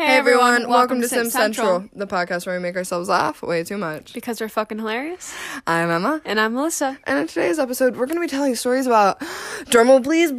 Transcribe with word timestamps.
Hey, 0.00 0.16
everyone, 0.16 0.66
welcome, 0.66 1.02
to 1.02 1.08
Simp 1.08 1.30
Sentral, 1.30 1.86
the 1.94 2.06
podcast 2.06 2.46
where 2.46 2.56
we 2.56 2.62
make 2.62 2.74
ourselves 2.74 3.10
laugh 3.10 3.42
way 3.42 3.62
too 3.62 3.76
much. 3.76 4.14
Because 4.14 4.40
we're 4.40 4.48
fucking 4.48 4.78
hilarious. 4.78 5.36
I'm 5.66 5.90
Emma, 5.90 6.22
And 6.24 6.40
I'm 6.40 6.54
Melissa. 6.54 6.96
and 7.04 7.18
in 7.18 7.26
today's 7.26 7.58
episode, 7.58 7.98
we're 7.98 8.06
going 8.06 8.16
to 8.16 8.22
be 8.22 8.26
telling 8.26 8.54
stories 8.54 8.86
about, 8.86 9.20
drumroll 9.66 10.02
please, 10.02 10.30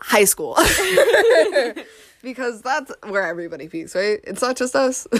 high 0.00 0.24
school. 0.24 0.56
Because 2.24 2.62
that's 2.62 2.90
where 3.06 3.22
everybody 3.26 3.68
peaks, 3.68 3.94
right? 3.94 4.18
It's 4.24 4.42
not 4.42 4.56
just 4.56 4.74
us. 4.74 5.06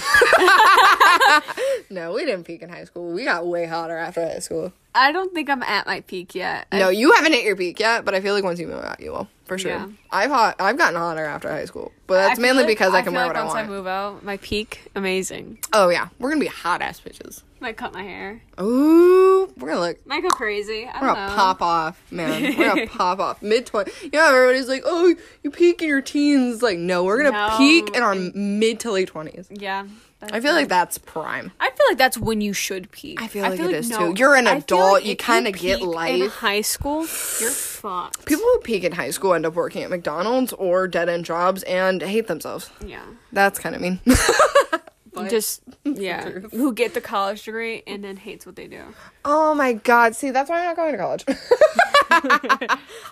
no, 1.90 2.12
we 2.14 2.24
didn't 2.24 2.44
peak 2.44 2.62
in 2.62 2.68
high 2.68 2.84
school. 2.84 3.12
We 3.12 3.24
got 3.24 3.46
way 3.46 3.66
hotter 3.66 3.96
after 3.96 4.22
high 4.22 4.38
school. 4.40 4.72
I 4.94 5.12
don't 5.12 5.34
think 5.34 5.50
I'm 5.50 5.62
at 5.62 5.86
my 5.86 6.00
peak 6.02 6.34
yet. 6.34 6.66
No, 6.72 6.88
you 6.88 7.12
haven't 7.12 7.32
hit 7.32 7.44
your 7.44 7.56
peak 7.56 7.80
yet, 7.80 8.04
but 8.04 8.14
I 8.14 8.20
feel 8.20 8.32
like 8.34 8.44
once 8.44 8.58
you 8.60 8.66
move 8.66 8.82
out, 8.84 9.00
you 9.00 9.10
will 9.10 9.28
for 9.44 9.58
sure. 9.58 9.72
Yeah. 9.72 9.88
I've 10.10 10.30
hot, 10.30 10.56
I've 10.60 10.78
gotten 10.78 10.96
hotter 10.98 11.24
after 11.24 11.50
high 11.50 11.64
school, 11.64 11.92
but 12.06 12.28
that's 12.28 12.40
mainly 12.40 12.62
like- 12.62 12.68
because 12.68 12.94
I 12.94 13.02
can 13.02 13.12
feel 13.12 13.14
wear 13.14 13.26
like 13.26 13.34
what 13.34 13.40
I 13.40 13.44
once 13.44 13.54
want. 13.54 13.66
I 13.66 13.70
move 13.70 13.86
out, 13.86 14.24
my 14.24 14.36
peak, 14.38 14.90
amazing. 14.94 15.58
Oh 15.72 15.88
yeah, 15.88 16.08
we're 16.18 16.30
gonna 16.30 16.40
be 16.40 16.46
hot 16.46 16.80
ass 16.80 17.00
bitches. 17.00 17.42
Might 17.64 17.78
cut 17.78 17.94
my 17.94 18.02
hair. 18.02 18.42
Ooh, 18.60 19.50
we're 19.56 19.68
gonna 19.68 19.80
look. 19.80 20.06
Might 20.06 20.20
go 20.20 20.28
crazy. 20.28 20.84
I 20.86 21.00
We're 21.00 21.14
gonna 21.14 21.28
know. 21.28 21.34
pop 21.34 21.62
off, 21.62 22.02
man. 22.12 22.58
We're 22.58 22.68
gonna 22.74 22.86
pop 22.98 23.20
off 23.20 23.40
mid 23.40 23.64
twenty. 23.64 23.90
Yeah, 24.12 24.28
everybody's 24.28 24.68
like, 24.68 24.82
"Oh, 24.84 25.14
you 25.42 25.50
peak 25.50 25.80
in 25.80 25.88
your 25.88 26.02
teens." 26.02 26.60
Like, 26.62 26.76
no, 26.76 27.04
we're 27.04 27.22
gonna 27.22 27.30
No, 27.30 27.56
peak 27.56 27.96
in 27.96 28.02
our 28.02 28.14
mid 28.14 28.80
to 28.80 28.90
late 28.92 29.08
twenties. 29.08 29.46
Yeah. 29.50 29.86
I 30.30 30.40
feel 30.40 30.52
like 30.52 30.68
that's 30.68 30.98
prime. 30.98 31.52
I 31.58 31.70
feel 31.70 31.86
like 31.88 31.96
that's 31.96 32.18
when 32.18 32.42
you 32.42 32.52
should 32.52 32.90
peak. 32.90 33.22
I 33.22 33.28
feel 33.28 33.42
like 33.42 33.58
it 33.58 33.70
is, 33.72 33.88
no, 33.88 34.12
too. 34.12 34.18
You're 34.18 34.34
an 34.36 34.46
adult, 34.46 34.92
like 34.92 35.06
you 35.06 35.16
kinda 35.16 35.50
get 35.52 35.78
peak 35.78 35.82
In 35.82 35.88
life. 35.90 36.32
high 36.32 36.60
school, 36.60 37.00
you're 37.40 37.50
fucked. 37.50 38.26
People 38.26 38.44
who 38.44 38.58
peak 38.60 38.84
in 38.84 38.92
high 38.92 39.10
school 39.10 39.32
end 39.32 39.46
up 39.46 39.54
working 39.54 39.82
at 39.82 39.88
McDonald's 39.88 40.52
or 40.52 40.86
dead 40.86 41.08
end 41.08 41.24
jobs 41.24 41.62
and 41.62 42.02
hate 42.02 42.26
themselves. 42.26 42.70
Yeah. 42.84 43.04
That's 43.32 43.58
kind 43.58 43.74
of 43.74 43.80
mean. 43.80 44.00
But- 45.14 45.30
Just 45.30 45.62
yeah, 45.84 46.28
who 46.52 46.72
get 46.74 46.94
the 46.94 47.00
college 47.00 47.44
degree 47.44 47.82
and 47.86 48.02
then 48.02 48.16
hates 48.16 48.44
what 48.46 48.56
they 48.56 48.66
do. 48.66 48.82
Oh 49.24 49.54
my 49.54 49.74
god! 49.74 50.16
See, 50.16 50.30
that's 50.30 50.50
why 50.50 50.58
I'm 50.60 50.64
not 50.66 50.76
going 50.76 50.92
to 50.92 50.98
college. 50.98 51.24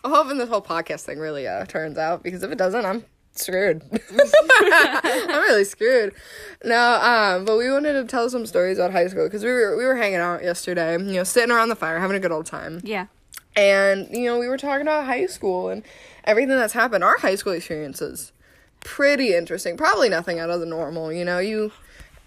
I'm 0.04 0.10
hoping 0.12 0.38
this 0.38 0.48
whole 0.48 0.62
podcast 0.62 1.02
thing 1.02 1.18
really 1.18 1.46
uh, 1.46 1.64
turns 1.66 1.98
out 1.98 2.22
because 2.22 2.42
if 2.42 2.50
it 2.50 2.58
doesn't, 2.58 2.84
I'm 2.84 3.04
screwed. 3.32 3.82
I'm 4.60 5.26
really 5.42 5.64
screwed. 5.64 6.14
No, 6.64 6.94
um, 7.00 7.44
but 7.44 7.56
we 7.56 7.70
wanted 7.70 7.94
to 7.94 8.04
tell 8.04 8.28
some 8.30 8.46
stories 8.46 8.78
about 8.78 8.92
high 8.92 9.06
school 9.08 9.24
because 9.26 9.44
we 9.44 9.50
were 9.50 9.76
we 9.76 9.84
were 9.84 9.96
hanging 9.96 10.18
out 10.18 10.42
yesterday, 10.42 10.92
you 10.98 11.14
know, 11.14 11.24
sitting 11.24 11.50
around 11.50 11.68
the 11.68 11.76
fire, 11.76 11.98
having 11.98 12.16
a 12.16 12.20
good 12.20 12.32
old 12.32 12.46
time, 12.46 12.80
Yeah. 12.84 13.06
and 13.56 14.08
you 14.10 14.24
know, 14.26 14.38
we 14.38 14.48
were 14.48 14.58
talking 14.58 14.82
about 14.82 15.06
high 15.06 15.26
school 15.26 15.68
and 15.68 15.82
everything 16.24 16.56
that's 16.56 16.72
happened. 16.74 17.04
Our 17.04 17.18
high 17.18 17.34
school 17.36 17.52
experiences 17.52 18.32
pretty 18.80 19.32
interesting. 19.34 19.76
Probably 19.76 20.08
nothing 20.08 20.38
out 20.40 20.50
of 20.50 20.60
the 20.60 20.66
normal. 20.66 21.12
You 21.12 21.24
know, 21.24 21.38
you 21.38 21.72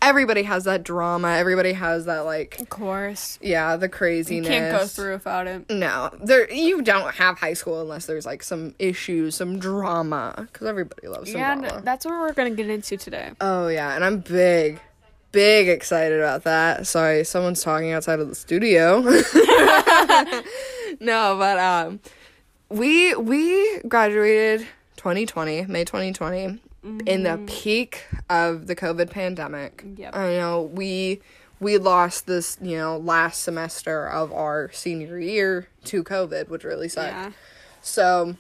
everybody 0.06 0.44
has 0.44 0.64
that 0.66 0.84
drama. 0.84 1.30
Everybody 1.36 1.74
has 1.74 2.06
that 2.06 2.20
like 2.22 2.60
Of 2.62 2.70
course. 2.70 3.38
yeah, 3.42 3.76
the 3.76 3.90
craziness. 3.90 4.46
You 4.48 4.52
Can't 4.54 4.72
go 4.80 4.86
through 4.86 5.14
without 5.14 5.48
it. 5.48 5.70
No, 5.70 6.12
there 6.24 6.52
you 6.52 6.82
don't 6.82 7.14
have 7.16 7.38
high 7.40 7.54
school 7.54 7.82
unless 7.82 8.06
there's 8.06 8.26
like 8.26 8.44
some 8.44 8.76
issues, 8.80 9.36
some 9.36 9.60
drama, 9.60 10.34
because 10.52 10.68
everybody 10.68 11.08
loves 11.08 11.32
some 11.32 11.40
Yeah, 11.42 11.54
and 11.54 11.62
drama. 11.64 11.82
that's 11.84 12.06
what 12.06 12.14
we're 12.20 12.34
gonna 12.34 12.52
get 12.52 12.70
into 12.70 12.96
today. 12.98 13.32
oh 13.42 13.68
yeah, 13.68 13.96
and 13.96 14.06
I'm 14.06 14.20
big, 14.20 14.80
big 15.32 15.68
excited 15.68 16.20
about 16.20 16.44
that. 16.44 16.88
Sorry, 16.88 17.24
someone's 17.24 17.62
talking 17.64 17.92
outside 17.92 18.20
of 18.20 18.30
the 18.30 18.36
studio. 18.36 19.00
no, 21.00 21.36
but 21.38 21.58
um, 21.60 22.00
we 22.70 23.16
we 23.16 23.80
graduated 23.88 24.68
2020, 24.98 25.66
May 25.66 25.84
2020, 25.86 26.60
in 27.06 27.24
the 27.24 27.32
mm. 27.32 27.48
peak 27.48 28.06
of 28.30 28.68
the 28.68 28.76
COVID 28.76 29.10
pandemic. 29.10 29.84
Yep. 29.98 30.16
I 30.16 30.34
know 30.34 30.62
we 30.62 31.22
we 31.60 31.78
lost 31.78 32.28
this, 32.28 32.58
you 32.62 32.78
know, 32.78 32.98
last 32.98 33.44
semester 33.44 34.08
of 34.08 34.32
our 34.32 34.70
senior 34.72 35.20
year 35.20 35.68
to 35.86 36.04
COVID, 36.04 36.50
which 36.50 36.64
really 36.64 36.90
sucked. 36.90 37.14
Yeah. 37.14 37.32
So, 37.82 38.36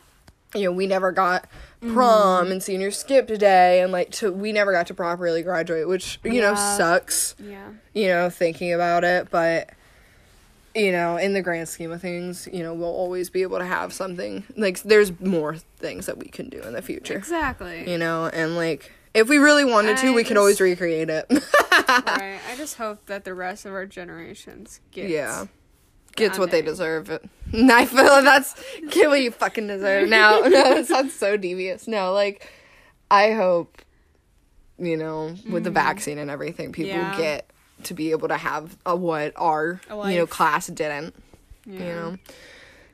you 0.54 0.66
know, 0.66 0.72
we 0.72 0.86
never 0.86 1.12
got 1.12 1.48
mm-hmm. 1.82 1.94
prom 1.94 2.52
and 2.52 2.62
senior 2.62 2.92
skip 2.92 3.28
day 3.28 3.82
and 3.82 3.92
like 3.92 4.12
to 4.12 4.32
we 4.32 4.52
never 4.52 4.72
got 4.72 4.88
to 4.88 4.94
properly 4.94 5.44
graduate, 5.44 5.88
which, 5.88 6.20
you 6.24 6.42
know, 6.42 6.56
sucks, 6.56 7.36
Yeah. 7.40 7.70
you 7.94 8.08
know, 8.08 8.30
thinking 8.30 8.74
about 8.74 9.04
it, 9.04 9.30
but 9.32 9.70
you 10.76 10.92
know, 10.92 11.16
in 11.18 11.34
the 11.34 11.42
grand 11.42 11.70
scheme 11.70 11.92
of 11.92 12.02
things, 12.02 12.48
you 12.52 12.62
know, 12.62 12.74
we'll 12.74 12.90
always 12.90 13.30
be 13.30 13.42
able 13.44 13.58
to 13.60 13.66
have 13.66 13.94
something. 13.94 14.44
Like 14.58 14.82
there's 14.84 15.18
more 15.22 15.56
things 15.78 16.06
that 16.08 16.18
we 16.18 16.28
can 16.28 16.50
do 16.50 16.62
in 16.62 16.74
the 16.74 16.82
future. 16.82 17.16
Exactly. 17.18 17.90
You 17.90 17.98
know, 17.98 18.26
and 18.28 18.56
like 18.56 18.92
if 19.14 19.30
we 19.30 19.38
really 19.38 19.64
wanted 19.64 19.98
to, 19.98 20.08
I 20.08 20.14
we 20.14 20.24
could 20.26 20.36
always 20.38 20.60
recreate 20.60 21.10
it. 21.10 21.26
right. 21.32 21.42
I 22.52 22.56
just 22.58 22.76
hope 22.76 23.06
that 23.06 23.24
the 23.24 23.34
rest 23.34 23.66
of 23.66 23.72
our 23.74 23.86
generations 23.86 24.82
get 24.92 25.10
yeah. 25.10 25.46
Gets 26.18 26.40
what 26.40 26.50
they 26.52 26.62
deserve. 26.62 27.10
And 27.10 27.30
I 27.72 27.86
feel 27.86 28.06
like 28.06 28.24
that's 28.24 28.56
get 28.90 29.10
what 29.10 29.22
you 29.22 29.32
fucking 29.32 29.68
deserve. 29.68 30.08
Now, 30.10 30.40
no, 30.46 30.78
it 30.78 30.88
sounds 30.88 31.14
so 31.14 31.36
devious. 31.38 31.88
No, 31.90 32.14
like 32.14 32.50
I 33.12 33.32
hope, 33.32 33.82
you 34.78 34.96
know, 34.98 35.36
with 35.50 35.64
the 35.66 35.72
vaccine 35.72 36.18
and 36.18 36.30
everything, 36.32 36.72
people 36.72 36.94
Mm-hmm. 36.94 37.12
Yeah. 37.14 37.18
get 37.18 37.52
to 37.84 37.94
be 37.94 38.12
able 38.12 38.28
to 38.28 38.38
have 38.38 38.78
a 38.86 38.96
what 38.96 39.34
our 39.36 39.82
A 39.90 40.12
you 40.12 40.18
know 40.18 40.28
class 40.28 40.68
didn't. 40.68 41.16
Yeah. 41.66 41.80
You 41.80 41.86
know, 41.86 42.18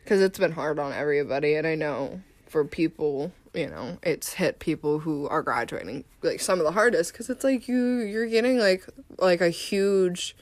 because 0.03 0.21
it's 0.21 0.39
been 0.39 0.53
hard 0.53 0.79
on 0.79 0.93
everybody, 0.93 1.55
and 1.55 1.67
I 1.67 1.75
know 1.75 2.21
for 2.47 2.65
people. 2.65 3.31
You 3.53 3.67
know, 3.67 3.97
it's 4.01 4.31
hit 4.31 4.59
people 4.59 4.99
who 4.99 5.27
are 5.27 5.41
graduating 5.41 6.05
like 6.21 6.39
some 6.39 6.59
of 6.59 6.65
the 6.65 6.71
hardest 6.71 7.11
because 7.11 7.29
it's 7.29 7.43
like 7.43 7.67
you 7.67 7.97
you're 7.97 8.27
getting 8.27 8.57
like 8.57 8.85
like 9.17 9.41
a 9.41 9.49
huge 9.49 10.37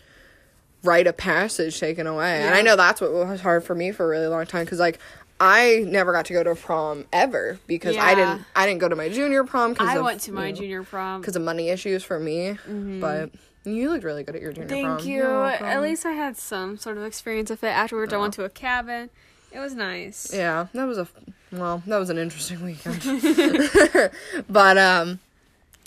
rite 0.83 1.07
of 1.07 1.17
passage 1.17 1.79
taken 1.79 2.05
away. 2.05 2.43
And 2.43 2.53
I 2.53 2.61
know 2.61 2.75
that's 2.75 3.01
what 3.01 3.11
was 3.11 3.41
hard 3.41 3.63
for 3.63 3.73
me 3.73 3.91
for 3.91 4.05
a 4.05 4.07
really 4.09 4.27
long 4.27 4.45
time 4.45 4.63
because 4.63 4.79
like 4.79 4.99
I 5.39 5.83
never 5.87 6.11
got 6.11 6.25
to 6.25 6.33
go 6.33 6.43
to 6.43 6.55
prom 6.55 7.05
ever 7.13 7.59
because 7.65 7.95
I 7.95 8.13
didn't 8.13 8.45
I 8.55 8.65
didn't 8.65 8.79
go 8.79 8.89
to 8.89 8.95
my 8.95 9.09
junior 9.09 9.43
prom 9.43 9.71
because 9.71 9.87
I 9.87 9.97
of, 9.97 10.03
went 10.03 10.21
to 10.21 10.31
my 10.31 10.47
you 10.47 10.53
know, 10.53 10.59
junior 10.59 10.83
prom. 10.83 11.21
because 11.21 11.35
of 11.35 11.41
money 11.41 11.69
issues 11.69 12.03
for 12.03 12.19
me. 12.19 12.57
Mm-hmm. 12.67 12.99
But 12.99 13.31
you 13.65 13.89
looked 13.89 14.03
really 14.03 14.23
good 14.23 14.35
at 14.35 14.41
your 14.41 14.51
junior 14.53 14.69
Thank 14.69 14.85
prom. 14.85 15.07
you. 15.07 15.15
You're. 15.17 15.45
At 15.45 15.81
least 15.81 16.05
I 16.05 16.11
had 16.11 16.37
some 16.37 16.77
sort 16.77 16.97
of 16.97 17.03
experience 17.03 17.49
with 17.49 17.63
it. 17.63 17.67
Afterwards, 17.67 18.13
I 18.13 18.17
went 18.17 18.33
to 18.35 18.43
a 18.45 18.49
cabin. 18.49 19.09
It 19.51 19.59
was 19.59 19.73
nice. 19.73 20.31
Yeah, 20.33 20.67
that 20.73 20.85
was 20.85 20.97
a 20.97 21.07
well, 21.51 21.81
that 21.87 21.97
was 21.97 22.09
an 22.11 22.17
interesting 22.19 22.63
weekend. 22.63 23.01
but 24.49 24.77
um 24.77 25.19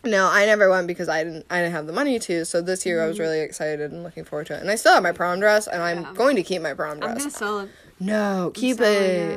no, 0.04 0.28
I 0.28 0.46
never 0.46 0.68
went 0.68 0.88
because 0.88 1.08
I 1.08 1.22
didn't 1.22 1.46
I 1.48 1.60
didn't 1.60 1.72
have 1.72 1.86
the 1.86 1.92
money 1.92 2.18
to. 2.18 2.44
So 2.44 2.60
this 2.60 2.84
year 2.84 3.02
I 3.02 3.06
was 3.06 3.18
really 3.20 3.40
excited 3.40 3.92
and 3.92 4.02
looking 4.02 4.24
forward 4.24 4.48
to 4.48 4.54
it. 4.56 4.60
And 4.60 4.70
I 4.70 4.74
still 4.74 4.92
have 4.94 5.02
my 5.02 5.12
prom 5.12 5.38
dress 5.38 5.66
and 5.68 5.80
I'm 5.82 6.02
Yeah. 6.02 6.12
going 6.14 6.34
to 6.36 6.42
keep 6.42 6.60
my 6.60 6.74
prom 6.74 6.98
dress. 6.98 7.12
I'm 7.12 7.18
gonna 7.18 7.30
sell 7.30 7.60
it. 7.60 7.70
No, 8.00 8.50
keep 8.52 8.78
selling 8.78 8.92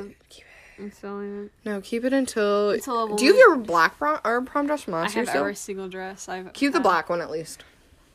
it. 0.09 0.15
Keep 0.29 0.43
it. 0.45 0.81
I'm 0.81 0.91
selling 0.91 1.45
it. 1.45 1.51
No, 1.63 1.81
keep 1.81 2.03
it 2.03 2.13
until. 2.13 2.71
Until 2.71 3.13
a 3.13 3.15
Do 3.15 3.23
you 3.25 3.31
have 3.33 3.37
your 3.39 3.55
black 3.57 3.97
prom 3.99 4.19
or 4.25 4.41
prom 4.41 4.65
dress 4.65 4.81
from 4.81 4.95
I 4.95 5.01
last 5.03 5.13
year 5.15 5.23
have 5.25 5.29
still? 5.29 5.41
every 5.41 5.55
single 5.55 5.87
dress 5.87 6.27
I've. 6.27 6.51
Keep 6.53 6.71
the 6.71 6.79
had. 6.79 6.83
black 6.83 7.09
one 7.09 7.21
at 7.21 7.29
least. 7.29 7.63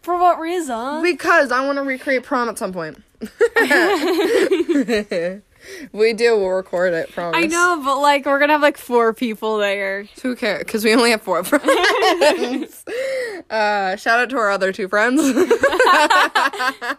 For 0.03 0.17
what 0.19 0.39
reason? 0.39 1.03
Because 1.03 1.53
I 1.53 1.65
want 1.67 1.77
to 1.77 1.83
recreate 1.83 2.23
prom 2.23 2.49
at 2.49 2.57
some 2.59 2.73
point. 2.73 3.03
we 5.93 6.15
do. 6.15 6.39
We'll 6.39 6.49
record 6.49 6.95
it. 6.95 7.13
Promise. 7.13 7.45
I 7.45 7.47
know, 7.47 7.83
but 7.85 8.01
like 8.01 8.25
we're 8.25 8.39
gonna 8.39 8.55
have 8.55 8.63
like 8.63 8.79
four 8.79 9.13
people 9.13 9.59
there. 9.59 10.05
Who 10.23 10.35
cares? 10.37 10.61
Because 10.61 10.85
we 10.85 10.95
only 10.95 11.11
have 11.11 11.21
four 11.21 11.45
friends. 11.51 12.83
uh, 13.51 13.97
shout 13.97 14.21
out 14.21 14.31
to 14.31 14.39
our 14.39 14.51
other 14.51 14.73
two 14.73 14.89
friends. 14.89 15.21
oh 15.23 16.97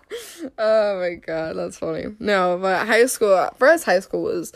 my 0.99 1.15
god, 1.25 1.55
that's 1.55 1.79
funny. 1.79 2.05
No, 2.19 2.59
but 2.61 2.85
high 2.85 3.07
school 3.07 3.49
for 3.57 3.67
us, 3.67 3.83
high 3.83 3.99
school 3.99 4.21
was. 4.23 4.53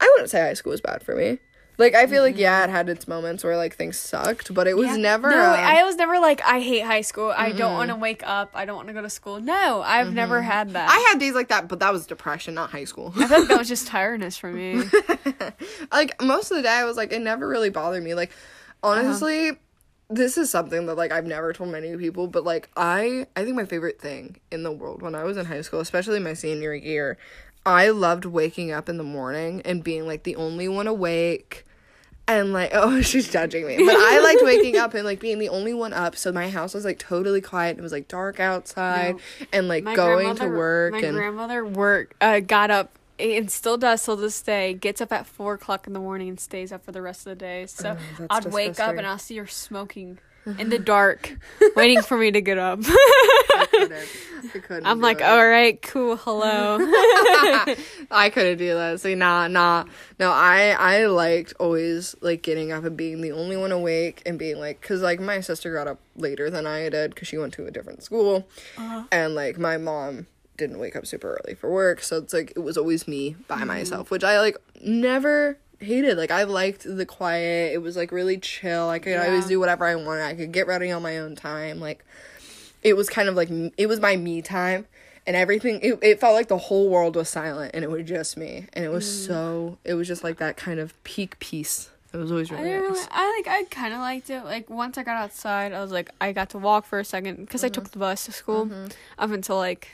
I 0.00 0.10
wouldn't 0.14 0.30
say 0.30 0.40
high 0.40 0.54
school 0.54 0.72
was 0.72 0.80
bad 0.80 1.04
for 1.04 1.14
me. 1.14 1.38
Like 1.78 1.94
I 1.94 2.06
feel 2.06 2.22
like 2.22 2.38
yeah, 2.38 2.64
it 2.64 2.70
had 2.70 2.88
its 2.88 3.06
moments 3.06 3.44
where 3.44 3.56
like 3.56 3.76
things 3.76 3.98
sucked, 3.98 4.54
but 4.54 4.66
it 4.66 4.76
was 4.76 4.88
Yeah. 4.88 4.96
never. 4.96 5.28
No, 5.30 5.36
uh, 5.36 5.56
I 5.56 5.84
was 5.84 5.96
never 5.96 6.18
like 6.18 6.40
I 6.44 6.60
hate 6.60 6.84
high 6.84 7.02
school. 7.02 7.32
I 7.36 7.52
don't 7.52 7.74
want 7.74 7.90
to 7.90 7.96
wake 7.96 8.22
up. 8.26 8.50
I 8.54 8.64
don't 8.64 8.76
want 8.76 8.88
to 8.88 8.94
go 8.94 9.02
to 9.02 9.10
school. 9.10 9.40
No, 9.40 9.82
I've 9.84 10.12
never 10.14 10.40
had 10.40 10.70
that. 10.70 10.88
I 10.88 11.10
had 11.10 11.18
days 11.20 11.34
like 11.34 11.48
that, 11.48 11.68
but 11.68 11.80
that 11.80 11.92
was 11.92 12.06
depression, 12.06 12.54
not 12.54 12.70
high 12.70 12.84
school. 12.84 13.12
I 13.16 13.26
feel 13.28 13.40
like 13.40 13.48
that 13.48 13.58
was 13.58 13.68
just 13.68 13.86
tiredness 13.88 14.38
for 14.38 14.50
me. 14.50 14.84
like 15.92 16.20
most 16.22 16.50
of 16.50 16.56
the 16.56 16.62
day, 16.62 16.70
I 16.70 16.84
was 16.84 16.96
like, 16.96 17.12
it 17.12 17.20
never 17.20 17.46
really 17.46 17.70
bothered 17.70 18.02
me. 18.02 18.14
Like 18.14 18.32
honestly, 18.82 19.52
this 20.08 20.38
is 20.38 20.50
something 20.50 20.86
that 20.86 20.94
like 20.96 21.12
I've 21.12 21.26
never 21.26 21.52
told 21.52 21.70
many 21.70 21.94
people, 21.96 22.26
but 22.26 22.44
like 22.44 22.70
I, 22.76 23.26
I 23.36 23.44
think 23.44 23.54
my 23.56 23.66
favorite 23.66 24.00
thing 24.00 24.40
in 24.50 24.62
the 24.62 24.72
world 24.72 25.02
when 25.02 25.14
I 25.14 25.24
was 25.24 25.36
in 25.36 25.44
high 25.44 25.60
school, 25.60 25.80
especially 25.80 26.20
my 26.20 26.32
senior 26.34 26.74
year, 26.74 27.18
I 27.66 27.88
loved 27.90 28.24
waking 28.24 28.70
up 28.70 28.88
in 28.88 28.96
the 28.96 29.04
morning 29.04 29.60
and 29.64 29.82
being 29.82 30.06
like 30.06 30.22
the 30.22 30.36
only 30.36 30.68
one 30.68 30.86
awake. 30.86 31.64
And 32.28 32.52
like, 32.52 32.70
oh, 32.74 33.00
she's 33.02 33.30
judging 33.30 33.66
me. 33.66 33.76
But 33.76 33.94
I 33.96 34.20
liked 34.20 34.42
waking 34.42 34.76
up 34.76 34.94
and 34.94 35.04
like 35.04 35.20
being 35.20 35.38
the 35.38 35.48
only 35.48 35.72
one 35.74 35.92
up. 35.92 36.16
So 36.16 36.32
my 36.32 36.48
house 36.48 36.74
was 36.74 36.84
like 36.84 36.98
totally 36.98 37.40
quiet. 37.40 37.70
And 37.70 37.78
it 37.80 37.82
was 37.82 37.92
like 37.92 38.08
dark 38.08 38.40
outside 38.40 39.14
No. 39.16 39.46
and 39.52 39.68
like 39.68 39.84
My 39.84 39.94
going 39.94 40.34
to 40.36 40.48
work 40.48 40.92
My 40.92 41.00
and 41.00 41.16
grandmother 41.16 41.64
work 41.64 42.14
uh, 42.20 42.40
got 42.40 42.70
up 42.70 42.90
and 43.18 43.50
still 43.50 43.78
does 43.78 44.04
till 44.04 44.16
this 44.16 44.42
day, 44.42 44.74
gets 44.74 45.00
up 45.00 45.10
at 45.12 45.26
four 45.26 45.54
o'clock 45.54 45.86
in 45.86 45.92
the 45.94 45.98
morning 46.00 46.28
and 46.28 46.38
stays 46.40 46.70
up 46.72 46.84
for 46.84 46.92
the 46.92 47.00
rest 47.00 47.20
of 47.20 47.30
the 47.30 47.36
day. 47.36 47.66
So 47.66 47.96
Oh, 48.20 48.26
I'd 48.28 48.46
wake 48.46 48.78
up 48.80 48.96
and 48.96 49.06
I'll 49.06 49.18
see 49.18 49.36
her 49.38 49.46
smoking 49.46 50.18
in 50.58 50.70
the 50.70 50.78
dark, 50.78 51.36
waiting 51.76 52.02
for 52.02 52.16
me 52.16 52.30
to 52.30 52.40
get 52.40 52.58
up. 52.58 52.80
I 52.82 53.66
couldn't. 53.70 54.08
I 54.54 54.58
couldn't 54.58 54.86
I'm 54.86 55.00
like, 55.00 55.20
it. 55.20 55.24
all 55.24 55.46
right, 55.46 55.80
cool, 55.82 56.16
hello. 56.16 56.78
I 58.10 58.30
couldn't 58.32 58.58
do 58.58 58.74
that. 58.74 59.00
See, 59.00 59.14
nah, 59.14 59.48
nah. 59.48 59.84
No, 60.18 60.30
I 60.30 60.76
I 60.78 61.06
liked 61.06 61.54
always 61.58 62.14
like 62.20 62.42
getting 62.42 62.72
up 62.72 62.84
and 62.84 62.96
being 62.96 63.20
the 63.20 63.32
only 63.32 63.56
one 63.56 63.72
awake 63.72 64.22
and 64.24 64.38
being 64.38 64.58
like, 64.58 64.80
cause 64.80 65.00
like 65.00 65.20
my 65.20 65.40
sister 65.40 65.72
got 65.72 65.88
up 65.88 65.98
later 66.16 66.48
than 66.48 66.66
I 66.66 66.88
did 66.88 67.14
because 67.14 67.28
she 67.28 67.38
went 67.38 67.52
to 67.54 67.66
a 67.66 67.70
different 67.70 68.02
school, 68.02 68.46
uh-huh. 68.78 69.04
and 69.10 69.34
like 69.34 69.58
my 69.58 69.76
mom 69.76 70.26
didn't 70.56 70.78
wake 70.78 70.96
up 70.96 71.06
super 71.06 71.38
early 71.42 71.54
for 71.54 71.70
work, 71.70 72.02
so 72.02 72.18
it's 72.18 72.32
like 72.32 72.52
it 72.56 72.60
was 72.60 72.78
always 72.78 73.08
me 73.08 73.36
by 73.48 73.56
mm-hmm. 73.56 73.68
myself, 73.68 74.10
which 74.10 74.24
I 74.24 74.40
like 74.40 74.56
never 74.80 75.58
hated. 75.80 76.16
Like 76.16 76.30
I 76.30 76.44
liked 76.44 76.84
the 76.84 77.06
quiet. 77.06 77.72
It 77.72 77.78
was 77.78 77.96
like 77.96 78.12
really 78.12 78.38
chill. 78.38 78.88
I 78.88 78.98
could 78.98 79.16
always 79.16 79.46
do 79.46 79.58
whatever 79.60 79.84
I 79.86 79.94
wanted. 79.96 80.22
I 80.24 80.34
could 80.34 80.52
get 80.52 80.66
ready 80.66 80.90
on 80.90 81.02
my 81.02 81.18
own 81.18 81.36
time. 81.36 81.80
Like 81.80 82.04
it 82.82 82.96
was 82.96 83.08
kind 83.08 83.28
of 83.28 83.34
like 83.34 83.48
it 83.76 83.86
was 83.86 84.00
my 84.00 84.16
me 84.16 84.42
time 84.42 84.86
and 85.26 85.34
everything 85.34 85.80
it, 85.82 85.98
it 86.02 86.20
felt 86.20 86.34
like 86.34 86.46
the 86.48 86.56
whole 86.58 86.88
world 86.88 87.16
was 87.16 87.28
silent 87.28 87.72
and 87.74 87.82
it 87.82 87.90
was 87.90 88.06
just 88.06 88.36
me 88.36 88.66
and 88.74 88.84
it 88.84 88.88
was 88.90 89.04
Mm. 89.04 89.26
so 89.26 89.78
it 89.84 89.94
was 89.94 90.06
just 90.06 90.22
like 90.22 90.36
that 90.38 90.56
kind 90.56 90.78
of 90.78 90.92
peak 91.02 91.36
peace 91.40 91.90
it 92.12 92.16
was 92.18 92.30
always 92.30 92.50
really 92.52 92.70
really, 92.70 92.88
nice 92.88 93.08
I 93.10 93.42
like, 93.44 93.48
I 93.48 93.64
kind 93.64 93.92
of 93.92 93.98
liked 94.00 94.30
it. 94.30 94.44
Like 94.44 94.70
once 94.70 94.96
I 94.96 95.02
got 95.02 95.16
outside, 95.16 95.72
I 95.72 95.80
was 95.82 95.90
like, 95.90 96.10
I 96.20 96.30
got 96.32 96.50
to 96.50 96.58
walk 96.58 96.86
for 96.86 97.00
a 97.00 97.04
second 97.04 97.36
because 97.40 97.64
I 97.64 97.66
Mm-hmm. 97.66 97.72
took 97.74 97.90
the 97.90 97.98
bus 97.98 98.24
to 98.26 98.32
school 98.32 98.70
up 99.18 99.30
until 99.32 99.56
like 99.56 99.88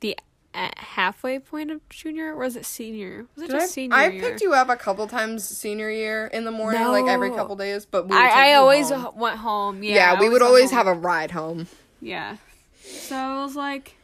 the 0.00 0.18
uh, 0.56 0.70
halfway 0.78 1.38
point 1.38 1.70
of 1.70 1.86
junior. 1.88 2.32
Or 2.34 2.38
was 2.38 2.56
it 2.56 2.64
senior? 2.66 3.26
Was 3.36 3.44
it 3.44 3.46
Did 3.48 3.52
just 3.60 3.64
I, 3.64 3.66
senior 3.74 3.96
I 3.96 4.08
year? 4.08 4.22
picked 4.22 4.40
you 4.40 4.54
up 4.54 4.68
a 4.68 4.76
couple 4.76 5.06
times 5.06 5.46
senior 5.46 5.90
year 5.90 6.26
in 6.26 6.44
the 6.44 6.50
morning 6.50 6.82
like 6.88 7.06
every 7.06 7.30
couple 7.30 7.54
days 7.56 7.84
but 7.86 8.08
we 8.08 8.16
I, 8.16 8.50
I 8.50 8.54
always 8.54 8.90
home. 8.90 9.16
went 9.18 9.36
home. 9.38 9.82
Yeah, 9.82 9.94
yeah, 9.94 10.12
I 10.14 10.20
we 10.20 10.28
would 10.28 10.42
always 10.42 10.70
home. 10.70 10.78
have 10.78 10.86
a 10.86 10.94
ride 10.94 11.30
home 11.30 11.66
Yeah. 12.00 12.36
So 12.82 13.16
I 13.16 13.42
was 13.44 13.54
like, 13.56 13.96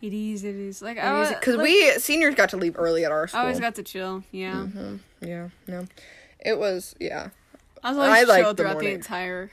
it 0.00 0.12
is, 0.14 0.44
it 0.44 0.54
is. 0.54 0.80
Like, 0.80 0.96
I 0.98 1.12
was. 1.18 1.28
because 1.30 1.56
like, 1.56 1.64
we 1.64 1.90
seniors 1.98 2.34
got 2.34 2.48
to 2.50 2.56
leave 2.56 2.76
early 2.78 3.04
at 3.04 3.12
our 3.12 3.28
school 3.28 3.40
I 3.40 3.42
always 3.42 3.60
got 3.60 3.74
to 3.76 3.82
chill. 3.82 4.24
Yeah. 4.32 4.54
Mm-hmm. 4.54 4.96
yeah 5.26 5.48
no 5.66 5.86
it 6.38 6.58
was 6.58 6.94
yeah 6.98 7.28
I 7.84 7.90
was 7.90 7.98
always 7.98 8.28
liked 8.28 8.44
chill 8.44 8.54
throughout 8.54 8.78
the 8.78 8.84
morning. 8.84 8.94
entire 8.94 9.50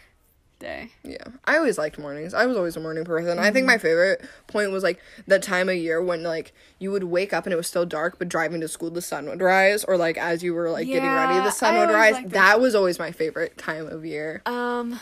day. 0.60 0.92
Yeah, 1.04 1.24
I 1.46 1.58
always 1.58 1.78
liked 1.78 1.98
mornings. 2.00 2.34
I 2.34 2.46
was 2.46 2.58
always 2.58 2.76
a 2.76 2.80
morning 2.80 3.06
person. 3.06 3.40
I 3.40 3.52
think 3.52 3.66
my 3.66 3.78
favorite 3.78 4.22
point 4.48 4.72
was 4.72 4.84
like 4.84 5.00
the 5.26 5.40
time 5.40 5.70
of 5.70 5.76
year 5.76 6.02
when 6.02 6.24
like 6.24 6.54
you 6.80 6.92
would 6.92 7.06
wake 7.06 7.34
up 7.34 7.46
and 7.46 7.54
it 7.54 7.58
was 7.58 7.68
still 7.68 7.86
dark, 7.86 8.20
but 8.20 8.30
driving 8.30 8.62
to 8.62 8.68
school 8.68 8.90
the 8.90 9.02
sun 9.02 9.28
would 9.28 9.42
rise, 9.42 9.84
or 9.84 9.98
like 9.98 10.18
as 10.18 10.44
you 10.44 10.54
were 10.54 10.70
like 10.70 10.88
getting 10.88 11.10
ready 11.10 11.36
the 11.40 11.52
sun 11.52 11.76
I 11.76 11.86
would 11.86 11.94
rise. 11.94 12.16
That 12.32 12.60
was 12.60 12.76
always 12.76 13.00
my 13.00 13.12
favorite 13.12 13.58
time 13.58 13.88
of 13.88 14.06
year. 14.06 14.42
Um, 14.46 15.00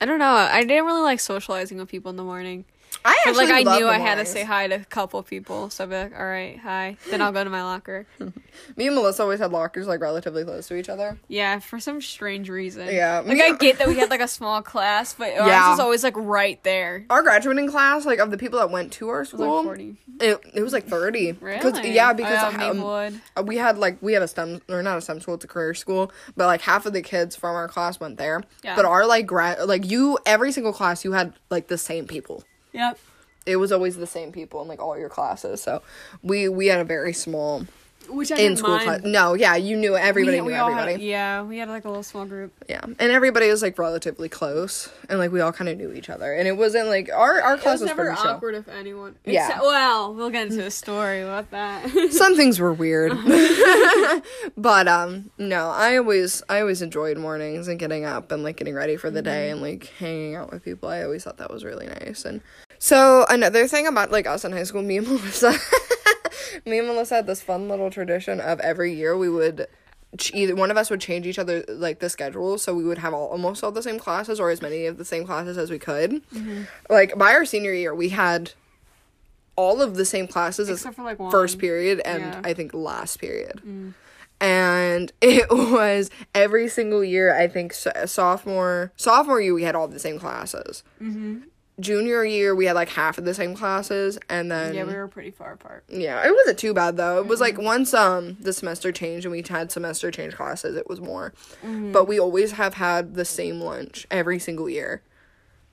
I 0.00 0.04
don't 0.04 0.18
know. 0.18 0.32
I 0.34 0.62
didn't 0.62 0.84
really 0.84 1.02
like 1.02 1.20
socializing 1.20 1.78
with 1.78 1.88
people 1.88 2.10
in 2.10 2.16
the 2.16 2.24
morning. 2.24 2.64
I 3.04 3.16
But 3.24 3.30
actually 3.30 3.46
like 3.52 3.66
I 3.66 3.78
knew 3.78 3.86
I 3.88 3.98
had 3.98 4.16
to 4.16 4.26
say 4.26 4.42
hi 4.44 4.66
to 4.68 4.74
a 4.76 4.84
couple 4.84 5.22
people, 5.22 5.70
so 5.70 5.84
I'd 5.84 5.90
be 5.90 5.96
like, 5.96 6.18
"All 6.18 6.26
right, 6.26 6.58
hi." 6.58 6.96
Then 7.10 7.22
I'll 7.22 7.32
go 7.32 7.44
to 7.44 7.50
my 7.50 7.62
locker. 7.62 8.06
Me 8.76 8.86
and 8.86 8.96
Melissa 8.96 9.22
always 9.22 9.38
had 9.38 9.52
lockers 9.52 9.86
like 9.86 10.00
relatively 10.00 10.44
close 10.44 10.66
to 10.68 10.76
each 10.76 10.88
other. 10.88 11.18
Yeah, 11.28 11.58
for 11.60 11.78
some 11.78 12.00
strange 12.00 12.48
reason. 12.48 12.88
Yeah, 12.88 13.20
like 13.24 13.40
I 13.40 13.52
get 13.56 13.78
that 13.78 13.86
we 13.88 13.96
had 13.96 14.10
like 14.10 14.20
a 14.20 14.28
small 14.28 14.62
class, 14.62 15.14
but 15.14 15.28
ours 15.38 15.46
Yeah. 15.48 15.70
was 15.70 15.80
always 15.80 16.02
like 16.02 16.14
right 16.16 16.62
there. 16.64 17.04
Our 17.10 17.22
graduating 17.22 17.68
class, 17.70 18.06
like 18.06 18.18
of 18.18 18.30
the 18.30 18.38
people 18.38 18.58
that 18.58 18.70
went 18.70 18.92
to 18.94 19.08
our 19.08 19.18
It 19.18 19.20
was 19.20 19.28
school, 19.30 19.56
like 19.58 19.64
forty. 19.64 19.96
it, 20.20 20.40
it 20.54 20.62
was 20.62 20.72
like 20.72 20.86
thirty. 20.88 21.32
Really? 21.32 21.90
Yeah, 21.92 22.12
because 22.12 22.38
oh, 22.58 22.70
um, 23.08 23.20
Uh, 23.36 23.42
we 23.42 23.56
had 23.56 23.78
like 23.78 23.98
we 24.00 24.14
had 24.14 24.22
a 24.22 24.28
STEM 24.28 24.62
or 24.68 24.82
not 24.82 24.98
a 24.98 25.00
STEM 25.00 25.20
school, 25.20 25.34
it's 25.34 25.44
a 25.44 25.48
career 25.48 25.74
school, 25.74 26.10
but 26.36 26.46
like 26.46 26.62
half 26.62 26.86
of 26.86 26.92
the 26.92 27.02
kids 27.02 27.36
from 27.36 27.54
our 27.54 27.68
class 27.68 28.00
went 28.00 28.16
there. 28.18 28.42
Yeah. 28.64 28.74
But 28.76 28.84
our 28.84 29.06
like 29.06 29.26
grad 29.26 29.60
like 29.66 29.84
you 29.84 30.18
every 30.26 30.50
single 30.52 30.72
class 30.72 31.04
you 31.04 31.12
had 31.12 31.34
like 31.50 31.68
the 31.68 31.78
same 31.78 32.06
people. 32.06 32.42
Yep. 32.76 32.98
It 33.46 33.56
was 33.56 33.70
always 33.72 33.96
the 33.96 34.06
same 34.06 34.32
people 34.32 34.60
in 34.62 34.68
like 34.68 34.80
all 34.80 34.98
your 34.98 35.08
classes. 35.08 35.62
So 35.62 35.82
we 36.22 36.48
we 36.48 36.66
had 36.66 36.80
a 36.80 36.84
very 36.84 37.12
small 37.12 37.64
Which 38.08 38.30
I 38.32 38.36
in 38.38 38.56
school 38.56 38.78
class. 38.78 39.02
No, 39.04 39.34
yeah, 39.34 39.54
you 39.56 39.76
knew 39.76 39.96
everybody 39.96 40.40
we, 40.40 40.48
we 40.48 40.52
knew 40.54 40.58
all 40.60 40.70
everybody. 40.70 40.92
Had, 40.92 41.00
yeah, 41.02 41.42
we 41.42 41.58
had 41.58 41.68
like 41.68 41.84
a 41.84 41.88
little 41.88 42.02
small 42.02 42.24
group. 42.26 42.52
yeah. 42.68 42.80
And 42.84 43.00
everybody 43.00 43.48
was 43.48 43.62
like 43.62 43.78
relatively 43.78 44.28
close 44.28 44.88
and 45.08 45.18
like 45.20 45.30
we 45.32 45.40
all 45.40 45.52
kind 45.52 45.68
of 45.68 45.78
knew 45.78 45.92
each 45.92 46.10
other. 46.10 46.32
And 46.32 46.46
it 46.48 46.56
wasn't 46.56 46.88
like 46.88 47.08
our 47.12 47.40
our 47.40 47.54
It 47.54 47.60
class 47.60 47.74
was 47.74 47.80
was, 47.82 47.86
never 47.90 48.06
pretty 48.06 48.20
chill. 48.20 48.30
awkward 48.32 48.54
if 48.56 48.68
anyone. 48.68 49.14
Yeah. 49.24 49.46
Except- 49.46 49.62
well, 49.62 50.12
we'll 50.14 50.30
get 50.30 50.48
into 50.48 50.64
a 50.66 50.70
story 50.72 51.20
about 51.22 51.50
that. 51.52 51.88
some 52.10 52.34
things 52.36 52.58
were 52.58 52.72
weird 52.72 53.12
but 54.56 54.88
um 54.88 55.30
no 55.38 55.70
i 55.70 55.96
always 55.96 56.42
i 56.48 56.60
always 56.60 56.82
enjoyed 56.82 57.16
mornings 57.18 57.68
and 57.68 57.78
getting 57.78 58.04
up 58.04 58.30
and 58.32 58.42
like 58.42 58.56
getting 58.56 58.74
ready 58.74 58.96
for 58.96 59.10
the 59.10 59.22
day 59.22 59.50
and 59.50 59.60
like 59.60 59.86
hanging 59.98 60.34
out 60.34 60.50
with 60.52 60.64
people 60.64 60.88
i 60.88 61.02
always 61.02 61.24
thought 61.24 61.38
that 61.38 61.50
was 61.50 61.64
really 61.64 61.86
nice 61.86 62.24
and 62.24 62.40
so 62.78 63.24
another 63.28 63.66
thing 63.66 63.86
about 63.86 64.10
like 64.10 64.26
us 64.26 64.44
in 64.44 64.52
high 64.52 64.62
school 64.64 64.82
me 64.82 64.98
and 64.98 65.06
melissa 65.08 65.52
me 66.64 66.78
and 66.78 66.86
melissa 66.88 67.16
had 67.16 67.26
this 67.26 67.42
fun 67.42 67.68
little 67.68 67.90
tradition 67.90 68.40
of 68.40 68.60
every 68.60 68.92
year 68.92 69.16
we 69.16 69.28
would 69.28 69.66
ch- 70.18 70.32
either 70.34 70.54
one 70.54 70.70
of 70.70 70.76
us 70.76 70.90
would 70.90 71.00
change 71.00 71.26
each 71.26 71.38
other 71.38 71.64
like 71.68 71.98
the 72.00 72.08
schedule 72.08 72.58
so 72.58 72.74
we 72.74 72.84
would 72.84 72.98
have 72.98 73.12
all, 73.14 73.28
almost 73.28 73.62
all 73.64 73.72
the 73.72 73.82
same 73.82 73.98
classes 73.98 74.38
or 74.40 74.50
as 74.50 74.60
many 74.62 74.86
of 74.86 74.98
the 74.98 75.04
same 75.04 75.24
classes 75.24 75.56
as 75.58 75.70
we 75.70 75.78
could 75.78 76.22
like 76.90 77.16
by 77.18 77.32
our 77.32 77.44
senior 77.44 77.72
year 77.72 77.94
we 77.94 78.08
had 78.10 78.52
all 79.56 79.80
of 79.80 79.94
the 79.94 80.04
same 80.04 80.26
classes 80.26 80.68
as 80.68 80.78
Except 80.80 80.96
for 80.96 81.02
like 81.02 81.18
one. 81.18 81.30
first 81.30 81.58
period 81.58 82.00
and 82.04 82.22
Yeah. 82.22 82.40
I 82.44 82.52
think 82.52 82.74
last 82.74 83.18
period. 83.18 83.62
And 84.38 85.12
it 85.22 85.48
was 85.50 86.10
every 86.34 86.68
single 86.68 87.02
year. 87.02 87.34
I 87.34 87.48
think 87.48 87.72
so- 87.72 87.90
sophomore 88.04 88.92
sophomore 88.96 89.40
year 89.40 89.54
we 89.54 89.62
had 89.62 89.74
all 89.74 89.88
the 89.88 89.98
same 89.98 90.18
classes. 90.18 90.84
Mm-hmm. 91.00 91.38
Junior 91.78 92.24
year 92.24 92.54
we 92.54 92.64
had 92.66 92.72
like 92.74 92.88
half 92.88 93.18
of 93.18 93.24
the 93.26 93.34
same 93.34 93.54
classes, 93.54 94.18
and 94.30 94.50
then 94.50 94.74
Yeah, 94.74 94.84
we 94.84 94.94
were 94.94 95.08
pretty 95.08 95.30
far 95.30 95.52
apart. 95.52 95.84
yeah, 95.88 96.26
it 96.26 96.32
wasn't 96.34 96.58
too 96.58 96.72
bad 96.72 96.96
though. 96.96 97.18
It 97.18 97.26
was 97.26 97.40
like 97.40 97.58
once 97.58 97.92
um 97.92 98.36
the 98.40 98.52
semester 98.54 98.92
changed 98.92 99.26
and 99.26 99.32
we 99.32 99.44
had 99.46 99.70
semester 99.70 100.10
change 100.10 100.34
classes, 100.34 100.74
it 100.76 100.88
was 100.88 101.00
more. 101.00 101.34
But 101.62 102.06
we 102.08 102.18
always 102.18 102.52
have 102.52 102.74
had 102.74 103.14
the 103.14 103.24
same 103.26 103.60
lunch 103.60 104.06
every 104.10 104.38
single 104.38 104.68
year. 104.70 105.02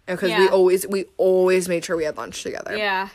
Because 0.05 0.37
we 0.37 0.49
always 0.49 0.85
we 0.85 1.05
always 1.15 1.69
made 1.69 1.85
sure 1.85 1.95
we 1.95 2.03
had 2.03 2.17
lunch 2.17 2.43
together. 2.43 2.75
Yeah. 2.75 3.07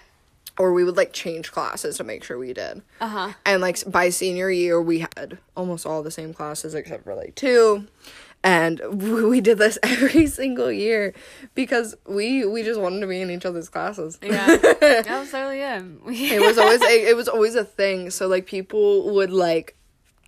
Or 0.59 0.73
we 0.73 0.83
would 0.83 0.97
like 0.97 1.13
change 1.13 1.53
classes 1.53 1.99
to 1.99 2.05
make 2.05 2.25
sure 2.25 2.39
we 2.39 2.55
did. 2.55 2.81
Uh 3.03 3.09
huh. 3.09 3.33
And 3.45 3.61
like 3.61 3.79
by 3.87 4.09
senior 4.09 4.51
year, 4.51 4.81
we 4.81 5.01
had 5.01 5.37
almost 5.55 5.85
all 5.85 6.03
the 6.03 6.11
same 6.11 6.33
classes 6.33 6.75
except 6.75 7.05
for 7.05 7.15
like 7.15 7.35
two. 7.35 7.87
And 8.45 8.81
we 9.03 9.41
did 9.41 9.59
this 9.59 9.79
every 9.83 10.27
single 10.27 10.71
year 10.71 11.13
because 11.55 11.97
we 12.07 12.47
we 12.47 12.63
just 12.63 12.81
wanted 12.81 13.01
to 13.01 13.07
be 13.07 13.21
in 13.21 13.31
each 13.31 13.45
other's 13.45 13.69
classes. 13.69 14.19
Yeah. 14.23 14.47
that 14.57 15.07
was 15.09 15.33
literally 15.33 15.61
it. 15.61 16.33
It 16.33 16.41
was 16.41 16.57
always 16.59 16.83
a, 16.83 17.09
it 17.09 17.17
was 17.17 17.29
always 17.29 17.55
a 17.57 17.65
thing. 17.65 18.11
So 18.11 18.29
like 18.29 18.47
people 18.47 19.13
would 19.15 19.31
like 19.31 19.77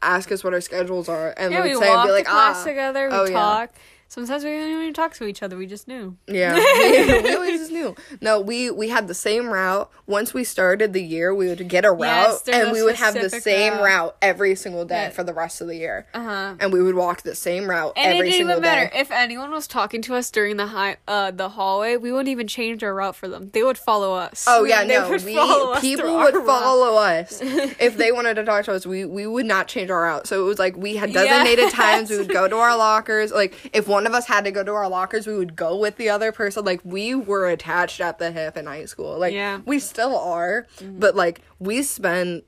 ask 0.02 0.32
us 0.32 0.42
what 0.42 0.54
our 0.54 0.60
schedules 0.60 1.08
are, 1.08 1.34
and 1.36 1.52
yeah, 1.52 1.62
we 1.62 1.68
we 1.70 1.76
would 1.76 1.84
say 1.84 1.92
and 1.92 2.06
be 2.06 2.12
like, 2.12 2.24
to 2.24 2.30
class 2.30 2.62
ah, 2.62 2.64
together. 2.64 3.08
We 3.08 3.14
oh, 3.14 3.24
yeah. 3.26 3.66
Sometimes 4.10 4.42
we 4.42 4.50
didn't 4.50 4.72
even 4.82 4.92
talk 4.92 5.14
to 5.14 5.24
each 5.24 5.40
other. 5.40 5.56
We 5.56 5.66
just 5.66 5.86
knew. 5.86 6.16
Yeah, 6.26 6.54
we, 7.22 7.32
always 7.32 7.60
just 7.60 7.70
knew. 7.70 7.94
No, 8.20 8.40
we 8.40 8.68
we 8.68 8.88
had 8.88 9.06
the 9.06 9.14
same 9.14 9.46
route. 9.48 9.88
Once 10.08 10.34
we 10.34 10.42
started 10.42 10.92
the 10.92 11.00
year, 11.02 11.32
we 11.32 11.46
would 11.46 11.68
get 11.68 11.84
a 11.84 11.92
route, 11.92 12.42
Yes, 12.44 12.48
and 12.48 12.72
we 12.72 12.82
would 12.82 12.96
have 12.96 13.14
the 13.14 13.30
same 13.30 13.74
route. 13.74 13.82
route. 13.84 14.16
every 14.20 14.56
single 14.56 14.84
day 14.84 15.04
Yeah. 15.04 15.10
for 15.10 15.22
the 15.22 15.32
rest 15.32 15.60
of 15.60 15.68
the 15.68 15.76
year. 15.76 16.08
Uh 16.12 16.24
huh. 16.24 16.54
And 16.58 16.72
we 16.72 16.82
would 16.82 16.96
walk 16.96 17.22
the 17.22 17.36
same 17.36 17.70
route 17.70 17.92
And 17.96 18.14
every 18.14 18.26
it 18.26 18.30
didn't 18.32 18.38
single 18.48 18.52
even 18.56 18.62
matter 18.62 18.90
day. 18.92 18.98
if 19.00 19.12
anyone 19.12 19.52
was 19.52 19.68
talking 19.68 20.02
to 20.02 20.16
us 20.16 20.28
during 20.32 20.56
the 20.56 20.66
high, 20.66 20.96
uh, 21.06 21.30
the 21.30 21.50
hallway. 21.50 21.96
We 21.96 22.10
wouldn't 22.10 22.28
even 22.28 22.48
change 22.48 22.82
our 22.82 22.92
route 22.92 23.14
for 23.14 23.28
them. 23.28 23.50
They 23.52 23.62
would 23.62 23.78
follow 23.78 24.14
us. 24.14 24.44
Oh 24.48 24.64
yeah, 24.64 24.82
They 24.90 24.98
no. 24.98 25.08
would 25.08 25.24
We 25.24 25.34
people 25.80 26.16
would 26.16 26.34
route. 26.34 26.46
follow 26.46 26.96
us 26.96 27.38
if 27.42 27.96
they 27.96 28.10
wanted 28.10 28.34
to 28.34 28.44
talk 28.44 28.64
to 28.64 28.72
us. 28.72 28.84
We 28.84 29.04
we 29.04 29.28
would 29.28 29.46
not 29.46 29.68
change 29.68 29.88
our 29.88 30.02
route. 30.02 30.26
So 30.26 30.42
it 30.42 30.46
was 30.48 30.58
like 30.58 30.76
we 30.76 30.96
had 30.96 31.12
designated 31.12 31.70
times. 31.70 32.10
We 32.10 32.18
would 32.18 32.28
go 32.28 32.48
to 32.48 32.56
our 32.56 32.76
lockers. 32.76 33.30
Like 33.30 33.54
if 33.72 33.86
one 33.86 33.99
of 34.06 34.14
us 34.14 34.26
had 34.26 34.44
to 34.44 34.50
go 34.50 34.62
to 34.62 34.72
our 34.72 34.88
lockers, 34.88 35.26
we 35.26 35.34
would 35.36 35.56
go 35.56 35.76
with 35.76 35.96
the 35.96 36.08
other 36.08 36.32
person. 36.32 36.64
Like 36.64 36.80
we 36.84 37.14
were 37.14 37.48
attached 37.48 38.00
at 38.00 38.18
the 38.18 38.30
hip 38.30 38.56
in 38.56 38.66
high 38.66 38.84
school. 38.86 39.18
Like 39.18 39.32
Yeah. 39.32 39.58
Mm-hmm. 39.58 39.68
we 39.70 39.78
still 39.78 40.16
are, 40.18 40.66
but 40.82 41.14
like 41.16 41.40
we 41.58 41.82
spent 41.82 42.44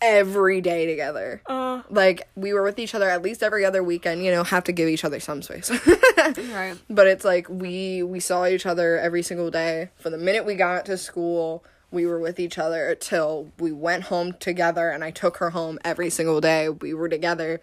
every 0.00 0.60
day 0.60 0.86
together. 0.86 1.42
Uh, 1.46 1.82
Like 1.88 2.28
we 2.34 2.52
were 2.52 2.62
with 2.62 2.78
each 2.78 2.94
other 2.94 3.08
at 3.08 3.22
least 3.22 3.42
every 3.42 3.64
other 3.64 3.82
weekend. 3.82 4.24
You 4.24 4.30
know, 4.30 4.44
have 4.44 4.64
to 4.64 4.72
give 4.72 4.88
each 4.88 5.04
other 5.04 5.20
some 5.20 5.42
space. 5.42 5.70
right. 6.16 6.74
but 6.90 7.06
it's 7.06 7.24
like 7.24 7.48
we 7.48 8.02
we 8.02 8.20
saw 8.20 8.46
each 8.46 8.66
other 8.66 8.98
every 8.98 9.22
single 9.22 9.50
day 9.50 9.90
For 9.96 10.10
the 10.10 10.18
minute 10.18 10.44
we 10.44 10.54
got 10.54 10.84
to 10.86 10.96
school 10.96 11.64
we 11.92 12.04
were 12.04 12.18
with 12.18 12.40
each 12.40 12.58
other 12.58 12.94
till 12.96 13.52
we 13.60 13.70
went 13.70 14.04
home 14.04 14.32
together 14.40 14.90
and 14.90 15.04
i 15.04 15.10
took 15.12 15.36
her 15.36 15.50
home 15.50 15.78
every 15.84 16.10
single 16.10 16.40
day 16.40 16.68
we 16.68 16.92
were 16.92 17.08
together 17.08 17.60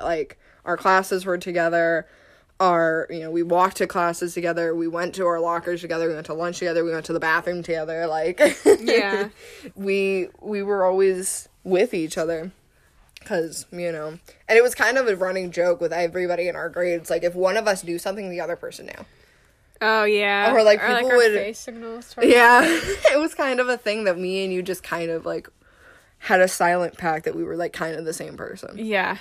like 0.00 0.38
our 0.66 0.76
classes 0.76 1.24
were 1.24 1.38
together 1.38 2.06
our 2.60 3.06
you 3.10 3.20
know 3.20 3.30
we 3.30 3.42
walked 3.42 3.76
to 3.76 3.86
classes 3.86 4.32
together 4.34 4.74
we 4.74 4.88
went 4.88 5.14
to 5.14 5.26
our 5.26 5.38
lockers 5.40 5.80
together 5.82 6.08
we 6.08 6.14
went 6.14 6.24
to 6.26 6.32
lunch 6.34 6.58
together 6.58 6.84
we 6.84 6.90
went 6.90 7.04
to 7.04 7.12
the 7.12 7.20
bathroom 7.20 7.62
together 7.62 8.06
like 8.06 8.40
Yeah. 8.80 9.28
we 9.74 10.28
we 10.40 10.62
were 10.62 10.84
always 10.84 11.48
with 11.64 11.92
each 11.94 12.16
other 12.16 12.50
because 13.18 13.66
you 13.72 13.92
know 13.92 14.18
and 14.48 14.56
it 14.58 14.62
was 14.62 14.74
kind 14.74 14.96
of 14.96 15.06
a 15.06 15.14
running 15.16 15.50
joke 15.50 15.80
with 15.82 15.92
everybody 15.92 16.48
in 16.48 16.56
our 16.56 16.68
grades 16.70 17.10
like 17.10 17.24
if 17.24 17.34
one 17.34 17.56
of 17.58 17.66
us 17.68 17.84
knew 17.84 17.98
something 17.98 18.30
the 18.30 18.40
other 18.40 18.56
person 18.56 18.86
knew 18.86 19.04
Oh 19.82 20.04
yeah. 20.04 20.54
Or, 20.54 20.62
like, 20.62 20.80
people 20.80 21.10
our 21.10 21.16
would- 21.18 21.34
face 21.34 21.58
signals. 21.58 22.14
yeah 22.22 22.62
it 22.64 23.18
was 23.20 23.34
kind 23.34 23.60
of 23.60 23.68
a 23.68 23.76
thing 23.76 24.04
that 24.04 24.16
me 24.18 24.42
and 24.42 24.50
you 24.50 24.62
just 24.62 24.82
kind 24.82 25.10
of 25.10 25.26
like 25.26 25.50
had 26.26 26.40
a 26.40 26.48
silent 26.48 26.98
pact 26.98 27.24
that 27.24 27.36
we 27.36 27.44
were 27.44 27.54
like 27.56 27.72
kind 27.72 27.94
of 27.94 28.04
the 28.04 28.12
same 28.12 28.36
person 28.36 28.76
Yeah. 28.78 29.16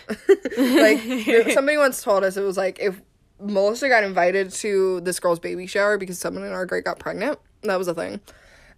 like 0.57 1.00
somebody 1.53 1.77
once 1.77 2.01
told 2.01 2.24
us 2.24 2.35
it 2.35 2.41
was 2.41 2.57
like 2.57 2.79
if 2.79 3.00
Melissa 3.39 3.89
got 3.89 4.03
invited 4.03 4.50
to 4.51 5.01
this 5.01 5.19
girl's 5.19 5.39
baby 5.39 5.67
shower 5.67 5.97
because 5.97 6.17
someone 6.17 6.43
in 6.43 6.51
our 6.53 6.65
grade 6.65 6.85
got 6.85 7.00
pregnant. 7.00 7.38
That 7.63 7.77
was 7.77 7.88
a 7.89 7.93
thing. 7.93 8.21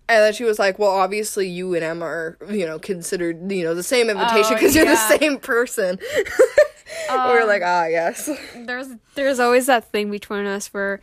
And 0.09 0.23
then 0.23 0.33
she 0.33 0.45
was 0.45 0.57
like, 0.57 0.79
"Well, 0.79 0.89
obviously 0.89 1.47
you 1.47 1.75
and 1.75 1.83
Emma 1.83 2.05
are, 2.05 2.37
you 2.49 2.65
know, 2.65 2.79
considered, 2.79 3.51
you 3.51 3.63
know, 3.63 3.75
the 3.75 3.83
same 3.83 4.09
invitation 4.09 4.53
Oh, 4.53 4.55
because 4.55 4.75
you're 4.75 4.85
the 4.85 4.95
same 5.19 5.37
person." 5.37 5.99
we 7.11 7.15
were 7.33 7.45
like, 7.45 7.61
"Ah, 7.63 7.85
yes." 7.85 8.29
there's 8.55 8.87
there's 9.15 9.39
always 9.39 9.67
that 9.67 9.91
thing 9.91 10.09
between 10.09 10.45
us 10.47 10.73
where 10.73 11.01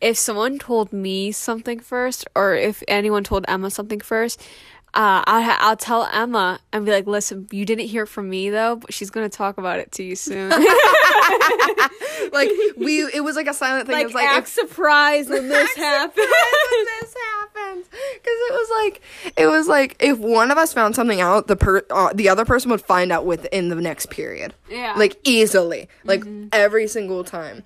if 0.00 0.16
someone 0.18 0.58
told 0.58 0.92
me 0.92 1.32
something 1.32 1.78
first 1.80 2.26
or 2.34 2.54
if 2.54 2.82
anyone 2.88 3.22
told 3.24 3.44
Emma 3.46 3.70
something 3.70 4.00
first, 4.00 4.42
uh, 4.96 5.22
I 5.26 5.42
ha- 5.42 5.58
I'll 5.60 5.76
tell 5.76 6.04
Emma 6.10 6.58
and 6.72 6.84
be 6.86 6.90
like, 6.90 7.06
"Listen, 7.06 7.46
you 7.52 7.64
didn't 7.66 7.86
hear 7.86 8.06
from 8.06 8.28
me 8.30 8.48
though, 8.50 8.76
but 8.76 8.92
she's 8.94 9.10
gonna 9.10 9.28
talk 9.28 9.58
about 9.58 9.78
it 9.78 9.92
to 9.92 10.02
you 10.02 10.16
soon." 10.16 10.48
like 12.32 12.50
we, 12.76 13.04
it 13.12 13.22
was 13.22 13.36
like 13.36 13.46
a 13.46 13.54
silent 13.54 13.86
thing. 13.86 13.94
it 13.94 13.98
like, 13.98 14.06
was 14.06 14.14
like 14.14 14.28
act 14.28 14.48
if 14.48 14.52
surprised 14.54 15.28
when 15.30 15.48
this 15.48 15.70
happens. 15.76 16.16
when 16.16 16.84
this 17.00 17.14
happens 17.32 17.86
because 17.88 18.24
it 18.24 18.52
was 18.52 18.70
like 18.84 19.00
it 19.36 19.46
was 19.46 19.68
like 19.68 19.96
if 20.00 20.18
one 20.18 20.50
of 20.50 20.58
us 20.58 20.72
found 20.72 20.94
something 20.94 21.20
out 21.20 21.46
the 21.46 21.56
per 21.56 21.82
uh, 21.90 22.12
the 22.14 22.28
other 22.28 22.44
person 22.44 22.70
would 22.70 22.80
find 22.80 23.12
out 23.12 23.24
within 23.26 23.68
the 23.68 23.74
next 23.76 24.10
period 24.10 24.54
Yeah. 24.68 24.94
like 24.96 25.16
easily 25.24 25.88
like 26.04 26.24
every 26.52 26.88
single 26.88 27.22
time 27.24 27.62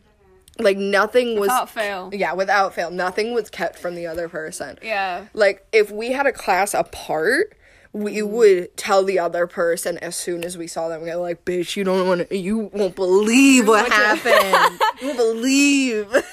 like 0.62 0.76
nothing 0.78 1.34
was 1.34 1.42
Without 1.48 1.70
fail. 1.70 2.10
yeah 2.12 2.32
without 2.32 2.74
fail 2.74 2.90
nothing 2.90 3.34
was 3.34 3.50
kept 3.50 3.78
from 3.78 3.94
the 3.94 4.06
other 4.06 4.28
person 4.28 4.78
Yeah. 4.82 5.26
like 5.34 5.66
if 5.72 5.90
we 5.90 6.12
had 6.12 6.26
a 6.26 6.32
class 6.32 6.74
apart 6.74 7.54
we 7.92 8.16
Mm-hmm. 8.18 8.32
would 8.32 8.76
tell 8.76 9.02
the 9.04 9.18
other 9.18 9.46
person 9.48 9.98
as 9.98 10.14
soon 10.14 10.44
as 10.44 10.56
we 10.56 10.66
saw 10.68 10.88
them 10.88 11.02
we 11.02 11.08
go 11.10 11.20
like 11.20 11.44
bitch 11.44 11.74
you 11.76 11.82
don't 11.84 12.06
want 12.06 12.28
to 12.28 12.36
you 12.36 12.70
won't 12.72 12.94
believe 12.94 13.66
what 13.66 13.90
happened 13.90 14.78
you 15.00 15.06
won't 15.08 15.16
believe 15.18 16.06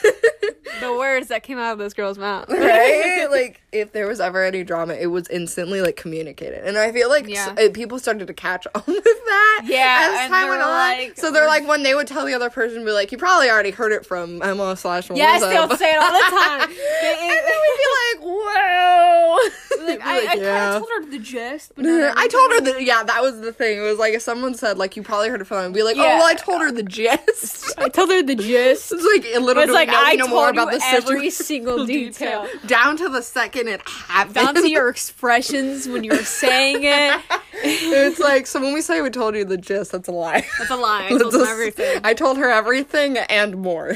The 0.79 0.93
words 0.95 1.29
that 1.29 1.41
came 1.41 1.57
out 1.57 1.71
of 1.73 1.79
this 1.79 1.95
girl's 1.95 2.19
mouth. 2.19 2.49
right? 2.49 3.25
like 3.31 3.63
if 3.71 3.93
there 3.93 4.07
was 4.07 4.19
ever 4.19 4.43
any 4.43 4.63
drama, 4.63 4.93
it 4.93 5.07
was 5.07 5.27
instantly 5.29 5.81
like 5.81 5.95
communicated, 5.95 6.63
and 6.67 6.77
I 6.77 6.91
feel 6.91 7.09
like 7.09 7.27
Yeah. 7.27 7.55
uh, 7.57 7.69
people 7.73 7.97
started 7.97 8.27
to 8.27 8.33
catch 8.33 8.67
on 8.75 8.83
with 8.85 9.03
that. 9.03 9.63
Yeah, 9.65 10.19
as 10.21 10.29
time 10.29 10.49
went 10.49 10.61
on. 10.61 10.69
like- 10.69 11.17
so 11.17 11.31
they're 11.31 11.47
like 11.47 11.67
when 11.67 11.81
they 11.81 11.95
would 11.95 12.05
tell 12.05 12.27
the 12.27 12.35
other 12.35 12.51
person, 12.51 12.85
be 12.85 12.91
like, 12.91 13.11
"You 13.11 13.17
probably 13.17 13.49
already 13.49 13.71
heard 13.71 13.91
it 13.91 14.05
from 14.05 14.39
Emma 14.43 14.77
slash 14.77 15.09
Melissa." 15.09 15.17
Yes, 15.23 15.41
they'll 15.41 15.77
say 15.77 15.93
it 15.95 15.97
all 15.97 16.11
the 16.11 16.29
time. 16.29 16.69
and 16.69 17.47
then 17.47 17.57
we'd 17.63 17.79
be 17.79 17.89
like, 17.97 18.21
"Wow." 18.37 19.37
Like, 19.79 20.01
I, 20.05 20.11
I 20.11 20.25
like, 20.25 20.27
kind 20.41 20.45
of 20.75 20.77
told 20.81 20.89
her 20.95 21.09
the 21.09 21.19
I 21.55 22.27
told 22.27 22.51
her 22.51 22.61
that. 22.61 22.83
Yeah, 22.83 23.03
that 23.03 23.21
was 23.21 23.39
the 23.41 23.51
thing. 23.51 23.77
It 23.77 23.81
was 23.81 23.97
like 23.99 24.13
if 24.13 24.21
someone 24.21 24.53
said 24.55 24.77
like 24.77 24.95
you 24.95 25.03
probably 25.03 25.29
heard 25.29 25.41
it 25.41 25.45
from, 25.45 25.57
I'd 25.65 25.73
be 25.73 25.83
like, 25.83 25.97
"Oh, 25.97 26.03
Yeah. 26.03 26.17
well, 26.19 26.27
I 26.27 26.33
told 26.35 26.61
her 26.61 26.71
the 26.71 26.83
gist." 26.83 27.73
I 27.79 27.89
told 27.89 28.09
her 28.09 28.21
the 28.23 28.35
gist. 28.35 28.91
It's 28.97 29.03
like 29.23 29.35
a 29.35 29.39
little 29.39 29.55
But 29.55 29.65
it's 29.69 29.73
like 29.73 29.89
we 29.89 29.93
know, 29.93 30.01
I 30.03 30.11
we 30.11 30.17
know 30.17 30.25
told 30.27 30.35
more 30.35 30.45
you 30.45 30.51
about 30.51 30.71
the 30.71 30.81
every 30.85 31.29
situation. 31.29 31.45
single 31.45 31.85
detail, 31.95 32.47
down 32.65 32.97
to 32.97 33.09
the 33.09 33.21
second 33.21 33.67
it 33.67 33.81
happened. 33.87 34.35
down 34.35 34.55
to 34.55 34.69
your 34.69 34.89
expressions 34.89 35.87
when 35.87 36.03
you 36.03 36.11
were 36.11 36.17
saying 36.23 36.79
it. 36.83 37.21
it's 37.63 38.19
like 38.19 38.47
so 38.47 38.59
when 38.61 38.73
we 38.73 38.81
say 38.81 39.01
we 39.01 39.09
told 39.09 39.35
you 39.35 39.43
the 39.45 39.57
gist, 39.57 39.91
that's 39.91 40.07
a 40.07 40.11
lie. 40.11 40.45
That's 40.59 40.71
a 40.71 40.75
lie. 40.75 41.05
I 41.05 41.17
told 41.17 41.33
them 41.33 41.41
everything. 41.47 41.99
I 42.03 42.13
told 42.13 42.37
her 42.37 42.49
everything 42.49 43.17
and 43.17 43.57
more. 43.57 43.89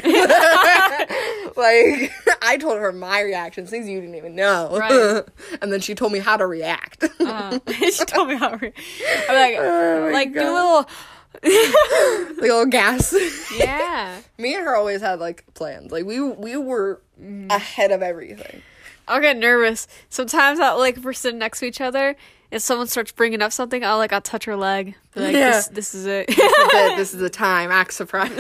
like 1.56 2.12
I 2.42 2.58
told 2.60 2.80
her 2.80 2.92
my 2.92 3.22
reactions, 3.22 3.70
things 3.70 3.88
you 3.88 4.00
didn't 4.00 4.16
even 4.16 4.36
know. 4.36 4.78
Right. 4.78 5.24
and 5.62 5.72
then 5.72 5.80
she 5.80 5.96
told 5.96 6.12
me 6.12 6.20
how 6.20 6.38
to 6.38 6.46
react. 6.48 7.04
Uh, 7.20 7.41
She 7.92 8.06
told 8.06 8.30
me 8.30 8.36
how. 8.36 8.56
Re- 8.56 8.74
I'm 9.30 9.36
like, 9.36 9.56
Oh 9.60 10.10
like 10.12 10.34
do 10.34 10.40
a 10.40 10.54
little. 10.54 10.90
a 11.44 12.34
little 12.42 12.66
gas. 12.66 13.16
Yeah. 13.56 14.20
me 14.38 14.56
and 14.56 14.64
her 14.64 14.76
always 14.76 15.02
had 15.02 15.20
like 15.20 15.46
plans. 15.54 15.92
Like 15.92 16.06
we 16.06 16.20
we 16.20 16.58
were 16.58 17.02
mm-hmm. 17.20 17.50
ahead 17.50 17.92
of 17.92 18.02
everything. 18.02 18.62
I'll 19.08 19.22
get 19.22 19.38
nervous 19.38 19.88
sometimes. 20.10 20.60
I'll 20.60 20.78
like 20.78 20.98
if 20.98 21.04
we're 21.04 21.14
sitting 21.14 21.40
next 21.40 21.60
to 21.60 21.66
each 21.66 21.82
other. 21.82 22.16
If 22.52 22.62
someone 22.62 22.88
starts 22.88 23.14
bringing 23.14 23.42
up 23.42 23.54
something, 23.54 23.82
I'll 23.82 23.98
like 23.98 24.12
I'll 24.12 24.20
touch 24.20 24.44
her 24.44 24.58
leg. 24.58 24.96
Be 25.16 25.22
like, 25.22 25.34
Yeah. 25.34 25.52
this, 25.52 25.68
this 25.70 25.96
is 25.96 26.06
it. 26.06 26.28
that 26.28 26.96
this 26.98 27.14
is 27.14 27.22
the 27.22 27.30
time 27.30 27.72
act 27.72 27.94
surprised 27.94 28.34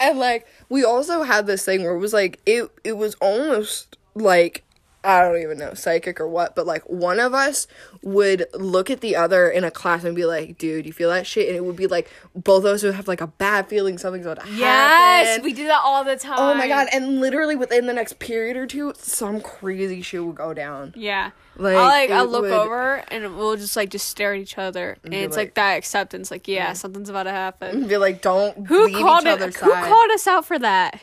and 0.00 0.18
like 0.18 0.46
we 0.68 0.84
also 0.84 1.22
had 1.22 1.46
this 1.46 1.64
thing 1.64 1.82
where 1.82 1.94
it 1.94 1.98
was 1.98 2.12
like 2.12 2.38
it 2.44 2.70
it 2.84 2.98
was 2.98 3.14
almost 3.14 3.96
like 4.14 4.62
I 5.04 5.22
don't 5.22 5.40
even 5.42 5.58
know 5.58 5.74
psychic 5.74 6.20
or 6.20 6.28
what, 6.28 6.54
but 6.54 6.64
like 6.66 6.82
one 6.88 7.18
of 7.18 7.34
us 7.34 7.66
would 8.02 8.46
look 8.54 8.88
at 8.88 9.00
the 9.00 9.16
other 9.16 9.48
in 9.48 9.64
a 9.64 9.70
class 9.70 10.04
and 10.04 10.14
be 10.14 10.24
like, 10.24 10.58
"Dude, 10.58 10.86
you 10.86 10.92
feel 10.92 11.10
that 11.10 11.26
shit?" 11.26 11.48
And 11.48 11.56
it 11.56 11.64
would 11.64 11.74
be 11.76 11.86
like 11.88 12.08
both 12.36 12.64
of 12.64 12.70
us 12.70 12.82
would 12.84 12.94
have 12.94 13.08
like 13.08 13.20
a 13.20 13.26
bad 13.26 13.68
feeling 13.68 13.98
something's 13.98 14.26
about 14.26 14.44
to 14.44 14.48
yes, 14.50 14.58
happen. 14.58 15.26
Yes, 15.26 15.42
we 15.42 15.52
do 15.52 15.66
that 15.66 15.80
all 15.82 16.04
the 16.04 16.16
time. 16.16 16.38
oh 16.38 16.54
my 16.54 16.68
god! 16.68 16.86
And 16.92 17.20
literally 17.20 17.56
within 17.56 17.86
the 17.86 17.92
next 17.92 18.18
period 18.20 18.56
or 18.56 18.66
two, 18.66 18.92
some 18.96 19.40
crazy 19.40 20.02
shit 20.02 20.24
would 20.24 20.36
go 20.36 20.54
down. 20.54 20.92
Yeah. 20.96 21.32
Like, 21.56 21.76
I'll 21.76 21.84
like 21.86 22.10
I'll 22.10 22.26
look 22.26 22.42
would- 22.42 22.52
over 22.52 23.04
and 23.08 23.36
we'll 23.36 23.56
just 23.56 23.76
like 23.76 23.90
just 23.90 24.08
stare 24.08 24.34
at 24.34 24.40
each 24.40 24.56
other 24.56 24.96
and 25.02 25.10
be 25.10 25.18
it's 25.18 25.36
like- 25.36 25.48
like, 25.48 25.54
that 25.54 25.72
acceptance 25.78 26.30
like 26.30 26.48
yeah 26.48 26.72
something's 26.72 27.08
about 27.10 27.24
to 27.24 27.30
happen. 27.30 27.76
And 27.76 27.88
be 27.88 27.96
like, 27.96 28.22
"Don't 28.22 28.66
Who 28.68 28.90
called 28.92 29.24
each 29.24 29.28
it? 29.32 29.40
Who 29.40 29.50
side." 29.70 29.84
called 29.84 30.10
us 30.12 30.26
out 30.26 30.46
for 30.46 30.58
that? 30.60 31.00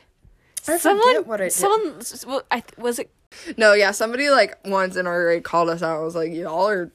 I 0.68 0.78
someone 0.78 1.08
forget 1.08 1.28
what 1.28 1.42
I 1.42 1.46
did. 1.46 1.54
someone 1.54 2.02
well, 2.26 2.44
I 2.50 2.64
was 2.78 3.00
it 3.00 3.12
No, 3.58 3.74
yeah, 3.74 3.92
somebody 3.92 4.30
like 4.30 4.58
once 4.66 4.96
in 4.96 5.08
our 5.08 5.24
grade 5.24 5.44
called 5.44 5.70
us 5.70 5.82
out. 5.84 6.00
I 6.00 6.04
was 6.04 6.16
like, 6.16 6.32
y'all 6.34 6.68
are 6.68 6.92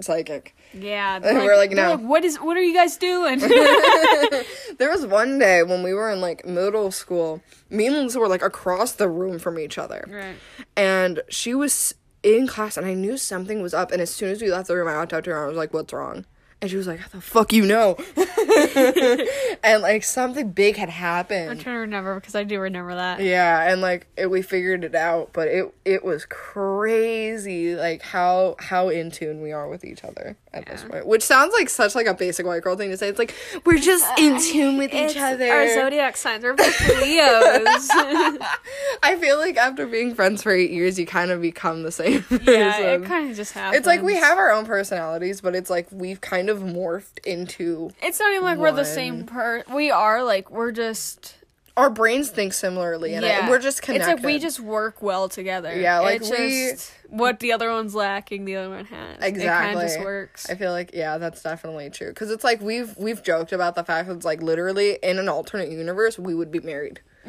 psychic. 0.00 0.56
yeah 0.72 1.16
And 1.22 1.38
we're 1.38 1.56
like, 1.56 1.70
no. 1.70 1.96
what 1.96 2.24
is 2.24 2.36
what 2.36 2.56
are 2.56 2.62
you 2.62 2.74
guys 2.74 2.96
doing? 2.96 3.38
There 4.78 4.90
was 4.90 5.06
one 5.06 5.38
day 5.38 5.62
when 5.62 5.82
we 5.82 5.92
were 5.94 6.10
in 6.10 6.20
like 6.20 6.44
middle 6.44 6.90
school, 6.90 7.40
me 7.70 7.86
and 7.86 7.94
Melissa 7.96 8.18
were 8.18 8.28
like 8.28 8.42
across 8.42 8.92
the 8.92 9.08
room 9.08 9.38
from 9.38 9.58
each 9.58 9.78
other. 9.78 10.04
right. 10.08 10.36
And 10.76 11.20
she 11.28 11.54
was 11.54 11.94
in 12.24 12.46
class 12.48 12.76
and 12.76 12.86
I 12.86 12.94
knew 12.94 13.16
something 13.16 13.62
was 13.62 13.74
up. 13.74 13.92
And 13.92 14.00
as 14.02 14.10
soon 14.10 14.30
as 14.30 14.42
we 14.42 14.50
left 14.50 14.66
the 14.68 14.76
room, 14.76 14.88
I 14.88 14.96
walked 14.96 15.12
up 15.12 15.22
to 15.24 15.30
her 15.30 15.36
and 15.36 15.44
I 15.44 15.48
was 15.48 15.56
like, 15.56 15.72
what's 15.72 15.92
wrong? 15.92 16.24
And 16.64 16.70
she 16.70 16.78
was 16.78 16.86
like, 16.86 16.98
how 17.00 17.08
the 17.08 17.20
fuck 17.20 17.52
you 17.52 17.66
know? 17.66 17.98
and 19.62 19.82
like 19.82 20.02
something 20.02 20.50
big 20.50 20.76
had 20.76 20.88
happened. 20.88 21.50
I'm 21.50 21.58
trying 21.58 21.76
to 21.76 21.80
remember 21.80 22.14
because 22.14 22.34
I 22.34 22.42
do 22.44 22.58
remember 22.58 22.94
that. 22.94 23.20
Yeah, 23.20 23.70
and 23.70 23.82
like 23.82 24.06
it, 24.16 24.30
we 24.30 24.40
figured 24.40 24.82
it 24.82 24.94
out, 24.94 25.34
but 25.34 25.48
it 25.48 25.74
it 25.84 26.02
was 26.02 26.24
crazy, 26.24 27.74
like 27.74 28.00
how 28.00 28.56
how 28.58 28.88
in 28.88 29.10
tune 29.10 29.42
we 29.42 29.52
are 29.52 29.68
with 29.68 29.84
each 29.84 30.04
other 30.04 30.38
at 30.54 30.64
this 30.66 30.84
point. 30.84 31.06
Which 31.06 31.22
sounds 31.22 31.52
like 31.52 31.68
such 31.68 31.94
like 31.94 32.06
a 32.06 32.14
basic 32.14 32.46
white 32.46 32.62
girl 32.62 32.76
thing 32.76 32.90
to 32.90 32.96
say. 32.96 33.08
It's 33.08 33.18
like 33.18 33.34
we're 33.66 33.78
just 33.78 34.06
in 34.18 34.34
uh, 34.34 34.40
tune 34.40 34.78
with 34.78 34.94
each 34.94 35.18
other. 35.18 35.50
Our 35.52 35.74
zodiac 35.74 36.16
signs 36.16 36.44
are 36.44 36.54
both 36.54 36.80
Leos. 36.88 37.88
I 39.02 39.18
feel 39.20 39.36
like 39.36 39.58
after 39.58 39.86
being 39.86 40.14
friends 40.14 40.42
for 40.42 40.50
eight 40.52 40.70
years, 40.70 40.98
you 40.98 41.04
kind 41.04 41.30
of 41.30 41.42
become 41.42 41.82
the 41.82 41.92
same 41.92 42.22
person. 42.22 42.46
yeah, 42.46 42.78
it 42.78 43.04
kind 43.04 43.30
of 43.30 43.36
just 43.36 43.52
happens. 43.52 43.78
it's 43.78 43.86
like 43.86 44.00
we 44.02 44.14
have 44.14 44.38
our 44.38 44.50
own 44.50 44.64
personalities, 44.64 45.40
but 45.42 45.54
it's 45.54 45.68
like 45.68 45.88
we've 45.90 46.20
kind 46.20 46.48
of 46.48 46.53
morphed 46.62 47.24
into 47.24 47.90
It's 48.02 48.18
not 48.20 48.32
even 48.32 48.44
like 48.44 48.58
we're 48.58 48.72
the 48.72 48.84
same 48.84 49.24
person. 49.24 49.74
We 49.74 49.90
are 49.90 50.22
like 50.24 50.50
we're 50.50 50.72
just 50.72 51.36
our 51.76 51.90
brains 51.90 52.30
think 52.30 52.52
similarly, 52.52 53.14
and 53.14 53.24
I- 53.24 53.28
yeah. 53.28 53.50
we're 53.50 53.58
just 53.58 53.82
connected. 53.82 54.08
It's 54.08 54.16
like 54.22 54.24
we 54.24 54.38
just 54.38 54.60
work 54.60 55.02
well 55.02 55.28
together. 55.28 55.74
Yeah, 55.76 55.98
like 55.98 56.20
it's 56.20 56.30
we- 56.30 56.70
just 56.70 56.92
what 57.08 57.40
the 57.40 57.52
other 57.52 57.68
one's 57.70 57.96
lacking, 57.96 58.44
the 58.44 58.54
other 58.56 58.70
one 58.70 58.84
has. 58.84 59.18
It 59.18 59.24
Exactly. 59.24 59.74
kind 59.74 59.76
of 59.76 59.82
just 59.82 60.00
works. 60.00 60.48
I 60.48 60.54
feel 60.54 60.70
like 60.70 60.92
yeah, 60.94 61.18
that's 61.18 61.42
definitely 61.42 61.90
true. 61.90 62.10
Because 62.10 62.30
it's 62.30 62.44
like 62.44 62.60
we've 62.60 62.96
we've 62.96 63.22
joked 63.24 63.52
about 63.52 63.74
the 63.74 63.82
fact 63.82 64.06
that 64.08 64.14
it's 64.14 64.24
like 64.24 64.40
literally 64.40 64.98
in 65.02 65.18
an 65.18 65.28
alternate 65.28 65.70
universe 65.70 66.16
we 66.16 66.32
would 66.34 66.52
be 66.52 66.60
married, 66.60 67.00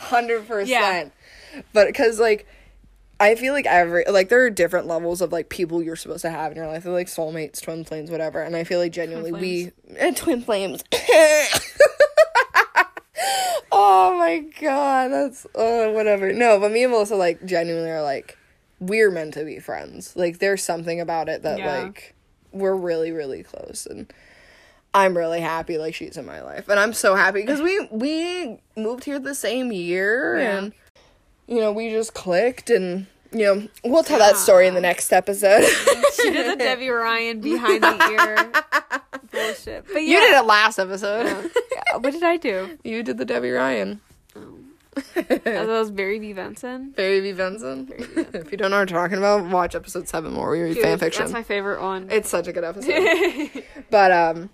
hundred 0.00 0.42
Yeah. 0.66 0.80
percent. 0.80 1.12
But 1.72 1.86
because 1.86 2.18
like 2.18 2.46
I 3.22 3.36
feel 3.36 3.52
like 3.52 3.66
every 3.66 4.04
like 4.08 4.28
there 4.30 4.42
are 4.44 4.50
different 4.50 4.88
levels 4.88 5.20
of 5.20 5.30
like 5.30 5.48
people 5.48 5.80
you're 5.82 5.94
supposed 5.96 6.22
to 6.22 6.30
have 6.30 6.50
in 6.50 6.56
your 6.58 6.66
life. 6.66 6.82
They're 6.82 6.92
like 6.92 7.06
soulmates, 7.06 7.62
twin 7.62 7.84
flames, 7.84 8.10
whatever. 8.10 8.42
And 8.42 8.56
I 8.56 8.64
feel 8.64 8.80
like 8.80 8.90
genuinely 8.92 9.30
we 9.32 9.70
eh, 9.96 10.10
twin 10.16 10.42
flames. 10.42 10.82
oh 13.70 14.16
my 14.18 14.44
god, 14.60 15.08
that's 15.08 15.46
oh 15.54 15.92
whatever. 15.92 16.32
No, 16.32 16.58
but 16.58 16.72
me 16.72 16.82
and 16.82 16.92
Melissa 16.92 17.14
like 17.16 17.44
genuinely 17.44 17.90
are 17.90 18.02
like 18.02 18.36
we're 18.80 19.10
meant 19.10 19.34
to 19.34 19.44
be 19.44 19.60
friends. 19.60 20.16
Like 20.16 20.38
there's 20.40 20.62
something 20.62 21.00
about 21.00 21.28
it 21.28 21.42
that 21.42 21.58
Yeah. 21.58 21.82
like 21.84 22.14
we're 22.50 22.74
really 22.74 23.12
really 23.12 23.42
close 23.44 23.86
and 23.86 24.12
I'm 24.94 25.16
really 25.16 25.40
happy 25.40 25.78
like 25.78 25.94
she's 25.94 26.16
in 26.16 26.26
my 26.26 26.42
life. 26.42 26.68
And 26.68 26.78
I'm 26.80 26.92
so 26.92 27.14
happy 27.14 27.40
because 27.42 27.62
we 27.62 27.88
we 27.92 28.58
moved 28.76 29.04
here 29.04 29.18
the 29.20 29.34
same 29.34 29.70
year 29.70 30.38
Yeah. 30.38 30.58
and 30.58 30.72
you 31.52 31.60
know, 31.60 31.70
we 31.70 31.90
just 31.90 32.14
clicked 32.14 32.70
and 32.70 33.06
you 33.30 33.44
know, 33.44 33.68
we'll 33.84 34.02
tell 34.02 34.18
that 34.18 34.36
story 34.36 34.66
in 34.66 34.74
the 34.74 34.80
next 34.80 35.12
episode. 35.12 35.64
she 36.16 36.30
did 36.30 36.52
the 36.52 36.56
Debby 36.56 36.88
Ryan 36.88 37.40
behind 37.40 37.82
the 37.82 38.10
ear 38.10 38.52
bullshit. 39.30 39.86
But 39.86 40.02
yeah, 40.02 40.10
You 40.10 40.20
did 40.20 40.36
it 40.38 40.44
last 40.46 40.78
episode. 40.78 41.26
Yeah, 41.26 41.96
what 41.96 42.12
did 42.12 42.22
I 42.22 42.36
do? 42.36 42.78
you 42.84 43.02
did 43.02 43.18
the 43.18 43.24
Debby 43.24 43.50
Ryan. 43.50 44.00
That 45.14 45.66
was 45.66 45.90
Barry 45.90 46.18
B. 46.18 46.34
Benson. 46.34 46.90
Barry 46.90 47.20
B. 47.22 47.32
Benson. 47.32 47.88
if 48.34 48.50
you 48.52 48.58
don't 48.58 48.70
know 48.70 48.78
what 48.80 48.90
we're 48.90 48.98
talking 48.98 49.16
about, 49.18 49.46
watch 49.46 49.74
episode 49.74 50.06
seven 50.08 50.34
more. 50.34 50.50
we 50.50 50.60
read 50.60 50.74
Dude, 50.74 50.82
fan 50.82 50.98
fiction. 50.98 51.22
That's 51.22 51.32
my 51.32 51.42
favorite 51.42 51.80
one. 51.80 52.08
It's 52.10 52.28
such 52.28 52.46
a 52.46 52.52
good 52.52 52.64
episode. 52.64 53.64
but 53.90 54.12
um 54.12 54.50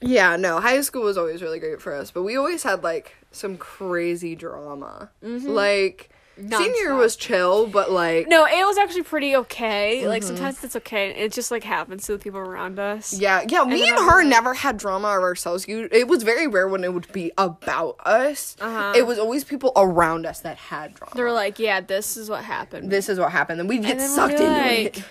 yeah, 0.00 0.36
no, 0.36 0.60
high 0.60 0.80
school 0.80 1.02
was 1.02 1.16
always 1.16 1.42
really 1.42 1.58
great 1.58 1.80
for 1.80 1.92
us, 1.94 2.10
but 2.10 2.22
we 2.22 2.36
always 2.36 2.62
had 2.62 2.82
like 2.84 3.16
some 3.30 3.56
crazy 3.56 4.34
drama. 4.34 5.10
Like 5.22 6.10
senior 6.50 6.94
was 6.94 7.16
chill, 7.16 7.66
but 7.66 7.90
like 7.90 8.28
no, 8.28 8.44
it 8.46 8.64
was 8.66 8.78
actually 8.78 9.02
pretty 9.02 9.34
okay. 9.36 10.06
Like 10.06 10.22
Mm-hmm. 10.22 10.28
sometimes 10.36 10.62
it's 10.64 10.76
okay. 10.76 11.10
It 11.10 11.32
just 11.32 11.50
like 11.50 11.64
happens 11.64 12.06
to 12.06 12.12
the 12.12 12.18
people 12.18 12.40
around 12.40 12.78
us. 12.78 13.12
yeah, 13.18 13.44
yeah, 13.48 13.64
me 13.64 13.88
and 13.88 13.98
her 13.98 14.18
like- 14.18 14.26
never 14.26 14.54
had 14.54 14.76
drama 14.76 15.08
of 15.08 15.22
ourselves. 15.22 15.66
You, 15.68 15.88
it 15.90 16.08
was 16.08 16.22
very 16.22 16.46
rare 16.46 16.68
when 16.68 16.84
it 16.84 16.92
would 16.92 17.10
be 17.12 17.32
about 17.38 17.96
us. 18.04 18.56
Uh-huh. 18.60 18.92
It 18.96 19.06
was 19.06 19.18
always 19.18 19.44
people 19.44 19.72
around 19.76 20.26
us 20.26 20.40
that 20.40 20.56
had 20.56 20.94
drama. 20.94 21.12
They're 21.14 21.32
like, 21.32 21.58
yeah, 21.58 21.80
this 21.80 22.16
is 22.16 22.28
what 22.30 22.44
happened. 22.44 22.90
this 22.90 23.08
is 23.08 23.18
what 23.18 23.32
happened, 23.32 23.60
and 23.60 23.68
we 23.68 23.78
get 23.78 23.92
And 23.92 24.00
then 24.00 24.08
we'd 24.08 24.28
get 24.30 24.38
sucked 24.38 24.40
into 24.40 24.44
like, 24.52 24.98
it. 24.98 25.04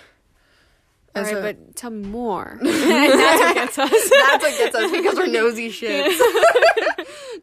All 1.16 1.24
And 1.24 1.26
right, 1.26 1.34
so- 1.34 1.42
but 1.42 1.76
tell 1.76 1.90
me 1.90 2.06
more. 2.08 2.58
that's 2.62 3.40
what 3.40 3.54
gets 3.54 3.78
us. 3.78 3.90
That's 4.10 4.44
what 4.44 4.58
gets 4.58 4.74
us 4.76 4.90
because 4.92 5.16
we're 5.16 5.26
nosy 5.26 5.70
shits. 5.70 6.18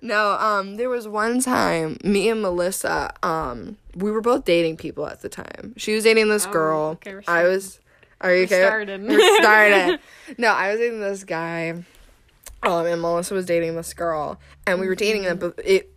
no, 0.06 0.32
um, 0.34 0.76
there 0.76 0.90
was 0.90 1.08
one 1.08 1.42
time 1.42 1.98
me 2.04 2.30
and 2.30 2.42
Melissa, 2.42 3.14
um, 3.24 3.78
we 3.96 4.12
were 4.12 4.22
both 4.22 4.46
dating 4.46 4.78
people 4.78 5.08
at 5.08 5.22
the 5.22 5.30
time. 5.30 5.74
She 5.78 5.94
was 5.96 6.04
dating 6.04 6.30
this 6.30 6.46
girl. 6.46 6.80
Oh, 6.82 6.92
okay, 6.92 7.14
we're 7.16 7.24
I 7.28 7.44
was. 7.44 7.80
Are 8.22 8.34
you 8.34 8.44
okay? 8.46 8.62
started. 8.62 9.04
We're 9.04 9.42
started. 9.42 10.00
no, 10.38 10.48
I 10.50 10.72
was 10.72 10.80
dating 10.80 11.02
this 11.02 11.24
guy. 11.24 11.84
Um, 12.64 12.86
and 12.88 13.02
Melissa 13.02 13.34
was 13.36 13.46
dating 13.46 13.76
this 13.76 13.94
girl, 13.94 14.40
and 14.66 14.80
we 14.80 14.88
were 14.88 14.96
dating 14.96 15.24
them, 15.24 15.38
but 15.38 15.54
it 15.64 15.92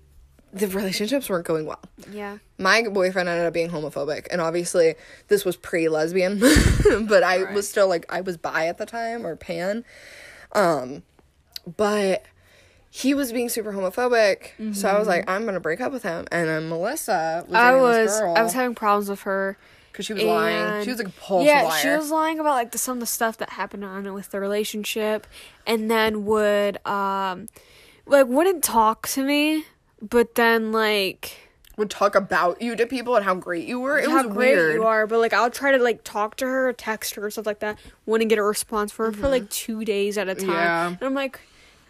the 0.53 0.67
relationships 0.69 1.29
weren't 1.29 1.47
going 1.47 1.67
well. 1.67 1.81
yeah. 2.11 2.39
My 2.59 2.83
boyfriend 2.83 3.29
ended 3.29 3.47
up 3.47 3.53
being 3.53 3.71
homophobic, 3.71 4.27
and 4.31 4.41
obviously 4.41 4.95
this 5.29 5.45
was 5.45 5.57
pre-lesbian, 5.57 6.39
but 7.07 7.23
I 7.23 7.43
Right. 7.45 7.55
was 7.55 7.69
still 7.69 7.87
like 7.89 8.05
I 8.09 8.21
was 8.23 8.37
bi 8.39 8.67
at 8.67 8.79
the 8.79 8.87
time 8.87 9.27
or 9.27 9.37
pan, 9.37 9.85
um, 10.53 11.03
but 11.77 12.25
he 12.91 13.15
was 13.15 13.33
being 13.33 13.49
super 13.49 13.73
homophobic. 13.73 14.75
So 14.75 14.89
I 14.89 14.99
was 14.99 15.07
like, 15.09 15.29
I'm 15.29 15.45
gonna 15.45 15.61
break 15.61 15.81
up 15.81 15.93
with 15.93 16.03
him, 16.03 16.27
and 16.33 16.49
then 16.49 16.69
Melissa 16.69 17.45
was 17.47 17.55
Mm-hmm. 17.55 17.57
I 17.57 17.75
was 17.81 18.21
I 18.21 18.43
was 18.43 18.53
having 18.53 18.75
problems 18.75 19.09
with 19.11 19.23
her. 19.23 19.57
because 19.93 20.07
she 20.07 20.13
was 20.15 20.23
lying. 20.23 20.85
She 20.85 20.91
was 20.91 21.01
a 21.01 21.05
compulsive 21.05 21.47
yeah, 21.47 21.63
liar. 21.65 21.81
she 21.83 21.89
was 21.89 22.11
lying 22.11 22.39
about 22.39 22.55
like 22.55 22.71
the, 22.73 22.79
some 22.79 22.95
of 22.99 23.01
the 23.01 23.07
stuff 23.07 23.37
that 23.39 23.51
happened 23.51 23.85
on 23.85 24.07
it 24.07 24.13
with 24.15 24.31
the 24.31 24.41
relationship, 24.41 25.27
and 25.67 25.91
then 25.91 26.25
would 26.25 26.85
um, 26.87 27.49
like 28.07 28.27
wouldn't 28.27 28.65
talk 28.65 29.07
to 29.09 29.23
me, 29.25 29.65
but 30.01 30.35
then 30.37 30.73
like 30.73 31.37
would 31.77 31.91
talk 31.91 32.15
about 32.17 32.61
you 32.63 32.75
to 32.75 32.87
people 32.87 33.15
and 33.17 33.25
how 33.25 33.35
great 33.35 33.69
you 33.69 33.79
were. 33.81 33.99
It 33.99 34.09
how 34.09 34.25
was 34.25 34.33
great 34.35 34.57
weird. 34.57 34.75
you 34.75 34.85
are, 34.85 35.07
but 35.07 35.19
like 35.19 35.33
I'll 35.33 35.51
try 35.51 35.73
to 35.73 35.79
like 35.83 36.03
talk 36.05 36.37
to 36.39 36.47
her, 36.47 36.73
text 36.73 37.15
her, 37.17 37.31
stuff 37.31 37.47
like 37.47 37.59
that. 37.61 37.79
Wouldn't 38.07 38.31
get 38.31 38.39
a 38.39 38.43
response 38.43 38.91
for 38.93 39.07
her 39.07 39.13
for 39.13 39.29
like 39.29 39.49
two 39.51 39.85
days 39.85 40.17
at 40.19 40.29
a 40.29 40.35
time, 40.35 40.47
Mm-hmm. 40.49 40.53
Yeah. 40.55 40.87
and 40.89 41.03
I'm 41.03 41.15
like, 41.15 41.39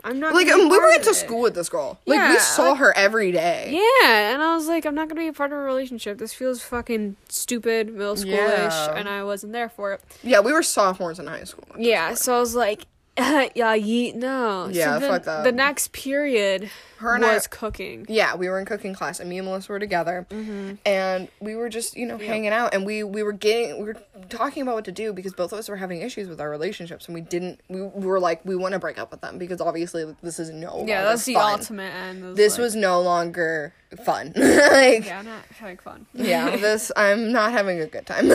I'm 0.04 0.20
not 0.20 0.34
Like 0.34 0.48
um, 0.48 0.68
we 0.68 0.78
part 0.78 0.88
went 0.90 1.04
to 1.04 1.14
school 1.14 1.40
with 1.42 1.54
this 1.54 1.68
girl. 1.68 1.98
Like 2.06 2.30
we 2.30 2.38
saw 2.38 2.70
like- 2.70 2.78
her 2.78 2.96
every 2.96 3.32
day. 3.32 3.70
Yeah, 3.72 4.32
and 4.32 4.42
I 4.42 4.54
was 4.54 4.66
like, 4.68 4.86
I'm 4.86 4.94
not 4.94 5.08
gonna 5.08 5.20
be 5.20 5.28
a 5.28 5.32
part 5.32 5.52
of 5.52 5.58
a 5.58 5.62
relationship. 5.62 6.18
This 6.18 6.32
feels 6.32 6.62
fucking 6.62 7.16
stupid, 7.28 7.92
middle 7.92 8.14
schoolish, 8.16 8.26
Yeah. 8.26 8.94
and 8.94 9.08
I 9.08 9.24
wasn't 9.24 9.52
there 9.52 9.68
for 9.68 9.94
it. 9.94 10.00
Yeah, 10.22 10.40
we 10.40 10.52
were 10.52 10.62
sophomores 10.62 11.18
in 11.18 11.26
high 11.26 11.44
school. 11.44 11.64
Yeah, 11.76 12.14
so 12.14 12.36
I 12.36 12.40
was 12.40 12.54
like, 12.54 12.86
yeah, 13.54 13.76
yeet, 13.76 14.14
no. 14.14 14.68
Yeah, 14.70 14.94
so 14.94 15.00
then 15.00 15.10
fuck 15.10 15.25
that. 15.25 15.44
The 15.44 15.52
next 15.52 15.92
period 15.92 16.70
Her 16.98 17.14
and 17.14 17.25
I- 17.25 17.34
was 17.34 17.46
cooking. 17.46 18.06
Yeah, 18.08 18.37
we 18.37 18.48
were 18.48 18.58
in 18.58 18.64
cooking 18.64 18.94
class, 18.94 19.18
and 19.20 19.28
me 19.28 19.38
and 19.38 19.46
Melissa 19.46 19.72
were 19.72 19.78
together, 19.78 20.26
Mm-hmm. 20.30 20.75
and 20.87 21.28
we 21.40 21.54
were 21.56 21.68
just 21.68 21.96
you 21.96 22.07
know 22.07 22.18
hanging 22.18 22.50
out, 22.52 22.74
and 22.74 22.87
we 22.87 23.02
we 23.02 23.22
were 23.22 23.33
getting 23.33 23.78
we 23.78 23.85
were 23.87 23.96
talking 24.28 24.62
about 24.62 24.74
what 24.76 24.85
to 24.85 24.92
do 24.92 25.12
because 25.12 25.33
both 25.33 25.52
of 25.52 25.59
us 25.59 25.68
were 25.68 25.76
having 25.76 26.00
issues 26.02 26.28
with 26.28 26.40
our 26.40 26.48
relationships, 26.50 27.07
and 27.07 27.14
we 27.14 27.20
didn't 27.20 27.61
we, 27.68 27.83
we 27.83 28.07
were 28.07 28.20
like 28.20 28.44
we 28.44 28.54
want 28.57 28.72
to 28.74 28.78
break 28.78 28.98
up 28.98 29.11
with 29.11 29.20
them 29.20 29.38
because 29.38 29.61
obviously 29.61 30.04
like, 30.04 30.20
this 30.22 30.38
is 30.38 30.50
no 30.50 30.85
Yeah, 30.87 31.02
that's 31.04 31.24
the 31.24 31.35
fun. 31.35 31.59
ultimate 31.61 31.92
end. 31.94 32.37
This 32.37 32.54
like, 32.54 32.61
was 32.62 32.76
no 32.76 33.00
longer 33.02 33.72
fun. 34.04 34.28
like 34.37 35.07
yeah, 35.07 35.18
I'm 35.20 35.24
not 35.24 35.42
having 35.59 35.78
fun. 35.78 36.07
yeah, 36.14 36.57
this 36.57 36.92
I'm 36.96 37.33
not 37.33 37.52
having 37.52 37.81
a 37.81 37.87
good 37.87 38.07
time. 38.07 38.31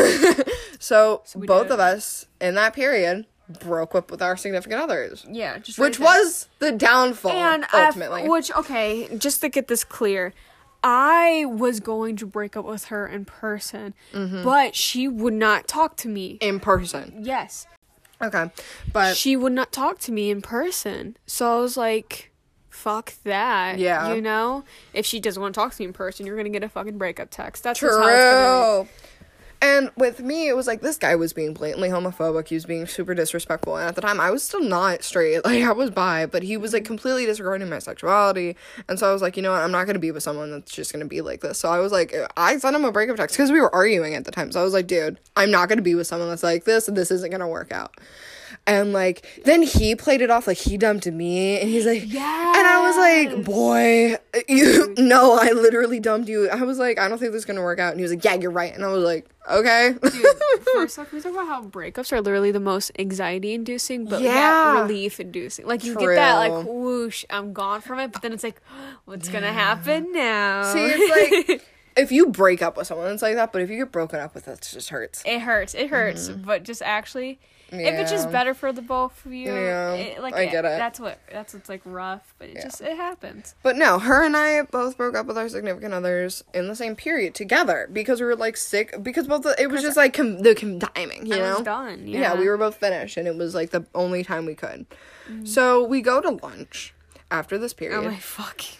so, 0.79 1.23
we 1.35 1.47
both 1.47 1.67
did. 1.67 1.73
of 1.73 1.79
us 1.79 2.25
in 2.41 2.55
that 2.55 2.73
period 2.73 3.25
broke 3.49 3.93
up 3.95 4.09
with 4.09 4.21
our 4.21 4.37
significant 4.37 4.81
others, 4.81 5.25
Yeah, 5.29 5.57
just 5.59 5.77
which 5.79 5.99
right 5.99 6.05
was 6.21 6.47
the 6.59 6.71
downfall 6.71 7.31
and 7.31 7.65
I- 7.73 7.85
ultimately. 7.87 8.27
which 8.29 8.51
okay, 8.55 9.09
just 9.17 9.41
to 9.41 9.49
get 9.49 9.67
this 9.67 9.83
clear. 9.83 10.33
I 10.85 11.45
was 11.47 11.79
going 11.79 12.17
to 12.17 12.25
break 12.25 12.57
up 12.57 12.65
with 12.65 12.85
her 12.85 13.07
in 13.07 13.23
person, 13.25 13.93
Mm-hmm. 14.13 14.43
but 14.43 14.75
she 14.75 15.07
would 15.07 15.33
not 15.33 15.67
talk 15.67 15.95
to 15.97 16.07
me. 16.09 16.37
in 16.41 16.59
person. 16.59 17.19
Yes. 17.21 17.67
Okay. 18.21 18.49
But 18.91 19.15
she 19.17 19.35
would 19.37 19.53
not 19.53 19.71
talk 19.71 19.99
to 19.99 20.11
me 20.11 20.29
in 20.29 20.41
person. 20.41 21.15
So 21.25 21.57
I 21.57 21.61
was 21.61 21.77
like, 21.77 22.31
fuck 22.69 23.13
that. 23.23 23.77
Yeah. 23.79 24.13
You 24.13 24.21
know? 24.21 24.63
If 24.93 25.05
she 25.05 25.19
doesn't 25.21 25.41
want 25.41 25.55
to 25.55 25.59
talk 25.61 25.73
to 25.73 25.81
me 25.81 25.85
in 25.87 25.93
person, 25.93 26.25
you're 26.25 26.35
going 26.35 26.45
to 26.45 26.49
get 26.51 26.63
a 26.63 26.69
fucking 26.69 26.97
breakup 26.97 27.29
text. 27.31 27.63
That's 27.63 27.79
just 27.79 27.93
how 27.97 28.01
gonna 28.01 28.85
True. 28.85 28.87
And 29.63 29.91
with 29.95 30.19
me, 30.19 30.49
it 30.49 30.57
was 30.57 30.67
like 30.67 30.81
this 30.81 30.97
guy 30.97 31.15
was 31.15 31.31
being 31.31 31.53
blatantly 31.53 31.87
homophobic. 31.87 32.49
He 32.49 32.55
was 32.55 32.65
being 32.65 32.85
super 32.85 33.13
disrespectful. 33.15 33.77
And 33.77 33.87
at 33.87 33.95
the 33.95 34.01
time, 34.01 34.19
I 34.19 34.29
was 34.29 34.43
still 34.43 34.61
not 34.61 35.03
straight. 35.03 35.39
Like, 35.53 35.63
I 35.63 35.71
was 35.71 35.91
bi, 35.91 36.25
but 36.25 36.41
he 36.43 36.57
was 36.57 36.73
like 36.73 36.83
completely 36.83 37.25
disregarding 37.25 37.69
my 37.69 37.79
sexuality. 37.79 38.57
And 38.89 38.99
so 38.99 39.09
I 39.09 39.13
was 39.13 39.21
like, 39.21 39.37
you 39.37 39.43
know 39.43 39.51
what? 39.51 39.61
I'm 39.61 39.71
not 39.71 39.85
going 39.85 39.93
to 39.93 39.99
be 39.99 40.11
with 40.11 40.23
someone 40.23 40.51
that's 40.51 40.71
just 40.71 40.91
going 40.91 41.03
to 41.03 41.07
be 41.07 41.21
like 41.21 41.41
this. 41.41 41.59
So 41.59 41.69
I 41.69 41.79
was 41.79 41.91
like, 41.91 42.13
I 42.35 42.57
sent 42.57 42.75
him 42.75 42.83
a 42.83 42.91
breakup 42.91 43.15
text 43.17 43.37
because 43.37 43.51
we 43.51 43.61
were 43.61 43.73
arguing 43.73 44.15
at 44.15 44.25
the 44.25 44.31
time. 44.31 44.51
So 44.51 44.59
I 44.59 44.63
was 44.63 44.73
like, 44.73 44.87
dude, 44.87 45.19
I'm 45.37 45.51
not 45.51 45.69
going 45.69 45.77
to 45.77 45.83
be 45.83 45.95
with 45.95 46.07
someone 46.07 46.27
that's 46.27 46.43
like 46.43 46.65
this. 46.65 46.87
This 46.87 47.11
isn't 47.11 47.29
going 47.29 47.41
to 47.41 47.47
work 47.47 47.71
out. 47.71 47.95
And 48.65 48.93
like, 48.93 49.25
then 49.45 49.61
he 49.61 49.95
played 49.95 50.21
it 50.21 50.29
off 50.29 50.47
like 50.47 50.57
he 50.57 50.77
dumped 50.77 51.05
me. 51.07 51.59
And 51.59 51.69
he's 51.69 51.85
like, 51.85 52.03
Yeah. 52.05 52.53
and 52.57 52.67
I 52.67 52.81
was 52.81 52.97
like, 52.97 53.45
boy, 53.45 54.15
you 54.47 54.93
no, 54.97 55.37
I 55.39 55.51
literally 55.51 55.99
dumped 55.99 56.29
you. 56.29 56.49
I 56.49 56.63
was 56.63 56.79
like, 56.79 56.99
I 56.99 57.07
don't 57.07 57.17
think 57.17 57.31
this 57.31 57.39
is 57.39 57.45
gonna 57.45 57.61
work 57.61 57.79
out. 57.79 57.91
And 57.91 57.99
he 57.99 58.03
was 58.03 58.11
like, 58.11 58.23
Yeah, 58.23 58.35
you're 58.35 58.51
right. 58.51 58.73
And 58.73 58.83
I 58.83 58.89
was 58.89 59.03
like, 59.03 59.27
Okay. 59.51 59.95
Dude, 60.01 60.25
first 60.73 60.97
off, 60.99 61.11
we 61.11 61.19
talk 61.19 61.33
about 61.33 61.47
how 61.47 61.63
breakups 61.63 62.11
are 62.13 62.21
literally 62.21 62.51
the 62.51 62.59
most 62.59 62.91
anxiety 62.97 63.53
inducing, 63.53 64.05
but 64.05 64.21
Yeah. 64.21 64.33
yeah. 64.33 64.81
relief 64.81 65.19
inducing. 65.19 65.67
Like 65.67 65.83
you 65.83 65.95
get 65.95 66.15
that 66.15 66.35
like 66.35 66.65
whoosh, 66.65 67.25
I'm 67.29 67.53
gone 67.53 67.81
from 67.81 67.99
it, 67.99 68.11
but 68.11 68.21
then 68.21 68.33
it's 68.33 68.43
like, 68.43 68.61
what's 69.05 69.29
gonna 69.29 69.53
happen 69.53 70.11
now? 70.11 70.71
See, 70.73 70.79
it's 70.85 71.49
like 71.49 71.67
if 71.97 72.11
you 72.11 72.27
break 72.27 72.61
up 72.61 72.77
with 72.77 72.87
someone, 72.87 73.11
it's 73.11 73.21
like 73.21 73.35
that. 73.35 73.51
But 73.51 73.61
if 73.61 73.69
you 73.69 73.77
get 73.77 73.91
broken 73.91 74.19
up 74.19 74.33
with, 74.33 74.47
it 74.47 74.67
just 74.71 74.89
hurts. 74.89 75.23
it 75.25 75.39
hurts. 75.39 75.73
It 75.73 75.89
hurts, 75.89 76.29
mm-hmm. 76.29 76.43
but 76.43 76.63
just 76.63 76.81
actually, 76.81 77.39
if 77.81 77.93
it's 77.99 78.11
just 78.11 78.23
Mm-hmm. 78.25 78.31
Better 78.33 78.53
for 78.53 78.71
the 78.71 78.81
both 78.81 79.25
of 79.25 79.33
you, 79.33 79.53
Yeah, 79.53 79.93
it, 79.93 80.21
like 80.21 80.33
I 80.33 80.45
get 80.45 80.65
it. 80.65 80.77
That's 80.77 80.99
what 80.99 81.19
that's 81.31 81.53
what's 81.53 81.69
like 81.69 81.81
rough, 81.85 82.33
but 82.39 82.49
it 82.49 82.61
just 82.61 82.81
it 82.81 82.95
happens. 82.97 83.53
But 83.63 83.75
no, 83.75 83.99
her 83.99 84.23
and 84.23 84.35
I 84.35 84.61
both 84.63 84.97
broke 84.97 85.15
up 85.15 85.25
with 85.25 85.37
our 85.37 85.47
significant 85.49 85.93
others 85.93 86.43
in 86.53 86.67
the 86.67 86.75
same 86.75 86.95
period 86.95 87.35
together 87.35 87.89
because 87.91 88.19
we 88.21 88.25
were 88.25 88.35
like 88.35 88.57
sick. 88.57 88.95
Because 89.03 89.27
both 89.27 89.43
the, 89.43 89.55
it 89.61 89.69
was 89.69 89.81
just 89.81 89.97
like 89.97 90.13
com- 90.13 90.39
the 90.39 90.55
com- 90.55 90.79
timing, 90.79 91.25
you 91.25 91.35
I 91.35 91.39
know. 91.39 91.53
was 91.55 91.61
done. 91.61 92.07
Yeah. 92.07 92.19
yeah, 92.21 92.39
we 92.39 92.47
were 92.47 92.57
both 92.57 92.77
finished, 92.77 93.17
and 93.17 93.27
it 93.27 93.35
was 93.35 93.53
like 93.53 93.71
the 93.71 93.85
only 93.93 94.23
time 94.23 94.45
we 94.45 94.55
could. 94.55 94.85
So 95.45 95.83
we 95.83 96.01
go 96.01 96.19
to 96.21 96.29
lunch 96.31 96.93
after 97.31 97.57
this 97.57 97.73
period. 97.73 97.99
Oh 97.99 98.03
my 98.09 98.17
fucking 98.17 98.77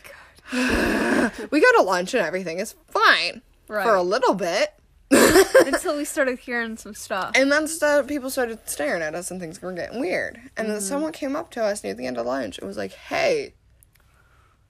god. 0.51 1.31
we 1.51 1.61
go 1.61 1.71
to 1.77 1.81
lunch 1.83 2.13
and 2.13 2.25
everything 2.25 2.59
is 2.59 2.75
fine 2.87 3.41
for 3.67 3.95
a 3.95 4.03
little 4.03 4.33
bit. 4.35 4.73
Until 5.65 5.97
we 5.97 6.05
started 6.05 6.39
hearing 6.39 6.77
some 6.77 6.93
stuff. 6.93 7.31
And 7.35 7.51
then 7.51 7.67
st- 7.67 8.07
people 8.07 8.29
started 8.29 8.59
staring 8.65 9.01
at 9.01 9.13
us 9.15 9.29
and 9.31 9.39
things 9.39 9.61
were 9.61 9.71
getting 9.73 9.99
weird. 9.99 10.37
And 10.57 10.65
Mm-hmm. 10.67 10.67
then 10.73 10.81
someone 10.81 11.11
came 11.11 11.35
up 11.35 11.51
to 11.51 11.63
us 11.63 11.83
near 11.83 11.93
the 11.93 12.05
end 12.07 12.17
of 12.17 12.25
lunch 12.25 12.57
and 12.57 12.67
was 12.67 12.77
like, 12.77 12.93
"Hey, 12.93 13.53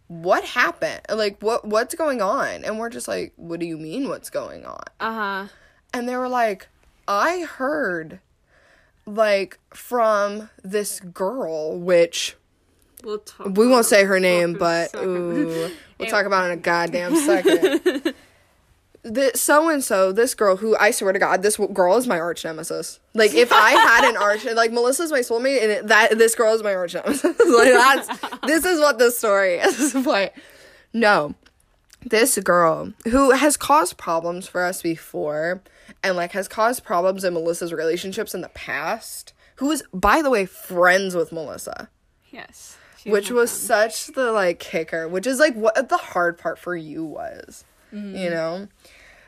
what 0.07 0.43
happened? 0.43 1.01
Like 1.09 1.41
what 1.41 1.65
what's 1.65 1.95
going 1.95 2.21
on?" 2.21 2.63
And 2.65 2.77
we're 2.79 2.89
just 2.89 3.07
like, 3.07 3.33
"What 3.35 3.59
do 3.59 3.65
you 3.65 3.77
mean 3.77 4.09
what's 4.09 4.29
going 4.29 4.65
on?" 4.65 4.83
Uh 4.99 5.13
huh. 5.13 5.47
And 5.93 6.07
they 6.09 6.15
were 6.17 6.29
like, 6.29 6.67
"I 7.07 7.41
heard 7.41 8.19
like 9.05 9.59
from 9.73 10.49
this 10.63 10.99
girl 10.99 11.77
which 11.77 12.35
We'll 13.03 13.19
talk. 13.19 13.47
we 13.57 13.67
won't 13.67 13.85
say 13.85 14.05
her 14.05 14.19
name, 14.19 14.53
but 14.53 14.93
ooh, 14.95 15.69
we'll 15.97 16.09
talk 16.09 16.25
about 16.25 16.45
it 16.49 16.53
in 16.53 16.59
a 16.59 16.61
goddamn 16.61 17.15
second. 17.17 18.13
this 19.03 19.41
so 19.41 19.69
and 19.69 19.83
so, 19.83 20.11
this 20.11 20.33
girl 20.33 20.57
who 20.57 20.75
I 20.77 20.91
swear 20.91 21.13
to 21.13 21.19
God, 21.19 21.43
this 21.43 21.55
w- 21.57 21.73
girl 21.73 21.97
is 21.97 22.07
my 22.07 22.19
arch 22.19 22.43
nemesis. 22.43 22.99
Like 23.13 23.33
if 23.33 23.51
I 23.51 23.71
had 23.71 24.09
an 24.09 24.17
arch, 24.17 24.45
like 24.55 24.71
Melissa's 24.71 25.11
my 25.11 25.19
soulmate, 25.19 25.61
and 25.61 25.71
it, 25.71 25.87
that 25.87 26.17
this 26.17 26.35
girl 26.35 26.53
is 26.53 26.63
my 26.63 26.73
arch 26.73 26.93
nemesis. 26.93 27.23
like 27.39 27.73
that's 27.73 28.07
this 28.47 28.65
is 28.65 28.79
what 28.79 28.99
the 28.99 29.11
story 29.11 29.55
is. 29.59 29.93
but 29.93 30.33
no, 30.93 31.35
this 32.05 32.37
girl 32.39 32.93
who 33.05 33.31
has 33.31 33.57
caused 33.57 33.97
problems 33.97 34.47
for 34.47 34.63
us 34.63 34.81
before, 34.81 35.61
and 36.01 36.15
like 36.15 36.31
has 36.31 36.47
caused 36.47 36.83
problems 36.83 37.23
in 37.23 37.33
Melissa's 37.33 37.73
relationships 37.73 38.33
in 38.33 38.41
the 38.41 38.49
past. 38.49 39.33
Who 39.57 39.67
was, 39.67 39.83
by 39.93 40.23
the 40.23 40.31
way, 40.31 40.45
friends 40.47 41.13
with 41.13 41.31
Melissa 41.31 41.89
Yes. 42.33 42.77
Which 43.05 43.29
was 43.29 43.51
such 43.51 44.07
the 44.07 44.31
like 44.31 44.59
kicker 44.59 45.07
which 45.07 45.27
is 45.27 45.37
like 45.37 45.53
what 45.55 45.89
the 45.89 45.97
hard 45.97 46.37
part 46.37 46.57
for 46.57 46.75
you 46.75 47.03
was 47.03 47.63
Mm-hmm. 47.93 48.15
you 48.15 48.29
know? 48.29 48.67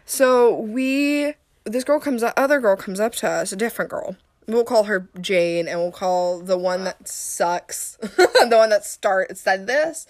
So 0.06 0.56
we 0.60 1.34
this 1.66 1.84
girl 1.84 2.00
comes 2.00 2.24
up 2.24 2.34
other 2.38 2.60
girl 2.60 2.76
comes 2.76 3.00
up 3.00 3.14
to 3.16 3.30
us 3.30 3.52
a 3.52 3.56
different 3.56 3.92
girl. 3.92 4.16
We'll 4.48 4.64
call 4.64 4.84
her 4.84 5.10
jane 5.20 5.68
and 5.68 5.80
we'll 5.80 5.92
call 5.92 6.40
the 6.40 6.58
one 6.58 6.84
that 6.84 7.08
sucks 7.08 7.98
the 8.02 8.50
one 8.52 8.70
that 8.70 8.86
start 8.86 9.38
said 9.38 9.68
this. 9.68 10.08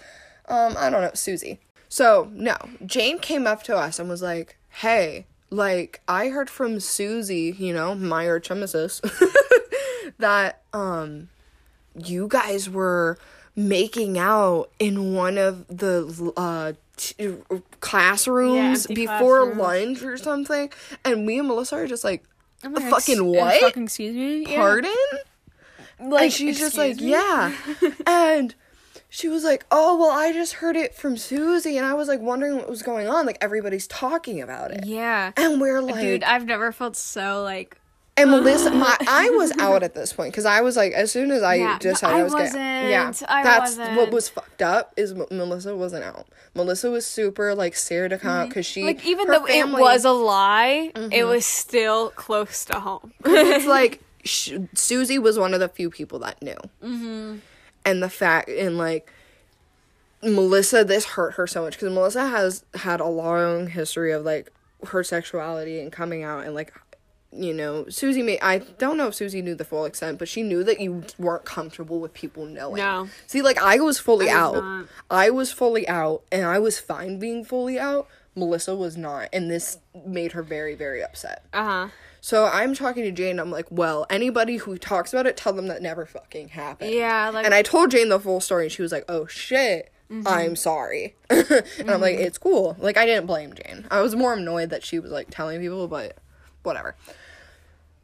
Um 0.48 0.74
i 0.78 0.90
don't 0.90 1.02
know 1.02 1.10
susie. 1.14 1.60
So 1.88 2.28
no 2.32 2.56
jane 2.84 3.18
came 3.18 3.46
up 3.46 3.62
to 3.64 3.76
us 3.76 3.98
and 3.98 4.08
was 4.08 4.22
like 4.22 4.56
hey 4.80 5.26
like 5.48 6.02
i 6.08 6.28
heard 6.28 6.50
from 6.50 6.80
susie 6.80 7.54
you 7.56 7.72
know 7.72 7.94
my 7.94 8.28
arch 8.28 8.50
nemesis 8.50 9.00
that 10.18 10.62
um 10.72 11.28
you 11.94 12.26
guys 12.28 12.68
were 12.68 13.16
making 13.56 14.18
out 14.18 14.70
in 14.78 15.14
one 15.14 15.38
of 15.38 15.66
the 15.68 16.32
uh 16.36 16.72
t- 16.96 17.14
classrooms 17.80 18.86
empty 18.86 19.06
before 19.06 19.46
classrooms. 19.52 19.58
lunch 19.58 20.02
or 20.02 20.16
something 20.18 20.70
and 21.04 21.24
me 21.26 21.38
and 21.38 21.48
melissa 21.48 21.76
are 21.76 21.86
just 21.86 22.04
like 22.04 22.22
fucking 22.62 23.14
"Ex- 23.14 23.22
what? 23.22 23.60
Fucking 23.62 23.84
excuse 23.84 24.14
me. 24.14 24.50
Yeah. 24.52 24.56
pardon 24.60 24.94
Like 26.00 26.22
and 26.24 26.32
she's 26.32 26.58
just 26.58 26.76
like 26.76 26.96
me? 26.96 27.10
yeah 27.12 27.54
and 28.06 28.54
she 29.08 29.28
was 29.28 29.44
like 29.44 29.64
oh 29.70 29.96
well 29.96 30.10
i 30.10 30.32
just 30.32 30.54
heard 30.54 30.76
it 30.76 30.94
from 30.94 31.16
susie 31.16 31.76
and 31.78 31.86
i 31.86 31.94
was 31.94 32.08
like 32.08 32.20
wondering 32.20 32.56
what 32.56 32.68
was 32.68 32.82
going 32.82 33.08
on 33.08 33.24
like 33.24 33.38
everybody's 33.40 33.86
talking 33.86 34.42
about 34.42 34.70
it 34.70 34.84
Yeah. 34.84 35.32
and 35.36 35.60
we're 35.60 35.80
like 35.80 35.94
Dude, 36.00 36.24
I've 36.24 36.44
never 36.44 36.72
felt 36.72 36.96
so 36.96 37.42
like 37.42 37.78
And 38.18 38.30
Melissa, 38.30 38.70
my 38.74 38.96
I 39.06 39.28
was 39.30 39.52
out 39.58 39.82
at 39.82 39.94
this 39.94 40.12
point 40.12 40.32
because 40.32 40.46
I 40.46 40.62
was 40.62 40.74
like, 40.76 40.92
as 40.92 41.12
soon 41.12 41.30
as 41.30 41.42
I 41.42 41.56
Yeah, 41.56 41.78
decided 41.78 42.12
no, 42.14 42.16
I 42.16 42.20
I 42.20 42.22
was 42.24 42.34
getting, 42.34 42.60
yeah, 42.90 43.06
wasn't. 43.08 43.30
I 43.30 43.42
that's 43.42 43.76
what 43.76 43.88
wasn't. 43.96 44.12
was 44.12 44.28
fucked 44.30 44.62
up 44.62 44.92
is 44.96 45.12
M- 45.12 45.26
Melissa 45.30 45.76
wasn't 45.76 46.04
out. 46.04 46.26
Melissa 46.54 46.90
was 46.90 47.04
super 47.04 47.54
like 47.54 47.74
scared 47.76 48.10
to 48.10 48.18
come 48.18 48.30
out 48.30 48.48
because 48.48 48.64
she 48.64 48.84
like 48.84 49.04
even 49.04 49.26
though 49.28 49.44
family- 49.44 49.74
Mm-hmm. 49.74 49.80
it 49.80 49.80
was 49.82 50.04
a 50.06 50.10
lie, 50.12 50.92
it 51.12 51.24
was 51.24 51.44
still 51.44 52.10
close 52.10 52.64
to 52.66 52.80
home. 52.80 53.12
it's 53.24 53.66
like 53.66 54.00
sh- 54.24 54.54
Susie 54.74 55.18
was 55.18 55.38
one 55.38 55.52
of 55.52 55.60
the 55.60 55.68
few 55.68 55.90
people 55.90 56.18
that 56.20 56.40
knew, 56.40 56.56
mm-hmm. 56.82 57.36
and 57.84 58.02
the 58.02 58.08
fact 58.08 58.48
and 58.48 58.78
like 58.78 59.12
Melissa, 60.22 60.84
this 60.84 61.04
hurt 61.04 61.34
her 61.34 61.46
so 61.46 61.62
much 61.62 61.74
because 61.74 61.92
Melissa 61.92 62.26
has 62.28 62.64
had 62.74 63.00
a 63.00 63.06
long 63.06 63.66
history 63.68 64.12
of 64.12 64.24
like 64.24 64.50
her 64.88 65.04
sexuality 65.04 65.80
and 65.80 65.92
coming 65.92 66.22
out 66.22 66.44
and 66.44 66.54
like 66.54 66.72
you 67.32 67.52
know 67.52 67.88
Susie 67.88 68.22
may 68.22 68.38
I 68.40 68.58
don't 68.58 68.96
know 68.96 69.08
if 69.08 69.14
Susie 69.14 69.42
knew 69.42 69.54
the 69.54 69.64
full 69.64 69.84
extent, 69.84 70.18
but 70.18 70.28
she 70.28 70.42
knew 70.42 70.64
that 70.64 70.80
you 70.80 71.04
weren't 71.18 71.44
comfortable 71.44 72.00
with 72.00 72.14
people 72.14 72.46
knowing. 72.46 72.76
No. 72.76 73.08
See, 73.26 73.42
like 73.42 73.58
I 73.58 73.78
was 73.80 73.98
fully 73.98 74.26
was 74.26 74.34
out. 74.34 74.54
not. 74.54 74.86
I 75.10 75.30
was 75.30 75.52
fully 75.52 75.86
out, 75.88 76.22
and 76.32 76.44
I 76.44 76.58
was 76.58 76.78
fine 76.78 77.18
being 77.18 77.44
fully 77.44 77.78
out. 77.78 78.08
Melissa 78.34 78.74
was 78.74 78.96
not, 78.96 79.28
and 79.32 79.50
this 79.50 79.78
made 80.04 80.32
her 80.32 80.42
very, 80.42 80.74
very 80.74 81.02
upset. 81.02 81.44
Uh 81.52 81.64
huh. 81.64 81.88
So 82.20 82.46
I'm 82.46 82.74
talking 82.74 83.04
to 83.04 83.12
Jane. 83.12 83.38
I'm 83.38 83.50
like, 83.52 83.66
well, 83.70 84.04
anybody 84.10 84.56
who 84.56 84.76
talks 84.78 85.12
about 85.12 85.26
it, 85.26 85.36
tell 85.36 85.52
them 85.52 85.68
that 85.68 85.80
never 85.80 86.04
fucking 86.04 86.48
happened. 86.48 86.90
Yeah, 86.90 87.30
like 87.30 87.44
And 87.44 87.54
I 87.54 87.62
told 87.62 87.92
Jane 87.92 88.08
the 88.08 88.18
full 88.18 88.40
story, 88.40 88.64
and 88.64 88.72
she 88.72 88.82
was 88.82 88.92
like, 88.92 89.04
oh 89.08 89.26
shit, 89.26 89.92
Mm-hmm. 90.10 90.28
I'm 90.28 90.56
sorry. 90.56 91.16
and 91.30 91.90
I'm 91.90 92.00
like, 92.00 92.16
it's 92.16 92.38
cool. 92.38 92.76
Like, 92.78 92.96
I 92.96 93.06
didn't 93.06 93.26
blame 93.26 93.54
Jane. 93.54 93.86
I 93.90 94.00
was 94.02 94.14
more 94.14 94.34
annoyed 94.34 94.70
that 94.70 94.84
she 94.84 94.98
was 94.98 95.10
like 95.10 95.30
telling 95.30 95.60
people, 95.60 95.88
but 95.88 96.16
whatever. 96.66 96.94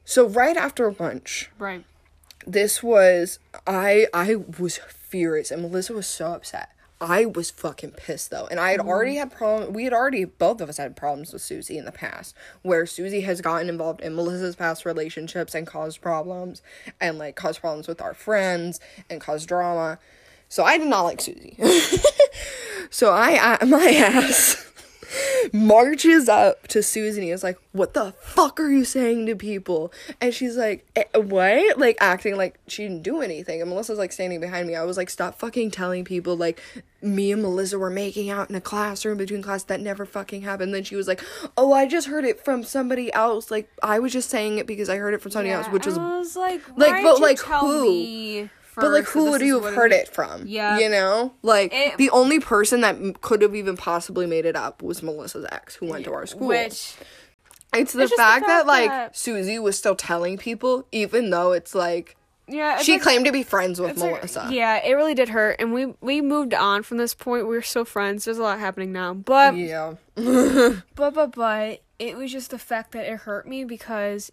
So 0.05 0.27
right 0.27 0.57
after 0.57 0.93
lunch, 0.99 1.51
right. 1.59 1.85
this 2.47 2.83
was 2.83 3.39
I 3.67 4.07
I 4.15 4.37
was 4.37 4.79
furious, 4.79 5.51
and 5.51 5.63
Melissa 5.63 5.93
was 5.93 6.07
so 6.07 6.33
upset. 6.33 6.71
I 7.01 7.27
was 7.27 7.51
fucking 7.51 7.93
pissed 7.93 8.31
though, 8.31 8.47
and 8.47 8.61
I 8.61 8.71
had 8.71 8.81
mm-hmm. 8.81 8.89
already 8.89 9.17
had 9.17 9.33
problems. 9.33 9.75
We 9.75 9.85
had 9.85 9.93
already 9.93 10.25
both 10.25 10.61
of 10.61 10.69
us 10.69 10.77
had 10.77 10.97
problems 10.97 11.33
with 11.33 11.43
Susie 11.43 11.77
in 11.77 11.85
the 11.85 11.93
past, 11.93 12.35
where 12.63 12.87
Susie 12.87 13.23
has 13.23 13.41
gotten 13.41 13.69
involved 13.69 14.01
in 14.01 14.15
Melissa's 14.15 14.57
past 14.57 14.85
relationships 14.85 15.55
and 15.55 15.67
caused 15.67 16.01
problems, 16.01 16.63
and 17.01 17.19
like 17.19 17.35
caused 17.35 17.61
problems 17.61 17.89
with 17.89 18.01
our 18.01 18.15
friends 18.15 18.79
and 19.11 19.21
caused 19.21 19.49
drama. 19.49 19.99
So 20.49 20.65
I 20.65 20.79
did 20.79 20.87
not 20.87 21.03
like 21.03 21.21
Susie. 21.21 21.57
so 22.91 23.11
I, 23.13 23.57
I 23.61 23.65
my 23.65 23.91
ass 23.97 24.72
marches 25.53 26.29
up 26.29 26.67
to 26.69 26.83
Susan 26.83 27.23
and 27.23 27.33
is 27.33 27.43
like, 27.43 27.59
"What 27.73 27.95
the 27.95 28.13
fuck 28.21 28.61
are 28.61 28.69
you 28.69 28.85
saying 28.85 29.27
to 29.27 29.37
people?" 29.37 29.93
And 30.21 30.35
she's 30.35 30.57
like, 30.57 30.87
eh, 30.97 31.05
"What?" 31.15 31.79
Like 31.79 31.97
acting 32.01 32.37
like 32.37 32.59
she 32.67 32.83
didn't 32.83 33.03
do 33.03 33.21
anything. 33.21 33.61
And 33.61 33.71
Melissa's 33.71 33.99
like 33.99 34.13
standing 34.13 34.41
behind 34.41 34.67
me. 34.69 34.75
I 34.75 34.85
was 34.85 34.97
like, 34.97 35.11
"Stop 35.11 35.39
fucking 35.39 35.71
telling 35.71 36.05
people 36.05 36.37
like 36.37 36.61
me 37.01 37.33
and 37.33 37.43
Melissa 37.43 37.79
were 37.79 37.91
making 37.91 38.31
out 38.31 38.49
in 38.49 38.55
a 38.57 38.61
classroom 38.61 39.19
between 39.19 39.43
class 39.43 39.65
that 39.65 39.81
never 39.81 40.05
fucking 40.05 40.43
happened." 40.43 40.75
then 40.75 40.85
she 40.85 40.97
was 40.97 41.09
like, 41.09 41.23
"Oh, 41.57 41.73
I 41.73 41.87
just 41.87 42.09
heard 42.09 42.25
it 42.25 42.45
from 42.45 42.65
somebody 42.65 43.13
else. 43.13 43.51
Like 43.51 43.71
I 43.83 43.99
was 43.99 44.13
just 44.13 44.31
saying 44.31 44.59
it 44.59 44.67
because 44.67 44.89
I 44.89 44.97
heard 44.97 45.15
it 45.15 45.21
from 45.21 45.31
somebody 45.33 45.51
else, 45.51 45.67
which 45.69 45.87
was 45.87 45.99
was 45.99 46.37
like, 46.37 46.63
like, 46.77 47.03
but, 47.03 47.21
like, 47.21 47.39
who? 47.39 47.85
me 47.85 48.51
But 48.77 48.91
like, 48.91 49.05
who 49.05 49.25
that 49.27 49.31
would 49.33 49.41
you 49.43 49.61
have 49.63 49.75
heard 49.75 49.93
it 49.93 50.09
from? 50.15 50.47
Yeah. 50.47 50.79
you 50.79 50.89
know, 50.89 51.35
like 51.43 51.73
It- 51.75 51.99
the 51.99 52.11
only 52.11 52.41
person 52.41 52.81
that 52.81 52.97
m- 52.97 53.15
could 53.21 53.43
have 53.43 53.55
even 53.55 53.77
possibly 53.77 54.27
made 54.27 54.47
it 54.47 54.57
up 54.57 54.83
was 54.83 55.03
Melissa's 55.03 55.47
ex, 55.53 55.75
who 55.77 55.87
went 55.87 56.05
to 56.07 56.13
our 56.15 56.27
school. 56.27 56.49
Which 56.49 56.95
it's 57.75 57.93
the 57.93 58.03
It's 58.03 58.11
just 58.11 58.11
the 58.13 58.17
fact, 58.17 58.47
that 58.47 58.59
fact 58.59 58.67
like 58.67 58.91
that- 58.91 59.17
Susie 59.17 59.59
was 59.59 59.77
still 59.77 59.95
telling 59.97 60.39
people, 60.39 60.87
even 60.93 61.31
though 61.31 61.53
it's 61.53 61.75
like 61.75 62.17
yeah, 62.49 62.79
she 62.79 62.93
like- 62.95 63.03
claimed 63.03 63.25
to 63.27 63.33
be 63.33 63.43
friends 63.43 63.81
with 63.81 63.91
it's 63.93 64.01
like- 64.01 64.15
Melissa. 64.17 64.49
yeah, 64.51 64.77
it 64.85 64.93
really 64.95 65.15
did 65.15 65.29
hurt, 65.31 65.57
and 65.59 65.73
we 65.73 65.95
we 66.01 66.21
moved 66.21 66.55
on 66.55 66.83
from 66.83 66.97
this 66.99 67.15
point. 67.15 67.47
We 67.47 67.57
are 67.57 67.63
still 67.63 67.85
friends. 67.85 68.25
There's 68.25 68.39
a 68.39 68.43
lot 68.43 68.59
happening 68.59 68.93
now, 68.93 69.15
but 69.15 69.55
yeah, 69.57 69.95
but 70.17 70.83
but 71.15 71.33
but 71.35 71.81
it 71.99 72.17
was 72.17 72.33
just 72.33 72.51
the 72.51 72.59
fact 72.59 72.93
that 72.93 73.07
it 73.07 73.19
hurt 73.21 73.47
me 73.47 73.65
because 73.65 74.33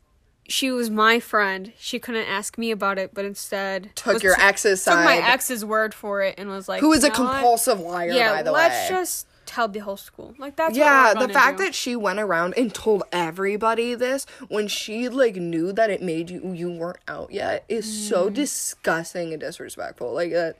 she 0.49 0.71
was 0.71 0.89
my 0.89 1.19
friend. 1.19 1.71
She 1.79 1.99
couldn't 1.99 2.27
ask 2.27 2.57
me 2.57 2.71
about 2.71 2.97
it, 2.97 3.11
but 3.13 3.23
instead 3.25 3.91
took 3.95 4.15
was 4.15 4.23
your 4.23 4.35
t- 4.35 4.41
ex's 4.41 4.83
took 4.83 4.93
side. 4.95 5.05
my 5.05 5.17
ex's 5.17 5.63
word 5.63 5.93
for 5.93 6.21
it 6.21 6.35
and 6.37 6.49
was 6.49 6.67
like, 6.67 6.81
who 6.81 6.91
is 6.93 7.03
a 7.03 7.07
"You 7.07 7.11
what? 7.13 7.31
compulsive 7.33 7.79
liar, 7.79 8.09
Yeah, 8.11 8.33
by 8.35 8.43
the 8.43 8.51
let's 8.51 8.89
way. 8.89 8.97
just 8.97 9.27
tell 9.45 9.67
the 9.67 9.79
whole 9.79 9.97
school. 9.97 10.35
Like 10.37 10.55
that's 10.55 10.77
yeah, 10.77 11.13
the 11.15 11.27
fact 11.29 11.57
do. 11.57 11.63
that 11.65 11.73
she 11.73 11.95
went 11.95 12.19
around 12.19 12.53
and 12.55 12.73
told 12.73 13.01
everybody 13.11 13.95
this 13.95 14.25
when 14.47 14.67
she 14.67 15.09
like 15.09 15.37
knew 15.37 15.71
that 15.73 15.89
it 15.89 16.01
made 16.03 16.29
you 16.29 16.51
you 16.53 16.69
weren't 16.71 16.99
out 17.07 17.31
yet 17.31 17.63
is 17.67 17.85
Mm. 17.87 18.09
so 18.09 18.29
disgusting 18.29 19.31
and 19.33 19.39
disrespectful. 19.39 20.13
Like 20.13 20.31
that 20.31 20.57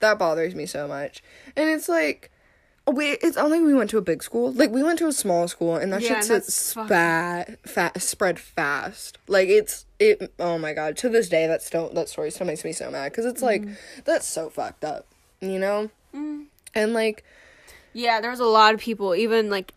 that 0.00 0.18
bothers 0.18 0.54
me 0.54 0.64
so 0.64 0.88
much. 0.88 1.22
And 1.56 1.68
it's 1.68 1.88
like 1.88 2.30
we 2.90 3.10
it's 3.22 3.36
only 3.36 3.60
we 3.60 3.74
went 3.74 3.90
to 3.90 3.98
a 3.98 4.02
big 4.02 4.22
school. 4.22 4.52
Like 4.52 4.70
we 4.70 4.82
went 4.82 4.98
to 5.00 5.06
a 5.06 5.12
small 5.12 5.48
school 5.48 5.76
and 5.76 5.92
that 5.92 6.02
Yeah, 6.02 6.08
shit 6.08 6.16
and 6.18 6.26
shit 6.26 6.44
spat 6.44 7.58
fa- 7.66 7.92
spread 7.98 8.38
fast. 8.38 9.18
Like 9.28 9.48
it's 9.48 9.86
it 9.98 10.32
oh 10.38 10.58
my 10.58 10.72
god, 10.72 10.96
to 10.98 11.08
this 11.08 11.28
day 11.28 11.46
that 11.46 11.62
still 11.62 11.90
that 11.94 12.08
story 12.08 12.30
still 12.30 12.46
makes 12.46 12.64
me 12.64 12.72
so 12.72 12.90
mad 12.90 13.12
cuz 13.12 13.24
it's 13.24 13.42
like 13.42 13.62
Mm. 13.62 13.76
that's 14.04 14.26
so 14.26 14.48
fucked 14.50 14.84
up, 14.84 15.06
you 15.40 15.58
know? 15.58 15.90
And 16.12 16.92
like 16.94 17.24
Yeah, 17.92 18.20
there 18.20 18.30
was 18.30 18.40
a 18.40 18.44
lot 18.44 18.74
of 18.74 18.80
people, 18.80 19.14
even 19.14 19.50
like 19.50 19.72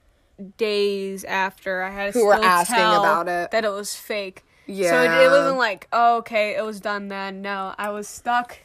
days 0.58 1.24
after 1.24 1.84
I 1.84 1.90
had 1.92 2.14
Who 2.14 2.26
were 2.26 2.34
asking 2.36 2.78
about 2.78 3.28
it. 3.28 3.52
that 3.52 3.66
it 3.66 3.70
was 3.70 3.96
fake. 3.96 4.44
Yeah, 4.66 4.90
so 4.92 5.02
it, 5.04 5.26
it 5.26 5.30
wasn't 5.30 5.58
like, 5.58 5.88
oh, 5.92 6.18
okay, 6.20 6.56
it 6.56 6.64
was 6.64 6.80
done 6.80 7.10
then. 7.10 7.42
No, 7.42 7.76
I 7.78 7.90
was 7.90 8.08
stuck 8.08 8.60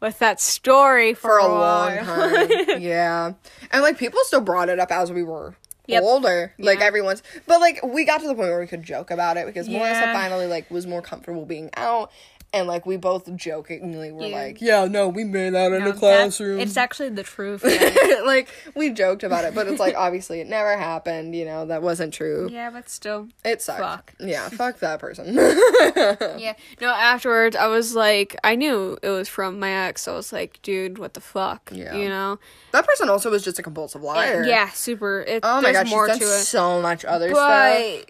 with 0.00 0.18
that 0.20 0.40
story 0.40 1.14
for, 1.14 1.20
for 1.28 1.38
a 1.38 1.44
a 1.44 1.48
long 1.48 1.98
time. 1.98 2.50
yeah. 2.80 3.32
And 3.70 3.82
like 3.82 3.98
people 3.98 4.20
still 4.24 4.40
brought 4.40 4.68
it 4.68 4.78
up 4.78 4.90
as 4.90 5.12
we 5.12 5.22
were 5.22 5.54
Yep. 5.86 6.02
older. 6.04 6.54
Like 6.58 6.78
Yeah. 6.80 6.84
everyone's 6.86 7.22
but 7.46 7.60
like 7.60 7.80
we 7.84 8.04
got 8.04 8.20
to 8.20 8.26
the 8.28 8.34
point 8.34 8.48
where 8.48 8.60
we 8.60 8.66
could 8.66 8.82
joke 8.82 9.10
about 9.10 9.36
it 9.36 9.46
because 9.46 9.68
Melissa 9.68 10.12
finally 10.12 10.46
like 10.46 10.70
was 10.70 10.86
more 10.86 11.02
comfortable 11.02 11.44
being 11.44 11.70
out 11.76 12.12
and 12.52 12.66
like 12.66 12.84
we 12.84 12.96
both 12.96 13.32
jokingly 13.36 14.10
were 14.10 14.26
like, 14.28 14.60
"Yeah, 14.60 14.86
no, 14.86 15.08
we 15.08 15.22
made 15.24 15.54
out 15.54 15.72
in 15.72 15.84
No, 15.84 15.90
a 15.90 15.92
classroom." 15.92 16.58
It's 16.60 16.76
actually 16.76 17.10
the 17.10 17.22
truth. 17.22 17.64
Yeah. 18.10 18.22
like 18.26 18.48
we 18.74 18.90
joked 18.90 19.22
about 19.22 19.44
it, 19.44 19.54
but 19.54 19.68
it's 19.68 19.78
like 19.80 19.94
obviously 19.96 20.40
it 20.40 20.48
never 20.48 20.76
happened. 20.76 21.34
You 21.34 21.44
know 21.44 21.66
that 21.66 21.82
wasn't 21.82 22.12
true. 22.12 22.48
yeah, 22.50 22.70
but 22.70 22.88
still. 22.88 23.28
It 23.44 23.62
sucked. 23.62 23.80
Fuck. 23.80 24.14
Yeah, 24.20 24.48
fuck 24.48 24.78
that 24.80 24.98
person. 25.00 25.34
Yeah. 26.40 26.54
No, 26.80 26.88
afterwards, 26.90 27.54
I 27.56 27.66
was 27.66 27.94
like, 27.94 28.36
I 28.44 28.54
knew 28.56 28.98
it 29.02 29.08
was 29.10 29.28
from 29.28 29.58
my 29.58 29.70
ex. 29.86 30.02
So 30.02 30.12
I 30.14 30.16
was 30.16 30.32
like, 30.32 30.60
dude, 30.62 30.98
what 30.98 31.14
the 31.14 31.20
fuck? 31.20 31.70
Yeah. 31.72 31.94
You 31.94 32.08
know? 32.08 32.38
that 32.72 32.86
person 32.86 33.08
also 33.08 33.30
was 33.30 33.42
just 33.44 33.58
a 33.58 33.62
compulsive 33.62 34.02
liar. 34.02 34.42
Eh, 34.44 34.48
yeah, 34.48 34.70
super. 34.70 35.22
It, 35.22 35.40
Oh 35.42 35.60
my 35.60 35.72
there's 35.72 35.84
god, 35.84 35.90
more 35.90 36.08
she's 36.08 36.18
to 36.18 36.24
done 36.24 36.32
it. 36.40 36.42
so 36.42 36.80
much 36.82 37.04
other 37.04 37.30
stuff. 37.30 38.04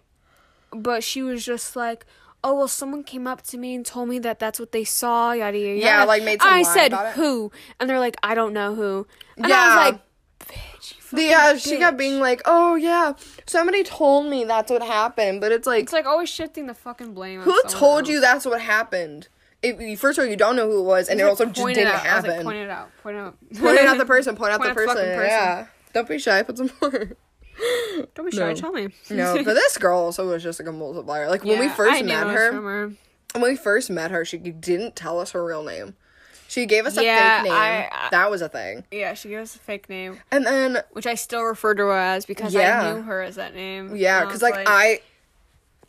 But, 0.70 0.82
but 0.82 1.04
she 1.04 1.22
was 1.22 1.44
just 1.44 1.74
like, 1.76 2.06
oh, 2.42 2.54
well, 2.54 2.68
someone 2.68 3.04
came 3.04 3.26
up 3.26 3.42
to 3.42 3.58
me 3.58 3.74
and 3.74 3.84
told 3.84 4.08
me 4.08 4.18
that 4.20 4.38
that's 4.38 4.58
what 4.58 4.72
they 4.72 4.84
saw, 4.84 5.32
yada, 5.32 5.58
yada, 5.58 5.78
Yeah, 5.80 6.04
like, 6.04 6.22
made 6.22 6.40
some 6.40 6.50
I 6.52 6.62
said, 6.62 6.92
who? 7.14 7.52
And 7.78 7.88
they're 7.88 7.98
like, 7.98 8.16
I 8.22 8.34
don't 8.34 8.52
know 8.52 8.74
who. 8.74 9.06
And 9.36 9.46
I 9.46 9.48
Yeah. 9.48 9.66
was 9.66 9.76
like, 9.76 10.00
bitch, 10.48 10.94
Yeah, 11.12 11.56
she 11.56 11.76
kept 11.76 11.96
being 11.98 12.20
like, 12.20 12.40
"Oh 12.44 12.74
yeah, 12.76 13.12
somebody 13.46 13.82
told 13.82 14.26
me 14.26 14.44
that's 14.44 14.70
what 14.70 14.82
happened," 14.82 15.40
but 15.40 15.52
it's 15.52 15.66
like, 15.66 15.82
It's 15.82 15.92
like 15.92 16.06
always 16.06 16.28
shifting 16.28 16.66
the 16.66 16.74
fucking 16.74 17.14
blame 17.14 17.40
who 17.40 17.60
told 17.68 18.08
you 18.08 18.20
that's 18.20 18.46
what 18.46 18.60
happened? 18.60 19.28
If, 19.62 20.00
first 20.00 20.18
of 20.18 20.24
all, 20.24 20.30
you 20.30 20.36
don't 20.36 20.56
know 20.56 20.66
who 20.70 20.80
it 20.80 20.84
was, 20.84 21.08
and 21.08 21.20
it 21.20 21.24
Like, 21.24 21.30
also 21.30 21.44
just 21.46 21.66
didn't 21.66 21.88
out. 21.88 22.06
I 22.06 22.14
was 22.16 22.24
happen. 22.24 22.30
like, 22.36 22.44
point 22.44 22.58
it 22.58 22.70
out. 22.70 22.90
Point 23.02 23.16
it 23.16 23.20
out. 23.20 23.36
Point 23.58 23.78
out 23.80 23.98
the 23.98 24.06
person. 24.14 24.34
Point 24.36 24.52
out 24.52 24.60
Point 24.60 24.74
the 24.74 24.80
out 24.80 24.86
person. 24.86 25.14
person. 25.14 25.16
Yeah, 25.28 25.66
don't 25.92 26.08
be 26.08 26.18
shy. 26.18 26.42
Put 26.42 26.56
some 26.56 26.70
more. 26.80 27.10
Don't 28.14 28.30
be 28.30 28.36
shy. 28.36 28.48
No. 28.52 28.54
Tell 28.54 28.72
me. 28.72 28.88
no, 29.10 29.34
but 29.44 29.54
this 29.54 29.76
girl 29.78 29.98
also 30.00 30.28
was 30.28 30.42
just 30.42 30.60
like 30.60 30.68
a 30.68 30.72
multiplier. 30.72 31.28
Like 31.28 31.44
when 31.44 31.58
we 31.58 31.66
Yeah, 31.66 31.74
first 31.74 31.98
I 31.98 32.00
knew 32.00 32.08
met 32.08 32.22
it 32.22 32.26
was 32.26 32.34
her, 32.34 32.52
from 32.52 32.64
her. 32.64 32.92
when 33.34 33.42
we 33.50 33.56
first 33.56 33.90
met 33.90 34.10
her, 34.10 34.24
she 34.24 34.38
didn't 34.38 34.96
tell 34.96 35.18
us 35.20 35.32
her 35.32 35.44
real 35.44 35.62
name. 35.62 35.94
She 36.48 36.66
gave 36.66 36.84
us 36.84 36.96
a 36.96 37.04
Yeah, 37.04 37.42
fake 37.42 37.50
name. 37.50 37.60
I- 37.60 37.88
I- 37.92 38.08
that 38.10 38.28
was 38.30 38.42
a 38.42 38.48
thing. 38.48 38.84
Yeah, 38.90 39.14
she 39.14 39.28
gave 39.28 39.38
us 39.38 39.54
a 39.54 39.60
fake 39.60 39.88
name, 39.88 40.18
And 40.32 40.44
then 40.44 40.78
which 40.92 41.06
I 41.06 41.14
still 41.14 41.42
refer 41.44 41.74
to 41.74 41.82
her 41.84 41.96
as 41.96 42.26
because 42.26 42.52
Yeah. 42.54 42.80
I 42.82 42.92
knew 42.94 43.02
her 43.02 43.22
as 43.22 43.36
that 43.36 43.54
name. 43.54 43.94
yeah, 43.94 44.20
And 44.22 44.28
because 44.28 44.42
was 44.42 44.50
like, 44.50 44.66
I, 44.68 45.00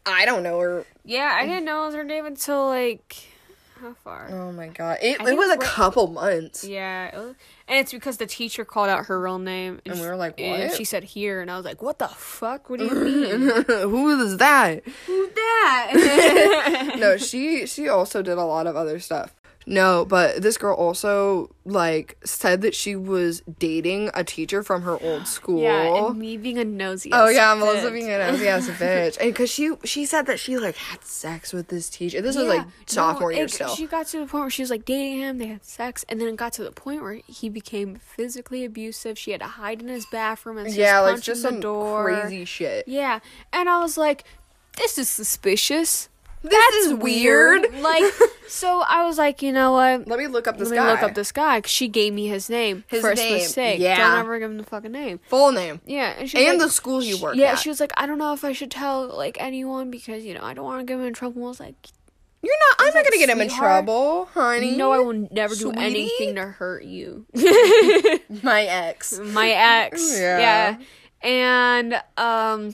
I 0.05 0.25
don't 0.25 0.43
know 0.43 0.59
her. 0.59 0.85
Yeah, 1.03 1.35
I 1.35 1.47
didn't 1.47 1.65
know 1.65 1.83
it 1.83 1.85
was 1.87 1.95
her 1.95 2.03
name 2.03 2.25
until 2.27 2.67
like 2.67 3.15
how 3.81 3.93
far? 4.03 4.29
Oh 4.31 4.51
my 4.51 4.67
god, 4.67 4.99
it, 5.01 5.19
it 5.19 5.37
was 5.37 5.49
a 5.49 5.57
couple 5.57 6.07
months. 6.07 6.63
Yeah, 6.63 7.07
it 7.07 7.17
was, 7.17 7.35
and 7.67 7.79
it's 7.79 7.91
because 7.91 8.17
the 8.17 8.27
teacher 8.27 8.63
called 8.63 8.89
out 8.89 9.07
her 9.07 9.19
real 9.19 9.39
name, 9.39 9.81
And 9.85 9.99
we 9.99 10.05
were 10.07 10.15
like, 10.15 10.39
and 10.39 10.69
"What?" 10.69 10.77
she 10.77 10.83
said 10.83 11.03
here, 11.03 11.41
and 11.41 11.49
I 11.49 11.57
was 11.57 11.65
like, 11.65 11.81
"What 11.81 11.99
the 11.99 12.07
fuck? 12.07 12.69
What 12.69 12.79
do 12.79 12.85
you 12.85 12.93
mean? 12.93 13.41
Who 13.67 14.21
is 14.21 14.37
that? 14.37 14.83
Who's 15.07 15.29
that?" 15.33 16.93
no, 16.99 17.17
she 17.29 17.65
she 17.65 17.89
also 17.89 18.21
did 18.21 18.37
a 18.37 18.45
lot 18.45 18.67
of 18.67 18.75
other 18.75 18.99
stuff. 18.99 19.33
No, 19.67 20.05
but 20.05 20.41
this 20.41 20.57
girl 20.57 20.73
also 20.75 21.53
like 21.65 22.17
said 22.23 22.61
that 22.61 22.73
she 22.73 22.95
was 22.95 23.41
dating 23.59 24.09
a 24.15 24.23
teacher 24.23 24.63
from 24.63 24.81
her 24.81 24.99
old 25.01 25.27
school. 25.27 25.61
yeah, 25.61 26.07
and 26.07 26.17
me 26.17 26.35
being 26.37 26.57
a 26.57 26.65
nosy. 26.65 27.11
Oh 27.13 27.29
yeah, 27.29 27.53
Melissa 27.53 27.87
bitch. 27.89 27.93
being 27.93 28.09
an 28.09 28.19
nosy 28.19 28.47
ass 28.47 28.67
bitch, 28.69 29.17
and 29.19 29.31
because 29.31 29.51
she 29.51 29.71
she 29.83 30.05
said 30.05 30.25
that 30.25 30.39
she 30.39 30.57
like 30.57 30.75
had 30.75 31.03
sex 31.03 31.53
with 31.53 31.67
this 31.67 31.89
teacher. 31.89 32.21
This 32.21 32.35
was 32.35 32.47
like 32.47 32.65
sophomore 32.87 33.31
no, 33.31 33.35
year 33.37 33.45
it- 33.45 33.51
still. 33.51 33.75
She 33.75 33.85
got 33.85 34.07
to 34.07 34.19
the 34.19 34.25
point 34.25 34.41
where 34.41 34.49
she 34.49 34.63
was 34.63 34.71
like 34.71 34.85
dating 34.85 35.19
him, 35.19 35.37
they 35.37 35.47
had 35.47 35.63
sex, 35.63 36.03
and 36.09 36.19
then 36.19 36.27
it 36.27 36.35
got 36.37 36.53
to 36.53 36.63
the 36.63 36.71
point 36.71 37.01
where 37.03 37.19
he 37.27 37.47
became 37.47 37.95
physically 37.97 38.65
abusive. 38.65 39.17
She 39.17 39.31
had 39.31 39.41
to 39.41 39.47
hide 39.47 39.81
in 39.81 39.87
his 39.89 40.05
bathroom 40.07 40.57
and 40.57 40.73
yeah, 40.73 40.93
just 40.93 41.03
like 41.03 41.13
punch 41.13 41.25
just 41.25 41.41
some 41.43 41.59
door. 41.59 42.03
crazy 42.05 42.45
shit. 42.45 42.87
Yeah, 42.87 43.19
and 43.53 43.69
I 43.69 43.79
was 43.79 43.97
like, 43.97 44.23
this 44.77 44.97
is 44.97 45.07
suspicious. 45.07 46.09
This 46.43 46.85
is 46.87 46.93
weird. 46.95 47.71
like, 47.81 48.03
so 48.47 48.81
I 48.81 49.05
was 49.05 49.17
like, 49.17 49.41
you 49.43 49.51
know 49.51 49.73
what? 49.73 50.07
Let 50.07 50.17
me 50.19 50.27
look 50.27 50.47
up 50.47 50.57
this 50.57 50.69
guy. 50.69 50.75
Let 50.75 50.81
me 50.81 50.87
guy. 50.87 50.91
look 50.93 51.03
up 51.11 51.15
this 51.15 51.31
guy 51.31 51.61
'cause 51.61 51.69
she 51.71 51.87
gave 51.87 52.13
me 52.13 52.27
his 52.27 52.49
name. 52.49 52.83
His 52.87 53.01
First 53.01 53.21
name, 53.21 53.33
mistake. 53.33 53.79
yeah. 53.79 53.97
Don't 53.97 54.19
ever 54.19 54.39
give 54.39 54.49
him 54.49 54.57
the 54.57 54.63
fucking 54.63 54.91
name. 54.91 55.19
full 55.27 55.51
name 55.51 55.81
Yeah, 55.85 56.15
and, 56.17 56.29
she 56.29 56.37
was 56.37 56.47
and 56.47 56.57
like, 56.59 56.67
the 56.67 56.71
school 56.73 57.03
you 57.03 57.17
worked 57.21 57.37
at. 57.37 57.41
yeah, 57.41 57.51
at. 57.51 57.59
she 57.59 57.69
was 57.69 57.79
like, 57.79 57.91
I 57.95 58.05
don't 58.07 58.17
know 58.17 58.33
if 58.33 58.43
I 58.43 58.53
should 58.53 58.71
tell 58.71 59.07
like 59.15 59.37
anyone 59.39 59.91
because 59.91 60.23
you 60.25 60.33
know 60.33 60.41
I 60.43 60.53
don't 60.53 60.65
want 60.65 60.79
to 60.79 60.85
get 60.85 60.99
him 60.99 61.05
in 61.05 61.13
trouble. 61.13 61.45
I 61.45 61.47
was 61.49 61.59
like, 61.59 61.75
You're 62.41 62.55
not. 62.69 62.87
I'm 62.87 62.93
not 62.95 63.03
gonna 63.03 63.17
get 63.17 63.29
him 63.29 63.39
in 63.41 63.49
sweetheart, 63.49 63.85
trouble, 63.85 64.25
honey. 64.33 64.75
no, 64.75 64.91
I 64.91 64.97
will 64.99 65.27
never 65.31 65.53
do 65.53 65.61
Sweetie? 65.71 65.79
anything 65.79 66.35
to 66.35 66.45
hurt 66.47 66.83
you. 66.83 67.27
My 68.43 68.63
ex. 68.63 69.19
My 69.19 69.49
ex, 69.51 70.17
Yeah. 70.19 70.77
yeah. 70.79 71.29
and 71.29 72.01
um. 72.17 72.73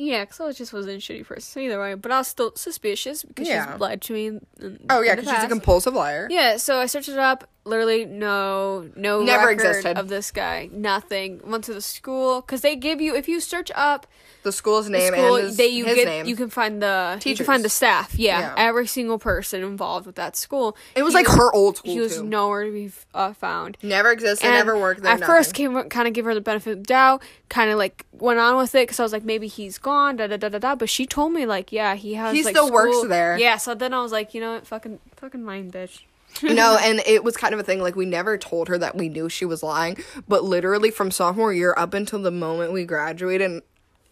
Yeah, 0.00 0.24
because 0.24 0.40
I 0.40 0.52
just 0.52 0.72
wasn't 0.72 0.94
a 0.94 0.98
shitty 0.98 1.26
person. 1.26 1.62
Either 1.62 1.80
way, 1.80 1.94
but 1.94 2.12
I 2.12 2.18
was 2.18 2.28
still 2.28 2.52
suspicious 2.54 3.24
because 3.24 3.48
Yeah. 3.48 3.72
she's 3.72 3.80
lied 3.80 4.00
to 4.02 4.12
me. 4.12 4.26
In, 4.28 4.46
Oh 4.88 5.00
yeah, 5.02 5.16
because 5.16 5.28
she's 5.30 5.42
a 5.44 5.48
compulsive 5.48 5.92
liar. 5.94 6.28
Yeah, 6.30 6.56
so 6.56 6.78
I 6.78 6.86
searched 6.86 7.08
it 7.08 7.18
up. 7.18 7.50
Literally, 7.68 8.04
no, 8.06 8.88
no, 8.96 9.22
Never 9.22 9.46
record 9.48 9.52
existed. 9.66 9.98
of 9.98 10.08
this 10.08 10.30
guy. 10.30 10.68
Nothing. 10.72 11.40
Went 11.44 11.64
to 11.64 11.74
the 11.74 11.80
school 11.82 12.40
because 12.40 12.62
they 12.62 12.74
give 12.76 13.00
you 13.00 13.14
if 13.14 13.28
you 13.28 13.40
search 13.40 13.70
up 13.74 14.06
The 14.42 14.52
school's 14.52 14.86
the 14.86 14.92
name 14.92 15.12
school, 15.12 15.36
and 15.36 15.46
his, 15.48 15.56
they 15.56 15.66
you 15.68 15.84
his 15.84 15.94
get 15.96 16.06
name. 16.06 16.26
you 16.26 16.34
can 16.36 16.48
find 16.48 16.82
the 16.82 17.20
you 17.24 17.36
can 17.36 17.44
find 17.44 17.64
the 17.64 17.68
staff. 17.68 18.14
Yeah, 18.14 18.40
Yeah. 18.40 18.54
every 18.56 18.86
single 18.86 19.18
person 19.18 19.62
involved 19.62 20.06
with 20.06 20.14
that 20.16 20.36
school. 20.36 20.76
it 20.96 21.02
was 21.02 21.12
He 21.12 21.18
like 21.18 21.26
her 21.26 21.52
old 21.54 21.76
school 21.78 21.92
He 21.92 22.00
was 22.00 22.16
too. 22.16 22.24
nowhere 22.24 22.64
to 22.64 22.70
be 22.72 22.90
uh, 23.14 23.32
found. 23.34 23.76
never 23.82 24.10
existed. 24.10 24.46
And 24.46 24.54
never 24.54 24.78
worked 24.78 25.02
there. 25.02 25.12
At 25.12 25.24
first, 25.24 25.54
came 25.54 25.74
kind 25.90 26.08
of 26.08 26.14
give 26.14 26.24
her 26.24 26.34
the 26.34 26.40
benefit 26.40 26.70
of 26.72 26.78
the 26.78 26.84
doubt. 26.84 27.22
Kind 27.50 27.70
of 27.70 27.78
like 27.78 28.06
went 28.12 28.38
on 28.38 28.56
with 28.56 28.74
it 28.74 28.82
because 28.82 28.98
I 29.00 29.02
was 29.02 29.12
like, 29.12 29.24
maybe 29.24 29.46
he's 29.48 29.78
gone. 29.78 30.16
Da 30.16 30.26
da 30.26 30.36
da 30.36 30.48
da 30.48 30.58
da. 30.58 30.74
But 30.74 30.88
she 30.88 31.04
told 31.06 31.32
me 31.32 31.44
like, 31.46 31.70
yeah, 31.72 31.94
he 31.94 32.14
has. 32.14 32.34
He 32.34 32.42
like, 32.44 32.54
still 32.54 32.70
works 32.70 33.06
there. 33.08 33.36
Yeah. 33.38 33.56
So 33.58 33.74
then 33.74 33.92
I 33.94 34.02
was 34.02 34.12
like, 34.12 34.32
you 34.34 34.40
know 34.40 34.54
what, 34.54 34.66
fucking 34.66 34.98
fucking 35.16 35.42
mind, 35.42 35.72
bitch. 35.72 36.00
No, 36.42 36.78
and 36.82 37.00
it 37.06 37.24
was 37.24 37.36
kind 37.36 37.54
of 37.54 37.60
a 37.60 37.62
thing. 37.62 37.80
Like 37.80 37.96
we 37.96 38.06
never 38.06 38.38
told 38.38 38.68
her 38.68 38.78
that 38.78 38.96
we 38.96 39.08
knew 39.08 39.28
she 39.28 39.44
was 39.44 39.62
lying, 39.62 39.98
but 40.26 40.44
literally 40.44 40.90
from 40.90 41.10
sophomore 41.10 41.52
year 41.52 41.74
up 41.76 41.94
until 41.94 42.20
the 42.20 42.30
moment 42.30 42.72
we 42.72 42.84
graduated, 42.84 43.62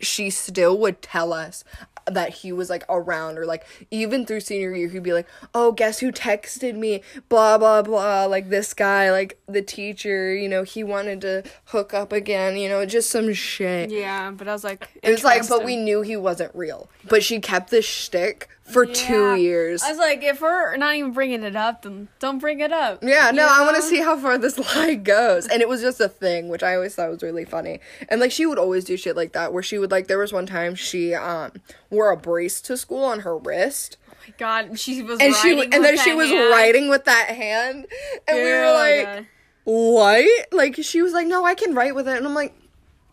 she 0.00 0.30
still 0.30 0.78
would 0.78 1.02
tell 1.02 1.32
us 1.32 1.64
that 2.06 2.30
he 2.30 2.52
was 2.52 2.70
like 2.70 2.84
around 2.88 3.36
or 3.38 3.44
like 3.44 3.66
even 3.90 4.24
through 4.24 4.40
senior 4.40 4.74
year 4.74 4.88
he'd 4.88 5.02
be 5.02 5.12
like 5.12 5.26
oh 5.54 5.72
guess 5.72 5.98
who 5.98 6.12
texted 6.12 6.74
me 6.76 7.02
blah 7.28 7.58
blah 7.58 7.82
blah 7.82 8.24
like 8.26 8.48
this 8.48 8.72
guy 8.74 9.10
like 9.10 9.38
the 9.46 9.62
teacher 9.62 10.34
you 10.34 10.48
know 10.48 10.62
he 10.62 10.84
wanted 10.84 11.20
to 11.20 11.42
hook 11.66 11.92
up 11.92 12.12
again 12.12 12.56
you 12.56 12.68
know 12.68 12.86
just 12.86 13.10
some 13.10 13.32
shit 13.32 13.90
Yeah, 13.90 14.30
but 14.30 14.46
I 14.48 14.52
was 14.52 14.64
like, 14.64 14.88
it 15.02 15.10
was 15.10 15.24
like 15.24 15.48
but 15.48 15.64
we 15.64 15.76
knew 15.76 16.02
he 16.02 16.16
wasn't 16.16 16.54
real 16.54 16.88
but 17.08 17.22
she 17.22 17.40
kept 17.40 17.70
this 17.70 17.84
shtick 17.84 18.48
for 18.62 18.84
two 18.84 19.36
years 19.36 19.80
I 19.82 19.90
was 19.90 19.98
like, 19.98 20.24
if 20.24 20.40
we're 20.40 20.76
not 20.76 20.96
even 20.96 21.12
bringing 21.12 21.44
it 21.44 21.54
up, 21.54 21.82
then 21.82 22.08
don't 22.18 22.40
bring 22.40 22.58
it 22.58 22.72
up. 22.72 22.98
Yeah, 23.00 23.30
no, 23.30 23.46
I 23.48 23.62
want 23.62 23.76
to 23.76 23.82
see 23.82 24.00
how 24.00 24.18
far 24.18 24.38
this 24.38 24.58
lie 24.76 24.94
goes. 24.94 25.46
And 25.46 25.62
it 25.62 25.68
was 25.68 25.80
just 25.80 26.00
a 26.00 26.08
thing, 26.08 26.48
which 26.48 26.64
I 26.64 26.74
always 26.74 26.92
thought 26.96 27.08
was 27.08 27.22
really 27.22 27.44
funny. 27.44 27.78
And 28.08 28.20
like 28.20 28.32
she 28.32 28.44
would 28.44 28.58
always 28.58 28.84
do 28.84 28.96
shit 28.96 29.14
like 29.14 29.34
that, 29.34 29.52
where 29.52 29.62
she 29.62 29.78
would 29.78 29.92
like 29.92 30.08
there 30.08 30.18
was 30.18 30.32
one 30.32 30.46
time 30.46 30.74
she 30.74 31.14
um 31.14 31.52
wore 31.90 32.10
a 32.10 32.16
brace 32.16 32.60
to 32.62 32.76
school 32.76 33.04
on 33.04 33.20
her 33.20 33.36
wrist, 33.36 33.96
Oh 34.10 34.14
my 34.26 34.34
God, 34.38 34.78
she 34.78 35.02
was 35.02 35.20
and 35.20 35.34
she 35.36 35.60
and 35.60 35.72
then 35.84 35.96
she 35.98 36.12
was 36.14 36.28
hand. 36.28 36.50
writing 36.50 36.88
with 36.88 37.04
that 37.04 37.28
hand, 37.28 37.86
and 38.26 38.36
we 38.36 38.44
were 38.44 38.72
like, 38.72 39.04
God. 39.04 39.26
what? 39.64 40.26
Like 40.52 40.76
she 40.82 41.02
was 41.02 41.12
like, 41.12 41.26
no, 41.26 41.44
I 41.44 41.54
can 41.54 41.74
write 41.74 41.94
with 41.94 42.08
it, 42.08 42.16
and 42.16 42.26
I'm 42.26 42.34
like, 42.34 42.54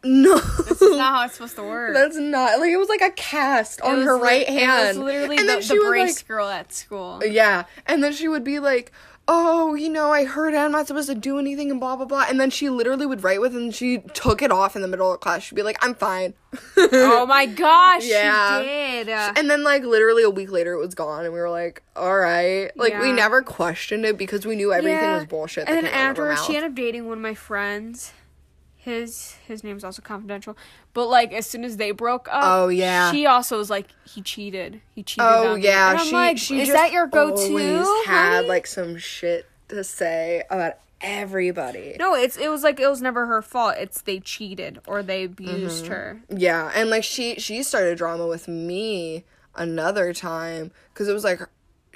no. 0.03 0.37
This 0.39 0.81
is 0.81 0.97
not 0.97 1.15
how 1.15 1.25
it's 1.25 1.35
supposed 1.35 1.55
to 1.55 1.63
work. 1.67 1.93
That's 1.93 2.17
not 2.17 2.59
like 2.59 2.71
it 2.71 2.77
was 2.77 2.89
like 2.89 3.01
a 3.01 3.11
cast 3.11 3.79
It 3.79 3.85
on 3.85 4.01
her 4.01 4.15
li- 4.15 4.21
right 4.21 4.49
hand. 4.49 4.99
Literally 4.99 5.37
and 5.37 5.47
the, 5.47 5.51
then 5.53 5.59
the 5.59 5.65
she 5.65 5.79
would, 5.79 5.87
brace 5.87 6.17
like, 6.17 6.27
girl 6.27 6.49
at 6.49 6.73
school. 6.73 7.21
Yeah. 7.23 7.65
And 7.85 8.03
then 8.03 8.11
she 8.13 8.27
would 8.27 8.43
be 8.43 8.59
like, 8.59 8.91
oh, 9.27 9.73
you 9.73 9.89
know, 9.89 10.11
I 10.11 10.25
heard 10.25 10.53
I'm 10.53 10.71
not 10.71 10.87
supposed 10.87 11.07
to 11.09 11.15
do 11.15 11.39
anything 11.39 11.71
and 11.71 11.79
blah, 11.79 11.95
blah, 11.95 12.05
blah. 12.05 12.25
And 12.27 12.39
then 12.39 12.49
she 12.49 12.69
literally 12.69 13.05
would 13.05 13.23
write 13.23 13.39
with 13.39 13.55
and 13.55 13.73
she 13.73 13.99
took 14.13 14.41
it 14.41 14.51
off 14.51 14.75
in 14.75 14.81
the 14.81 14.87
middle 14.87 15.11
of 15.13 15.19
class. 15.21 15.43
She'd 15.43 15.55
be 15.55 15.63
like, 15.63 15.77
I'm 15.81 15.95
fine. 15.95 16.33
oh 16.77 17.25
my 17.25 17.45
gosh, 17.63 18.05
Yeah. 18.05 18.61
she 18.61 18.67
did. 18.67 19.09
And 19.09 19.49
then, 19.49 19.63
like, 19.63 19.83
literally 19.83 20.23
a 20.23 20.29
week 20.29 20.51
later, 20.51 20.73
it 20.73 20.79
was 20.79 20.93
gone. 20.93 21.23
And 21.23 21.33
we 21.33 21.39
were 21.39 21.49
like, 21.49 21.83
all 21.95 22.17
right. 22.17 22.69
Like, 22.75 22.99
we 22.99 23.11
never 23.11 23.41
questioned 23.41 24.05
it 24.05 24.17
because 24.17 24.45
we 24.45 24.55
knew 24.55 24.73
everything 24.73 24.99
yeah. 24.99 25.15
was 25.17 25.25
bullshit. 25.25 25.67
And 25.67 25.77
then 25.77 25.85
came 25.85 25.93
out 25.93 26.11
of 26.11 26.17
her 26.17 26.31
afterwards, 26.31 26.45
she 26.45 26.55
ended 26.57 26.71
up 26.71 26.75
dating 26.75 27.07
one 27.07 27.17
of 27.17 27.21
my 27.21 27.33
friends. 27.33 28.11
His 28.83 29.35
his 29.47 29.63
name's 29.63 29.83
also 29.83 30.01
confidential. 30.01 30.57
But 30.93 31.07
like 31.07 31.31
as 31.31 31.47
soon 31.47 31.63
as 31.63 31.77
they 31.77 31.91
broke 31.91 32.27
up, 32.29 32.41
Oh, 32.43 32.67
yeah. 32.67 33.11
she 33.11 33.25
also 33.25 33.57
was 33.57 33.69
like 33.69 33.87
he 34.05 34.21
cheated. 34.21 34.81
He 34.93 35.03
cheated. 35.03 35.25
Oh, 35.29 35.53
on 35.53 35.61
yeah. 35.61 35.91
And 35.91 35.99
I'm 35.99 36.05
she, 36.05 36.11
like, 36.13 36.37
she 36.37 36.59
is 36.61 36.67
just 36.67 36.77
that 36.77 36.91
your 36.91 37.07
go-to? 37.07 37.41
always 37.43 38.05
had, 38.05 38.35
honey? 38.35 38.47
like, 38.47 38.67
some 38.67 38.97
shit 38.97 39.45
to 39.69 39.83
say 39.85 40.43
about 40.49 40.73
everybody. 40.99 41.95
no, 41.99 42.13
it's 42.15 42.35
it 42.37 42.49
was 42.49 42.63
like 42.63 42.79
it 42.79 42.87
was 42.89 43.01
never 43.01 43.25
her 43.25 43.41
fault. 43.41 43.75
It's 43.77 44.01
they 44.01 44.19
cheated 44.19 44.79
or 44.85 45.01
they 45.01 45.27
Mm-hmm. 45.27 45.43
abused 45.49 45.87
her. 45.87 46.21
Yeah, 46.29 46.71
and 46.75 46.89
like 46.89 47.03
she 47.05 47.35
she 47.35 47.63
started 47.63 47.97
drama 47.97 48.27
with 48.27 48.47
me 48.47 49.23
another 49.55 50.13
time 50.13 50.71
because 50.93 51.07
it 51.07 51.13
was 51.13 51.23
like 51.23 51.39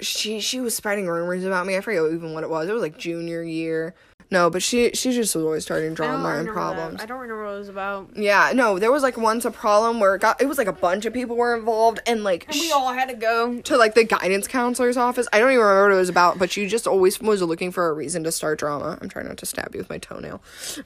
she 0.00 0.40
she 0.40 0.60
was 0.60 0.74
spreading 0.74 1.06
rumors 1.06 1.44
about 1.44 1.66
me. 1.66 1.76
I 1.76 1.80
forget 1.82 2.02
even 2.12 2.32
what 2.32 2.44
it 2.44 2.50
was. 2.50 2.68
It 2.68 2.72
was 2.72 2.82
like 2.82 2.96
junior 2.98 3.42
year. 3.42 3.94
No, 4.30 4.50
but 4.50 4.62
she 4.62 4.90
she 4.92 5.12
just 5.12 5.34
was 5.34 5.42
always 5.44 5.62
starting 5.64 5.94
drama 5.94 6.16
and 6.16 6.24
remember 6.24 6.50
that. 6.50 6.52
problems. 6.54 7.00
I 7.02 7.06
don't 7.06 7.18
remember 7.18 7.44
what 7.46 7.54
it 7.54 7.58
was 7.60 7.68
about. 7.70 8.10
Yeah, 8.14 8.52
no, 8.54 8.78
there 8.78 8.92
was 8.92 9.02
like 9.02 9.16
once 9.16 9.46
a 9.46 9.50
problem 9.50 10.00
where 10.00 10.14
it 10.16 10.20
got 10.20 10.40
it 10.42 10.46
was 10.46 10.58
like 10.58 10.66
a 10.66 10.72
bunch 10.72 11.06
of 11.06 11.14
people 11.14 11.34
were 11.34 11.56
involved 11.56 12.00
and 12.06 12.22
like 12.24 12.44
And 12.48 12.54
we 12.60 12.70
all 12.70 12.92
had 12.92 13.08
to 13.08 13.14
go. 13.14 13.60
to 13.62 13.76
like 13.78 13.94
the 13.94 14.04
guidance 14.04 14.46
counselor's 14.46 14.98
office. 14.98 15.26
I 15.32 15.38
don't 15.38 15.50
even 15.50 15.60
remember 15.64 15.88
what 15.88 15.94
it 15.94 15.98
was 15.98 16.10
about, 16.10 16.38
but 16.38 16.50
she 16.50 16.66
just 16.66 16.86
always 16.86 17.18
was 17.20 17.40
looking 17.40 17.70
for 17.72 17.88
a 17.88 17.92
reason 17.94 18.22
to 18.24 18.30
start 18.32 18.58
drama. 18.58 18.98
I'm 19.00 19.08
trying 19.08 19.28
not 19.28 19.38
to 19.38 19.46
stab 19.46 19.74
you 19.74 19.78
with 19.78 19.88
my 19.88 19.98
toenail. 19.98 20.42
You 20.76 20.84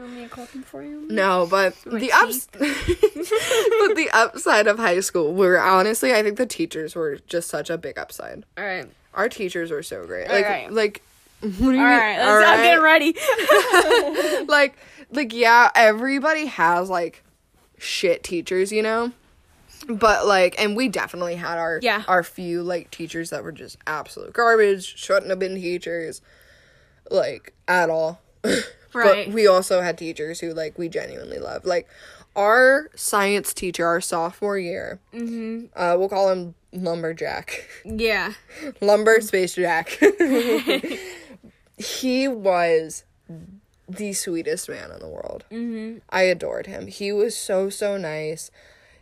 want 0.00 0.12
me 0.14 0.22
to 0.22 0.28
cook 0.30 0.50
them 0.52 0.62
for 0.62 0.82
you? 0.82 1.06
No, 1.10 1.46
but 1.50 1.74
My 1.84 1.98
the 1.98 2.12
ups 2.12 2.48
but 2.52 3.94
the 3.94 4.08
upside 4.12 4.66
of 4.66 4.78
high 4.78 5.00
school 5.00 5.34
were 5.34 5.60
honestly 5.60 6.14
I 6.14 6.22
think 6.22 6.38
the 6.38 6.46
teachers 6.46 6.94
were 6.94 7.18
just 7.26 7.48
such 7.48 7.70
a 7.70 7.76
big 7.78 7.98
upside. 7.98 8.44
All 8.56 8.64
right. 8.64 8.86
Our 9.12 9.28
teachers 9.28 9.70
were 9.70 9.82
so 9.82 10.06
great. 10.06 10.28
Like 10.28 10.44
Alright. 10.44 10.72
like 10.72 11.02
what 11.58 11.58
do 11.58 11.64
you 11.64 11.70
mean? 11.72 11.80
All 11.80 11.86
right. 11.86 12.18
Let's, 12.18 12.46
I'm 12.46 12.62
getting 12.62 12.82
ready. 12.82 13.14
like 14.48 14.76
like 15.10 15.32
yeah 15.32 15.70
everybody 15.74 16.46
has 16.46 16.88
like 16.90 17.22
shit 17.78 18.22
teachers 18.22 18.72
you 18.72 18.82
know 18.82 19.12
but 19.88 20.26
like 20.26 20.54
and 20.58 20.76
we 20.76 20.88
definitely 20.88 21.34
had 21.36 21.58
our 21.58 21.78
Yeah. 21.82 22.02
our 22.08 22.22
few 22.22 22.62
like 22.62 22.90
teachers 22.90 23.30
that 23.30 23.44
were 23.44 23.52
just 23.52 23.76
absolute 23.86 24.32
garbage 24.32 24.96
shouldn't 24.96 25.28
have 25.28 25.38
been 25.38 25.56
teachers 25.56 26.20
like 27.10 27.54
at 27.68 27.90
all 27.90 28.20
Right. 28.44 29.26
but 29.26 29.34
we 29.34 29.46
also 29.46 29.82
had 29.82 29.98
teachers 29.98 30.40
who 30.40 30.52
like 30.54 30.78
we 30.78 30.88
genuinely 30.88 31.38
loved 31.38 31.66
like 31.66 31.88
our 32.36 32.90
science 32.94 33.52
teacher 33.52 33.86
our 33.86 34.00
sophomore 34.00 34.58
year 34.58 35.00
mm-hmm. 35.12 35.66
uh 35.76 35.96
we'll 35.98 36.08
call 36.08 36.30
him 36.30 36.54
lumberjack 36.72 37.68
yeah. 37.84 38.32
lumber 38.80 39.20
space 39.20 39.54
jack 39.54 39.98
he 41.78 42.28
was 42.28 43.04
the 43.88 44.12
sweetest 44.12 44.68
man 44.68 44.90
in 44.90 44.98
the 45.00 45.08
world. 45.08 45.44
Mm-hmm. 45.50 45.98
i 46.10 46.22
adored 46.22 46.66
him. 46.66 46.86
He 46.86 47.12
was 47.12 47.36
so 47.36 47.68
so 47.70 47.96
nice. 47.96 48.50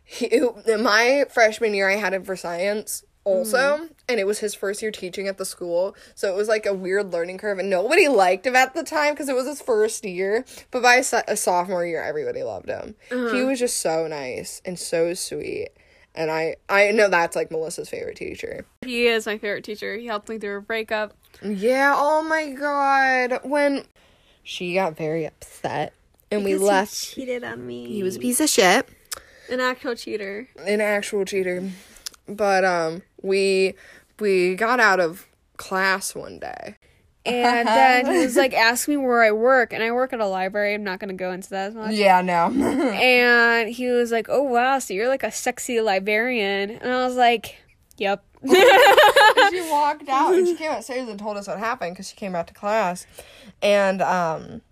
He, 0.05 0.27
in 0.27 0.83
my 0.83 1.25
freshman 1.31 1.75
year 1.75 1.89
i 1.89 1.97
had 1.97 2.15
him 2.15 2.25
for 2.25 2.37
science 2.37 3.05
also 3.25 3.89
and 4.09 4.19
it 4.19 4.27
was 4.27 4.41
his 4.41 4.53
first 4.53 4.83
year 4.83 4.91
teaching 4.91 5.29
at 5.29 5.39
the 5.39 5.45
school. 5.45 5.95
So 6.17 6.29
it 6.29 6.37
was 6.37 6.49
like 6.49 6.67
a 6.67 6.75
weird 6.75 7.13
learning 7.13 7.39
curve 7.39 7.59
and 7.61 7.71
nobody 7.71 8.09
liked 8.09 8.47
him 8.47 8.57
at 8.57 8.75
the 8.75 8.83
time 8.83 9.15
because 9.15 9.29
it 9.29 9.37
was 9.37 9.47
his 9.47 9.63
first 9.63 10.05
year. 10.05 10.45
But 10.73 10.83
by 10.83 10.97
a, 10.97 11.23
a 11.29 11.37
sophomore 11.37 11.87
year 11.87 12.03
everybody 12.03 12.43
loved 12.43 12.69
him. 12.69 12.97
He 13.09 13.43
was 13.45 13.61
just 13.61 13.79
so 13.79 14.09
nice 14.09 14.61
and 14.65 14.79
so 14.79 15.15
sweet 15.15 15.69
and 16.15 16.31
i 16.31 16.57
i 16.69 16.91
know 16.91 17.09
that's 17.09 17.35
like 17.35 17.51
melissa's 17.51 17.89
favorite 17.89 18.17
teacher. 18.17 18.67
He 18.85 19.07
is 19.07 19.27
my 19.27 19.39
favorite 19.39 19.65
teacher. 19.65 19.97
He 19.97 20.07
helped 20.07 20.29
me 20.29 20.39
through 20.39 20.59
a 20.59 20.61
breakup. 20.61 21.15
Yeah, 21.43 21.95
oh 21.97 22.23
my 22.23 22.51
god. 22.51 23.41
When 23.45 23.85
she 24.43 24.75
got 24.75 24.97
very 24.97 25.25
upset 25.27 25.93
and 26.31 26.45
we 26.45 26.57
left, 26.57 26.95
He 27.15 27.23
cheated 27.23 27.45
on 27.45 27.67
me. 27.67 27.87
he 27.89 28.03
was 28.03 28.17
a 28.17 28.19
piece 28.19 28.41
of 28.41 28.49
shit, 28.49 28.89
an 29.51 29.61
actual 29.61 29.95
cheater. 29.95 30.49
an 30.59 30.81
actual 30.81 31.25
cheater. 31.25 31.71
But 32.29 32.65
um 32.65 33.03
we 33.23 33.75
we 34.21 34.55
got 34.55 34.81
out 34.81 35.01
of 35.01 35.27
class 35.57 36.15
one 36.15 36.39
day. 36.39 36.77
And 37.25 37.69
then 37.79 38.07
he 38.07 38.19
was 38.25 38.37
like, 38.37 38.53
ask 38.53 38.89
me 38.89 38.97
where 38.97 39.23
I 39.23 39.31
work. 39.31 39.73
And 39.73 39.81
I 39.83 39.93
work 39.93 40.13
at 40.13 40.19
a 40.19 40.27
library. 40.27 40.75
I'm 40.75 40.83
not 40.83 40.99
going 40.99 41.09
to 41.09 41.15
go 41.15 41.31
into 41.31 41.51
that 41.51 41.69
as 41.69 41.75
much. 41.77 41.95
Yeah, 41.95 42.21
no. 42.21 42.47
And 42.93 43.69
he 43.71 43.87
was 43.91 44.11
like, 44.11 44.27
oh, 44.29 44.43
wow. 44.43 44.81
So 44.81 44.93
you're 44.93 45.07
like 45.07 45.23
a 45.23 45.31
sexy 45.31 45.81
librarian. 45.81 46.71
And 46.71 46.93
I 46.93 47.07
was 47.07 47.15
like, 47.15 47.59
yep. 47.97 48.25
she 49.51 49.61
walked 49.71 50.09
out 50.09 50.35
and 50.35 50.47
she 50.47 50.55
came 50.57 50.73
upstairs 50.73 51.09
and 51.09 51.19
told 51.19 51.37
us 51.37 51.47
what 51.47 51.59
happened 51.59 51.95
because 51.95 52.09
she 52.09 52.17
came 52.17 52.35
out 52.35 52.47
to 52.49 52.55
class. 52.55 53.07
And 53.63 54.03
um 54.03 54.63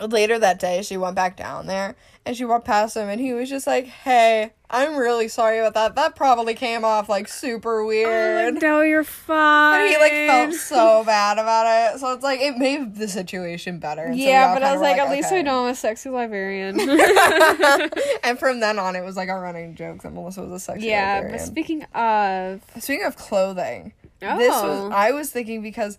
later 0.00 0.38
that 0.38 0.58
day 0.58 0.82
she 0.82 0.96
went 0.96 1.14
back 1.14 1.36
down 1.36 1.66
there 1.66 1.94
and 2.24 2.36
she 2.36 2.44
walked 2.44 2.64
past 2.64 2.96
him 2.96 3.08
and 3.08 3.20
he 3.20 3.32
was 3.32 3.48
just 3.48 3.66
like, 3.66 3.86
Hey, 3.86 4.52
I'm 4.74 4.96
really 4.96 5.28
sorry 5.28 5.58
about 5.58 5.74
that. 5.74 5.94
That 5.94 6.16
probably 6.16 6.54
came 6.54 6.84
off 6.84 7.08
like 7.08 7.28
super 7.28 7.84
weird. 7.84 8.08
Oh, 8.08 8.50
like, 8.50 8.62
no, 8.62 8.80
you're 8.80 9.04
fine. 9.04 9.80
But 9.82 9.90
he 9.90 9.96
like 9.98 10.12
felt 10.12 10.54
so 10.54 11.04
bad 11.04 11.38
about 11.38 11.94
it. 11.94 12.00
So 12.00 12.12
it's 12.12 12.22
like 12.24 12.40
it 12.40 12.58
made 12.58 12.96
the 12.96 13.08
situation 13.08 13.78
better. 13.78 14.02
And 14.04 14.18
Yeah, 14.18 14.48
all 14.48 14.54
but 14.54 14.62
I 14.62 14.72
was 14.72 14.78
were 14.80 14.84
like, 14.84 14.98
at 14.98 15.10
least 15.10 15.28
okay. 15.28 15.38
I 15.38 15.42
know 15.42 15.64
I'm 15.64 15.70
a 15.70 15.74
sexy 15.74 16.10
librarian. 16.10 16.78
and 18.24 18.38
from 18.38 18.60
then 18.60 18.78
on, 18.78 18.96
it 18.96 19.04
was 19.04 19.16
like 19.16 19.28
a 19.28 19.38
running 19.38 19.74
joke 19.74 20.02
that 20.02 20.12
Melissa 20.12 20.42
was 20.42 20.52
a 20.52 20.58
sexual 20.58 20.88
yeah, 20.88 21.30
but 21.30 21.40
speaking 21.40 21.84
of. 21.94 22.62
Speaking 22.78 23.06
of 23.06 23.16
clothing, 23.16 23.92
Oh. 24.22 24.38
this 24.38 24.50
was 24.50 24.80
oh. 24.80 24.90
I 24.90 25.12
was 25.12 25.30
thinking 25.30 25.62
because 25.62 25.98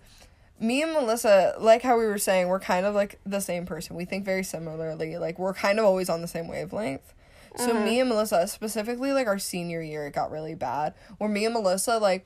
me 0.60 0.82
and 0.82 0.94
Melissa, 0.94 1.56
like 1.60 1.82
how 1.82 1.98
we 1.98 2.06
were 2.06 2.18
saying, 2.18 2.48
we're 2.48 2.60
kind 2.60 2.86
of 2.86 2.96
like 2.96 3.20
the 3.26 3.40
same 3.40 3.66
person. 3.66 3.96
We 3.96 4.06
think 4.06 4.26
very 4.26 4.44
similarly. 4.44 5.18
Like 5.18 5.38
we're 5.38 5.54
kind 5.54 5.80
of 5.80 5.86
always 5.86 6.10
on 6.10 6.22
the 6.22 6.28
same 6.28 6.48
wavelength. 6.48 7.14
So 7.58 7.72
Uh-huh. 7.72 7.80
me 7.86 8.00
and 8.00 8.10
Melissa, 8.10 8.48
specifically 8.48 9.14
like 9.14 9.28
our 9.28 9.40
senior 9.40 9.82
year, 9.82 10.08
it 10.08 10.14
got 10.14 10.32
really 10.32 10.56
bad. 10.56 10.94
Where 11.18 11.30
me 11.30 11.46
and 11.46 11.54
Melissa, 11.54 11.98
like, 11.98 12.26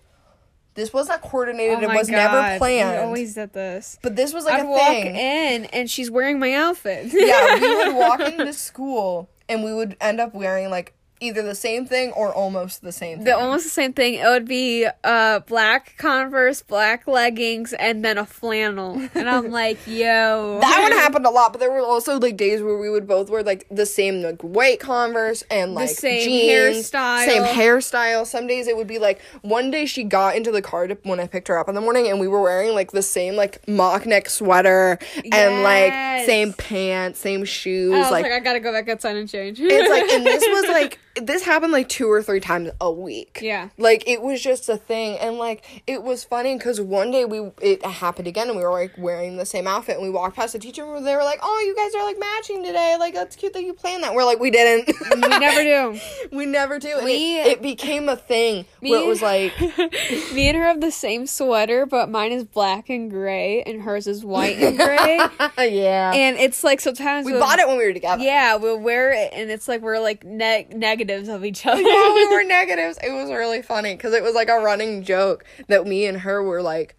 this 0.75 0.93
was 0.93 1.07
not 1.09 1.21
coordinated. 1.21 1.83
Oh 1.83 1.91
it 1.91 1.95
was 1.95 2.09
God, 2.09 2.15
never 2.15 2.57
planned. 2.57 2.91
We 2.91 2.97
always 3.05 3.33
did 3.35 3.53
this. 3.53 3.99
but 4.01 4.15
this 4.15 4.33
was 4.33 4.45
like 4.45 4.55
I'd 4.55 4.65
a 4.65 4.69
walk 4.69 4.79
thing. 4.87 5.15
in 5.15 5.65
and 5.65 5.89
she's 5.89 6.09
wearing 6.09 6.39
my 6.39 6.53
outfit. 6.53 7.07
yeah, 7.13 7.59
we 7.59 7.75
would 7.75 7.95
walk 7.95 8.19
into 8.31 8.53
school 8.53 9.29
and 9.49 9.63
we 9.63 9.73
would 9.73 9.97
end 9.99 10.19
up 10.21 10.33
wearing 10.33 10.69
like 10.69 10.93
either 11.19 11.41
the 11.41 11.55
same 11.55 11.85
thing 11.85 12.11
or 12.11 12.33
almost 12.33 12.81
the 12.81 12.91
same 12.91 13.17
thing. 13.17 13.25
The 13.25 13.37
almost 13.37 13.63
the 13.63 13.69
same 13.69 13.93
thing. 13.93 14.15
It 14.15 14.25
would 14.25 14.47
be 14.47 14.87
uh 15.03 15.39
black 15.41 15.95
Converse, 15.97 16.61
black 16.61 17.07
leggings, 17.07 17.73
and 17.73 18.03
then 18.03 18.17
a 18.17 18.25
flannel. 18.25 19.01
And 19.13 19.29
I'm 19.29 19.51
like, 19.51 19.79
yo. 19.85 20.59
that 20.61 20.81
one 20.81 20.91
happened 20.91 21.25
a 21.25 21.29
lot, 21.29 21.51
but 21.53 21.59
there 21.59 21.71
were 21.71 21.81
also 21.81 22.19
like 22.19 22.37
days 22.37 22.61
where 22.61 22.77
we 22.77 22.89
would 22.89 23.07
both 23.07 23.29
wear 23.29 23.43
like 23.43 23.65
the 23.69 23.85
same 23.85 24.21
like 24.21 24.41
white 24.41 24.79
Converse 24.79 25.43
and 25.51 25.73
like 25.73 25.89
the 25.89 25.95
same 25.95 26.23
jeans, 26.23 26.91
hairstyle. 26.91 27.25
same 27.25 27.43
hairstyle. 27.43 28.25
Some 28.25 28.47
days 28.47 28.67
it 28.67 28.77
would 28.77 28.87
be 28.87 28.99
like 28.99 29.21
one 29.41 29.71
day 29.71 29.85
she 29.85 30.03
got 30.03 30.35
into 30.35 30.51
the 30.51 30.61
car 30.61 30.87
to, 30.87 30.97
when 31.03 31.19
I 31.19 31.27
picked 31.27 31.47
her 31.47 31.57
up 31.57 31.69
in 31.69 31.75
the 31.75 31.81
morning, 31.81 32.07
and 32.07 32.19
we 32.19 32.27
were 32.27 32.41
wearing 32.41 32.73
like 32.73 32.91
the 32.91 33.01
same 33.01 33.35
like 33.35 33.67
mock 33.67 34.05
neck 34.05 34.29
sweater 34.29 34.97
and 35.31 35.63
like 35.63 36.25
same 36.25 36.53
pants, 36.53 37.19
same 37.19 37.45
shoes, 37.45 37.93
I 37.93 37.97
was 37.97 38.11
like, 38.11 38.23
like. 38.23 38.31
I 38.31 38.39
gotta 38.39 38.59
go 38.59 38.71
back 38.71 38.87
outside 38.89 39.15
and 39.15 39.27
change. 39.29 39.59
it's 39.59 39.89
like, 39.89 40.09
and 40.09 40.25
this 40.25 40.43
was 40.47 40.69
like, 40.69 40.99
this 41.15 41.43
happened 41.43 41.71
like 41.71 41.89
two 41.89 42.09
or 42.09 42.21
three 42.23 42.39
times 42.39 42.69
a 42.79 42.91
week. 42.91 43.39
Yeah. 43.41 43.69
Like 43.77 44.07
it 44.07 44.21
was 44.21 44.41
just 44.41 44.69
a 44.69 44.77
thing, 44.77 45.17
and 45.19 45.37
like 45.37 45.83
it 45.87 46.03
was 46.03 46.23
funny 46.23 46.55
because 46.57 46.79
one 46.79 47.11
day 47.11 47.25
we 47.25 47.51
it 47.61 47.83
happened 47.85 48.27
again, 48.27 48.47
and 48.47 48.57
we 48.57 48.63
were 48.63 48.71
like 48.71 48.93
wearing 48.97 49.37
the 49.37 49.45
same 49.45 49.67
outfit, 49.67 49.95
and 49.97 50.03
we 50.03 50.09
walked 50.09 50.35
past 50.35 50.53
the 50.53 50.59
teacher, 50.59 50.83
and 50.95 51.05
they 51.05 51.15
were 51.15 51.23
like, 51.23 51.39
"Oh, 51.41 51.63
you 51.65 51.75
guys 51.75 51.93
are 51.95 52.05
like 52.05 52.19
matching 52.19 52.63
today. 52.63 52.95
Like 52.99 53.13
that's 53.13 53.35
cute 53.35 53.53
that 53.53 53.63
you 53.63 53.73
planned 53.73 54.03
that." 54.03 54.13
We're 54.13 54.23
like, 54.23 54.39
"We 54.39 54.51
didn't. 54.51 54.87
we 55.15 55.27
never 55.39 55.61
do. 55.63 55.99
we 56.35 56.45
never 56.45 56.79
do." 56.79 56.99
We- 57.03 57.37
it, 57.39 57.47
it 57.47 57.61
became 57.61 58.07
a 58.09 58.15
thing 58.15 58.65
where 58.79 59.01
it 59.01 59.07
was 59.07 59.21
like, 59.21 59.53
Me 60.33 60.47
and 60.47 60.57
her 60.57 60.63
have 60.63 60.81
the 60.81 60.91
same 60.91 61.25
sweater, 61.27 61.85
but 61.85 62.09
mine 62.09 62.31
is 62.31 62.43
black 62.43 62.89
and 62.89 63.09
gray, 63.09 63.61
and 63.63 63.81
hers 63.81 64.07
is 64.07 64.23
white 64.23 64.57
and 64.57 64.77
gray. 64.77 65.17
yeah. 65.69 66.11
and 66.13 66.37
it's 66.37 66.63
like 66.63 66.79
sometimes 66.79 67.25
we 67.25 67.33
we'll- 67.33 67.41
bought 67.41 67.59
it 67.59 67.67
when 67.67 67.77
we 67.77 67.85
were 67.85 67.93
together. 67.93 68.23
Yeah, 68.23 68.55
we'll 68.55 68.79
wear 68.79 69.11
it, 69.11 69.31
and 69.33 69.49
it's 69.49 69.67
like 69.67 69.81
we're 69.81 69.99
like 69.99 70.23
neg- 70.23 70.75
negatives 71.09 71.29
of 71.29 71.43
each 71.45 71.65
other. 71.65 71.81
yeah, 71.81 72.13
we 72.13 72.27
were 72.27 72.43
negatives. 72.47 72.97
It 73.03 73.11
was 73.11 73.29
really 73.29 73.61
funny 73.61 73.95
because 73.95 74.13
it 74.13 74.23
was 74.23 74.35
like 74.35 74.49
a 74.49 74.59
running 74.59 75.03
joke 75.03 75.43
that 75.67 75.85
me 75.87 76.05
and 76.05 76.19
her 76.19 76.41
were 76.43 76.61
like 76.61 76.95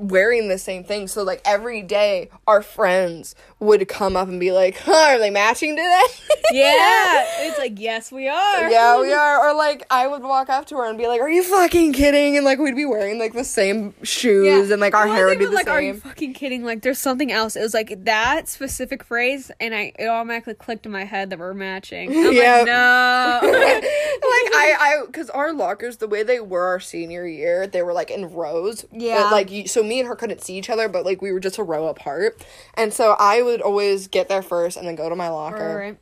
wearing 0.00 0.48
the 0.48 0.58
same 0.58 0.84
thing. 0.84 1.06
So 1.08 1.22
like 1.22 1.40
every 1.44 1.82
day, 1.82 2.30
our 2.46 2.62
friends 2.62 3.34
would 3.58 3.86
come 3.88 4.16
up 4.16 4.28
and 4.28 4.40
be 4.40 4.52
like, 4.52 4.78
"Huh, 4.78 4.92
are 5.10 5.18
they 5.18 5.30
matching 5.30 5.76
today?" 5.76 6.02
yeah, 6.52 7.24
it's 7.46 7.58
like 7.58 7.78
yes, 7.78 8.10
we 8.10 8.28
are. 8.28 8.70
yeah, 8.70 8.98
we 9.00 9.12
are. 9.12 9.48
Or 9.48 9.54
like 9.54 9.84
I 9.90 10.06
would 10.06 10.22
walk 10.22 10.48
up 10.48 10.66
to 10.66 10.76
her 10.76 10.88
and 10.88 10.96
be 10.98 11.06
like, 11.06 11.20
"Are 11.20 11.28
you 11.30 11.42
fucking 11.42 11.92
kidding?" 11.92 12.36
And 12.36 12.44
like 12.44 12.58
we'd 12.58 12.76
be 12.76 12.84
wearing 12.86 13.18
like 13.18 13.32
the 13.34 13.44
same 13.44 13.94
shoes 14.02 14.70
and 14.70 14.80
like 14.80 14.94
our 14.94 15.06
It 15.06 15.10
hair 15.12 15.26
would 15.26 15.38
be 15.38 15.44
the 15.46 15.50
like, 15.52 15.68
are 15.68 15.80
you 15.82 15.94
fucking 15.94 16.32
kidding? 16.34 16.64
Like, 16.64 16.82
there's 16.82 16.98
something 16.98 17.30
else. 17.30 17.56
It 17.56 17.60
was 17.62 17.74
like 17.74 18.04
that 18.04 18.48
specific 18.48 19.04
phrase, 19.04 19.50
and 19.60 19.74
I 19.74 19.92
it 19.98 20.06
automatically 20.06 20.54
clicked 20.54 20.86
in 20.86 20.92
my 20.92 21.04
head 21.04 21.30
that 21.30 21.38
we're 21.38 21.54
matching. 21.54 22.10
I'm 22.10 22.32
Yep. 22.32 22.58
like, 22.58 22.66
no. 22.66 23.40
like 23.42 24.54
I, 24.54 24.76
I, 24.80 25.06
because 25.06 25.30
our 25.30 25.52
lockers, 25.52 25.98
the 25.98 26.08
way 26.08 26.22
they 26.22 26.40
were 26.40 26.64
our 26.64 26.80
senior 26.80 27.26
year, 27.26 27.66
they 27.66 27.82
were 27.82 27.92
like 27.92 28.10
in 28.10 28.32
rows. 28.32 28.84
Yeah. 28.92 29.22
But, 29.24 29.32
like 29.32 29.50
you, 29.50 29.68
so 29.68 29.82
me 29.90 30.00
and 30.00 30.08
her 30.08 30.16
couldn't 30.16 30.40
see 30.42 30.54
each 30.56 30.70
other, 30.70 30.88
but 30.88 31.04
like 31.04 31.20
we 31.20 31.32
were 31.32 31.40
just 31.40 31.58
a 31.58 31.62
row 31.62 31.88
apart, 31.88 32.42
and 32.74 32.94
so 32.94 33.14
I 33.18 33.42
would 33.42 33.60
always 33.60 34.08
get 34.08 34.28
there 34.28 34.40
first 34.42 34.78
and 34.78 34.86
then 34.86 34.94
go 34.94 35.10
to 35.10 35.16
my 35.16 35.28
locker. 35.28 35.76
Right. 35.76 35.98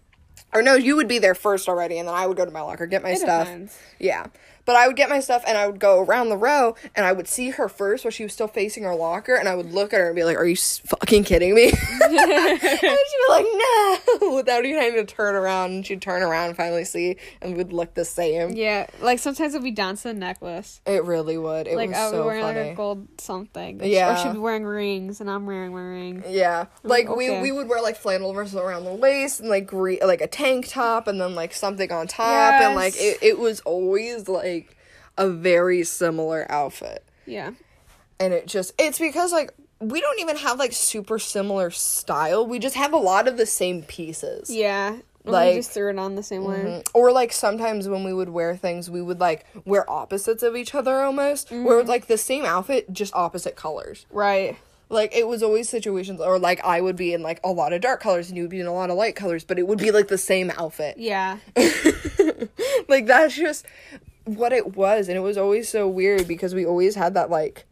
Or 0.54 0.62
no, 0.62 0.74
you 0.74 0.94
would 0.96 1.08
be 1.08 1.18
there 1.18 1.34
first 1.34 1.68
already, 1.68 1.98
and 1.98 2.06
then 2.08 2.14
I 2.14 2.26
would 2.26 2.36
go 2.36 2.44
to 2.44 2.50
my 2.50 2.60
locker 2.62 2.86
get 2.86 3.02
my 3.02 3.10
It 3.10 3.18
stuff. 3.18 3.46
depends. 3.46 3.76
Yeah. 3.98 4.26
But 4.68 4.76
I 4.76 4.86
would 4.86 4.96
get 4.96 5.08
my 5.08 5.20
stuff 5.20 5.44
and 5.46 5.56
I 5.56 5.66
would 5.66 5.80
go 5.80 6.00
around 6.02 6.28
the 6.28 6.36
row 6.36 6.74
and 6.94 7.06
I 7.06 7.12
would 7.12 7.26
see 7.26 7.48
her 7.48 7.70
first 7.70 8.04
while 8.04 8.10
she 8.10 8.22
was 8.22 8.34
still 8.34 8.48
facing 8.48 8.82
her 8.82 8.94
locker 8.94 9.34
and 9.34 9.48
I 9.48 9.54
would 9.54 9.72
look 9.72 9.94
at 9.94 9.98
her 9.98 10.08
and 10.08 10.14
be 10.14 10.24
like, 10.24 10.36
"Are 10.36 10.44
you 10.44 10.56
fucking 10.56 11.24
kidding 11.24 11.54
me?" 11.54 11.68
and 11.72 11.72
she'd 11.72 12.10
be 12.10 13.30
like, 13.30 13.46
"No," 13.46 14.34
without 14.34 14.66
even 14.66 14.82
having 14.82 15.06
to 15.06 15.10
turn 15.10 15.36
around. 15.36 15.70
And 15.70 15.86
she'd 15.86 16.02
turn 16.02 16.22
around 16.22 16.48
and 16.48 16.56
finally 16.58 16.84
see, 16.84 17.16
and 17.40 17.56
we'd 17.56 17.72
look 17.72 17.94
the 17.94 18.04
same. 18.04 18.50
Yeah, 18.50 18.88
like 19.00 19.20
sometimes 19.20 19.54
it'd 19.54 19.64
be 19.64 19.70
down 19.70 19.96
to 19.96 20.02
the 20.02 20.12
necklace. 20.12 20.82
It 20.84 21.02
really 21.04 21.38
would. 21.38 21.66
It 21.66 21.74
like 21.74 21.88
was 21.88 21.98
I'll 21.98 22.10
be 22.10 22.16
so 22.18 22.26
wearing 22.26 22.42
funny. 22.42 22.60
like 22.60 22.72
a 22.72 22.74
gold 22.74 23.08
something. 23.16 23.80
Yeah. 23.82 24.12
Or 24.12 24.16
she'd 24.18 24.32
be 24.34 24.38
wearing 24.38 24.64
rings 24.64 25.22
and 25.22 25.30
I'm 25.30 25.46
wearing 25.46 25.72
my 25.72 25.80
ring. 25.80 26.24
Yeah, 26.28 26.66
like 26.82 27.08
we 27.08 27.30
okay. 27.30 27.40
we 27.40 27.52
would 27.52 27.68
wear 27.68 27.80
like 27.80 27.96
flannel 27.96 28.34
versus 28.34 28.56
around 28.56 28.84
the 28.84 28.92
waist 28.92 29.40
and 29.40 29.48
like 29.48 29.66
gre- 29.66 30.04
like 30.04 30.20
a 30.20 30.26
tank 30.26 30.68
top 30.68 31.06
and 31.06 31.18
then 31.18 31.34
like 31.34 31.54
something 31.54 31.90
on 31.90 32.06
top 32.06 32.60
and 32.60 32.74
like 32.74 32.92
it, 32.98 33.16
it 33.22 33.38
was 33.38 33.60
always 33.60 34.28
like 34.28 34.57
a 35.18 35.28
very 35.28 35.84
similar 35.84 36.46
outfit 36.50 37.04
Yeah. 37.26 37.50
and 38.18 38.32
it 38.32 38.46
just 38.46 38.72
it's 38.78 38.98
because 38.98 39.32
like 39.32 39.52
we 39.80 40.00
don't 40.00 40.18
even 40.20 40.36
have 40.36 40.58
like 40.58 40.72
super 40.72 41.18
similar 41.18 41.70
style 41.70 42.46
we 42.46 42.58
just 42.58 42.76
have 42.76 42.92
a 42.92 42.96
lot 42.96 43.28
of 43.28 43.36
the 43.36 43.46
same 43.46 43.82
pieces 43.82 44.48
Yeah. 44.50 44.96
Like, 45.24 45.50
we 45.50 45.56
just 45.58 45.72
threw 45.72 45.90
it 45.90 45.98
on 45.98 46.14
the 46.14 46.22
same 46.22 46.44
way. 46.44 46.56
Mm-hmm. 46.56 46.80
or 46.94 47.12
like 47.12 47.32
sometimes 47.34 47.86
when 47.86 48.02
we 48.02 48.14
would 48.14 48.30
wear 48.30 48.56
things 48.56 48.88
we 48.88 49.02
would 49.02 49.20
like 49.20 49.44
wear 49.66 49.88
opposites 49.90 50.42
of 50.42 50.56
each 50.56 50.74
other 50.74 51.02
almost 51.02 51.48
mm-hmm. 51.50 51.64
where 51.64 51.84
like 51.84 52.06
the 52.06 52.16
same 52.16 52.46
outfit 52.46 52.90
just 52.92 53.14
opposite 53.14 53.54
colors 53.54 54.06
Right. 54.10 54.56
Like 54.90 55.14
it 55.14 55.28
was 55.28 55.42
always 55.42 55.68
situations, 55.68 56.18
or 56.18 56.38
like 56.38 56.64
I 56.64 56.80
would 56.80 56.96
be 56.96 57.12
in 57.12 57.20
like 57.22 57.40
a 57.44 57.52
lot 57.52 57.74
of 57.74 57.82
dark 57.82 58.00
colors 58.00 58.28
and 58.28 58.38
you 58.38 58.44
would 58.44 58.50
be 58.50 58.60
in 58.60 58.66
a 58.66 58.72
lot 58.72 58.88
of 58.88 58.96
light 58.96 59.16
colors, 59.16 59.44
but 59.44 59.58
it 59.58 59.66
would 59.68 59.78
be 59.78 59.90
like 59.90 60.08
the 60.08 60.16
same 60.16 60.50
outfit. 60.56 60.96
Yeah. 60.96 61.36
like 62.88 63.04
that's 63.06 63.34
just 63.34 63.66
what 64.36 64.52
it 64.52 64.76
was, 64.76 65.08
and 65.08 65.16
it 65.16 65.20
was 65.20 65.36
always 65.38 65.68
so 65.68 65.88
weird 65.88 66.28
because 66.28 66.54
we 66.54 66.64
always 66.66 66.94
had 66.94 67.14
that 67.14 67.30
like 67.30 67.64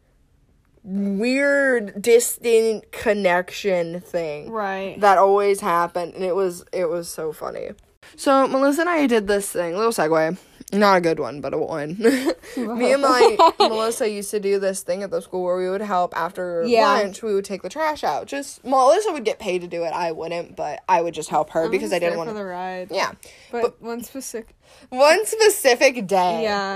weird 0.83 2.01
distant 2.01 2.91
connection 2.91 3.99
thing 3.99 4.49
Right. 4.49 4.99
that 5.01 5.17
always 5.17 5.59
happened, 5.61 6.13
and 6.15 6.23
it 6.23 6.35
was 6.35 6.63
it 6.71 6.89
was 6.89 7.09
so 7.09 7.31
funny. 7.33 7.69
So 8.15 8.47
Melissa 8.47 8.81
and 8.81 8.89
I 8.89 9.05
did 9.07 9.27
this 9.27 9.51
thing, 9.51 9.75
little 9.75 9.91
segue, 9.91 10.37
not 10.73 10.97
a 10.97 11.01
good 11.01 11.19
one, 11.19 11.39
but 11.41 11.53
a 11.53 11.57
one. 11.57 11.97
Me 12.57 12.91
and 12.93 13.01
my 13.01 13.37
Melissa 13.59 14.09
used 14.09 14.31
to 14.31 14.39
do 14.39 14.59
this 14.59 14.81
thing 14.83 15.01
at 15.03 15.11
the 15.11 15.21
school 15.21 15.43
where 15.43 15.57
we 15.57 15.69
would 15.69 15.81
help 15.81 16.15
after 16.17 16.63
Yeah. 16.65 16.87
lunch. 16.93 17.23
We 17.23 17.33
would 17.33 17.45
take 17.45 17.61
the 17.61 17.69
trash 17.69 18.03
out. 18.03 18.27
Just 18.27 18.63
Melissa 18.65 19.11
would 19.13 19.23
get 19.25 19.39
paid 19.39 19.61
to 19.61 19.67
do 19.67 19.83
it. 19.83 19.93
I 19.93 20.11
wouldn't, 20.11 20.55
but 20.55 20.83
I 20.89 21.01
would 21.01 21.13
just 21.13 21.29
help 21.29 21.51
her 21.51 21.69
because 21.69 21.93
I 21.93 21.99
didn't 21.99 22.17
want 22.17 22.29
for 22.29 22.33
to. 22.33 22.39
the 22.39 22.45
ride. 22.45 22.89
Yeah, 22.91 23.13
But, 23.51 23.81
one 23.81 24.03
specific. 24.03 24.55
one 24.89 25.25
specific 25.25 26.05
day. 26.07 26.43
Yeah. 26.43 26.75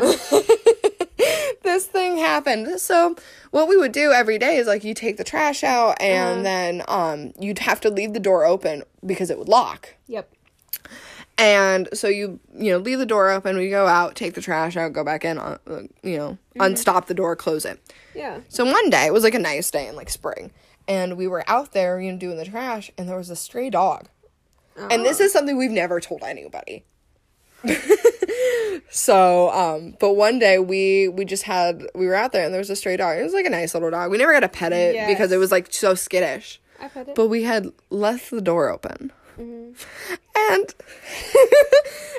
this 1.63 1.85
thing 1.85 2.17
happened. 2.17 2.79
So 2.79 3.15
what 3.51 3.67
we 3.67 3.77
would 3.77 3.91
do 3.91 4.11
every 4.11 4.37
day 4.39 4.55
is 4.57 4.67
like 4.67 4.83
you 4.83 4.93
take 4.93 5.17
the 5.17 5.23
trash 5.23 5.63
out 5.63 6.01
and 6.01 6.31
Uh-huh. 6.31 6.43
then 6.43 6.83
um 6.87 7.33
you'd 7.39 7.59
have 7.59 7.81
to 7.81 7.89
leave 7.89 8.13
the 8.13 8.19
door 8.19 8.45
open 8.45 8.83
because 9.05 9.29
it 9.29 9.37
would 9.37 9.49
lock. 9.49 9.95
yep. 10.07 10.29
And 11.41 11.89
so 11.93 12.07
you 12.07 12.39
you 12.55 12.71
know 12.71 12.77
leave 12.77 12.99
the 12.99 13.05
door 13.05 13.31
open, 13.31 13.57
we 13.57 13.69
go 13.69 13.87
out, 13.87 14.15
take 14.15 14.35
the 14.35 14.41
trash 14.41 14.77
out, 14.77 14.93
go 14.93 15.03
back 15.03 15.25
in, 15.25 15.37
uh, 15.39 15.57
uh, 15.67 15.81
you 16.03 16.17
know, 16.17 16.37
Mm-hmm. 16.51 16.61
unstop 16.61 17.07
the 17.07 17.13
door, 17.13 17.35
close 17.35 17.63
it. 17.65 17.79
Yeah. 18.13 18.41
So 18.49 18.65
one 18.65 18.89
day 18.89 19.05
it 19.05 19.13
was 19.13 19.23
like 19.23 19.33
a 19.33 19.39
nice 19.39 19.71
day 19.71 19.87
in 19.87 19.95
like 19.95 20.09
spring, 20.09 20.51
and 20.87 21.15
we 21.17 21.27
were 21.27 21.43
out 21.47 21.71
there, 21.71 21.99
you 21.99 22.11
know, 22.11 22.17
doing 22.17 22.37
the 22.37 22.45
trash, 22.45 22.91
and 22.97 23.07
there 23.09 23.17
was 23.17 23.29
a 23.29 23.35
stray 23.37 23.69
dog. 23.69 24.07
And 24.77 25.03
this 25.05 25.19
is 25.19 25.31
something 25.33 25.57
we've 25.57 25.71
never 25.71 25.99
told 25.99 26.23
anybody. 26.23 26.83
so, 28.89 29.49
um, 29.51 29.95
but 29.99 30.13
one 30.13 30.39
day 30.39 30.59
we 30.59 31.07
we 31.07 31.25
just 31.25 31.43
had 31.43 31.83
we 31.95 32.05
were 32.07 32.15
out 32.15 32.31
there 32.31 32.43
and 32.43 32.53
there 32.53 32.59
was 32.59 32.69
a 32.69 32.75
stray 32.75 32.97
dog. 32.97 33.17
It 33.17 33.23
was 33.23 33.33
like 33.33 33.45
a 33.45 33.49
nice 33.49 33.73
little 33.73 33.91
dog. 33.91 34.11
We 34.11 34.17
never 34.17 34.33
got 34.33 34.41
to 34.41 34.49
pet 34.49 34.73
it 34.73 35.07
because 35.07 35.31
it 35.31 35.37
was 35.37 35.51
like 35.51 35.73
so 35.73 35.95
skittish. 35.95 36.59
I 36.79 36.87
put 36.87 37.09
it. 37.09 37.15
But 37.15 37.27
we 37.27 37.43
had 37.43 37.71
left 37.89 38.29
the 38.31 38.41
door 38.41 38.69
open. 38.69 39.11
And 39.41 40.73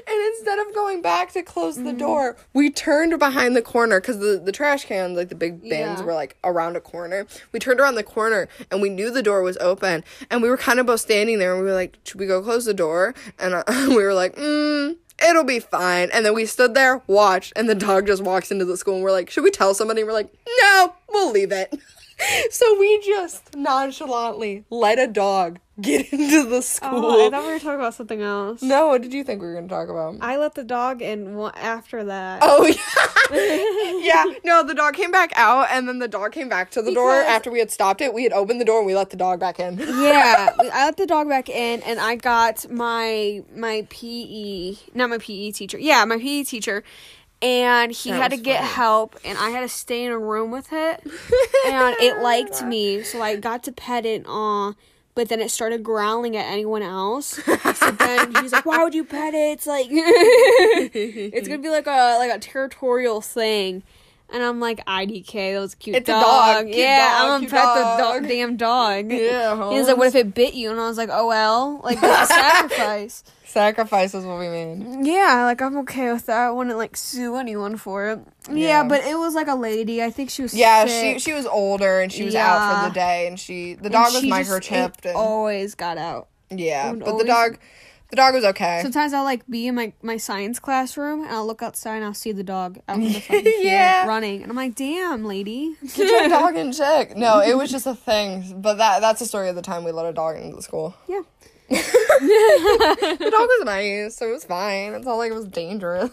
and 0.07 0.27
instead 0.35 0.59
of 0.59 0.75
going 0.75 1.01
back 1.03 1.33
to 1.33 1.43
close 1.43 1.77
the 1.83 1.93
door, 1.93 2.37
we 2.53 2.71
turned 2.71 3.19
behind 3.19 3.55
the 3.57 3.63
corner 3.63 4.01
because 4.01 4.19
the, 4.19 4.41
the 4.45 4.53
trash 4.53 4.85
cans, 4.85 5.17
like 5.17 5.29
the 5.29 5.35
big 5.35 5.61
bins, 5.63 6.01
Yeah. 6.01 6.03
were 6.03 6.15
like 6.15 6.37
around 6.45 6.77
a 6.77 6.81
corner. 6.81 7.27
We 7.53 7.59
turned 7.61 7.81
around 7.81 7.95
the 7.95 8.03
corner 8.03 8.49
and 8.71 8.83
we 8.83 8.91
knew 8.91 9.11
the 9.11 9.23
door 9.23 9.43
was 9.43 9.57
open. 9.59 10.05
And 10.31 10.43
we 10.43 10.49
were 10.49 10.57
kind 10.57 10.79
of 10.81 10.87
both 10.87 11.01
standing 11.01 11.39
there 11.39 11.53
and 11.55 11.63
we 11.63 11.69
were 11.69 11.75
like, 11.75 11.99
should 12.05 12.21
we 12.21 12.27
go 12.27 12.43
close 12.43 12.65
the 12.65 12.75
door? 12.75 13.15
And 13.39 13.55
uh, 13.55 13.63
we 13.89 13.97
were 14.03 14.15
like, 14.15 14.37
mm, 14.37 14.97
it'll 15.29 15.45
be 15.45 15.61
fine. 15.61 16.11
And 16.13 16.27
then 16.27 16.35
we 16.35 16.47
stood 16.47 16.75
there, 16.75 17.03
watched, 17.07 17.53
and 17.57 17.69
the 17.69 17.75
dog 17.75 18.07
just 18.07 18.23
walks 18.23 18.51
into 18.51 18.65
the 18.65 18.77
school 18.77 18.95
and 18.97 19.05
we're 19.05 19.13
like, 19.13 19.31
should 19.31 19.45
we 19.45 19.51
tell 19.51 19.75
somebody? 19.75 20.01
And 20.01 20.09
we're 20.09 20.15
like, 20.15 20.33
no, 20.61 20.95
we'll 21.09 21.31
leave 21.33 21.53
it. 21.53 21.73
So 22.51 22.79
we 22.79 23.01
just 23.01 23.57
nonchalantly 23.57 24.65
let 24.71 24.99
a 24.99 25.07
dog 25.07 25.59
get 25.81 26.13
into 26.13 26.45
the 26.45 26.57
oh, 26.57 26.61
school. 26.61 27.05
Oh, 27.07 27.27
I 27.27 27.31
thought 27.31 27.45
we 27.45 27.53
were 27.53 27.59
talking 27.59 27.81
about 27.81 27.95
something 27.95 28.21
else. 28.21 28.63
No, 28.63 28.89
what 28.89 29.03
did 29.03 29.13
you 29.13 29.25
think 29.25 29.41
we 29.41 29.47
were 29.47 29.55
going 29.55 29.69
to 29.69 29.75
talk 29.75 29.89
about? 29.89 30.17
I 30.21 30.37
let 30.37 30.55
the 30.55 30.65
dog 30.65 31.03
in 31.03 31.39
after 31.57 32.05
that. 32.05 32.41
Oh 32.43 32.67
yeah, 32.67 34.27
yeah. 34.29 34.39
No, 34.45 34.63
the 34.63 34.75
dog 34.75 34.95
came 34.95 35.11
back 35.11 35.33
out, 35.37 35.69
and 35.71 35.89
then 35.89 35.99
the 35.99 36.09
dog 36.09 36.33
came 36.33 36.49
back 36.49 36.71
to 36.73 36.83
the 36.83 36.93
door 36.93 37.13
after 37.13 37.51
we 37.51 37.59
had 37.59 37.71
stopped 37.71 38.01
it. 38.01 38.13
We 38.13 38.25
had 38.25 38.33
opened 38.33 38.61
the 38.61 38.65
door 38.65 38.79
and 38.79 38.87
we 38.87 38.95
let 38.95 39.11
the 39.11 39.17
dog 39.17 39.41
back 39.41 39.59
in. 39.59 39.79
yeah, 39.79 40.51
I 40.59 40.87
let 40.87 40.97
the 40.97 41.07
dog 41.07 41.29
back 41.29 41.49
in, 41.49 41.83
and 41.83 41.99
I 41.99 42.17
got 42.17 42.71
my 42.71 43.43
my 43.55 43.87
PE, 43.89 44.77
not 44.95 45.11
my 45.11 45.19
PE 45.19 45.53
teacher. 45.53 45.79
Yeah, 45.79 46.05
my 46.05 46.19
PE 46.19 46.45
teacher, 46.45 46.85
and 47.43 47.91
he 47.93 48.11
That 48.11 48.23
had 48.23 48.31
to 48.31 48.37
get 48.37 48.61
funny. 48.61 48.73
help, 48.73 49.17
and 49.25 49.37
I 49.37 49.51
had 49.51 49.61
to 49.61 49.69
stay 49.69 50.05
in 50.05 50.13
a 50.13 50.19
room 50.19 50.51
with 50.51 50.69
it, 50.73 51.01
and 51.67 51.97
it 52.01 52.19
liked 52.23 52.63
me, 52.65 53.03
so 53.03 53.21
I 53.21 53.37
got 53.37 53.65
to 53.65 53.73
pet 53.73 54.07
it. 54.07 54.25
Uh, 54.29 54.73
but 55.15 55.29
then 55.29 55.41
it 55.41 55.51
started 55.51 55.83
growling 55.83 56.37
at 56.37 56.47
anyone 56.51 56.81
else. 56.83 57.39
So 57.75 57.91
then 57.91 58.35
he's 58.37 58.53
like, 58.53 58.65
"Why 58.65 58.83
would 58.83 58.95
you 58.95 59.05
pet 59.05 59.35
it? 59.35 59.53
It's 59.59 59.67
like 59.67 59.89
it's 59.91 61.49
gonna 61.49 61.61
be 61.61 61.69
like 61.69 61.87
a 61.87 62.17
like 62.19 62.31
a 62.35 62.39
territorial 62.39 63.21
thing." 63.21 63.83
And 64.33 64.43
I'm 64.43 64.61
like, 64.61 64.85
IDK, 64.87 65.53
that 65.55 65.61
was 65.61 65.75
cute 65.75 65.95
It's 65.97 66.09
a 66.09 66.13
dog. 66.13 66.23
dog. 66.23 66.65
Cute 66.67 66.77
yeah, 66.79 67.19
dog, 67.19 67.21
I'm 67.23 67.29
gonna 67.41 67.51
pet 67.51 67.63
dog. 67.63 67.77
the 67.99 68.03
dog, 68.03 68.29
damn 68.29 68.57
dog. 68.57 69.13
Yeah, 69.13 69.71
He 69.71 69.79
was 69.79 69.87
like, 69.89 69.97
"What 69.99 70.09
if 70.09 70.15
it 70.15 70.35
bit 70.35 70.55
you?" 70.55 70.71
And 70.71 70.81
I 70.81 70.87
was 70.89 70.97
like, 70.97 71.11
"Oh 71.13 71.27
well, 71.29 71.81
like 71.85 71.99
sacrifice." 72.59 73.25
Sacrifice 73.45 74.15
is 74.15 74.25
what 74.25 74.39
we 74.39 74.49
mean. 74.49 75.05
Yeah, 75.05 75.43
like 75.45 75.61
I'm 75.61 75.77
okay 75.81 76.11
with 76.13 76.25
that. 76.27 76.47
I 76.47 76.51
wouldn't 76.51 76.79
like 76.79 76.97
sue 76.97 77.37
anyone 77.37 77.77
for 77.77 78.09
it. 78.11 78.21
Yeah, 78.49 78.55
Yeah. 78.83 78.85
but 78.85 79.05
it 79.05 79.19
was 79.19 79.35
like 79.35 79.49
a 79.49 79.55
lady. 79.55 80.03
I 80.03 80.11
think 80.11 80.31
she 80.31 80.41
was. 80.43 80.55
Yeah, 80.55 80.87
sick, 80.87 81.19
she 81.19 81.21
she 81.21 81.33
was 81.35 81.45
older 81.47 82.01
and 82.01 82.11
she 82.11 82.25
was 82.25 82.35
out 82.35 82.83
for 82.85 82.89
the 82.89 82.95
day, 82.95 83.27
and 83.29 83.39
she 83.39 83.75
the 83.75 83.85
and 83.85 83.93
dog 83.93 84.13
was 84.13 84.21
she 84.23 84.31
just- 84.31 84.49
microchipped. 84.51 84.99
it 85.05 85.07
and, 85.09 85.17
always 85.17 85.75
got 85.75 85.99
out. 85.99 86.29
yeah, 86.51 86.95
but 86.95 87.19
the 87.19 87.25
dog 87.25 87.59
the 88.13 88.17
dog 88.17 88.35
was 88.35 88.45
okay. 88.45 88.81
Sometimes 88.83 89.15
I'll 89.15 89.25
like 89.25 89.47
be 89.49 89.67
in 89.67 89.75
my, 89.75 89.95
my 90.03 90.19
science 90.19 90.59
classroom 90.59 91.23
and 91.25 91.31
I'll 91.33 91.47
look 91.47 91.63
outside 91.63 91.97
and 91.97 92.05
I'll 92.05 92.13
see 92.13 92.31
the 92.33 92.43
dog 92.45 92.79
out 92.87 92.97
in 92.99 93.05
the 93.05 93.21
fucking 93.21 93.53
Yeah. 93.61 94.07
running, 94.07 94.43
and 94.43 94.51
I'm 94.51 94.57
like, 94.57 94.75
"Damn, 94.75 95.25
lady." 95.25 95.75
Get 95.95 96.09
your 96.09 96.29
dog 96.41 96.55
in 96.57 96.73
check. 96.73 97.17
No, 97.17 97.41
it 97.41 97.57
was 97.57 97.71
just 97.71 97.87
a 97.87 97.95
thing. 97.95 98.61
But 98.61 98.75
that 98.75 99.01
that's 99.01 99.21
the 99.21 99.25
story 99.27 99.49
of 99.49 99.57
the 99.57 99.63
time 99.63 99.83
we 99.83 99.93
let 99.93 100.05
a 100.05 100.13
dog 100.13 100.37
into 100.37 100.57
the 100.57 100.63
school. 100.63 100.95
Yeah. 101.09 101.23
The 102.23 103.31
dog 103.31 103.49
was 103.49 103.65
nice, 103.65 104.17
so 104.17 104.29
it 104.29 104.33
was 104.33 104.45
fine. 104.45 104.93
It's 104.93 105.07
not 105.07 105.15
like 105.15 105.31
it 105.31 105.35
was 105.35 105.47
dangerous. 105.47 106.11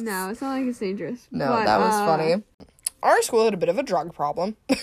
No, 0.00 0.30
it's 0.30 0.40
not 0.40 0.50
like 0.58 0.66
it's 0.66 0.78
dangerous. 0.78 1.26
no, 1.30 1.46
But, 1.48 1.64
that 1.66 1.78
was 1.78 1.94
uh, 1.94 2.06
funny. 2.06 2.42
Our 3.02 3.22
school 3.22 3.44
had 3.44 3.54
a 3.54 3.56
bit 3.56 3.68
of 3.68 3.78
a 3.78 3.82
drug 3.82 4.14
problem. 4.14 4.56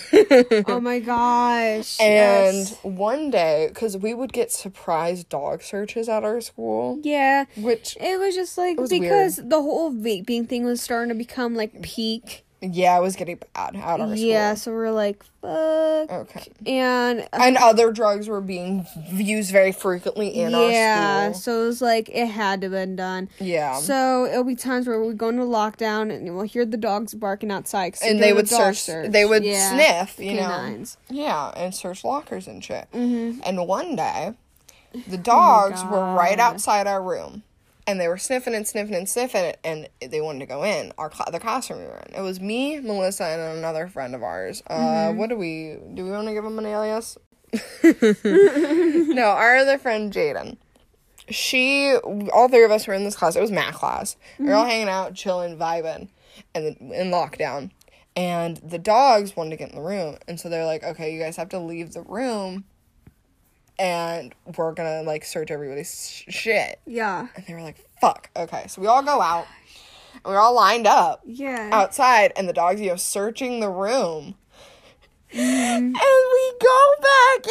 Oh 0.68 0.80
my 0.80 0.99
gosh. 0.99 1.99
And 1.99 2.57
yes. 2.57 2.78
one 2.84 3.30
day, 3.30 3.68
because 3.70 3.97
we 3.97 4.13
would 4.13 4.34
get 4.34 4.51
surprise 4.51 5.24
dog 5.24 5.61
searches 5.61 6.09
at 6.09 6.24
our 6.24 6.41
school, 6.41 6.99
yeah, 7.03 7.45
which, 7.57 7.97
it 7.99 8.20
was 8.20 8.36
just 8.36 8.57
like 8.57 8.80
was 8.80 8.89
because 8.89 9.38
the 9.38 9.61
whole 9.61 9.91
vaping 9.91 10.47
thing 10.47 10.66
was 10.66 10.82
starting 10.82 11.09
to 11.09 11.16
become 11.16 11.55
like 11.55 11.82
peak. 11.82 12.45
Yeah, 12.74 12.97
it 12.97 13.01
was 13.01 13.16
getting 13.16 13.39
bad 13.53 13.76
at 13.76 13.84
our 13.84 13.97
school. 13.97 14.16
Yeah, 14.16 14.53
so 14.55 14.72
we're 14.72 14.91
like, 14.91 15.24
fuck. 15.41 16.11
Okay. 16.11 16.51
And 16.66 17.28
And 17.34 17.57
other 17.57 17.91
drugs 17.91 18.28
were 18.28 18.41
being 18.41 18.86
used 19.13 19.51
very 19.51 19.72
frequently 19.72 20.30
in 20.30 20.51
yeah, 20.51 20.57
our 20.57 20.63
school. 20.63 20.72
Yeah, 20.72 21.32
so 21.34 21.63
it 21.63 21.66
was 21.68 21.82
like 21.82 22.09
it 22.09 22.28
had 22.28 22.61
to 22.61 22.70
been 22.70 22.95
done. 22.95 23.30
Yeah. 23.39 23.76
So 23.78 24.26
it'll 24.26 24.43
be 24.43 24.55
times 24.55 24.88
where 24.88 25.01
we 25.03 25.13
go 25.13 25.30
into 25.30 25.43
lockdown 25.43 26.13
and 26.13 26.36
we'll 26.36 26.45
hear 26.45 26.66
the 26.66 26.78
dogs 26.78 27.13
barking 27.13 27.51
outside. 27.51 27.95
and 28.03 28.22
they 28.22 28.34
would 28.34 28.47
dog 28.47 28.76
search, 28.76 29.11
they 29.11 29.26
would 29.26 29.43
Yeah. 29.43 29.70
sniff, 29.72 30.20
you 30.20 30.36
know. 30.36 30.84
Yeah, 31.09 31.49
and 31.55 31.74
search 31.74 32.03
lockers 32.03 32.47
and 32.47 32.63
shit. 32.63 32.88
Mm-hmm. 32.93 33.41
And 33.45 33.68
one 33.68 33.95
day, 33.95 34.34
Oh 34.97 35.01
the 35.07 35.18
dogs 35.18 35.84
were 35.84 36.13
right 36.13 36.39
outside 36.39 36.88
our 36.88 37.01
room. 37.01 37.43
And 37.88 37.99
they 37.99 38.07
were 38.07 38.17
sniffing 38.17 38.55
and 38.55 38.67
sniffing 38.67 38.95
and 38.95 39.07
sniffing, 39.07 39.53
and 39.63 39.88
they 40.01 40.19
wanted 40.19 40.39
to 40.39 40.45
go 40.47 40.63
in 40.63 40.91
our 40.97 41.11
cl- 41.13 41.29
the 41.31 41.39
classroom 41.39 41.79
we 41.79 41.86
were 41.86 42.01
in. 42.09 42.15
It 42.15 42.21
was 42.21 42.39
me, 42.41 42.79
Melissa, 42.79 43.25
and 43.25 43.57
another 43.59 43.88
friend 43.88 44.15
of 44.15 44.23
ours. 44.23 44.63
Uh, 44.67 44.73
Mm-hmm. 44.75 45.17
what 45.19 45.29
do 45.29 45.36
we 45.36 45.77
do? 45.93 46.03
We 46.05 46.11
want 46.11 46.27
to 46.27 46.33
give 46.33 46.43
him 46.43 46.57
an 46.57 46.65
alias? 46.65 47.17
no, 49.13 49.23
our 49.23 49.57
other 49.57 49.77
friend 49.77 50.11
Jaden. 50.11 50.57
She, 51.29 51.95
all 52.33 52.47
three 52.49 52.63
of 52.63 52.71
us 52.71 52.88
were 52.88 52.93
in 52.93 53.03
this 53.03 53.15
class. 53.15 53.36
It 53.36 53.41
was 53.41 53.51
math 53.51 53.75
class. 53.75 54.15
We 54.39 54.45
were 54.45 54.51
Mm-hmm. 54.51 54.59
all 54.59 54.65
hanging 54.65 54.89
out, 54.89 55.13
chilling, 55.13 55.57
vibing. 55.57 56.09
and 56.53 56.65
in 56.91 57.11
lockdown. 57.11 57.71
And 58.15 58.57
the 58.57 58.77
dogs 58.79 59.36
wanted 59.36 59.51
to 59.51 59.55
get 59.57 59.69
in 59.69 59.75
the 59.75 59.81
room, 59.81 60.17
and 60.27 60.39
so 60.39 60.47
they're 60.49 60.65
like, 60.65 60.83
"Okay, 60.83 61.13
you 61.13 61.19
guys 61.19 61.36
have 61.36 61.49
to 61.49 61.59
leave 61.59 61.91
the 61.93 62.01
room, 62.01 62.63
and 63.80 64.34
we're 64.57 64.73
gonna 64.73 65.03
like 65.03 65.26
search 65.26 65.51
everybody's 65.51 66.09
sh- 66.09 66.23
shit." 66.34 66.80
Yeah. 66.86 67.28
And 67.36 67.45
they 67.45 67.53
were 67.53 67.61
like, 67.61 67.78
"Fuck." 68.01 68.30
Okay, 68.36 68.65
so 68.67 68.82
we 68.82 68.88
all 68.88 69.03
go 69.03 69.21
out, 69.21 69.47
and 70.13 70.23
we're 70.34 70.39
all 70.39 70.53
lined 70.55 70.88
up 70.88 71.21
Yeah. 71.26 71.69
outside, 71.71 72.34
and 72.36 72.47
the 72.49 72.53
dogs, 72.53 72.80
you 72.82 72.89
know, 72.89 72.95
searching 72.95 73.59
the 73.59 73.69
room, 73.69 74.36
Mm-hmm. 75.34 75.39
and 75.41 75.93
we 75.93 76.53
go 76.61 76.93
back 77.01 77.45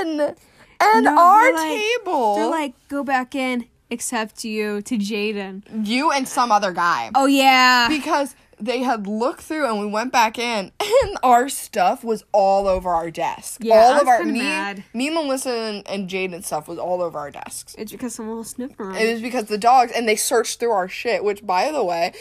in, 0.00 0.36
and 0.80 1.04
No, 1.04 1.18
our 1.18 1.42
they're 1.44 1.52
like- 1.54 1.80
table, 1.80 2.34
They're 2.36 2.46
like, 2.48 2.74
go 2.88 3.04
back 3.04 3.34
in, 3.34 3.66
except 3.90 4.44
you 4.44 4.82
to 4.82 4.98
Jaden. 4.98 5.86
you 5.86 6.10
and 6.10 6.26
some 6.28 6.50
other 6.52 6.72
guy. 6.72 7.10
Oh 7.14 7.26
yeah. 7.26 7.88
because 7.88 8.34
they 8.62 8.78
had 8.80 9.06
looked 9.06 9.42
through 9.42 9.66
and 9.68 9.80
we 9.80 9.86
went 9.86 10.12
back 10.12 10.38
in 10.38 10.70
and 10.80 11.18
our 11.22 11.48
stuff 11.48 12.04
was 12.04 12.24
all 12.32 12.66
over 12.68 12.90
our 12.90 13.10
desk. 13.10 13.60
Yeah, 13.62 13.74
all 13.74 14.00
of 14.00 14.06
our 14.08 14.22
me, 14.24 14.38
mad. 14.38 14.84
me, 14.94 15.10
Melissa, 15.10 15.50
and, 15.50 15.88
and 15.88 16.08
Jaden's 16.08 16.46
stuff 16.46 16.68
was 16.68 16.78
all 16.78 17.02
over 17.02 17.18
our 17.18 17.30
desks. 17.30 17.74
It's 17.76 17.92
because 17.92 18.14
someone 18.14 18.38
was 18.38 18.50
sniffing 18.50 18.76
around. 18.78 18.96
It 18.96 19.12
was 19.12 19.22
because 19.22 19.46
the 19.46 19.58
dogs 19.58 19.92
and 19.92 20.08
they 20.08 20.16
searched 20.16 20.60
through 20.60 20.70
our 20.70 20.88
shit. 20.88 21.24
Which, 21.24 21.44
by 21.44 21.72
the 21.72 21.84
way, 21.84 22.12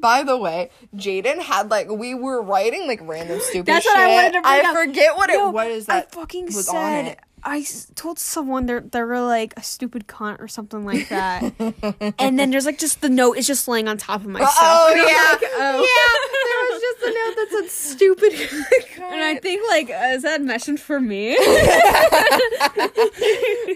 by 0.00 0.22
the 0.22 0.36
way, 0.36 0.70
Jaden 0.96 1.40
had 1.42 1.70
like 1.70 1.88
we 1.88 2.14
were 2.14 2.42
writing 2.42 2.86
like 2.86 3.00
random 3.02 3.40
stupid. 3.42 3.66
That's 3.66 3.84
shit. 3.84 3.92
what 3.94 4.00
I 4.00 4.14
wanted 4.14 4.32
to 4.32 4.42
bring 4.42 4.66
I 4.66 4.68
up. 4.68 4.76
forget 4.76 5.16
what 5.16 5.30
it 5.30 5.52
was 5.52 5.86
that 5.86 6.08
I 6.12 6.14
fucking 6.14 6.46
was 6.46 6.68
on 6.68 6.74
said. 6.74 7.18
I 7.44 7.66
told 7.96 8.20
someone 8.20 8.66
they're 8.66 8.80
they 8.80 9.02
were 9.02 9.20
like 9.20 9.54
a 9.56 9.62
stupid 9.62 10.06
cunt 10.06 10.40
or 10.40 10.46
something 10.46 10.84
like 10.84 11.08
that, 11.08 11.52
and 12.18 12.38
then 12.38 12.50
there's 12.50 12.66
like 12.66 12.78
just 12.78 13.00
the 13.00 13.08
note 13.08 13.36
is 13.36 13.48
just 13.48 13.66
laying 13.66 13.88
on 13.88 13.96
top 13.96 14.20
of 14.20 14.28
my. 14.28 14.40
Oh 14.40 14.92
yeah, 14.94 15.32
like, 15.32 15.42
oh. 15.56 15.80
yeah. 15.82 16.12
There 16.52 16.62
was 16.70 16.80
just 16.80 17.02
a 17.02 17.06
note 17.06 17.34
that 17.36 17.48
said 17.50 17.70
stupid. 17.70 18.32
cunt," 18.32 19.12
And 19.12 19.22
I 19.22 19.36
think 19.40 19.62
like, 19.68 19.90
uh, 19.90 20.14
is 20.14 20.22
that 20.22 20.40
message 20.40 20.78
for 20.78 21.00
me? 21.00 21.36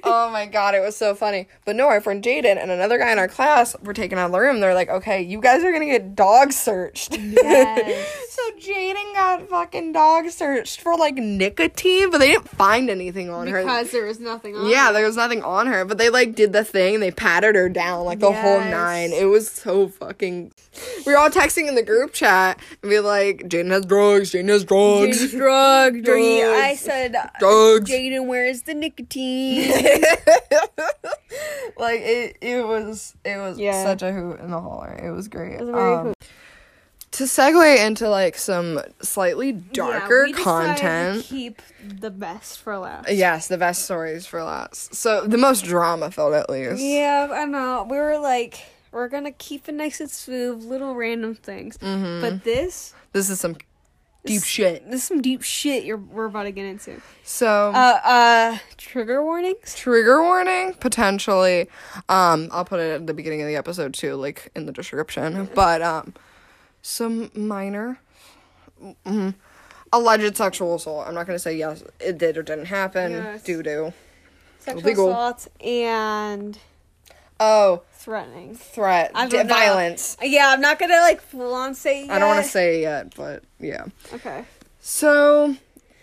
oh 0.05 0.31
my 0.33 0.47
god, 0.47 0.77
it 0.77 0.81
was 0.81 0.97
so 0.97 1.17
funny. 1.17 1.49
But 1.65 1.75
no, 1.75 1.89
our 1.89 2.01
friend 2.01 2.23
Jaden 2.23 2.57
and 2.63 2.71
another 2.71 2.99
guy 2.99 3.11
in 3.11 3.19
our 3.19 3.29
class 3.29 3.75
were 3.83 3.95
taken 3.95 4.17
out 4.17 4.27
of 4.27 4.33
the 4.33 4.39
room. 4.39 4.61
They're 4.61 4.75
like, 4.75 4.91
okay, 4.91 5.23
you 5.23 5.41
guys 5.41 5.65
are 5.65 5.73
gonna 5.73 5.87
get 5.87 6.15
dog 6.15 6.53
searched. 6.53 7.19
Yes. 7.19 8.17
so 8.31 8.43
Jaden 8.59 9.15
got 9.15 9.49
fucking 9.49 9.93
dog 9.93 10.31
searched 10.31 10.81
for 10.81 10.97
like 10.97 11.17
nicotine, 11.17 12.11
but 12.11 12.19
they 12.19 12.29
didn't 12.29 12.49
find 12.49 12.89
anything 12.89 13.29
on 13.29 13.49
her. 13.49 13.56
Because 13.63 13.91
there 13.91 14.05
was 14.05 14.21
nothing 14.21 14.55
on. 14.57 14.65
Her. 14.65 14.71
Yeah, 14.71 14.93
there 14.93 15.07
was 15.07 15.17
nothing 15.17 15.43
on 15.43 15.67
her, 15.67 15.85
but 15.85 15.99
they 15.99 16.11
like 16.11 16.35
did 16.35 16.53
the 16.53 16.65
thing. 16.65 17.01
They 17.01 17.11
patted 17.11 17.55
her 17.55 17.69
down 17.69 18.05
like 18.05 18.21
the 18.21 18.33
whole 18.33 18.61
nine. 18.61 19.13
It 19.13 19.27
was 19.27 19.51
so 19.51 19.89
fucking. 19.89 20.53
We 21.07 21.13
were 21.13 21.19
all 21.19 21.31
texting 21.31 21.69
in 21.69 21.75
the 21.75 21.83
group 21.83 22.13
chat 22.13 22.59
and 22.83 22.91
be 22.91 22.99
like, 23.01 23.45
"Jaden 23.49 23.71
has 23.71 23.87
drugs. 23.87 24.33
Jaden 24.33 24.49
has 24.51 24.65
drugs. 24.65 25.23
Jaden's 25.23 25.31
drugged. 25.33 26.09
Or 26.09 26.17
I 26.17 26.75
Drugs. 26.75 26.81
said, 26.81 27.17
drugs." 27.39 27.91
Jaden, 27.91 28.27
where's 28.27 28.63
the 28.63 28.75
nicotine? 28.75 29.71
like 31.79 32.01
it, 32.01 32.37
it 32.41 32.67
was 32.67 33.15
it 33.25 33.37
was 33.39 33.59
Yeah. 33.59 33.83
such 33.85 34.03
a 34.03 34.13
hoot 34.13 34.41
in 34.41 34.51
the 34.51 34.61
holler. 34.61 34.93
It 35.03 35.11
was 35.11 35.29
great. 35.29 35.59
was 35.61 35.69
very 35.71 35.95
Um, 35.95 36.15
to 37.17 37.25
segue 37.25 37.85
into 37.87 38.09
like 38.09 38.37
some 38.37 38.81
slightly 39.03 39.53
darker 39.53 40.27
Yeah, 40.27 40.27
we 40.27 40.33
decided 40.33 40.77
to 40.77 40.83
content. 40.83 41.25
keep 41.25 41.63
the 41.83 42.11
best 42.11 42.61
for 42.61 42.79
last. 42.79 43.11
Yes, 43.13 43.49
the 43.49 43.59
best 43.59 43.85
stories 43.85 44.27
for 44.27 44.43
last. 44.43 44.95
So 44.95 45.27
the 45.27 45.39
most 45.39 45.65
drama 45.65 46.11
filled 46.11 46.35
at 46.35 46.49
least. 46.51 46.83
Yeah, 46.83 47.29
I 47.33 47.45
know. 47.45 47.87
We 47.89 47.97
were 47.99 48.19
like, 48.19 48.59
we're 48.93 49.09
gonna 49.09 49.33
keep 49.33 49.69
it 49.69 49.73
nice 49.75 50.01
and 50.01 50.11
smooth, 50.11 50.65
little 50.65 50.95
random 50.95 51.35
things. 51.35 51.77
Mm-hmm. 51.79 52.21
But 52.21 52.45
this, 52.45 52.95
This 53.13 53.29
is 53.31 53.41
some 53.41 53.57
deep 54.25 54.43
shit. 54.43 54.85
this 54.91 55.03
is 55.03 55.07
some 55.07 55.23
deep 55.23 55.41
shit 55.43 55.85
you're 55.85 55.97
we're 55.99 56.25
about 56.27 56.43
to 56.45 56.51
get 56.51 56.65
into. 56.67 57.01
So 57.23 57.71
Uh, 57.75 58.01
uh, 58.05 58.59
trigger 58.77 59.23
warnings. 59.23 59.75
trigger 59.75 60.21
warning 60.23 60.75
potentially. 60.81 61.69
Um, 62.09 62.49
I'll 62.53 62.65
put 62.65 62.81
it 62.81 62.91
at 62.93 63.07
the 63.07 63.15
beginning 63.15 63.41
of 63.43 63.49
the 63.49 63.57
episode 63.57 63.95
too, 63.95 64.17
like 64.17 64.51
in 64.57 64.67
the 64.67 64.73
description. 64.73 65.49
But 65.55 65.81
um, 65.83 66.15
some 66.87 67.31
minor. 67.35 67.99
mhm, 69.05 69.35
Alleged 69.93 70.37
sexual 70.37 70.75
assault. 70.77 71.07
I'm 71.07 71.15
not 71.15 71.27
gonna 71.27 71.39
say 71.39 71.57
yes, 71.57 71.83
it 72.01 72.19
did 72.19 72.37
or 72.37 72.43
didn't 72.43 72.67
happen. 72.67 73.13
Yes. 73.13 73.43
Do 73.43 73.63
do. 73.63 73.93
Sexual 74.61 74.83
Illegal. 74.83 75.11
assault 75.11 75.49
and 75.65 76.59
Oh, 77.39 77.83
threatening. 77.93 78.55
threat, 78.57 79.13
know. 79.47 79.55
violence. 79.55 80.17
Yeah, 80.23 80.49
I'm 80.49 80.61
not 80.61 80.79
gonna 80.79 81.01
like 81.01 81.21
full 81.21 81.55
on 81.55 81.75
say. 81.75 82.09
I 82.09 82.19
don't 82.19 82.29
want 82.29 82.45
to 82.45 82.51
say 82.51 82.79
it 82.79 82.81
yet, 82.83 83.15
but 83.15 83.43
yeah. 83.61 83.85
Okay. 84.15 84.45
So, 84.81 85.57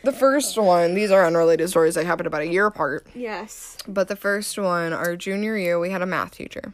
the 0.03 0.11
first 0.11 0.57
one, 0.57 0.93
these 0.93 1.09
are 1.11 1.25
unrelated 1.25 1.69
stories. 1.69 1.95
They 1.95 2.03
happened 2.05 2.27
about 2.27 2.41
a 2.41 2.47
year 2.47 2.65
apart. 2.67 3.07
Yes. 3.15 3.77
But 3.87 4.07
the 4.09 4.15
first 4.15 4.57
one, 4.57 4.91
our 4.93 5.15
junior 5.15 5.57
year, 5.57 5.79
we 5.79 5.89
had 5.89 6.01
a 6.01 6.05
math 6.05 6.31
teacher. 6.31 6.73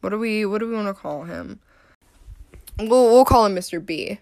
What 0.00 0.10
do 0.10 0.18
we 0.18 0.44
what 0.44 0.58
do 0.58 0.68
we 0.68 0.74
want 0.74 0.88
to 0.88 0.94
call 0.94 1.24
him? 1.24 1.60
We'll 2.78 2.88
we'll 3.12 3.24
call 3.24 3.46
him 3.46 3.54
Mr. 3.54 3.84
B. 3.84 4.18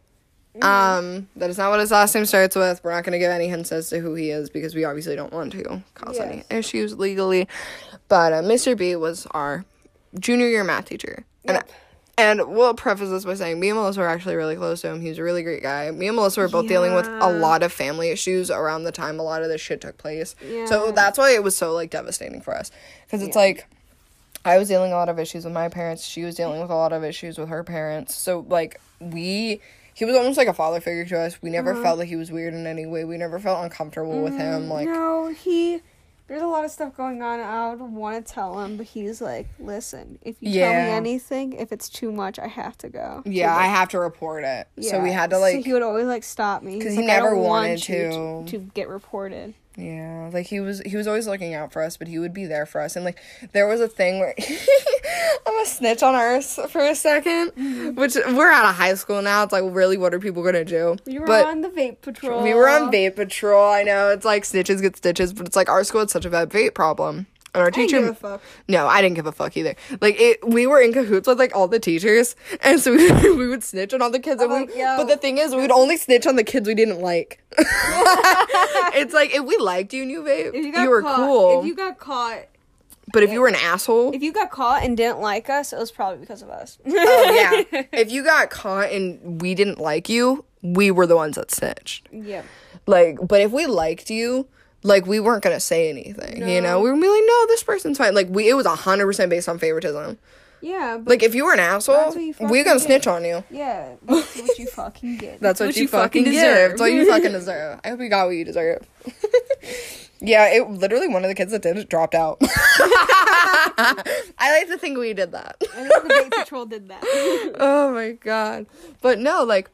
Um, 0.61 1.29
that 1.37 1.49
is 1.49 1.57
not 1.57 1.71
what 1.71 1.81
his 1.81 1.91
last 1.91 2.15
name 2.15 2.27
starts 2.27 2.55
with. 2.55 2.85
We're 2.85 2.93
not 2.93 3.05
going 3.05 3.13
to 3.13 3.19
give 3.19 3.31
any 3.31 3.49
hints 3.49 3.73
as 3.73 3.89
to 3.89 4.01
who 4.01 4.15
he 4.15 4.29
is 4.31 4.51
because 4.51 4.75
we 4.75 4.85
obviously 4.85 5.17
don't 5.17 5.33
want 5.33 5.53
to 5.53 5.83
cause 5.95 6.19
any 6.19 6.45
issues 6.51 6.99
legally. 6.99 7.49
But 8.09 8.35
uh, 8.35 8.43
Mr. 8.43 8.77
B 8.77 8.95
was 8.97 9.27
our 9.31 9.65
junior 10.19 10.49
year 10.49 10.63
math 10.63 10.87
teacher. 10.87 11.25
Yep. 11.45 11.69
And 12.19 12.39
and 12.41 12.55
we'll 12.55 12.75
preface 12.75 13.09
this 13.09 13.25
by 13.25 13.33
saying 13.35 13.59
me 13.59 13.71
and 13.71 13.79
Melissa 13.79 14.01
were 14.01 14.07
actually 14.07 14.35
really 14.37 14.55
close 14.55 14.83
to 14.83 14.89
him. 14.91 15.01
He 15.01 15.09
was 15.09 15.17
a 15.17 15.23
really 15.23 15.43
great 15.43 15.63
guy. 15.63 15.91
Me 15.91 16.09
and 16.09 16.17
Melissa 16.17 16.43
were 16.43 16.49
both 16.49 16.69
dealing 16.69 16.95
with 16.95 17.09
a 17.09 17.33
lot 17.33 17.63
of 17.63 17.73
family 17.73 18.11
issues 18.11 18.51
around 18.51 18.85
the 18.85 18.93
time 18.93 19.19
a 19.19 19.23
lot 19.23 19.43
of 19.43 19.49
this 19.49 19.63
shit 19.63 19.81
took 19.81 19.97
place. 19.97 20.37
Yeah. 20.47 20.67
So 20.67 20.93
that's 20.93 21.17
why 21.17 21.31
it 21.35 21.43
was 21.43 21.57
so 21.57 21.73
like 21.73 21.89
devastating 21.89 22.43
for 22.43 22.55
us. 22.55 22.71
Because 23.07 23.23
it's 23.23 23.35
Yeah. 23.35 23.43
like 23.43 23.67
I 24.45 24.59
was 24.59 24.69
dealing 24.69 24.93
a 24.93 24.97
lot 24.97 25.09
of 25.09 25.19
issues 25.19 25.45
with 25.45 25.55
my 25.55 25.69
parents. 25.69 26.05
She 26.05 26.25
was 26.25 26.35
dealing 26.35 26.61
with 26.61 26.71
a 26.71 26.75
lot 26.75 26.93
of 26.93 27.05
issues 27.05 27.39
with 27.39 27.49
her 27.49 27.63
parents. 27.65 28.15
So 28.15 28.45
like 28.49 28.81
we 29.01 29.61
he 29.95 30.05
was 30.07 30.17
almost 30.17 30.39
like 30.39 30.49
a 30.49 30.55
father 30.55 30.81
figure 30.81 31.05
to 31.05 31.21
us. 31.21 31.41
We 31.43 31.51
never 31.51 31.73
Uh-huh. 31.73 31.83
felt 31.83 31.99
like 31.99 32.09
he 32.09 32.17
was 32.17 32.33
weird 32.33 32.55
in 32.55 32.67
any 32.67 32.87
way. 32.87 33.05
We 33.05 33.19
never 33.19 33.39
felt 33.39 33.63
uncomfortable 33.63 34.23
with 34.23 34.37
him. 34.37 34.69
Like 34.69 34.89
Mm, 34.89 34.93
no, 34.95 35.29
he. 35.29 35.81
There's 36.29 36.41
a 36.43 36.47
lot 36.47 36.65
of 36.65 36.71
stuff 36.71 36.97
going 36.97 37.21
on. 37.21 37.41
I 37.41 37.75
would 37.75 37.81
want 37.93 38.25
to 38.25 38.33
tell 38.33 38.59
him, 38.61 38.79
but 38.79 38.87
he's 38.87 39.21
like, 39.21 39.49
"Listen, 39.59 40.19
if 40.23 40.37
you 40.41 40.61
tell 40.61 40.73
me 40.73 40.91
anything, 40.91 41.53
if 41.53 41.73
it's 41.73 41.91
too 41.91 42.11
much, 42.11 42.39
I 42.39 42.47
have 42.47 42.79
to 42.79 42.89
go." 42.89 43.23
yeah, 43.27 43.55
So, 43.55 43.61
I 43.61 43.67
have 43.67 43.89
to 43.91 43.99
report 44.01 44.45
it. 44.45 44.67
Yeah. 44.77 44.93
So 44.93 45.01
we 45.01 45.11
had 45.13 45.29
to 45.31 45.37
So 45.37 45.41
like 45.43 45.63
he 45.65 45.73
would 45.75 45.83
always 45.83 46.07
like 46.07 46.23
stop 46.23 46.63
me 46.63 46.79
because 46.79 46.95
he 46.95 47.01
like, 47.03 47.11
"I 47.11 47.17
never 47.17 47.37
wanted 47.37 47.83
to." 47.83 48.45
to 48.47 48.59
get 48.73 48.89
reported. 48.89 49.53
Yeah, 49.77 50.29
like 50.33 50.47
he 50.47 50.61
was 50.61 50.81
he 50.81 50.97
was 50.97 51.07
always 51.07 51.27
looking 51.27 51.55
out 51.55 51.73
for 51.73 51.83
us, 51.83 51.97
but 51.97 52.07
he 52.07 52.19
would 52.19 52.35
be 52.35 52.45
there 52.45 52.67
for 52.67 52.81
us. 52.81 52.95
And 52.95 53.05
like 53.07 53.19
there 53.53 53.67
was 53.67 53.81
a 53.81 53.89
thing 53.89 54.19
where 54.19 54.35
I'm 55.47 55.63
a 55.63 55.67
snitch 55.67 56.03
on 56.03 56.15
us 56.15 56.57
for 56.69 56.81
a 56.81 56.93
2nd 56.93 57.53
mm-hmm. 57.53 57.95
which 57.95 58.15
we're 58.15 58.51
out 58.51 58.67
of 58.67 58.75
high 58.75 58.95
school 58.95 59.23
now. 59.23 59.43
It's 59.45 59.53
like 59.53 59.65
really, 59.67 59.97
what 59.97 60.13
are 60.13 60.21
people 60.21 60.43
gonna 60.43 60.65
do? 60.65 60.97
You 61.07 61.21
were 61.21 61.27
but 61.27 61.47
on 61.47 61.63
the 61.63 61.71
vape 61.71 62.03
patrol. 62.03 62.43
we 62.43 62.53
were 62.53 62.69
on 62.69 62.93
vape 62.93 63.17
patrol. 63.17 63.71
I 63.73 63.83
know 63.83 64.11
it's 64.11 64.27
like 64.27 64.43
snitches 64.43 64.83
get 64.83 64.97
stitches, 64.97 65.33
but 65.33 65.47
it's 65.47 65.57
like 65.57 65.71
our 65.71 65.85
school 65.85 66.01
had 66.01 66.11
such 66.11 66.27
a 66.27 66.31
bad 66.31 66.51
vape 66.51 66.75
problem. 66.75 67.27
And 67.55 67.61
our 67.61 67.69
I 67.69 67.71
teacher, 67.71 68.15
fuck. 68.15 68.41
no, 68.67 68.87
I 68.87 69.03
didn't 69.03 69.17
give 69.17 69.27
a 69.27 69.33
fuck 69.33 69.57
either. 69.59 69.75
Like 70.01 70.19
it, 70.19 70.47
we 70.47 70.67
were 70.67 70.81
in 70.81 70.95
cahoots 70.95 71.29
with 71.29 71.39
like 71.39 71.55
all 71.55 71.69
the 71.69 71.79
teachers, 71.79 72.35
and 72.63 72.81
so 72.81 72.93
we, 72.93 73.11
we 73.37 73.49
would 73.49 73.63
snitch 73.63 73.93
on 73.93 74.01
all 74.01 74.11
the 74.11 74.21
kids. 74.21 74.41
And 74.41 74.51
we, 74.51 74.75
yo. 74.75 74.97
but 74.97 75.05
the 75.05 75.19
thing 75.19 75.37
is, 75.37 75.55
we 75.55 75.61
would 75.61 75.71
only 75.71 75.99
snitch 75.99 76.27
on 76.27 76.37
the 76.37 76.45
kids 76.45 76.67
we 76.67 76.75
didn't 76.75 77.01
like. 77.01 77.43
it's 77.59 79.13
like 79.13 79.35
if 79.35 79.45
we 79.45 79.57
liked 79.59 79.93
you, 79.93 80.03
and 80.03 80.11
you 80.11 80.23
vape, 80.23 80.55
you 80.55 80.73
you, 80.73 80.89
were 80.89 81.03
caught, 81.03 81.17
cool. 81.17 81.61
If 81.61 81.67
you 81.67 81.75
got 81.75 81.99
caught, 81.99 82.45
but 83.13 83.23
if 83.23 83.31
you 83.31 83.43
were 83.43 83.49
an 83.49 83.57
asshole, 83.57 84.15
if 84.15 84.23
you 84.23 84.33
got 84.33 84.51
caught 84.51 84.83
and 84.83 84.97
didn't 84.97 85.21
like 85.21 85.51
us, 85.51 85.75
it 85.75 85.79
was 85.79 85.93
probably 85.93 86.21
because 86.21 86.41
of 86.41 86.49
us. 86.49 86.79
oh 86.87 87.65
yeah, 87.71 87.83
if 87.93 88.11
you 88.11 88.25
got 88.25 88.49
caught 88.49 88.91
and 88.91 89.43
we 89.43 89.55
didn't 89.55 89.79
like 89.79 90.09
you, 90.09 90.47
we 90.63 90.91
were 90.91 91.07
the 91.07 91.17
ones 91.17 91.37
that 91.37 91.51
snitched. 91.51 92.09
Yep. 92.13 92.47
Like, 92.87 93.19
but 93.23 93.43
if 93.43 93.53
we 93.53 93.67
liked 93.67 94.09
you, 94.09 94.49
like 94.83 95.07
we 95.07 95.21
weren't 95.21 95.43
gonna 95.43 95.61
say 95.61 95.89
anything. 95.89 96.49
You 96.49 96.61
know, 96.61 96.81
we 96.81 96.91
were 96.91 96.97
gonna 96.97 97.03
be 97.03 97.09
like, 97.09 97.23
no, 97.27 97.47
this 97.49 97.63
person's 97.63 97.99
fine. 97.99 98.15
Like 98.15 98.29
we, 98.31 98.49
it 98.49 98.55
was 98.55 98.67
hundred 98.67 99.07
percent 99.07 99.31
based 99.31 99.49
on 99.49 99.59
favoritism. 99.59 100.19
Yeah. 100.61 100.99
But 100.99 101.11
Like 101.11 101.23
if 101.25 101.35
you 101.35 101.45
were 101.45 101.53
an 101.53 101.59
asshole, 101.59 101.97
what 102.11 102.17
you 102.21 102.35
we're 102.41 102.63
gonna 102.65 102.79
get. 102.79 102.87
snitch 102.87 103.07
on 103.09 103.25
you. 103.25 103.43
yeah, 103.51 103.95
that's 104.07 104.37
what 104.37 104.59
you 104.59 104.67
fucking 104.69 105.17
get. 105.19 105.41
That's 105.41 105.59
what, 105.59 105.77
you, 105.77 105.89
fucking 105.89 106.25
deserve. 106.25 106.71
That's 106.71 106.81
what 106.81 106.93
you 106.93 107.05
fucking 107.09 107.33
deserve. 107.41 107.81
I 107.85 107.89
hope 107.89 108.01
you 108.01 108.09
got 108.09 108.27
what 108.27 108.37
you 108.37 108.45
deserve. 108.45 108.87
yeah, 110.21 110.47
it 110.55 110.71
literally 110.71 111.09
one 111.09 111.25
of 111.25 111.29
the 111.29 111.35
kids 111.35 111.51
that 111.51 111.63
did 111.63 111.79
it 111.79 111.89
dropped 111.89 112.15
out. 112.15 112.39
I 113.65 114.59
like 114.59 114.69
to 114.69 114.79
think 114.79 114.99
we 114.99 115.13
did 115.15 115.33
that. 115.33 115.57
I 115.75 115.89
think 115.89 116.09
the 116.31 116.37
patrol 116.39 116.67
did 116.67 116.89
that. 116.89 117.03
oh 117.59 117.93
my 117.93 118.13
god. 118.13 118.67
But 119.01 119.19
no, 119.19 119.43
like 119.45 119.69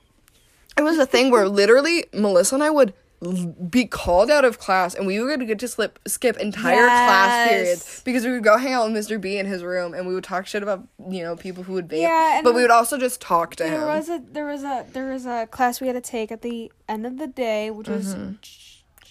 it 0.76 0.82
was 0.82 0.98
a 0.98 1.06
thing 1.06 1.30
where 1.30 1.48
literally 1.48 2.04
Melissa 2.14 2.54
and 2.56 2.64
I 2.64 2.70
would 2.70 2.94
be 3.68 3.84
called 3.84 4.30
out 4.30 4.44
of 4.44 4.58
class 4.58 4.94
and 4.94 5.06
we 5.06 5.20
would 5.20 5.44
get 5.46 5.58
to 5.58 5.66
slip 5.66 5.98
skip 6.06 6.36
entire 6.36 6.86
class 6.86 7.48
periods 7.48 8.02
because 8.04 8.24
we 8.24 8.30
would 8.30 8.44
go 8.44 8.56
hang 8.56 8.72
out 8.72 8.90
with 8.90 8.96
Mr. 8.96 9.20
B 9.20 9.38
in 9.38 9.46
his 9.46 9.64
room 9.64 9.92
and 9.92 10.06
we 10.06 10.14
would 10.14 10.22
talk 10.22 10.46
shit 10.46 10.62
about 10.62 10.86
you 11.08 11.22
know 11.22 11.34
people 11.34 11.64
who 11.64 11.72
would 11.72 11.88
vape. 11.88 12.02
Yeah, 12.02 12.40
but 12.44 12.54
we 12.54 12.62
would 12.62 12.70
also 12.70 12.96
just 12.96 13.20
talk 13.20 13.56
to 13.56 13.64
There 13.64 13.72
him. 13.72 13.80
There 13.80 13.88
was 13.88 14.08
a 14.08 14.22
there 14.30 14.46
was 14.46 14.62
a 14.62 14.86
there 14.92 15.10
was 15.10 15.26
a 15.26 15.48
class 15.50 15.80
we 15.80 15.88
had 15.88 15.94
to 15.94 16.00
take 16.00 16.30
at 16.30 16.42
the 16.42 16.70
end 16.88 17.06
of 17.06 17.18
the 17.18 17.26
day, 17.26 17.70
which 17.70 17.88
was 17.88 18.14
mm-hmm. 18.14 18.34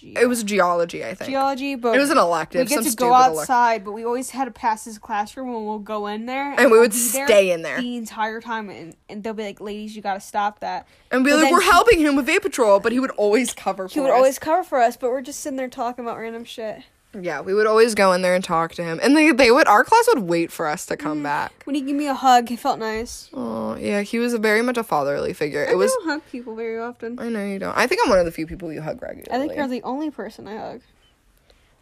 Ge- 0.00 0.16
it 0.16 0.26
was 0.28 0.42
geology, 0.44 1.04
I 1.04 1.14
think. 1.14 1.30
geology, 1.30 1.74
but. 1.74 1.94
It 1.96 1.98
was 1.98 2.10
an 2.10 2.18
elective. 2.18 2.68
we 2.68 2.74
get 2.76 2.84
to 2.84 2.96
go 2.96 3.12
outside, 3.14 3.84
but 3.84 3.92
we 3.92 4.04
always 4.04 4.30
had 4.30 4.44
to 4.46 4.50
pass 4.50 4.84
this 4.84 4.98
classroom 4.98 5.48
and 5.54 5.66
we'll 5.66 5.78
go 5.78 6.06
in 6.06 6.26
there 6.26 6.52
And 6.52 6.66
we 6.66 6.72
we'll 6.72 6.80
would 6.82 6.94
stay 6.94 7.50
in 7.52 7.62
there. 7.62 7.80
the 7.80 7.96
entire 7.96 8.40
time, 8.40 8.70
and, 8.70 8.94
and 9.08 9.22
they'll 9.22 9.34
be 9.34 9.44
like, 9.44 9.60
"Ladies, 9.60 9.94
you 9.96 10.02
gotta 10.02 10.20
stop 10.20 10.60
that." 10.60 10.86
and 11.10 11.24
be 11.24 11.30
But 11.30 11.42
like, 11.42 11.52
we're 11.52 11.60
he- 11.60 11.66
helping 11.70 11.98
him 12.00 12.16
with 12.16 12.26
vape 12.26 12.42
patrol, 12.42 12.80
but 12.80 12.92
he 12.92 13.00
would 13.00 13.10
always 13.12 13.52
cover 13.52 13.88
for 13.88 13.94
He 13.94 14.00
would 14.00 14.10
us. 14.10 14.16
always 14.16 14.38
cover 14.38 14.62
for 14.62 14.78
us, 14.80 14.96
but 14.96 15.10
we're 15.10 15.22
just 15.22 15.40
sitting 15.40 15.56
there 15.56 15.68
talking 15.68 16.04
about 16.04 16.18
random 16.18 16.44
shit. 16.44 16.82
Yeah, 17.18 17.40
we 17.40 17.54
would 17.54 17.66
always 17.66 17.94
go 17.94 18.12
in 18.12 18.20
there 18.22 18.34
and 18.34 18.44
talk 18.44 18.74
to 18.74 18.84
him, 18.84 19.00
and 19.02 19.16
they 19.16 19.32
they 19.32 19.50
would 19.50 19.66
our 19.66 19.82
class 19.82 20.06
would 20.14 20.24
wait 20.24 20.52
for 20.52 20.66
us 20.66 20.84
to 20.86 20.96
come 20.96 21.22
back. 21.22 21.52
When 21.64 21.74
he 21.74 21.80
gave 21.80 21.94
me 21.94 22.06
a 22.06 22.14
hug, 22.14 22.50
it 22.52 22.58
felt 22.58 22.78
nice. 22.78 23.30
Oh 23.32 23.76
yeah, 23.76 24.02
he 24.02 24.18
was 24.18 24.34
a 24.34 24.38
very 24.38 24.60
much 24.62 24.76
a 24.76 24.84
fatherly 24.84 25.32
figure. 25.32 25.66
I 25.66 25.72
It 25.72 25.76
was. 25.78 25.90
don't 25.92 26.06
hug 26.06 26.22
people 26.30 26.54
very 26.54 26.78
often. 26.78 27.18
I 27.18 27.28
know 27.30 27.44
you 27.44 27.58
don't. 27.58 27.76
I 27.76 27.86
think 27.86 28.02
I'm 28.04 28.10
one 28.10 28.18
of 28.18 28.26
the 28.26 28.30
few 28.32 28.46
people 28.46 28.70
you 28.72 28.82
hug 28.82 29.00
regularly. 29.00 29.30
I 29.32 29.38
think 29.46 29.56
you're 29.56 29.68
the 29.68 29.82
only 29.84 30.10
person 30.10 30.46
I 30.46 30.56
hug. 30.58 30.80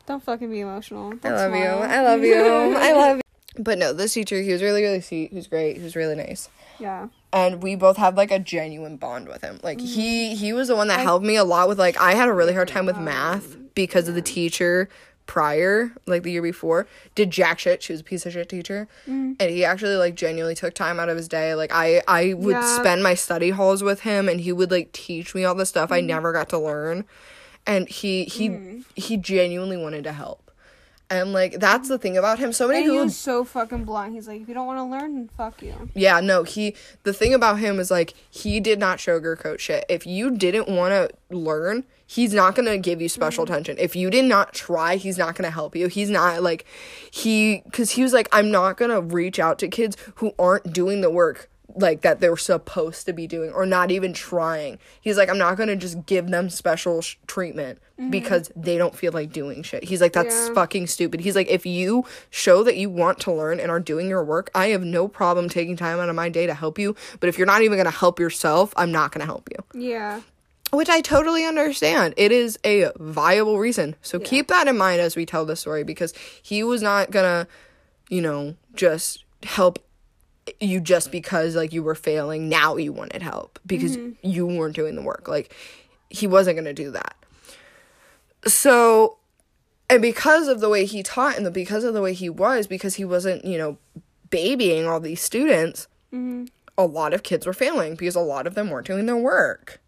Don't 0.07 0.23
fucking 0.23 0.49
be 0.51 0.61
emotional. 0.61 1.15
I 1.25 1.31
love 1.31 1.55
you. 1.55 1.65
I 1.65 2.03
love 2.03 2.23
you. 2.23 2.35
I 2.77 2.93
love 2.93 3.17
you. 3.17 3.23
But 3.59 3.79
no, 3.79 3.93
this 3.93 4.13
teacher, 4.13 4.41
he 4.43 4.53
was 4.53 4.63
really, 4.63 4.83
really 4.83 5.01
sweet. 5.01 5.31
He 5.31 5.37
was 5.37 5.49
great. 5.49 5.79
He 5.79 5.83
was 5.83 5.97
really 5.97 6.15
nice. 6.15 6.49
Yeah. 6.79 7.09
And 7.33 7.63
we 7.63 7.75
both 7.75 7.97
had 7.97 8.17
like 8.17 8.31
a 8.31 8.39
genuine 8.39 8.97
bond 8.97 9.27
with 9.29 9.43
him. 9.43 9.59
Like 9.65 9.81
he 9.81 10.29
Mm-hmm. 10.31 10.37
he 10.37 10.53
was 10.53 10.69
the 10.69 10.77
one 10.77 10.87
that 10.89 11.01
helped 11.01 11.25
me 11.27 11.35
a 11.37 11.43
lot 11.45 11.69
with 11.69 11.79
like 11.81 11.99
I 12.01 12.15
had 12.15 12.29
a 12.29 12.33
really 12.33 12.53
hard 12.55 12.69
time 12.69 12.87
with 12.87 12.99
math 12.99 13.57
because 13.75 14.07
of 14.09 14.15
the 14.15 14.23
teacher 14.23 14.89
prior, 15.27 15.93
like 16.07 16.23
the 16.23 16.31
year 16.33 16.43
before, 16.43 16.87
did 17.15 17.31
jack 17.31 17.59
shit. 17.59 17.83
She 17.83 17.93
was 17.93 18.01
a 18.01 18.05
piece 18.05 18.25
of 18.27 18.33
shit 18.33 18.49
teacher. 18.49 18.89
Mm-hmm. 19.03 19.33
And 19.41 19.51
he 19.51 19.65
actually 19.65 19.97
like 19.97 20.15
genuinely 20.15 20.55
took 20.55 20.75
time 20.75 20.99
out 21.01 21.09
of 21.09 21.17
his 21.17 21.29
day. 21.29 21.55
Like 21.55 21.71
I 21.73 22.03
I 22.09 22.35
would 22.35 22.53
Yeah. 22.53 22.77
spend 22.79 23.03
my 23.03 23.15
study 23.15 23.51
halls 23.51 23.83
with 23.83 24.01
him 24.01 24.29
and 24.29 24.41
he 24.41 24.53
would 24.53 24.71
like 24.71 24.93
teach 24.93 25.35
me 25.35 25.45
all 25.45 25.55
the 25.55 25.67
stuff 25.67 25.87
Mm-hmm. 25.91 25.95
I 25.95 26.01
never 26.01 26.33
got 26.33 26.49
to 26.51 26.59
learn. 26.59 27.05
And 27.67 27.89
he 27.89 28.25
he 28.25 28.85
he 28.95 29.17
genuinely 29.17 29.77
wanted 29.77 30.05
to 30.05 30.13
help. 30.13 30.43
And 31.09 31.33
like 31.33 31.61
that's 31.61 31.89
the 31.89 31.99
thing 31.99 32.17
about 32.17 32.39
him. 32.41 32.53
So 32.53 32.67
many 32.67 32.79
And 32.81 32.85
he 32.87 32.91
people 32.93 33.05
was 33.05 33.17
so 33.17 33.45
fucking 33.45 33.85
blunt. 33.85 34.13
He's 34.15 34.27
like, 34.27 34.41
if 34.43 34.49
you 34.49 34.55
don't 34.55 34.67
want 34.67 34.79
to 34.79 34.85
learn, 34.85 35.15
then 35.15 35.31
fuck 35.37 35.63
you. 35.63 35.91
yeah, 35.95 36.19
no, 36.21 36.43
he 36.43 36.75
the 37.05 37.13
thing 37.13 37.33
about 37.35 37.59
him 37.61 37.79
is 37.79 37.91
like 37.91 38.15
he 38.31 38.59
did 38.61 38.79
not 38.81 38.99
sugarcoat 38.99 39.59
shit. 39.61 39.85
If 39.89 40.07
you 40.07 40.31
didn't 40.31 40.69
want 40.69 40.93
to 40.93 41.37
learn, 41.37 41.85
he's 42.07 42.33
not 42.33 42.55
going 42.55 42.67
to 42.67 42.79
give 42.79 43.03
you 43.03 43.09
special 43.09 43.45
mm-hmm. 43.45 43.53
attention. 43.53 43.77
If 43.79 43.97
you 43.97 44.11
did 44.11 44.25
not 44.25 44.55
try, 44.55 44.97
he's 44.97 45.19
not 45.19 45.35
going 45.35 45.45
to 45.45 45.51
help 45.51 45.75
you. 45.75 45.89
He's 45.89 46.11
not 46.11 46.43
like 46.43 46.65
he 47.11 47.63
cuz 47.73 47.91
he 47.91 48.03
was 48.03 48.13
like 48.13 48.29
I'm 48.33 48.51
not 48.51 48.77
going 48.77 48.91
to 48.91 49.01
reach 49.01 49.39
out 49.39 49.59
to 49.61 49.69
kids 49.69 49.97
who 50.17 50.33
aren't 50.39 50.73
doing 50.73 51.01
the 51.01 51.11
work 51.11 51.51
like 51.75 52.01
that 52.03 52.21
they're 52.21 52.37
supposed 52.37 53.05
to 53.07 53.13
be 53.13 53.27
doing 53.27 53.53
or 53.53 53.67
not 53.67 53.91
even 53.91 54.13
trying. 54.13 54.79
He's 55.01 55.19
like 55.19 55.29
I'm 55.29 55.37
not 55.37 55.57
going 55.57 55.69
to 55.69 55.77
just 55.77 56.07
give 56.07 56.29
them 56.29 56.49
special 56.49 57.03
sh- 57.03 57.17
treatment 57.27 57.81
mm-hmm. 57.99 58.11
because 58.11 58.51
they 58.57 58.79
don't 58.79 58.97
feel 58.97 59.13
like 59.13 59.33
doing 59.33 59.63
shit. 59.63 59.85
He's 59.85 60.01
like 60.01 60.13
that's 60.13 60.49
Yeah. 60.49 60.55
fucking 60.55 60.87
stupid. 60.87 61.21
He's 61.21 61.37
like, 61.37 61.49
if 61.49 61.67
you 61.67 62.05
show 62.31 62.63
that 62.63 62.77
you 62.77 62.89
want 62.89 63.21
to 63.21 63.33
learn 63.33 63.61
and 63.61 63.71
are 63.71 63.81
doing 63.81 64.09
your 64.09 64.25
work, 64.25 64.51
I 64.55 64.69
have 64.69 64.83
no 64.83 65.09
problem 65.09 65.49
taking 65.49 65.77
time 65.77 65.99
out 65.99 66.09
of 66.09 66.15
my 66.15 66.29
day 66.29 66.47
to 66.47 66.55
help 66.55 66.79
you. 66.79 66.95
But 67.21 67.29
if 67.29 67.37
you're 67.37 67.47
not 67.47 67.63
even 67.63 67.77
gonna 67.77 67.91
help 67.91 68.19
yourself, 68.21 68.73
I'm 68.77 68.93
not 68.93 69.13
gonna 69.13 69.27
help 69.27 69.51
you. 69.51 69.81
Yeah. 69.81 70.21
Which 70.73 70.89
I 70.89 71.01
totally 71.01 71.45
understand. 71.45 72.15
It 72.17 72.33
is 72.33 72.59
a 72.65 72.91
viable 72.97 73.59
reason. 73.59 73.95
So 74.03 74.19
keep 74.19 74.49
that 74.49 74.67
in 74.67 74.77
mind 74.77 75.01
as 75.01 75.15
we 75.15 75.25
tell 75.25 75.47
the 75.47 75.57
story 75.57 75.85
because 75.85 76.13
he 76.43 76.63
was 76.65 76.83
not 76.83 77.11
gonna, 77.11 77.47
you 78.09 78.21
know, 78.21 78.57
just 78.75 79.25
help 79.45 79.79
you 80.61 80.81
just 80.81 81.13
because 81.13 81.55
like 81.55 81.73
you 81.73 81.83
were 81.83 81.95
failing. 81.95 82.49
Now 82.49 82.77
you 82.77 82.93
wanted 82.93 83.23
help 83.23 83.59
because 83.65 83.97
mm-hmm. 83.97 84.29
you 84.29 84.47
weren't 84.47 84.75
doing 84.75 84.97
the 84.97 85.03
work. 85.03 85.29
Like 85.29 85.55
he 86.11 86.27
wasn't 86.27 86.57
gonna 86.57 86.73
do 86.73 86.91
that. 86.91 87.15
So 88.47 89.19
and 89.89 90.03
because 90.03 90.49
of 90.49 90.61
the 90.61 90.69
way 90.69 90.85
he 90.85 91.03
taught 91.03 91.37
and 91.37 91.47
the, 91.47 91.51
because 91.51 91.85
of 91.85 91.95
the 91.95 92.03
way 92.03 92.13
he 92.13 92.29
was 92.29 92.67
because 92.67 92.97
he 92.97 93.05
wasn't 93.05 93.45
you 93.45 93.59
know 93.59 93.79
babying 94.31 94.87
all 94.87 95.01
these 95.01 95.21
students 95.21 95.87
mm-hmm. 96.13 96.45
a 96.77 96.85
lot 96.85 97.15
of 97.15 97.23
kids 97.23 97.47
were 97.47 97.53
failing 97.53 97.95
because 97.95 98.17
a 98.17 98.21
lot 98.21 98.47
of 98.47 98.55
them 98.55 98.71
weren't 98.71 98.87
doing 98.87 99.07
their 99.07 99.17
work 99.17 99.81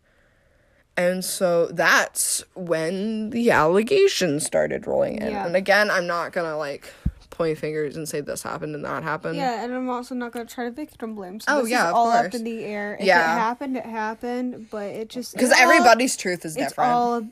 and 0.99 1.25
so 1.25 1.67
that's 1.69 2.45
when 2.55 3.31
the 3.31 3.51
allegations 3.51 4.45
started 4.45 4.87
rolling 4.87 5.17
in 5.23 5.31
Yeah. 5.33 5.47
and 5.47 5.55
again 5.57 5.91
i'm 5.91 6.07
not 6.07 6.33
gonna 6.33 6.57
like 6.59 6.93
point 7.31 7.57
fingers 7.57 7.97
and 7.97 8.09
say 8.09 8.21
this 8.21 8.43
happened 8.43 8.75
and 8.75 8.85
that 8.85 9.03
happened 9.05 9.37
Yeah, 9.37 9.63
and 9.63 9.73
I'm 9.73 9.89
also 9.89 10.15
not 10.15 10.33
gonna 10.33 10.45
try 10.45 10.65
to 10.65 10.73
victim 10.73 11.15
blame. 11.15 11.39
So 11.39 11.47
Oh, 11.59 11.63
this 11.63 11.71
yeah, 11.71 11.87
is 11.89 11.93
all 11.95 12.11
up 12.11 12.35
in 12.35 12.43
the 12.43 12.65
air. 12.65 12.97
If 12.99 13.07
Yeah. 13.07 13.21
it 13.37 13.39
happened, 13.39 13.77
it 13.77 13.87
happened. 13.87 14.67
But 14.71 14.87
it 14.87 15.09
just 15.09 15.35
because 15.35 15.51
it 15.53 15.57
all- 15.57 15.63
everybody's 15.71 16.17
truth 16.17 16.45
is 16.45 16.57
It's 16.57 16.71
different 16.71 16.91
all. 16.91 17.23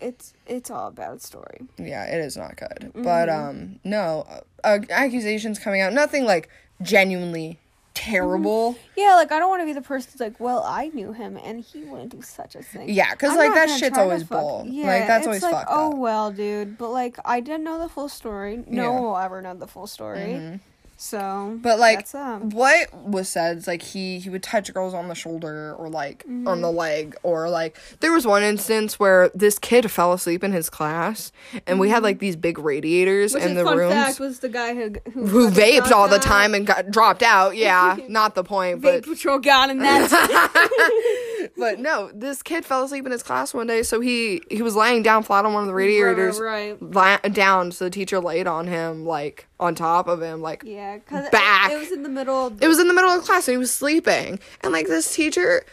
It's 0.00 0.34
it's 0.46 0.70
all 0.70 0.88
a 0.88 0.92
bad 0.92 1.22
story. 1.22 1.60
yeah 1.78 2.04
it 2.04 2.20
is 2.22 2.36
not 2.36 2.56
good 2.56 2.78
Mm-hmm. 2.92 3.02
but 3.02 3.30
um 3.30 3.80
no 3.84 4.26
uh, 4.64 4.80
accusations 4.90 5.58
coming 5.58 5.80
out 5.80 5.94
nothing 5.94 6.24
like 6.26 6.50
genuinely 6.82 7.58
terrible 7.98 8.76
Yeah, 8.96 9.14
like 9.14 9.32
I 9.32 9.38
don't 9.38 9.48
want 9.48 9.62
to 9.62 9.66
be 9.66 9.72
the 9.72 9.82
person 9.82 10.10
who's 10.12 10.20
like, 10.20 10.38
well, 10.40 10.62
I 10.64 10.88
knew 10.88 11.12
him 11.12 11.38
and 11.42 11.60
he 11.60 11.82
wouldn't 11.84 12.10
do 12.10 12.22
such 12.22 12.54
a 12.54 12.62
thing. 12.62 12.88
Yeah, 12.88 13.14
'cause, 13.14 13.30
I'm 13.32 13.36
like, 13.38 13.54
that 13.54 13.68
shit's 13.78 13.98
always 13.98 14.24
bull. 14.24 14.60
Like, 14.64 14.72
Yeah, 14.72 15.06
that's 15.06 15.18
it's 15.20 15.26
always 15.26 15.42
like, 15.42 15.52
fucked 15.52 15.70
oh 15.70 15.92
up. 15.92 15.98
well, 15.98 16.30
dude. 16.30 16.78
But 16.78 16.90
like, 16.90 17.18
I 17.24 17.40
didn't 17.40 17.64
know 17.64 17.78
the 17.78 17.88
full 17.88 18.08
story. 18.08 18.56
No 18.56 18.64
Yeah. 18.66 18.82
Mm-hmm. 18.88 18.94
one 18.94 19.02
will 19.04 19.18
ever 19.18 19.42
know 19.42 19.54
the 19.54 19.66
full 19.66 19.86
story. 19.86 20.60
So, 21.00 21.58
But 21.62 21.78
like 21.78 22.12
um, 22.14 22.50
what 22.50 22.92
was 22.92 23.28
said 23.28 23.58
is 23.58 23.66
like 23.68 23.82
he 23.82 24.18
he 24.18 24.28
would 24.28 24.42
touch 24.42 24.74
girls 24.74 24.94
on 24.94 25.06
the 25.06 25.14
shoulder 25.14 25.74
or 25.78 25.88
like 25.88 26.24
Mm-hmm. 26.24 26.48
on 26.48 26.60
the 26.60 26.70
leg 26.72 27.14
or 27.22 27.48
like 27.48 27.76
there 28.00 28.12
was 28.12 28.26
one 28.26 28.42
instance 28.42 28.98
where 28.98 29.30
this 29.34 29.58
kid 29.58 29.90
fell 29.90 30.12
asleep 30.12 30.42
in 30.42 30.50
his 30.52 30.68
class 30.68 31.30
and 31.66 31.78
we 31.78 31.88
had 31.88 32.02
like 32.02 32.18
these 32.18 32.34
big 32.34 32.58
radiators 32.58 33.32
which 33.34 33.44
in 33.44 33.54
the 33.54 33.62
fun 33.64 33.78
rooms 33.78 33.94
fact 33.94 34.18
was 34.20 34.40
the 34.40 34.48
guy 34.48 34.74
who 34.74 34.94
who, 35.12 35.26
who 35.26 35.50
vaped 35.50 35.92
all 35.92 36.08
the 36.08 36.18
time 36.18 36.52
and 36.54 36.66
got 36.66 36.90
dropped 36.90 37.22
out. 37.22 37.56
Yeah, 37.68 37.96
not 38.08 38.34
the 38.34 38.42
point, 38.44 38.80
Vape 38.80 38.82
but 38.82 39.04
patrol 39.04 39.38
got 39.38 39.70
him. 39.70 39.78
That's 39.78 40.12
but 41.56 41.78
no, 41.78 42.10
this 42.14 42.42
kid 42.42 42.64
fell 42.64 42.84
asleep 42.84 43.04
in 43.06 43.12
his 43.12 43.22
class 43.22 43.52
one 43.54 43.66
day, 43.66 43.82
so 43.82 44.00
he 44.00 44.42
he 44.50 44.62
was 44.62 44.74
laying 44.76 45.02
down 45.02 45.22
flat 45.22 45.44
on 45.44 45.52
one 45.54 45.62
of 45.62 45.66
the 45.68 45.74
radiators, 45.74 46.40
right. 46.40 46.80
la- 46.80 47.18
down. 47.18 47.72
So 47.72 47.84
the 47.86 47.90
teacher 47.90 48.20
laid 48.20 48.46
on 48.46 48.66
him 48.66 49.04
like 49.04 49.47
on 49.60 49.74
top 49.74 50.08
of 50.08 50.22
him, 50.22 50.40
like 50.40 50.62
Yeah, 50.64 50.98
because 50.98 51.28
Back. 51.30 51.70
It, 51.70 51.74
it 51.74 51.78
was 51.78 51.92
in 51.92 52.02
the 52.02 52.08
middle. 52.08 52.46
Of 52.46 52.62
it 52.62 52.68
was 52.68 52.78
in 52.78 52.88
the 52.88 52.94
middle 52.94 53.10
of 53.10 53.24
class 53.24 53.48
and 53.48 53.54
he 53.54 53.58
was 53.58 53.72
sleeping 53.72 54.38
and 54.62 54.72
like 54.72 54.86
this 54.86 55.14
teacher 55.14 55.64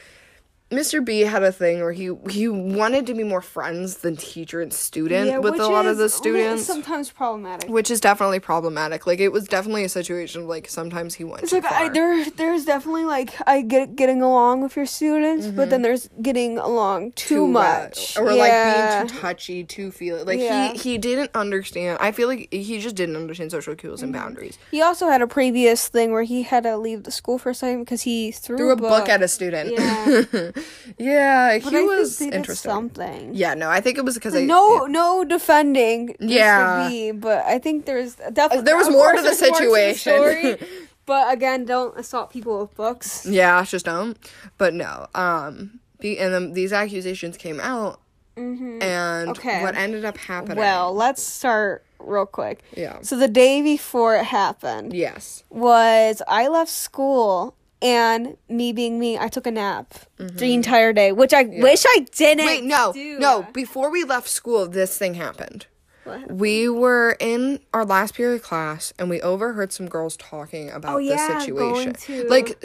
mr 0.71 1.03
b 1.03 1.21
had 1.21 1.43
a 1.43 1.51
thing 1.51 1.79
where 1.79 1.91
he 1.91 2.11
he 2.29 2.47
wanted 2.47 3.05
to 3.05 3.13
be 3.13 3.23
more 3.23 3.41
friends 3.41 3.97
than 3.97 4.15
teacher 4.15 4.61
and 4.61 4.73
student 4.73 5.27
yeah, 5.27 5.37
with 5.37 5.59
a 5.59 5.67
lot 5.67 5.85
of 5.85 5.97
the 5.97 6.09
students. 6.09 6.65
Sometimes 6.65 7.11
problematic. 7.11 7.69
which 7.69 7.91
is 7.91 8.01
definitely 8.01 8.39
problematic. 8.39 9.05
Like 9.05 9.19
it 9.19 9.31
was 9.31 9.45
definitely 9.45 9.83
a 9.83 9.89
situation 9.89 10.41
of 10.41 10.47
like 10.47 10.67
sometimes 10.67 11.13
he 11.15 11.23
went 11.23 11.43
It's 11.43 11.53
like 11.53 11.65
I, 11.65 11.89
there, 11.89 12.25
there's 12.31 12.65
definitely 12.65 13.05
like 13.05 13.35
I 13.47 13.61
get 13.61 13.95
getting 13.95 14.21
along 14.21 14.61
with 14.61 14.75
your 14.75 14.85
students, 14.85 15.47
but 15.47 15.69
then 15.69 15.77
mm-hmm. 15.77 15.83
there's 15.83 16.09
getting 16.21 16.57
along 16.57 17.11
too, 17.11 17.35
too 17.35 17.47
much, 17.47 18.17
or 18.17 18.31
Yeah. 18.31 18.43
like 18.43 19.07
being 19.07 19.07
too 19.07 19.21
touchy 19.21 19.63
too 19.63 19.91
feel 19.91 20.25
like 20.25 20.39
Yeah. 20.39 20.73
he 20.73 20.95
he 20.95 20.97
didn't 20.97 21.31
understand 21.35 21.97
i 21.99 22.11
feel 22.11 22.27
like 22.27 22.51
he 22.53 22.79
just 22.79 22.95
didn't 22.95 23.15
understand 23.15 23.51
social 23.51 23.75
cues 23.75 24.01
and 24.01 24.13
mm-hmm. 24.13 24.23
boundaries. 24.23 24.57
He 24.71 24.81
also 24.81 25.07
had 25.07 25.21
a 25.21 25.27
previous 25.27 25.87
thing 25.87 26.11
where 26.11 26.23
he 26.23 26.43
had 26.43 26.63
to 26.63 26.77
leave 26.77 27.03
the 27.03 27.11
school 27.11 27.37
for 27.37 27.51
a 27.51 27.55
second 27.55 27.81
because 27.81 28.01
he 28.03 28.31
threw, 28.31 28.57
threw 28.57 28.71
a 28.71 28.75
book. 28.75 29.09
at 29.09 29.21
a 29.21 29.27
student. 29.27 29.71
Yeah. 29.71 30.51
yeah 30.97 31.59
But 31.63 31.71
he 31.73 31.79
I 31.79 31.81
was 31.83 32.17
think 32.17 32.31
they 32.31 32.35
did 32.37 32.39
interesting 32.39 32.71
something. 32.71 33.35
yeah 33.35 33.53
no 33.53 33.69
i 33.69 33.81
think 33.81 33.97
it 33.97 34.05
was 34.05 34.15
because 34.15 34.35
I, 34.35 34.43
no, 34.45 34.85
no 34.85 35.23
defending. 35.23 36.15
Yeah. 36.19 36.87
B, 36.89 37.11
but 37.11 37.45
I 37.45 37.59
think 37.59 37.85
there's 37.85 38.15
definitely 38.15 38.63
there 38.65 38.77
was 38.77 38.89
more 38.89 39.13
to 39.13 39.21
the 39.21 39.33
situation. 39.33 39.95
story. 40.13 40.57
but 41.05 41.33
again, 41.33 41.65
don't 41.65 41.97
assault 41.97 42.29
people 42.31 42.59
with 42.61 42.73
books. 42.75 43.25
Yeah, 43.25 43.63
just 43.63 43.85
don't. 43.85 44.17
But 44.57 44.73
no. 44.73 45.07
Um. 45.15 45.79
The, 45.99 46.19
and 46.19 46.33
then 46.33 46.53
these 46.53 46.73
accusations 46.73 47.37
came 47.37 47.59
out, 47.59 47.99
and 48.35 48.51
Mm-hmm. 48.53 49.29
Okay. 49.31 49.61
what 49.63 49.75
ended 49.75 50.03
up 50.05 50.17
happening? 50.17 50.57
Well, 50.57 50.93
let's 50.93 51.23
start 51.23 51.85
real 51.99 52.25
quick. 52.25 52.61
Yeah. 52.75 52.99
So 53.01 53.17
the 53.17 53.27
day 53.29 53.61
before 53.61 54.15
it 54.17 54.25
happened 54.25 54.93
yes. 54.93 55.43
was 55.49 56.21
I 56.27 56.47
left 56.47 56.71
school 56.71 57.55
and 57.81 58.37
me 58.49 58.73
being 58.73 58.99
me, 58.99 59.17
I 59.17 59.27
took 59.27 59.45
a 59.47 59.51
nap 59.51 59.93
the 60.17 60.53
entire 60.53 60.93
day, 60.93 61.11
which 61.11 61.33
I 61.33 61.43
wish 61.43 61.83
I 61.87 62.05
didn't. 62.11 62.45
Mm-hmm. 62.45 62.47
Wait, 62.47 62.63
no, 62.63 62.93
do. 62.93 63.19
no. 63.19 63.47
Before 63.53 63.89
we 63.91 64.03
left 64.03 64.29
school, 64.29 64.67
this 64.67 64.97
thing 64.97 65.15
happened. 65.15 65.67
What? 66.05 66.31
We 66.31 66.69
were 66.69 67.17
in 67.19 67.59
our 67.73 67.83
last 67.83 68.13
period 68.13 68.35
of 68.35 68.43
class 68.43 68.93
and 68.99 69.09
we 69.09 69.19
overheard 69.21 69.73
some 69.73 69.87
girls 69.87 70.15
talking 70.17 70.69
about 70.69 70.95
Oh, 70.95 70.97
yeah, 70.99 71.33
the 71.33 71.39
situation. 71.39 72.29
Like 72.29 72.63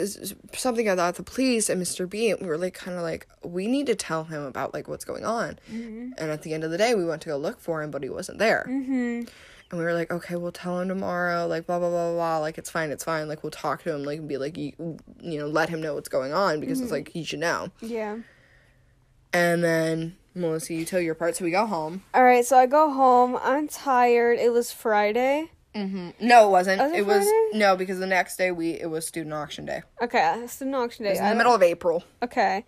something 0.53 0.87
about 0.87 1.15
the 1.15 1.23
police 1.23 1.67
and 1.67 1.81
Mr. 1.81 2.07
B. 2.07 2.29
And 2.29 2.39
we 2.39 2.47
were 2.47 2.57
like 2.57 2.75
kind 2.75 2.97
of 2.97 3.03
like 3.03 3.27
we 3.43 3.65
need 3.65 3.87
to 3.87 3.95
tell 3.95 4.25
him 4.25 4.43
about 4.43 4.75
like 4.75 4.87
what's 4.87 5.05
going 5.05 5.25
on. 5.25 5.57
Mm-hmm. 5.71 6.11
And 6.19 6.31
at 6.31 6.43
the 6.43 6.53
end 6.53 6.63
of 6.63 6.69
the 6.69 6.77
day, 6.77 6.93
we 6.93 7.03
went 7.03 7.23
to 7.23 7.29
go 7.29 7.37
look 7.37 7.59
for 7.59 7.81
him, 7.81 7.89
but 7.89 8.03
he 8.03 8.09
wasn't 8.09 8.37
there. 8.37 8.67
Mm-hmm. 8.69 9.23
And 9.71 9.79
we 9.79 9.85
were 9.85 9.93
like, 9.93 10.11
okay, 10.11 10.35
we'll 10.35 10.51
tell 10.51 10.79
him 10.79 10.87
tomorrow. 10.89 11.47
Like 11.47 11.65
blah 11.65 11.79
blah 11.79 11.89
blah 11.89 12.09
blah. 12.09 12.13
blah. 12.13 12.37
Like 12.39 12.57
it's 12.57 12.69
fine, 12.69 12.91
it's 12.91 13.03
fine. 13.03 13.27
Like 13.27 13.43
we'll 13.43 13.51
talk 13.51 13.83
to 13.83 13.93
him. 13.95 14.03
Like 14.03 14.19
and 14.19 14.27
be 14.27 14.37
like 14.37 14.57
you, 14.57 14.73
you 15.21 15.39
know, 15.39 15.47
let 15.47 15.69
him 15.69 15.81
know 15.81 15.93
what's 15.95 16.09
going 16.09 16.33
on 16.33 16.59
because 16.59 16.77
Mm-hmm. 16.77 16.83
it's 16.83 16.91
like 16.91 17.09
he 17.09 17.23
should 17.23 17.39
know. 17.39 17.69
Yeah. 17.81 18.17
And 19.33 19.63
then 19.63 20.17
Melissa, 20.35 20.73
you 20.73 20.83
tell 20.85 20.99
your 20.99 21.15
part, 21.15 21.35
so 21.35 21.45
we 21.45 21.51
go 21.51 21.65
home. 21.65 22.03
All 22.13 22.23
right, 22.23 22.43
so 22.45 22.57
I 22.57 22.65
go 22.65 22.91
home. 22.91 23.37
I'm 23.41 23.67
tired. 23.67 24.39
It 24.39 24.51
was 24.51 24.71
Friday. 24.71 25.51
No, 25.73 26.11
it 26.47 26.51
wasn't. 26.51 26.81
Was 26.81 26.91
it 26.91 26.97
it 26.99 27.05
was 27.05 27.25
no 27.53 27.77
because 27.77 27.97
the 27.99 28.05
next 28.07 28.35
day 28.35 28.51
we 28.51 28.71
it 28.71 28.89
was 28.89 29.07
student 29.07 29.33
auction 29.33 29.65
day. 29.65 29.83
Okay, 30.01 30.43
student 30.47 30.75
auction 30.75 31.05
day. 31.05 31.11
It 31.11 31.13
was 31.13 31.19
in 31.21 31.29
the 31.29 31.35
middle 31.35 31.55
of 31.55 31.63
April. 31.63 32.03
Okay. 32.21 32.65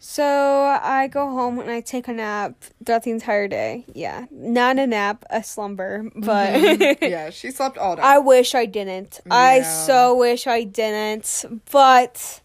So 0.00 0.24
I 0.24 1.08
go 1.08 1.28
home 1.30 1.58
and 1.58 1.70
I 1.70 1.80
take 1.80 2.06
a 2.06 2.12
nap 2.12 2.54
throughout 2.84 3.02
the 3.02 3.10
entire 3.10 3.48
day. 3.48 3.84
Yeah. 3.92 4.26
Not 4.30 4.78
a 4.78 4.86
nap, 4.86 5.24
a 5.28 5.42
slumber, 5.42 6.04
mm-hmm. 6.04 6.20
but 6.20 7.02
yeah, 7.08 7.30
she 7.30 7.50
slept 7.50 7.78
all 7.78 7.96
day. 7.96 8.02
I 8.02 8.18
wish 8.18 8.54
I 8.54 8.66
didn't. 8.66 9.20
I 9.30 9.62
so 9.62 10.14
wish 10.14 10.46
I 10.46 10.62
didn't. 10.64 11.44
But 11.72 12.42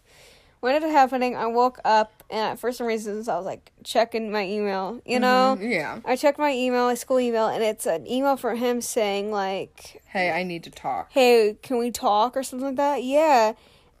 when 0.60 0.74
it 0.74 0.82
was 0.82 0.90
happening, 0.90 1.36
I 1.36 1.46
woke 1.46 1.78
up 1.84 2.24
and 2.28 2.58
for 2.58 2.72
some 2.72 2.86
reasons 2.86 3.28
I 3.28 3.36
was 3.36 3.46
like 3.46 3.70
checking 3.84 4.32
my 4.32 4.44
email, 4.44 5.00
you 5.06 5.20
mm-hmm. 5.20 5.20
know? 5.20 5.58
yeah. 5.60 6.00
I 6.04 6.16
checked 6.16 6.38
my 6.38 6.52
email, 6.52 6.86
my 6.86 6.94
school 6.94 7.20
email, 7.20 7.46
and 7.46 7.62
it's 7.62 7.86
an 7.86 8.06
email 8.08 8.36
from 8.36 8.56
him 8.56 8.80
saying 8.80 9.30
like, 9.30 10.02
Hey, 10.06 10.32
I 10.32 10.42
need 10.42 10.64
to 10.64 10.70
talk. 10.70 11.12
"Hey, 11.12 11.56
can 11.62 11.78
we 11.78 11.90
talk?" 11.90 12.36
or 12.36 12.42
something 12.42 12.68
like 12.68 12.76
that. 12.76 13.04
Yeah, 13.04 13.52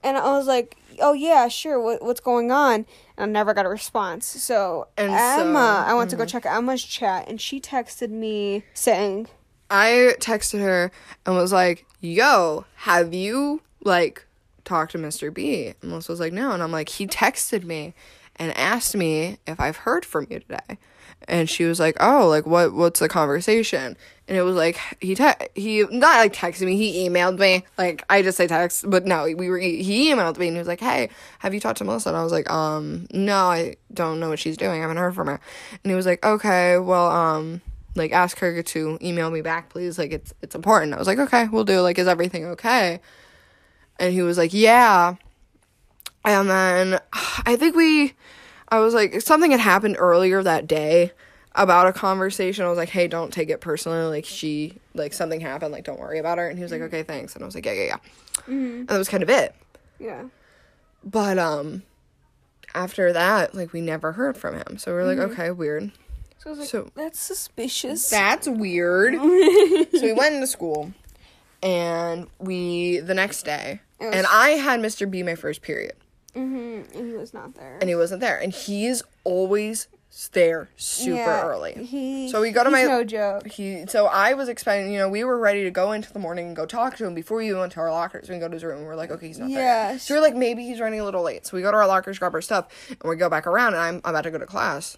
and 0.02 0.16
I 0.16 0.36
was 0.36 0.46
like, 0.46 0.76
"Oh 1.00 1.12
yeah, 1.12 1.48
sure. 1.48 1.80
What 1.80 2.02
what's 2.02 2.20
going 2.20 2.50
on?" 2.50 2.86
And 3.16 3.18
I 3.18 3.26
never 3.26 3.54
got 3.54 3.66
a 3.66 3.68
response. 3.68 4.26
So 4.26 4.88
And 4.96 5.10
Emma, 5.10 5.16
so- 5.36 5.44
mm-hmm. 5.44 5.90
I 5.90 5.94
went 5.94 6.10
to 6.10 6.16
go 6.16 6.24
check 6.24 6.46
Emma's 6.46 6.82
chat, 6.82 7.28
and 7.28 7.40
she 7.40 7.60
texted 7.60 8.10
me 8.10 8.64
saying, 8.74 9.28
I 9.70 10.14
texted 10.20 10.60
her 10.60 10.90
and 11.26 11.34
was 11.34 11.52
like, 11.52 11.86
"Yo, 12.00 12.64
have 12.76 13.14
you 13.14 13.62
like 13.82 14.26
talked 14.64 14.92
to 14.92 14.98
Mr. 14.98 15.32
B?" 15.32 15.74
And 15.80 15.90
Melissa 15.90 16.12
was 16.12 16.20
like, 16.20 16.32
"No," 16.32 16.52
and 16.52 16.62
I'm 16.62 16.72
like, 16.72 16.88
"He 16.90 17.06
texted 17.06 17.64
me 17.64 17.94
and 18.36 18.56
asked 18.56 18.96
me 18.96 19.38
if 19.46 19.58
I've 19.60 19.78
heard 19.78 20.04
from 20.04 20.26
you 20.30 20.40
today." 20.40 20.78
And 21.26 21.48
she 21.48 21.64
was 21.64 21.80
like, 21.80 21.96
"Oh, 22.00 22.28
like 22.28 22.46
what? 22.46 22.74
What's 22.74 23.00
the 23.00 23.08
conversation?" 23.08 23.96
And 24.26 24.38
it 24.38 24.42
was 24.42 24.56
like 24.56 24.78
he 25.00 25.14
te- 25.14 25.48
he 25.54 25.82
not 25.82 26.16
like 26.16 26.32
texted 26.32 26.64
me, 26.66 26.76
he 26.76 27.08
emailed 27.08 27.38
me. 27.38 27.64
Like 27.76 28.04
I 28.08 28.22
just 28.22 28.38
say 28.38 28.46
text, 28.46 28.88
but 28.88 29.04
no, 29.04 29.24
we 29.24 29.50
were 29.50 29.58
he 29.58 30.10
emailed 30.10 30.38
me 30.38 30.48
and 30.48 30.56
he 30.56 30.58
was 30.58 30.68
like, 30.68 30.80
"Hey, 30.80 31.10
have 31.40 31.52
you 31.52 31.60
talked 31.60 31.78
to 31.78 31.84
Melissa?" 31.84 32.08
And 32.08 32.16
I 32.16 32.22
was 32.22 32.32
like, 32.32 32.50
"Um, 32.50 33.06
no, 33.12 33.36
I 33.36 33.76
don't 33.92 34.20
know 34.20 34.30
what 34.30 34.38
she's 34.38 34.56
doing. 34.56 34.78
I 34.78 34.82
haven't 34.82 34.96
heard 34.96 35.14
from 35.14 35.26
her." 35.26 35.40
And 35.82 35.90
he 35.90 35.94
was 35.94 36.06
like, 36.06 36.24
"Okay, 36.24 36.78
well, 36.78 37.10
um." 37.10 37.60
like 37.96 38.12
ask 38.12 38.38
her 38.38 38.62
to 38.62 38.98
email 39.00 39.30
me 39.30 39.40
back 39.40 39.68
please 39.68 39.98
like 39.98 40.12
it's 40.12 40.34
it's 40.42 40.54
important 40.54 40.92
i 40.92 40.98
was 40.98 41.06
like 41.06 41.18
okay 41.18 41.46
we'll 41.48 41.64
do 41.64 41.80
like 41.80 41.98
is 41.98 42.08
everything 42.08 42.44
okay 42.44 43.00
and 43.98 44.12
he 44.12 44.22
was 44.22 44.36
like 44.36 44.52
yeah 44.52 45.14
and 46.24 46.50
then 46.50 46.98
i 47.12 47.56
think 47.56 47.76
we 47.76 48.12
i 48.68 48.78
was 48.78 48.94
like 48.94 49.20
something 49.20 49.50
had 49.50 49.60
happened 49.60 49.96
earlier 49.98 50.42
that 50.42 50.66
day 50.66 51.12
about 51.56 51.86
a 51.86 51.92
conversation 51.92 52.64
i 52.64 52.68
was 52.68 52.76
like 52.78 52.88
hey 52.88 53.06
don't 53.08 53.32
take 53.32 53.48
it 53.50 53.60
personally. 53.60 54.04
Like 54.16 54.24
she 54.24 54.78
like 54.94 55.12
something 55.12 55.40
happened 55.40 55.72
like 55.72 55.84
don't 55.84 56.00
worry 56.00 56.18
about 56.18 56.38
her. 56.38 56.48
And 56.48 56.58
he 56.58 56.62
was 56.62 56.72
like 56.72 56.80
okay 56.82 57.02
thanks. 57.02 57.34
And 57.34 57.42
i 57.42 57.46
was 57.46 57.54
like 57.54 57.64
yeah 57.66 57.72
yeah 57.72 57.84
yeah. 57.84 57.96
And 58.46 58.88
that 58.88 58.98
was 58.98 59.08
kind 59.08 59.22
of 59.22 59.30
it. 59.30 59.54
"Yeah, 60.00 60.24
but 61.04 61.38
um 61.38 61.82
after 62.74 63.12
that 63.12 63.54
like 63.54 63.72
we 63.72 63.80
never 63.80 64.12
heard 64.12 64.36
from 64.36 64.56
him. 64.56 64.78
So 64.78 64.92
we 64.94 65.00
are 65.00 65.04
like 65.06 65.18
okay 65.32 65.50
weird. 65.52 65.92
So 66.38 66.48
I 66.48 66.50
was 66.50 66.58
like, 66.58 66.68
So- 66.68 66.90
that's 66.94 67.20
suspicious." 67.20 68.10
That's 68.10 68.48
weird. 68.48 69.14
so 69.14 70.02
we 70.02 70.12
went 70.12 70.34
into 70.34 70.46
school 70.48 70.92
and 71.62 72.26
we 72.38 72.98
the 72.98 73.14
next 73.14 73.44
day 73.44 73.80
was- 74.00 74.14
and 74.14 74.26
I 74.28 74.50
had 74.50 74.80
Mr. 74.80 75.08
B 75.10 75.22
my 75.22 75.34
first 75.36 75.62
period. 75.62 75.92
Mm-hmm. 76.34 76.98
and 76.98 77.08
he 77.08 77.16
was 77.16 77.32
not 77.32 77.54
there. 77.54 77.78
and 77.80 77.88
he 77.88 77.94
wasn't 77.94 78.20
there. 78.20 78.36
And 78.38 78.52
he's 78.52 79.04
always 79.22 79.86
there 80.32 80.68
super 80.76 81.16
Yeah, 81.16 81.42
early. 81.46 81.84
He, 81.84 82.28
So 82.30 82.40
we 82.40 82.50
go 82.52 82.62
to 82.64 82.70
my- 82.70 82.84
no 82.84 83.04
joke. 83.04 83.46
He 83.48 83.84
so 83.88 84.06
I 84.06 84.34
was 84.34 84.48
expecting, 84.48 84.92
you 84.92 84.98
know, 84.98 85.08
we 85.08 85.24
were 85.24 85.38
ready 85.38 85.64
to 85.64 85.70
go 85.70 85.92
into 85.92 86.12
the 86.12 86.18
morning 86.18 86.46
and 86.48 86.56
go 86.56 86.66
talk 86.66 86.96
to 86.98 87.04
him 87.06 87.14
before 87.14 87.38
we 87.38 87.48
even 87.48 87.58
went 87.60 87.72
to 87.72 87.80
our 87.80 87.90
lockers. 87.90 88.28
We 88.28 88.38
go 88.38 88.48
to 88.48 88.54
his 88.54 88.64
room 88.64 88.78
and 88.78 88.86
we're 88.86 88.94
like, 88.96 89.10
okay, 89.10 89.26
he's 89.26 89.38
not 89.38 89.48
there. 89.48 89.58
yet. 89.58 89.92
Yes. 89.92 90.02
So 90.04 90.14
we're 90.14 90.20
like, 90.20 90.36
maybe 90.36 90.64
he's 90.64 90.80
running 90.80 91.00
a 91.00 91.04
little 91.04 91.22
late. 91.22 91.46
So 91.46 91.56
we 91.56 91.62
go 91.62 91.70
to 91.70 91.76
our 91.76 91.86
lockers, 91.86 92.18
grab 92.18 92.34
our 92.34 92.42
stuff, 92.42 92.68
and 92.88 92.98
we 93.04 93.16
go 93.16 93.28
back 93.28 93.46
around 93.46 93.74
and 93.74 93.82
I'm, 93.82 93.94
I'm 94.04 94.10
about 94.14 94.22
to 94.24 94.30
go 94.30 94.38
to 94.38 94.46
class. 94.46 94.96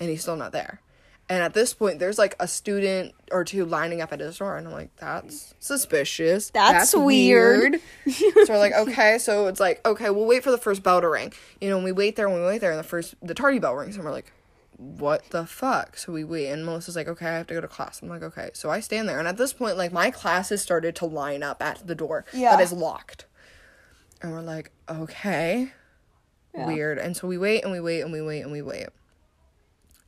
And 0.00 0.10
he's 0.10 0.22
still 0.22 0.36
not 0.36 0.52
there. 0.52 0.80
And 1.28 1.42
at 1.42 1.54
this 1.54 1.72
point, 1.72 1.98
there's 1.98 2.18
like 2.18 2.34
a 2.40 2.48
student 2.48 3.14
or 3.30 3.44
two 3.44 3.64
lining 3.64 4.02
up 4.02 4.12
at 4.12 4.20
his 4.20 4.36
door, 4.36 4.58
and 4.58 4.66
I'm 4.66 4.72
like, 4.74 4.94
that's 4.96 5.54
suspicious. 5.60 6.50
That's 6.50 6.94
weird." 6.94 7.76
so 8.10 8.30
we're 8.48 8.58
like, 8.58 8.74
okay, 8.74 9.16
so 9.18 9.46
it's 9.46 9.60
like, 9.60 9.80
okay, 9.86 10.10
we'll 10.10 10.26
wait 10.26 10.42
for 10.42 10.50
the 10.50 10.58
first 10.58 10.82
bell 10.82 11.00
to 11.00 11.08
ring. 11.08 11.32
You 11.60 11.70
know, 11.70 11.76
and 11.76 11.84
we 11.84 11.92
wait 11.92 12.16
there, 12.16 12.26
and 12.26 12.34
we 12.36 12.42
wait 12.44 12.60
there, 12.60 12.70
and 12.72 12.78
the 12.78 12.82
first, 12.84 13.14
the 13.22 13.34
tardy 13.34 13.60
bell 13.60 13.74
rings, 13.74 13.94
and 13.96 14.04
we're 14.04 14.10
like, 14.10 14.30
what 14.76 15.30
the 15.30 15.46
fuck? 15.46 15.96
So 15.96 16.12
we 16.12 16.24
wait, 16.24 16.48
and 16.48 16.64
Melissa's 16.64 16.96
like, 16.96 17.08
okay, 17.08 17.26
I 17.26 17.36
have 17.38 17.46
to 17.48 17.54
go 17.54 17.60
to 17.60 17.68
class. 17.68 18.02
I'm 18.02 18.08
like, 18.08 18.22
okay. 18.22 18.50
So 18.54 18.70
I 18.70 18.80
stand 18.80 19.08
there, 19.08 19.18
and 19.18 19.28
at 19.28 19.36
this 19.36 19.52
point, 19.52 19.76
like, 19.76 19.92
my 19.92 20.10
classes 20.10 20.62
started 20.62 20.96
to 20.96 21.06
line 21.06 21.42
up 21.42 21.62
at 21.62 21.86
the 21.86 21.94
door 21.94 22.24
Yeah. 22.32 22.56
that 22.56 22.62
is 22.62 22.72
locked. 22.72 23.26
And 24.20 24.32
we're 24.32 24.40
like, 24.40 24.70
okay, 24.88 25.72
Yeah. 26.54 26.66
weird. 26.66 26.98
And 26.98 27.16
so 27.16 27.26
we 27.28 27.38
wait, 27.38 27.62
and 27.62 27.72
we 27.72 27.80
wait, 27.80 28.00
and 28.02 28.12
we 28.12 28.22
wait, 28.22 28.40
and 28.42 28.52
we 28.52 28.62
wait. 28.62 28.86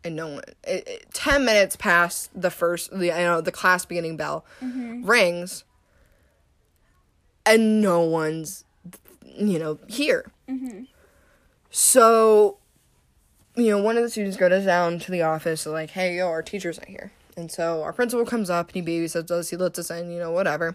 And 0.02 0.16
no 0.16 0.26
one, 0.28 0.42
it, 0.64 0.86
it, 0.86 1.06
10 1.14 1.44
minutes 1.44 1.76
past 1.76 2.30
the 2.38 2.50
first, 2.50 2.90
the, 2.90 3.06
you 3.06 3.12
know, 3.12 3.40
the 3.40 3.52
class 3.52 3.84
beginning 3.86 4.16
bell 4.16 4.44
mm-hmm. 4.62 5.04
rings, 5.04 5.64
and 7.46 7.80
no 7.80 8.00
one's, 8.00 8.64
you 9.36 9.58
know, 9.58 9.78
here. 9.88 10.30
Mm-hmm. 10.48 10.84
So, 11.70 12.58
you 13.56 13.70
know, 13.70 13.78
one 13.82 13.96
of 13.96 14.02
the 14.02 14.10
students 14.10 14.36
goes 14.36 14.64
down 14.64 14.98
to 15.00 15.10
the 15.10 15.22
office, 15.22 15.64
like, 15.66 15.90
hey, 15.90 16.16
yo, 16.16 16.26
our 16.28 16.42
teacher's 16.42 16.78
not 16.78 16.88
here. 16.88 17.12
And 17.36 17.50
so 17.50 17.82
our 17.82 17.92
principal 17.92 18.24
comes 18.24 18.50
up 18.50 18.72
and 18.72 18.76
he 18.86 19.00
babysits 19.00 19.30
us, 19.30 19.50
he 19.50 19.56
lets 19.56 19.78
us 19.78 19.90
in, 19.90 20.10
you 20.10 20.18
know, 20.18 20.30
whatever. 20.30 20.68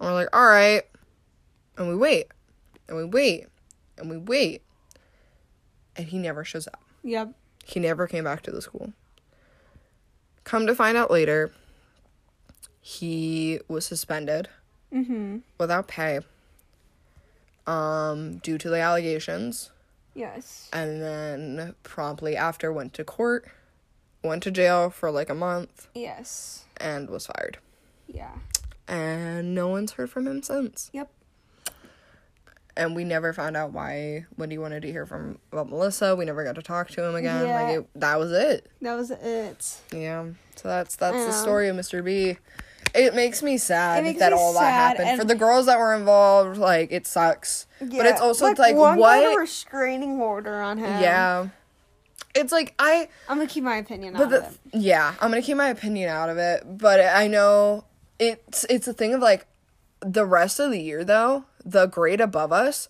And 0.00 0.08
we're 0.08 0.12
like, 0.14 0.28
all 0.36 0.46
right. 0.46 0.82
And 1.78 1.88
we 1.88 1.96
wait. 1.96 2.26
And 2.88 2.96
we 2.96 3.04
wait. 3.04 3.46
And 3.98 4.10
we 4.10 4.16
wait. 4.16 4.62
And 5.96 6.06
he 6.08 6.18
never 6.18 6.44
shows 6.44 6.66
up. 6.66 6.82
Yep. 7.02 7.32
He 7.64 7.80
never 7.80 8.06
came 8.06 8.24
back 8.24 8.42
to 8.42 8.50
the 8.50 8.60
school. 8.62 8.92
Come 10.44 10.66
to 10.66 10.74
find 10.74 10.96
out 10.96 11.10
later, 11.10 11.52
he 12.80 13.60
was 13.68 13.84
suspended 13.84 14.48
Mm-hmm. 14.94 15.38
without 15.58 15.88
pay 15.88 16.20
um, 17.66 18.38
due 18.38 18.56
to 18.56 18.70
the 18.70 18.80
allegations. 18.80 19.70
Yes. 20.16 20.68
and 20.72 21.00
then 21.02 21.74
promptly 21.82 22.36
after 22.36 22.72
went 22.72 22.94
to 22.94 23.04
court, 23.04 23.46
went 24.24 24.42
to 24.44 24.50
jail 24.50 24.90
for 24.90 25.10
like 25.10 25.28
a 25.30 25.34
month, 25.34 25.88
Yes. 25.94 26.64
and 26.78 27.08
was 27.10 27.26
fired. 27.26 27.58
Yeah. 28.08 28.32
And 28.88 29.54
no 29.54 29.68
one's 29.68 29.92
heard 29.92 30.10
from 30.10 30.26
him 30.26 30.42
since. 30.42 30.90
Yep. 30.92 31.10
And 32.78 32.94
we 32.94 33.04
never 33.04 33.32
found 33.32 33.56
out 33.56 33.72
why 33.72 34.26
when 34.36 34.50
he 34.50 34.58
wanted 34.58 34.82
to 34.82 34.92
hear 34.92 35.06
from 35.06 35.38
about 35.50 35.70
Melissa. 35.70 36.14
We 36.14 36.26
never 36.26 36.44
got 36.44 36.56
to 36.56 36.62
talk 36.62 36.88
to 36.90 37.02
him 37.04 37.14
again. 37.14 37.46
Yeah. 37.46 37.62
Like 37.62 37.78
it, 37.78 37.88
that 37.94 38.18
was 38.18 38.32
it. 38.32 38.70
That 38.82 38.94
was 38.96 39.10
it. 39.10 39.80
Yeah. 39.92 40.26
So 40.56 40.68
that's 40.68 40.94
that's 40.96 41.24
the 41.24 41.32
story 41.32 41.68
of 41.68 41.76
Mr. 41.76 42.04
B. 42.04 42.36
It 42.96 43.14
makes 43.14 43.42
me 43.42 43.58
sad 43.58 44.02
makes 44.04 44.18
that 44.20 44.32
me 44.32 44.38
all 44.38 44.52
that 44.54 44.96
happened 44.96 45.18
for 45.18 45.24
the 45.26 45.34
girls 45.34 45.66
that 45.66 45.78
were 45.78 45.94
involved. 45.94 46.58
Like 46.58 46.90
it 46.92 47.06
sucks, 47.06 47.66
but 47.80 48.06
it's 48.06 48.20
also 48.20 48.46
like, 48.46 48.58
like, 48.58 48.76
one 48.76 48.98
what? 48.98 49.20
got 49.22 49.34
a 49.34 49.38
restraining 49.38 50.20
order 50.20 50.60
on 50.60 50.78
him. 50.78 51.00
yeah. 51.02 51.48
It's 52.34 52.52
like 52.52 52.74
I 52.78 53.08
I'm 53.28 53.38
gonna 53.38 53.48
keep 53.48 53.64
my 53.64 53.76
opinion 53.76 54.12
But 54.14 54.22
on 54.24 54.30
the, 54.30 54.36
it. 54.44 54.58
yeah, 54.74 55.14
I'm 55.20 55.30
gonna 55.30 55.40
keep 55.42 55.56
my 55.56 55.68
opinion 55.68 56.08
out 56.10 56.28
of 56.28 56.36
it. 56.38 56.62
But 56.78 57.00
I 57.00 57.28
know 57.28 57.84
it's 58.18 58.64
it's 58.68 58.86
a 58.88 58.92
thing 58.92 59.14
of 59.14 59.20
like 59.22 59.46
the 60.00 60.26
rest 60.26 60.60
of 60.60 60.70
the 60.70 60.80
year 60.80 61.02
though. 61.04 61.44
The 61.64 61.86
grade 61.86 62.20
above 62.20 62.52
us 62.52 62.88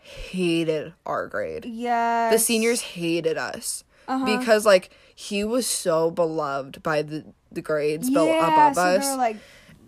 hated 0.00 0.92
our 1.04 1.26
grade. 1.26 1.64
Yeah. 1.64 2.30
The 2.30 2.38
seniors 2.38 2.80
hated 2.82 3.36
us 3.36 3.82
Uh-huh. 4.08 4.38
because 4.38 4.64
like 4.66 4.90
he 5.14 5.42
was 5.44 5.66
so 5.66 6.10
beloved 6.10 6.82
by 6.82 7.02
the 7.02 7.24
the 7.52 7.62
grades 7.62 8.08
yeah, 8.08 8.14
below 8.14 8.38
above 8.38 8.74
so 8.74 8.82
us. 8.82 9.16
like, 9.16 9.36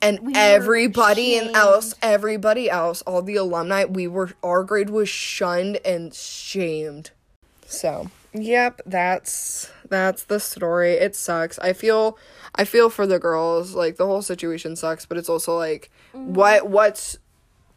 and 0.00 0.20
we 0.20 0.32
everybody 0.34 1.36
and 1.36 1.56
else 1.56 1.94
everybody 2.02 2.70
else 2.70 3.02
all 3.02 3.20
the 3.22 3.36
alumni 3.36 3.84
we 3.84 4.06
were 4.06 4.30
our 4.42 4.62
grade 4.62 4.90
was 4.90 5.09
shunned 5.09 5.78
and 5.84 6.14
shamed 6.14 7.11
so 7.66 8.09
Yep, 8.34 8.82
that's 8.84 9.70
that's 9.88 10.24
the 10.24 10.38
story. 10.38 10.92
It 10.92 11.16
sucks. 11.16 11.59
I 11.59 11.72
feel 11.72 12.18
I 12.54 12.64
feel 12.64 12.90
for 12.90 13.06
the 13.06 13.18
girls. 13.18 13.74
Like 13.74 13.96
the 13.96 14.06
whole 14.06 14.22
situation 14.22 14.76
sucks, 14.76 15.06
but 15.06 15.16
it's 15.16 15.28
also 15.28 15.56
like 15.56 15.90
what 16.12 16.68
what's 16.68 17.18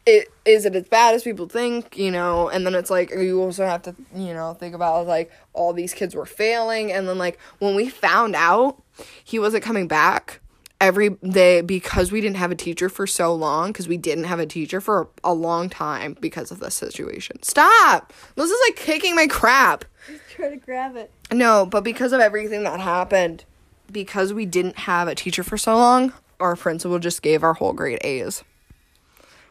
it 0.06 0.32
is 0.44 0.66
it 0.66 0.74
as 0.74 0.88
bad 0.88 1.14
as 1.14 1.22
people 1.22 1.46
think, 1.46 1.96
you 1.96 2.10
know? 2.10 2.48
And 2.48 2.66
then 2.66 2.74
it's 2.74 2.90
like 2.90 3.10
you 3.10 3.40
also 3.40 3.64
have 3.66 3.82
to, 3.82 3.94
you 4.14 4.34
know, 4.34 4.54
think 4.54 4.74
about 4.74 5.06
like 5.06 5.30
all 5.52 5.72
these 5.72 5.94
kids 5.94 6.14
were 6.14 6.26
failing 6.26 6.92
and 6.92 7.08
then 7.08 7.18
like 7.18 7.38
when 7.58 7.74
we 7.74 7.88
found 7.88 8.34
out 8.34 8.82
he 9.22 9.38
wasn't 9.38 9.62
coming 9.62 9.86
back 9.86 10.40
every 10.80 11.10
day 11.10 11.60
because 11.60 12.10
we 12.10 12.20
didn't 12.20 12.36
have 12.36 12.50
a 12.50 12.56
teacher 12.56 12.88
for 12.88 13.06
so 13.06 13.32
long 13.32 13.68
because 13.68 13.86
we 13.86 13.96
didn't 13.96 14.24
have 14.24 14.40
a 14.40 14.46
teacher 14.46 14.80
for 14.80 15.08
a 15.22 15.32
long 15.32 15.68
time 15.68 16.16
because 16.20 16.50
of 16.50 16.58
this 16.58 16.74
situation. 16.74 17.40
Stop. 17.42 18.12
This 18.34 18.50
is 18.50 18.58
like 18.68 18.76
kicking 18.76 19.14
my 19.14 19.28
crap. 19.28 19.84
Try 20.30 20.50
to 20.50 20.56
grab 20.56 20.96
it. 20.96 21.12
No, 21.30 21.64
but 21.64 21.84
because 21.84 22.12
of 22.12 22.20
everything 22.20 22.64
that 22.64 22.80
happened, 22.80 23.44
because 23.92 24.32
we 24.32 24.44
didn't 24.44 24.76
have 24.78 25.06
a 25.06 25.14
teacher 25.14 25.44
for 25.44 25.56
so 25.56 25.76
long, 25.76 26.12
our 26.40 26.56
principal 26.56 26.98
just 26.98 27.22
gave 27.22 27.44
our 27.44 27.54
whole 27.54 27.72
grade 27.72 28.00
A's. 28.02 28.42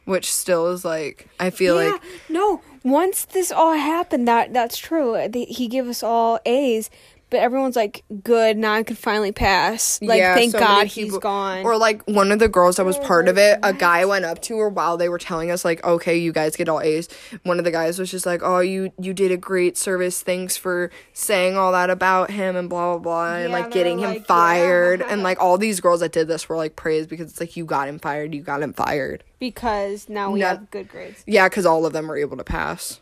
Which 0.06 0.32
still 0.34 0.68
is 0.72 0.84
like 0.84 1.28
I 1.40 1.50
feel 1.50 1.82
yeah, 1.82 1.92
like 1.92 2.02
no. 2.30 2.62
Once 2.84 3.26
this 3.26 3.52
all 3.52 3.74
happened, 3.74 4.28
that 4.28 4.54
that's 4.54 4.78
true. 4.78 5.28
They, 5.30 5.46
he 5.46 5.68
gave 5.68 5.88
us 5.88 6.02
all 6.02 6.40
A's, 6.48 6.90
but 7.32 7.40
everyone's 7.40 7.78
like, 7.78 8.04
"Good, 8.24 8.58
now 8.58 8.74
I 8.74 8.84
can 8.84 8.98
finally 8.98 9.32
pass." 9.32 10.00
Like, 10.02 10.20
yeah, 10.20 10.36
thank 10.36 10.52
so 10.52 10.60
God 10.60 10.86
he's 10.88 11.18
gone. 11.18 11.64
Or 11.64 11.78
like 11.78 12.04
one 12.08 12.32
of 12.32 12.40
the 12.40 12.50
girls 12.50 12.76
that 12.76 12.86
was 12.86 12.98
oh, 12.98 13.02
part 13.02 13.28
of 13.28 13.38
it, 13.38 13.58
a 13.64 13.74
guy 13.74 14.06
went 14.06 14.26
up 14.26 14.42
to 14.44 14.58
her 14.60 14.70
while 14.70 14.98
they 14.98 15.10
were 15.10 15.18
telling 15.18 15.50
us 15.50 15.66
like, 15.66 15.84
"Okay, 15.84 16.18
you 16.18 16.34
guys 16.34 16.56
get 16.56 16.70
all 16.70 16.82
A's." 16.82 17.08
One 17.44 17.58
of 17.58 17.66
the 17.66 17.72
guys 17.72 17.98
was 17.98 18.12
just 18.12 18.26
like, 18.26 18.42
"Oh, 18.44 18.60
you 18.60 18.92
you 19.00 19.14
did 19.14 19.32
a 19.32 19.38
great 19.38 19.78
service. 19.78 20.22
Thanks 20.22 20.58
for 20.58 20.92
saying 21.14 21.56
all 21.58 21.72
that 21.72 21.90
about 21.90 22.30
him 22.30 22.56
and 22.56 22.70
blah 22.70 22.98
blah 22.98 23.00
blah 23.00 23.36
and 23.36 23.50
Yeah, 23.50 23.60
like 23.60 23.72
getting 23.72 24.00
him 24.00 24.10
like, 24.10 24.20
yeah. 24.20 24.26
fired." 24.26 25.02
And 25.02 25.24
like 25.30 25.42
all 25.42 25.58
these 25.58 25.80
girls 25.80 26.02
that 26.02 26.12
did 26.12 26.28
this 26.28 26.50
were 26.50 26.58
like 26.58 26.76
praised 26.76 27.10
because 27.10 27.32
it's 27.32 27.40
like 27.40 27.56
you 27.56 27.64
got 27.66 27.88
him 27.88 27.98
fired, 27.98 28.36
you 28.36 28.42
got 28.42 28.62
him 28.62 28.74
fired. 28.74 29.24
because 29.40 30.10
now 30.10 30.32
we 30.32 30.42
have 30.42 30.70
good 30.70 30.90
grades. 30.90 31.24
Yeah, 31.26 31.48
because 31.48 31.66
all 31.66 31.86
of 31.86 31.94
them 31.94 32.08
were 32.08 32.18
able 32.18 32.36
to 32.38 32.44
pass. 32.44 33.00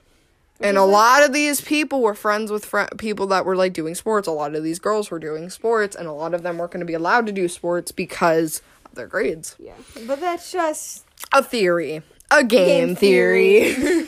And 0.62 0.78
a 0.78 0.84
lot 0.84 1.24
of 1.24 1.32
these 1.32 1.62
people 1.62 2.02
were 2.02 2.14
friends 2.16 2.52
with 2.52 2.66
fr- 2.66 2.84
people 2.98 3.28
that 3.28 3.46
were 3.46 3.56
like 3.56 3.72
doing 3.74 3.96
sports. 3.96 4.28
A 4.28 4.32
lot 4.32 4.56
of 4.56 4.64
these 4.64 4.80
girls 4.80 5.10
were 5.10 5.20
doing 5.20 5.50
sports, 5.50 5.96
and 5.96 6.08
a 6.08 6.12
lot 6.12 6.34
of 6.34 6.44
them 6.44 6.58
weren't 6.58 6.72
going 6.72 6.82
to 6.82 6.86
be 6.86 6.94
allowed 6.94 7.26
to 7.28 7.32
do 7.32 7.48
sports 7.48 7.92
because 7.94 8.62
of 8.86 8.96
their 8.96 9.08
grades. 9.08 9.56
Yeah, 9.58 9.76
but 10.06 10.20
that's 10.20 10.52
just 10.52 11.06
A 11.32 11.42
theory, 11.44 12.02
a 12.30 12.44
game, 12.44 12.88
Game 12.88 12.96
theory. 12.98 14.08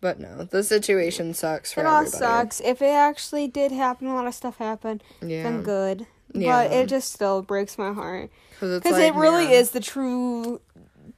but 0.00 0.18
no, 0.18 0.44
the 0.44 0.64
situation 0.64 1.34
sucks 1.34 1.72
for 1.72 1.80
it 1.80 1.86
all 1.86 1.98
everybody. 2.00 2.18
sucks. 2.18 2.60
If 2.60 2.82
it 2.82 2.86
actually 2.86 3.46
did 3.46 3.70
happen, 3.70 4.08
a 4.08 4.14
lot 4.14 4.26
of 4.26 4.34
stuff 4.34 4.56
happened. 4.56 5.02
Yeah, 5.22 5.44
Then 5.44 5.62
good. 5.62 6.06
Yeah. 6.32 6.66
But 6.68 6.72
it 6.76 6.88
just 6.88 7.12
still 7.12 7.42
breaks 7.42 7.76
my 7.78 7.92
heart 7.92 8.30
because 8.60 8.84
like, 8.84 9.02
it 9.02 9.14
really 9.14 9.44
man, 9.46 9.52
is 9.54 9.70
the 9.72 9.80
true 9.80 10.60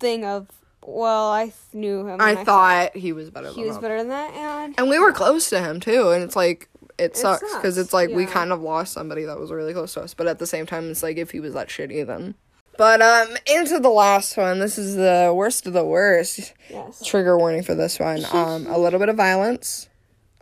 thing 0.00 0.24
of. 0.24 0.48
Well, 0.84 1.30
I 1.30 1.52
knew 1.72 2.06
him. 2.06 2.20
I 2.20 2.44
thought 2.44 2.96
he 2.96 3.12
was 3.12 3.30
better. 3.30 3.48
he 3.48 3.54
than 3.62 3.68
was 3.68 3.76
us. 3.76 3.82
better 3.82 3.98
than 3.98 4.08
that, 4.08 4.32
and 4.34 4.74
and 4.78 4.88
we 4.88 4.98
were 4.98 5.12
close 5.12 5.48
to 5.50 5.60
him 5.60 5.80
too. 5.80 6.10
And 6.10 6.22
it's 6.24 6.36
like 6.36 6.68
it 6.98 7.16
sucks 7.16 7.54
because 7.54 7.78
it's 7.78 7.92
like 7.92 8.10
we 8.10 8.26
kind 8.26 8.52
of 8.52 8.60
lost 8.60 8.92
somebody 8.92 9.24
that 9.24 9.38
was 9.38 9.50
really 9.50 9.72
close 9.72 9.94
to 9.94 10.02
us. 10.02 10.14
But 10.14 10.26
at 10.26 10.38
the 10.38 10.46
same 10.46 10.66
time, 10.66 10.90
it's 10.90 11.02
like 11.02 11.16
if 11.16 11.30
he 11.30 11.40
was 11.40 11.54
that 11.54 11.68
shitty, 11.68 12.06
then. 12.06 12.34
But 12.78 13.02
um, 13.02 13.28
into 13.46 13.78
the 13.78 13.90
last 13.90 14.36
one. 14.36 14.58
This 14.58 14.78
is 14.78 14.96
the 14.96 15.32
worst 15.34 15.66
of 15.66 15.72
the 15.72 15.84
worst. 15.84 16.54
yes, 16.70 17.04
Trigger 17.04 17.36
warning 17.36 17.62
for 17.62 17.74
this 17.74 17.98
one. 18.00 18.24
Um, 18.32 18.66
a 18.66 18.78
little 18.78 18.98
bit 18.98 19.08
of 19.08 19.16
violence. 19.16 19.88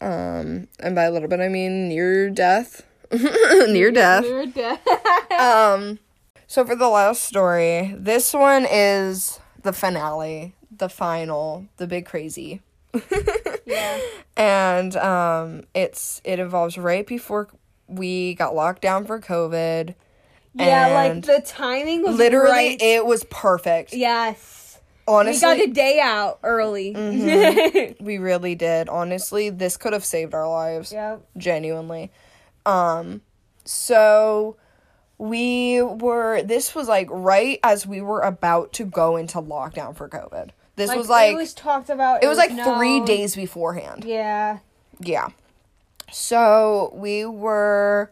Um, 0.01 0.69
and 0.79 0.95
by 0.95 1.05
a 1.05 1.11
little 1.11 1.29
bit, 1.29 1.41
I 1.41 1.49
mean 1.49 1.89
near 1.89 2.31
death. 2.31 2.87
near 3.13 3.91
death. 3.91 4.25
You're 4.25 4.47
dead. 4.47 4.79
Um, 5.41 5.99
so 6.47 6.67
for 6.67 6.77
the 6.77 6.89
last 6.89 7.23
story, 7.23 7.95
this 7.97 8.35
one 8.35 8.67
is 8.71 9.41
the 9.63 9.73
finale, 9.73 10.55
the 10.77 10.89
final, 10.89 11.67
the 11.77 11.87
big 11.87 12.07
crazy. 12.07 12.61
yeah. 13.67 14.01
and 14.37 14.97
um 14.97 15.63
it's 15.75 16.21
it 16.25 16.41
involves 16.41 16.77
right 16.77 17.07
before 17.07 17.49
we 17.87 18.35
got 18.35 18.53
locked 18.55 18.83
down 18.83 19.05
for 19.05 19.21
covid 19.21 19.95
Yeah, 20.55 20.89
like 20.89 21.25
the 21.25 21.41
timing 21.45 22.03
was 22.03 22.17
literally 22.17 22.51
right. 22.51 22.83
it 22.83 23.07
was 23.07 23.23
perfect 23.31 23.93
yes. 23.93 24.81
honestly 25.07 25.49
we 25.49 25.57
got 25.59 25.69
a 25.69 25.73
day 25.73 26.01
out 26.03 26.41
early. 26.43 26.93
we 28.01 28.19
really 28.19 28.57
did 28.57 28.89
honestly 28.89 29.51
this 29.51 29.77
could 29.77 29.93
have 29.93 30.05
saved 30.05 30.35
our 30.35 30.49
lives 30.49 30.93
yep. 30.93 31.23
genuinely 31.37 32.11
um 32.67 33.21
so 33.65 34.57
we 35.21 35.83
were 35.83 36.41
this 36.43 36.75
was 36.75 36.89
like 36.89 37.07
right 37.11 37.61
as 37.63 37.87
we 37.87 38.01
were 38.01 38.23
about 38.23 38.73
to 38.73 38.85
go 38.85 39.17
into 39.17 39.39
lockdown 39.39 39.95
for 39.95 40.09
covid 40.09 40.49
this 40.77 40.95
was 40.95 41.11
like 41.11 41.33
it 41.33 41.37
was 41.37 41.53
talked 41.53 41.91
about. 41.91 42.25
it 42.25 42.27
was 42.27 42.39
like 42.39 42.51
3 42.51 43.05
days 43.05 43.37
beforehand 43.37 44.05
Yeah. 44.05 44.59
Yeah. 44.99 45.29
So 46.11 46.91
we 46.95 47.25
were. 47.25 48.11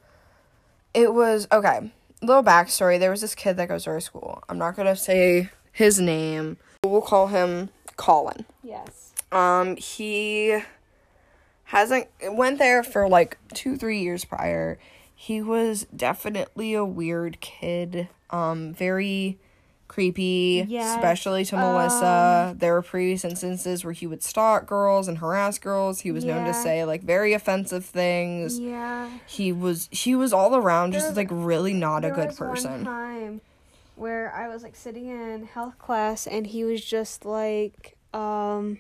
It 0.95 1.13
was 1.13 1.49
okay. 1.51 1.91
Little 2.23 2.43
backstory. 2.43 2.99
There 2.99 3.11
was 3.11 3.21
this 3.21 3.35
kid 3.35 3.57
that 3.57 3.69
goes 3.69 3.85
to 3.85 3.91
our 3.91 4.01
school. 4.01 4.43
I'm 4.49 4.59
not 4.59 4.77
gonna 4.77 4.97
say 4.97 5.51
his 5.73 5.99
name. 6.01 6.57
We'll 6.85 7.03
call 7.03 7.29
him 7.29 7.71
Colin. 7.97 8.45
Yes. 8.63 9.13
Um, 9.33 9.77
he 9.77 10.61
hasn't 11.65 12.07
went 12.23 12.59
there 12.59 12.83
for 12.83 13.09
like 13.09 13.37
two, 13.55 13.77
three 13.77 14.01
years 14.01 14.25
prior. 14.25 14.79
He 15.21 15.43
was 15.43 15.85
definitely 15.95 16.75
a 16.75 16.85
weird 16.85 17.41
kid. 17.41 18.09
Um, 18.31 18.73
very 18.73 19.37
creepy, 19.89 20.65
Yes, 20.69 20.95
especially 20.95 21.45
to 21.47 21.57
Melissa. 21.57 22.55
There 22.57 22.75
were 22.75 22.83
previous 22.83 23.25
instances 23.25 23.85
where 23.85 23.93
he 23.93 24.07
would 24.07 24.23
stalk 24.23 24.67
girls 24.67 25.09
and 25.09 25.19
harass 25.19 25.59
girls. 25.59 26.01
He 26.01 26.13
was 26.13 26.25
known 26.25 26.45
to 26.47 26.55
say 26.55 26.85
like 26.85 27.03
very 27.03 27.33
offensive 27.33 27.85
things. 27.85 28.61
Yeah. 28.61 29.09
He 29.27 29.51
was 29.51 29.89
he 29.91 30.15
was 30.15 30.33
all 30.33 30.55
around 30.55 30.93
just 30.93 31.15
There- 31.15 31.25
like 31.25 31.29
really 31.33 31.73
not 31.73 32.05
a 32.05 32.11
good 32.11 32.29
was 32.29 32.39
One 32.41 32.49
person. 32.51 32.85
time 32.85 33.41
where 33.97 34.33
I 34.33 34.47
was 34.47 34.63
like 34.63 34.77
sitting 34.77 35.09
in 35.09 35.47
health 35.47 35.79
class 35.79 36.29
and 36.29 36.47
he 36.47 36.63
was 36.63 36.85
just 36.85 37.25
like, 37.25 37.97
um, 38.15 38.79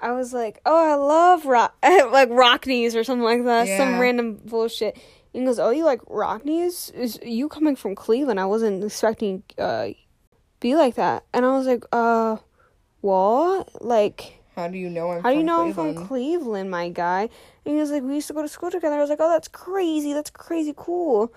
I 0.00 0.12
was 0.12 0.32
like, 0.32 0.60
oh, 0.64 0.92
I 0.92 0.94
love 0.94 1.44
rock, 1.46 1.74
like 1.82 2.28
rock 2.30 2.66
knees 2.68 2.94
or 2.94 3.02
something 3.02 3.24
like 3.24 3.44
that, 3.44 3.66
yeah. 3.66 3.78
some 3.78 3.98
random 3.98 4.38
bullshit. 4.44 4.96
And 5.32 5.42
he 5.42 5.46
goes, 5.46 5.58
oh, 5.58 5.70
you 5.70 5.84
like 5.84 6.00
Rockneys? 6.02 6.92
Is 6.92 7.18
you 7.22 7.48
coming 7.48 7.76
from 7.76 7.94
Cleveland? 7.94 8.40
I 8.40 8.46
wasn't 8.46 8.82
expecting 8.82 9.42
uh 9.58 9.90
be 10.60 10.76
like 10.76 10.94
that. 10.96 11.24
And 11.32 11.44
I 11.44 11.56
was 11.56 11.66
like, 11.66 11.84
uh, 11.92 12.36
what? 13.00 13.82
Like. 13.82 14.38
How 14.56 14.68
do 14.68 14.76
you 14.76 14.90
know 14.90 15.10
I'm 15.12 15.22
How 15.22 15.30
do 15.30 15.36
you 15.36 15.42
know 15.42 15.62
I'm 15.62 15.72
Cleveland? 15.72 15.96
from 15.98 16.06
Cleveland, 16.06 16.70
my 16.70 16.88
guy? 16.90 17.28
And 17.64 17.74
he 17.74 17.80
was 17.80 17.90
like, 17.90 18.02
we 18.02 18.14
used 18.14 18.28
to 18.28 18.34
go 18.34 18.42
to 18.42 18.48
school 18.48 18.70
together. 18.70 18.96
I 18.96 19.00
was 19.00 19.08
like, 19.08 19.20
oh, 19.20 19.30
that's 19.30 19.48
crazy. 19.48 20.12
That's 20.12 20.30
crazy 20.30 20.74
cool. 20.76 21.32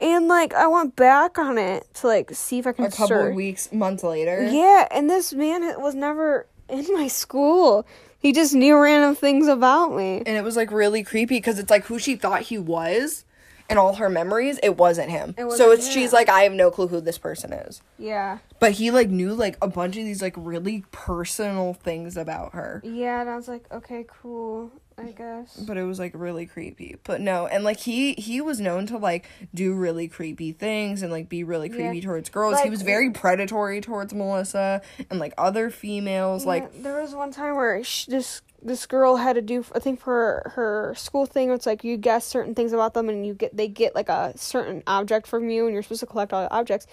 And 0.00 0.26
like, 0.26 0.54
I 0.54 0.66
went 0.68 0.96
back 0.96 1.38
on 1.38 1.58
it 1.58 1.86
to 1.94 2.06
like 2.06 2.30
see 2.32 2.58
if 2.58 2.66
I 2.66 2.72
can 2.72 2.86
a 2.86 2.90
couple 2.90 3.32
weeks, 3.32 3.70
months 3.72 4.02
later. 4.02 4.48
Yeah, 4.50 4.88
and 4.90 5.08
this 5.10 5.32
man 5.32 5.62
was 5.80 5.94
never 5.94 6.46
in 6.68 6.86
my 6.94 7.08
school. 7.08 7.86
He 8.18 8.32
just 8.32 8.54
knew 8.54 8.78
random 8.78 9.16
things 9.16 9.48
about 9.48 9.94
me. 9.94 10.22
and 10.24 10.36
it 10.36 10.44
was 10.44 10.56
like 10.56 10.70
really 10.70 11.02
creepy 11.02 11.36
because 11.36 11.58
it's 11.58 11.70
like 11.70 11.84
who 11.84 11.98
she 11.98 12.16
thought 12.16 12.42
he 12.42 12.56
was 12.58 13.24
and 13.72 13.78
all 13.78 13.94
her 13.94 14.10
memories 14.10 14.60
it 14.62 14.76
wasn't 14.76 15.10
him. 15.10 15.30
It 15.30 15.50
so 15.52 15.68
wasn't 15.68 15.72
it's 15.72 15.90
she's 15.90 16.12
like 16.12 16.28
i 16.28 16.42
have 16.42 16.52
no 16.52 16.70
clue 16.70 16.88
who 16.88 17.00
this 17.00 17.16
person 17.16 17.52
is. 17.54 17.80
Yeah, 17.98 18.38
but 18.60 18.72
he 18.72 18.90
like 18.90 19.08
knew 19.08 19.32
like 19.34 19.56
a 19.62 19.68
bunch 19.68 19.96
of 19.96 20.04
these 20.04 20.20
like 20.20 20.34
really 20.36 20.84
personal 20.92 21.72
things 21.72 22.16
about 22.16 22.52
her. 22.52 22.82
Yeah, 22.84 23.22
and 23.22 23.30
I 23.30 23.36
was 23.36 23.48
like, 23.48 23.64
okay, 23.72 24.04
cool, 24.06 24.70
I 24.98 25.12
guess. 25.12 25.56
but 25.56 25.78
it 25.78 25.84
was 25.84 25.98
like 25.98 26.12
really 26.14 26.44
creepy. 26.44 26.96
But 27.02 27.22
no 27.22 27.46
and 27.46 27.64
like 27.64 27.80
he 27.80 28.12
he 28.14 28.42
was 28.42 28.60
known 28.60 28.86
to 28.88 28.98
like 28.98 29.26
do 29.54 29.72
really 29.72 30.06
creepy 30.06 30.52
things 30.52 31.02
and 31.02 31.10
like 31.10 31.30
be 31.30 31.42
really 31.42 31.70
creepy 31.70 32.02
towards 32.02 32.28
girls. 32.28 32.60
He 32.60 32.70
was 32.70 32.82
very 32.82 33.10
predatory 33.10 33.80
towards 33.80 34.12
melissa 34.12 34.82
and 35.10 35.18
like 35.18 35.32
other 35.38 35.70
females 35.70 36.44
like 36.44 36.82
there 36.82 37.00
was 37.00 37.14
one 37.14 37.30
time 37.30 37.56
where 37.56 37.82
she, 37.82 38.10
this 38.10 38.42
this 38.64 38.86
girl 38.86 39.16
had 39.16 39.34
to 39.34 39.42
do 39.42 39.64
I 39.74 39.78
think 39.78 40.00
for 40.00 40.52
her 40.54 40.94
school 40.96 41.26
thing 41.26 41.50
it's 41.50 41.66
like 41.66 41.84
you 41.84 41.96
guess 41.96 42.24
certain 42.24 42.54
things 42.54 42.72
about 42.72 42.94
them 42.94 43.08
and 43.08 43.26
you 43.26 43.34
get 43.34 43.56
they 43.56 43.68
get 43.68 43.94
like 43.94 44.08
a 44.08 44.32
certain 44.36 44.82
object 44.86 45.26
from 45.26 45.50
you 45.50 45.66
and 45.66 45.74
you're 45.74 45.82
supposed 45.82 46.00
to 46.00 46.06
collect 46.06 46.32
all 46.32 46.42
the 46.42 46.52
objects. 46.52 46.86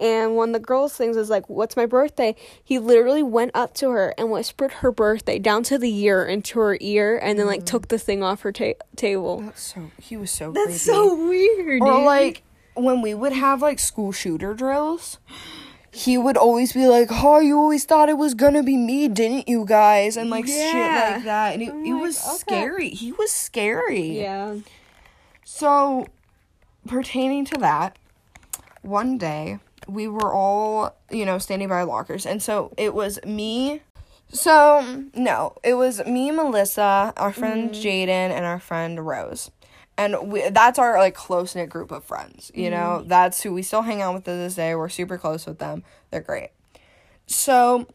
And 0.00 0.36
one 0.36 0.50
of 0.50 0.52
the 0.52 0.60
girls' 0.60 0.94
things 0.94 1.16
was 1.16 1.28
like, 1.28 1.48
"What's 1.48 1.76
my 1.76 1.84
birthday?" 1.84 2.36
He 2.62 2.78
literally 2.78 3.24
went 3.24 3.50
up 3.54 3.74
to 3.74 3.90
her 3.90 4.14
and 4.16 4.30
whispered 4.30 4.70
her 4.74 4.92
birthday 4.92 5.40
down 5.40 5.64
to 5.64 5.76
the 5.76 5.90
year 5.90 6.24
into 6.24 6.60
her 6.60 6.78
ear, 6.80 7.18
and 7.20 7.36
then 7.36 7.48
like 7.48 7.62
mm. 7.62 7.66
took 7.66 7.88
the 7.88 7.98
thing 7.98 8.22
off 8.22 8.42
her 8.42 8.52
ta- 8.52 8.74
table. 8.94 9.40
that's 9.40 9.74
so 9.74 9.90
he 10.00 10.16
was 10.16 10.30
so 10.30 10.52
That's 10.52 10.66
creepy. 10.66 10.78
so 10.78 11.28
weird. 11.28 11.82
or 11.82 11.96
dude. 11.96 12.04
like 12.04 12.42
when 12.74 13.02
we 13.02 13.12
would 13.12 13.32
have 13.32 13.60
like 13.60 13.80
school 13.80 14.12
shooter 14.12 14.54
drills 14.54 15.18
he 15.98 16.16
would 16.16 16.36
always 16.36 16.72
be 16.72 16.86
like, 16.86 17.08
"Oh, 17.10 17.40
you 17.40 17.58
always 17.58 17.84
thought 17.84 18.08
it 18.08 18.18
was 18.18 18.34
gonna 18.34 18.62
be 18.62 18.76
me, 18.76 19.08
didn't 19.08 19.48
you 19.48 19.64
guys?" 19.64 20.16
And 20.16 20.30
like 20.30 20.46
shit 20.46 20.74
like 20.74 21.24
that, 21.24 21.54
and 21.54 21.62
it, 21.62 21.70
I'm 21.70 21.84
it 21.84 21.92
like, 21.92 22.02
was 22.02 22.26
okay. 22.26 22.36
scary. 22.38 22.90
He 22.90 23.12
was 23.12 23.32
scary. 23.32 24.20
Yeah. 24.20 24.56
So, 25.44 26.06
pertaining 26.86 27.44
to 27.46 27.58
that, 27.58 27.96
one 28.82 29.18
day 29.18 29.58
we 29.88 30.06
were 30.06 30.32
all, 30.32 30.94
you 31.10 31.24
know, 31.24 31.38
standing 31.38 31.68
by 31.68 31.82
lockers. 31.82 32.26
And 32.26 32.42
so 32.42 32.72
it 32.76 32.94
was 32.94 33.18
me. 33.24 33.80
So, 34.30 35.06
no, 35.14 35.54
it 35.64 35.74
was 35.74 36.04
me, 36.04 36.30
Melissa, 36.30 37.14
our 37.16 37.32
friend 37.32 37.70
mm-hmm. 37.70 37.80
Jaden, 37.80 38.08
and 38.08 38.44
our 38.44 38.60
friend 38.60 39.06
Rose. 39.06 39.50
And 39.98 40.30
we, 40.30 40.48
that's 40.48 40.78
our 40.78 40.96
like 40.96 41.14
close 41.14 41.54
knit 41.54 41.68
group 41.68 41.90
of 41.90 42.04
friends. 42.04 42.50
You 42.54 42.70
know, 42.70 43.02
mm. 43.04 43.08
that's 43.08 43.42
who 43.42 43.52
we 43.52 43.62
still 43.62 43.82
hang 43.82 44.00
out 44.00 44.14
with 44.14 44.24
to 44.24 44.30
this 44.30 44.54
day. 44.54 44.74
We're 44.74 44.88
super 44.88 45.18
close 45.18 45.44
with 45.44 45.58
them. 45.58 45.82
They're 46.10 46.20
great. 46.20 46.50
So, 47.26 47.86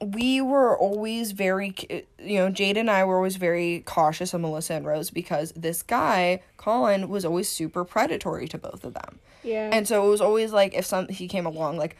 we 0.00 0.40
were 0.40 0.78
always 0.78 1.32
very 1.32 1.74
you 2.18 2.38
know 2.38 2.50
jade 2.50 2.76
and 2.76 2.90
i 2.90 3.04
were 3.04 3.16
always 3.16 3.36
very 3.36 3.82
cautious 3.84 4.32
of 4.32 4.40
melissa 4.40 4.74
and 4.74 4.86
rose 4.86 5.10
because 5.10 5.52
this 5.52 5.82
guy 5.82 6.40
colin 6.56 7.08
was 7.08 7.24
always 7.24 7.48
super 7.48 7.84
predatory 7.84 8.46
to 8.46 8.56
both 8.58 8.84
of 8.84 8.94
them 8.94 9.18
Yeah. 9.42 9.70
and 9.72 9.88
so 9.88 10.06
it 10.06 10.10
was 10.10 10.20
always 10.20 10.52
like 10.52 10.74
if 10.74 10.86
some 10.86 11.08
he 11.08 11.26
came 11.26 11.46
along 11.46 11.78
like 11.78 11.96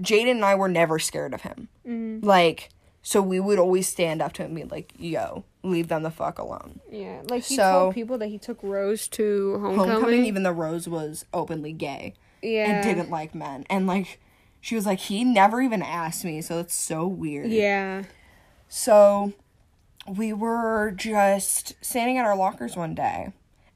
jaden 0.00 0.32
and 0.32 0.44
i 0.44 0.54
were 0.54 0.68
never 0.68 0.98
scared 0.98 1.34
of 1.34 1.42
him 1.42 1.68
mm-hmm. 1.86 2.24
like 2.24 2.70
so 3.02 3.20
we 3.20 3.40
would 3.40 3.58
always 3.58 3.88
stand 3.88 4.22
up 4.22 4.32
to 4.34 4.42
him 4.42 4.56
and 4.56 4.56
be 4.56 4.64
like 4.64 4.92
yo 4.96 5.44
leave 5.70 5.88
them 5.88 6.02
the 6.02 6.10
fuck 6.10 6.38
alone 6.38 6.80
yeah. 6.90 7.20
Like 7.28 7.44
he 7.44 7.56
So- 7.56 7.62
told 7.80 7.94
people 7.94 8.18
that 8.18 8.28
he 8.28 8.38
took 8.38 8.62
Rose 8.62 9.08
to 9.08 9.58
homecoming. 9.60 9.90
homecoming 9.90 10.24
even 10.24 10.42
though 10.42 10.52
rose 10.52 10.88
was 10.88 11.24
openly 11.34 11.72
gay 11.72 12.14
yeah. 12.42 12.70
and 12.70 12.82
didn't 12.84 13.10
like 13.10 13.34
men 13.34 13.64
and 13.68 13.86
like 13.86 14.20
she 14.60 14.74
was 14.74 14.86
like 14.86 14.98
he 15.00 15.24
never 15.24 15.60
even 15.60 15.82
asked 15.82 16.24
me 16.24 16.40
so 16.40 16.58
it's 16.58 16.74
so 16.74 17.06
weird 17.06 17.50
Yeah. 17.50 18.04
So 18.68 19.32
we 20.08 20.32
were 20.32 20.92
just 20.96 21.74
standing 21.84 22.18
at 22.18 22.24
our 22.24 22.36
lockers 22.36 22.76
one 22.76 22.94
day, 22.94 23.32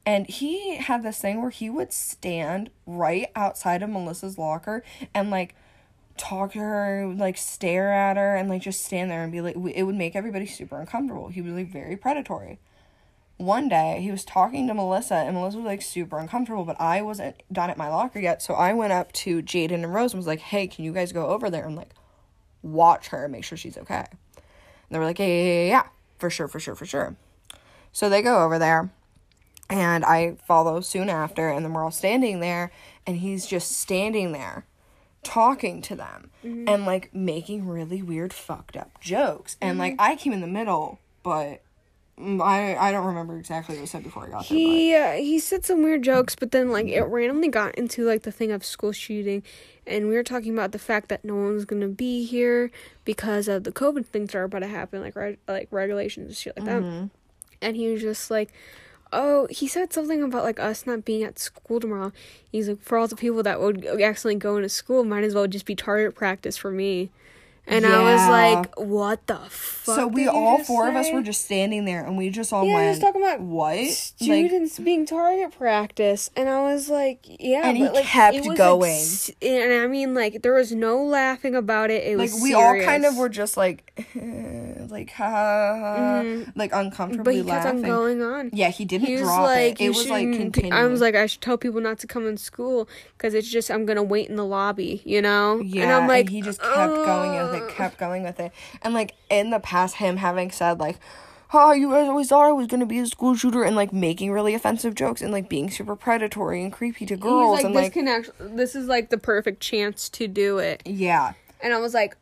and 0.06 0.28
he 0.28 0.76
had 0.76 1.02
this 1.02 1.18
thing 1.18 1.40
where 1.40 1.50
he 1.50 1.68
would 1.70 1.92
stand 1.92 2.70
right 2.86 3.30
outside 3.36 3.82
of 3.82 3.90
Melissa's 3.90 4.38
locker 4.38 4.82
and 5.14 5.30
like 5.30 5.54
talk 6.20 6.52
to 6.52 6.58
her, 6.58 7.12
like 7.16 7.36
stare 7.36 7.92
at 7.92 8.16
her, 8.16 8.36
and 8.36 8.48
like 8.48 8.62
just 8.62 8.84
stand 8.84 9.10
there 9.10 9.22
and 9.22 9.32
be 9.32 9.40
like, 9.40 9.56
it 9.56 9.82
would 9.82 9.96
make 9.96 10.14
everybody 10.14 10.46
super 10.46 10.78
uncomfortable. 10.78 11.28
He 11.28 11.40
was 11.40 11.52
like 11.54 11.72
very 11.72 11.96
predatory. 11.96 12.60
One 13.38 13.68
day 13.68 14.00
he 14.02 14.10
was 14.10 14.24
talking 14.24 14.68
to 14.68 14.74
Melissa, 14.74 15.14
and 15.14 15.34
Melissa 15.34 15.56
was 15.56 15.66
like 15.66 15.82
super 15.82 16.18
uncomfortable, 16.18 16.64
but 16.64 16.78
I 16.78 17.00
wasn't 17.00 17.42
done 17.50 17.70
at 17.70 17.78
my 17.78 17.88
locker 17.88 18.20
yet, 18.20 18.42
so 18.42 18.54
I 18.54 18.74
went 18.74 18.92
up 18.92 19.12
to 19.12 19.42
Jaden 19.42 19.72
and 19.72 19.94
Rose 19.94 20.12
and 20.12 20.18
was 20.18 20.26
like, 20.26 20.40
hey, 20.40 20.66
can 20.66 20.84
you 20.84 20.92
guys 20.92 21.10
go 21.12 21.28
over 21.28 21.48
there 21.48 21.66
and 21.66 21.74
like 21.74 21.94
watch 22.62 23.08
her 23.08 23.24
and 23.24 23.32
make 23.32 23.44
sure 23.44 23.56
she's 23.56 23.78
okay? 23.78 24.04
And 24.10 24.90
they 24.90 24.98
were 24.98 25.06
like, 25.06 25.18
yeah, 25.18 25.26
yeah, 25.26 25.42
yeah, 25.42 25.66
yeah, 25.68 25.86
for 26.18 26.28
sure, 26.28 26.48
for 26.48 26.60
sure, 26.60 26.74
for 26.74 26.84
sure. 26.86 27.16
So 27.92 28.08
they 28.10 28.20
go 28.20 28.44
over 28.44 28.58
there, 28.58 28.90
and 29.70 30.04
I 30.04 30.36
follow 30.46 30.80
soon 30.80 31.08
after, 31.08 31.48
and 31.48 31.64
then 31.64 31.72
we're 31.72 31.84
all 31.84 31.90
standing 31.90 32.40
there, 32.40 32.70
and 33.06 33.16
he's 33.16 33.46
just 33.46 33.72
standing 33.72 34.32
there 34.32 34.66
talking 35.22 35.82
to 35.82 35.94
them 35.94 36.30
mm-hmm. 36.44 36.68
and 36.68 36.86
like 36.86 37.14
making 37.14 37.66
really 37.66 38.02
weird, 38.02 38.32
fucked 38.32 38.76
up 38.76 39.00
jokes. 39.00 39.56
And 39.60 39.78
like 39.78 39.94
mm-hmm. 39.94 40.12
I 40.12 40.16
came 40.16 40.32
in 40.32 40.40
the 40.40 40.46
middle, 40.46 40.98
but 41.22 41.62
I 42.18 42.76
I 42.78 42.92
don't 42.92 43.06
remember 43.06 43.38
exactly 43.38 43.76
what 43.76 43.82
was 43.82 43.90
said 43.90 44.02
before 44.02 44.26
I 44.26 44.30
got 44.30 44.48
there. 44.48 44.58
He 44.58 44.94
uh, 44.94 45.12
he 45.12 45.38
said 45.38 45.64
some 45.64 45.82
weird 45.82 46.02
jokes, 46.02 46.34
but 46.34 46.50
then 46.50 46.70
like 46.70 46.86
it 46.86 47.02
randomly 47.02 47.48
got 47.48 47.74
into 47.76 48.04
like 48.04 48.22
the 48.22 48.32
thing 48.32 48.52
of 48.52 48.64
school 48.64 48.92
shooting, 48.92 49.42
and 49.86 50.08
we 50.08 50.14
were 50.14 50.22
talking 50.22 50.52
about 50.52 50.72
the 50.72 50.78
fact 50.78 51.08
that 51.08 51.24
no 51.24 51.34
one's 51.34 51.64
gonna 51.64 51.88
be 51.88 52.24
here 52.24 52.70
because 53.04 53.48
of 53.48 53.64
the 53.64 53.72
COVID 53.72 54.06
things 54.06 54.32
that 54.32 54.38
are 54.38 54.44
about 54.44 54.60
to 54.60 54.66
happen, 54.66 55.00
like 55.00 55.16
reg- 55.16 55.38
like 55.48 55.68
regulations 55.70 56.28
and 56.28 56.36
shit 56.36 56.56
like 56.56 56.66
that. 56.66 56.82
Mm-hmm. 56.82 57.06
And 57.62 57.76
he 57.76 57.90
was 57.90 58.00
just 58.00 58.30
like, 58.30 58.52
"Oh," 59.12 59.46
he 59.50 59.66
said 59.66 59.92
something 59.92 60.22
about 60.22 60.44
like 60.44 60.60
us 60.60 60.86
not 60.86 61.04
being 61.04 61.22
at 61.22 61.38
school 61.38 61.80
tomorrow. 61.80 62.12
He's 62.50 62.68
like, 62.68 62.80
"For 62.82 62.96
all 62.98 63.08
the 63.08 63.16
people 63.16 63.42
that 63.42 63.60
would 63.60 63.84
accidentally 63.84 64.36
go 64.36 64.56
into 64.56 64.68
school, 64.68 65.04
might 65.04 65.24
as 65.24 65.34
well 65.34 65.46
just 65.46 65.66
be 65.66 65.74
target 65.74 66.14
practice 66.14 66.56
for 66.56 66.70
me." 66.70 67.10
And 67.70 67.86
I 67.86 68.02
was 68.12 68.28
like, 68.28 68.78
"What 68.78 69.26
the 69.26 69.36
fuck?" 69.48 69.96
So 69.96 70.06
we 70.06 70.22
did 70.24 70.28
all 70.30 70.58
just 70.58 70.66
four 70.68 70.88
of 70.88 70.96
us 70.96 71.10
were 71.12 71.22
just 71.22 71.44
standing 71.44 71.84
there, 71.84 72.04
and 72.04 72.16
we 72.18 72.30
just 72.30 72.52
all 72.52 72.64
Yeah, 72.64 72.70
he 72.70 72.74
went. 72.74 72.88
was 72.90 72.98
talking 72.98 73.22
about 73.22 73.40
what? 73.40 73.76
Like, 73.78 73.88
students 73.90 74.78
being 74.78 75.06
target 75.06 75.52
practice 75.56 76.30
and 76.36 76.48
i 76.48 76.60
was 76.72 76.88
like 76.88 77.18
yeah 77.24 77.62
And 77.68 77.76
he 77.76 77.88
like, 77.88 78.04
kept 78.04 78.34
it 78.36 78.40
was, 78.40 78.48
like, 78.48 78.58
going. 78.58 78.90
s- 78.92 79.30
and 79.42 79.72
i 79.72 79.86
mean 79.86 80.14
like 80.14 80.42
there 80.42 80.54
was 80.54 80.72
no 80.72 81.02
laughing 81.02 81.54
about 81.54 81.90
it 81.90 82.04
it 82.04 82.16
like 82.18 82.24
was 82.32 82.34
Like, 82.34 82.42
we 82.42 82.54
all 82.54 82.80
kind 82.82 83.04
of 83.04 83.16
were 83.16 83.28
just 83.28 83.56
like, 83.56 83.92
like 84.88 85.10
ha, 85.12 85.24
ha, 85.30 85.78
ha 85.80 86.22
mm-hmm. 86.22 86.50
like 86.58 86.70
but 86.70 86.78
uncomfortably 86.84 87.36
he 87.36 87.42
kept 87.42 87.64
laughing. 87.64 87.84
on 87.84 87.90
going 87.90 88.22
on 88.22 88.50
Yeah, 88.52 88.68
he 88.70 88.84
didn't 88.84 89.06
he 89.06 89.12
was 89.14 89.22
drop 89.22 89.42
like 89.46 89.80
it. 89.80 89.84
It 89.86 89.88
was 89.90 90.08
like 90.08 90.32
continuing. 90.32 90.72
i 90.72 90.84
was 90.86 91.00
like 91.00 91.14
i 91.14 91.26
should 91.26 91.40
tell 91.40 91.56
people 91.58 91.80
not 91.80 91.98
to 92.00 92.06
come 92.06 92.26
in 92.26 92.36
school 92.36 92.88
because 93.16 93.34
it's 93.34 93.48
just 93.48 93.70
i'm 93.70 93.86
gonna 93.86 94.02
wait 94.02 94.28
in 94.28 94.36
the 94.36 94.44
lobby 94.44 95.02
you 95.04 95.22
know 95.22 95.60
Yeah, 95.60 95.82
and 95.84 95.92
i'm 95.92 96.08
like 96.08 96.28
he 96.28 96.42
just 96.42 96.60
kept 96.60 96.94
going 96.94 97.32
"Ugh." 97.62 97.70
kept 97.70 97.98
going 97.98 98.22
with 98.22 98.40
it, 98.40 98.52
and 98.82 98.94
like 98.94 99.14
in 99.28 99.50
the 99.50 99.60
past, 99.60 99.96
him 99.96 100.16
having 100.18 100.50
said 100.50 100.80
like, 100.80 100.98
"Oh, 101.52 101.72
you 101.72 101.90
guys 101.90 102.08
always 102.08 102.28
thought 102.28 102.46
I 102.46 102.52
was 102.52 102.66
gonna 102.66 102.86
be 102.86 102.98
a 102.98 103.06
school 103.06 103.34
shooter," 103.34 103.62
and 103.62 103.76
like 103.76 103.92
making 103.92 104.32
really 104.32 104.54
offensive 104.54 104.94
jokes 104.94 105.22
and 105.22 105.32
like 105.32 105.48
being 105.48 105.70
super 105.70 105.96
predatory 105.96 106.62
and 106.62 106.72
creepy 106.72 107.06
to 107.06 107.16
girls, 107.16 107.58
He's 107.58 107.64
like 107.64 107.66
and 107.66 107.74
this 107.76 107.82
like 107.82 107.92
can 107.92 108.08
actually 108.08 108.56
this 108.56 108.74
is 108.74 108.86
like 108.88 109.10
the 109.10 109.18
perfect 109.18 109.60
chance 109.60 110.08
to 110.10 110.26
do 110.28 110.58
it 110.58 110.82
yeah. 110.86 111.32
and 111.62 111.72
i 111.74 111.78
was 111.78 111.94
like 111.94 112.16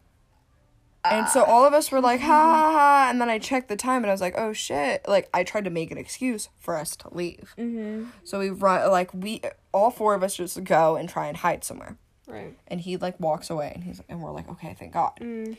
And 1.04 1.28
so 1.28 1.42
all 1.44 1.64
of 1.64 1.72
us 1.72 1.90
were 1.90 2.00
like, 2.00 2.20
ha 2.20 2.26
ha 2.26 2.72
ha. 2.72 3.06
And 3.08 3.20
then 3.20 3.30
I 3.30 3.38
checked 3.38 3.68
the 3.68 3.76
time 3.76 4.02
and 4.02 4.10
I 4.10 4.12
was 4.12 4.20
like, 4.20 4.34
oh 4.36 4.52
shit. 4.52 5.06
Like, 5.08 5.28
I 5.32 5.42
tried 5.44 5.64
to 5.64 5.70
make 5.70 5.90
an 5.90 5.96
excuse 5.96 6.50
for 6.58 6.76
us 6.76 6.96
to 6.96 7.14
leave. 7.14 7.54
Mm-hmm. 7.56 8.10
So 8.24 8.40
we 8.40 8.50
run, 8.50 8.90
like, 8.90 9.14
we, 9.14 9.40
all 9.72 9.90
four 9.90 10.14
of 10.14 10.22
us 10.22 10.36
just 10.36 10.62
go 10.64 10.96
and 10.96 11.08
try 11.08 11.28
and 11.28 11.36
hide 11.38 11.64
somewhere. 11.64 11.96
Right 12.28 12.56
And 12.68 12.80
he, 12.80 12.96
like, 12.96 13.18
walks 13.18 13.50
away 13.50 13.72
and 13.74 13.84
he's, 13.84 14.02
and 14.08 14.22
we're 14.22 14.32
like, 14.32 14.48
okay, 14.48 14.74
thank 14.78 14.92
God. 14.92 15.12
Mm. 15.20 15.56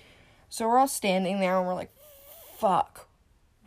So 0.49 0.67
we're 0.67 0.78
all 0.78 0.88
standing 0.88 1.39
there 1.39 1.57
and 1.57 1.67
we're 1.67 1.76
like, 1.76 1.91
fuck. 2.57 3.07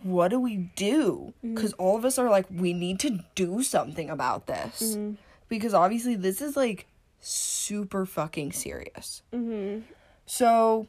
What 0.02 0.28
do 0.28 0.40
we 0.40 0.70
do? 0.74 1.32
Mm. 1.44 1.54
Because 1.54 1.72
all 1.74 1.96
of 1.96 2.04
us 2.04 2.18
are 2.18 2.28
like, 2.28 2.46
we 2.50 2.72
need 2.72 2.98
to 3.00 3.20
do 3.34 3.62
something 3.62 4.10
about 4.10 4.46
this. 4.46 4.82
Mm-hmm. 4.82 5.14
Because 5.48 5.74
obviously, 5.74 6.16
this 6.16 6.40
is 6.40 6.56
like 6.56 6.86
super 7.20 8.04
fucking 8.04 8.52
serious. 8.52 9.22
Mm-hmm. 9.32 9.82
So 10.26 10.86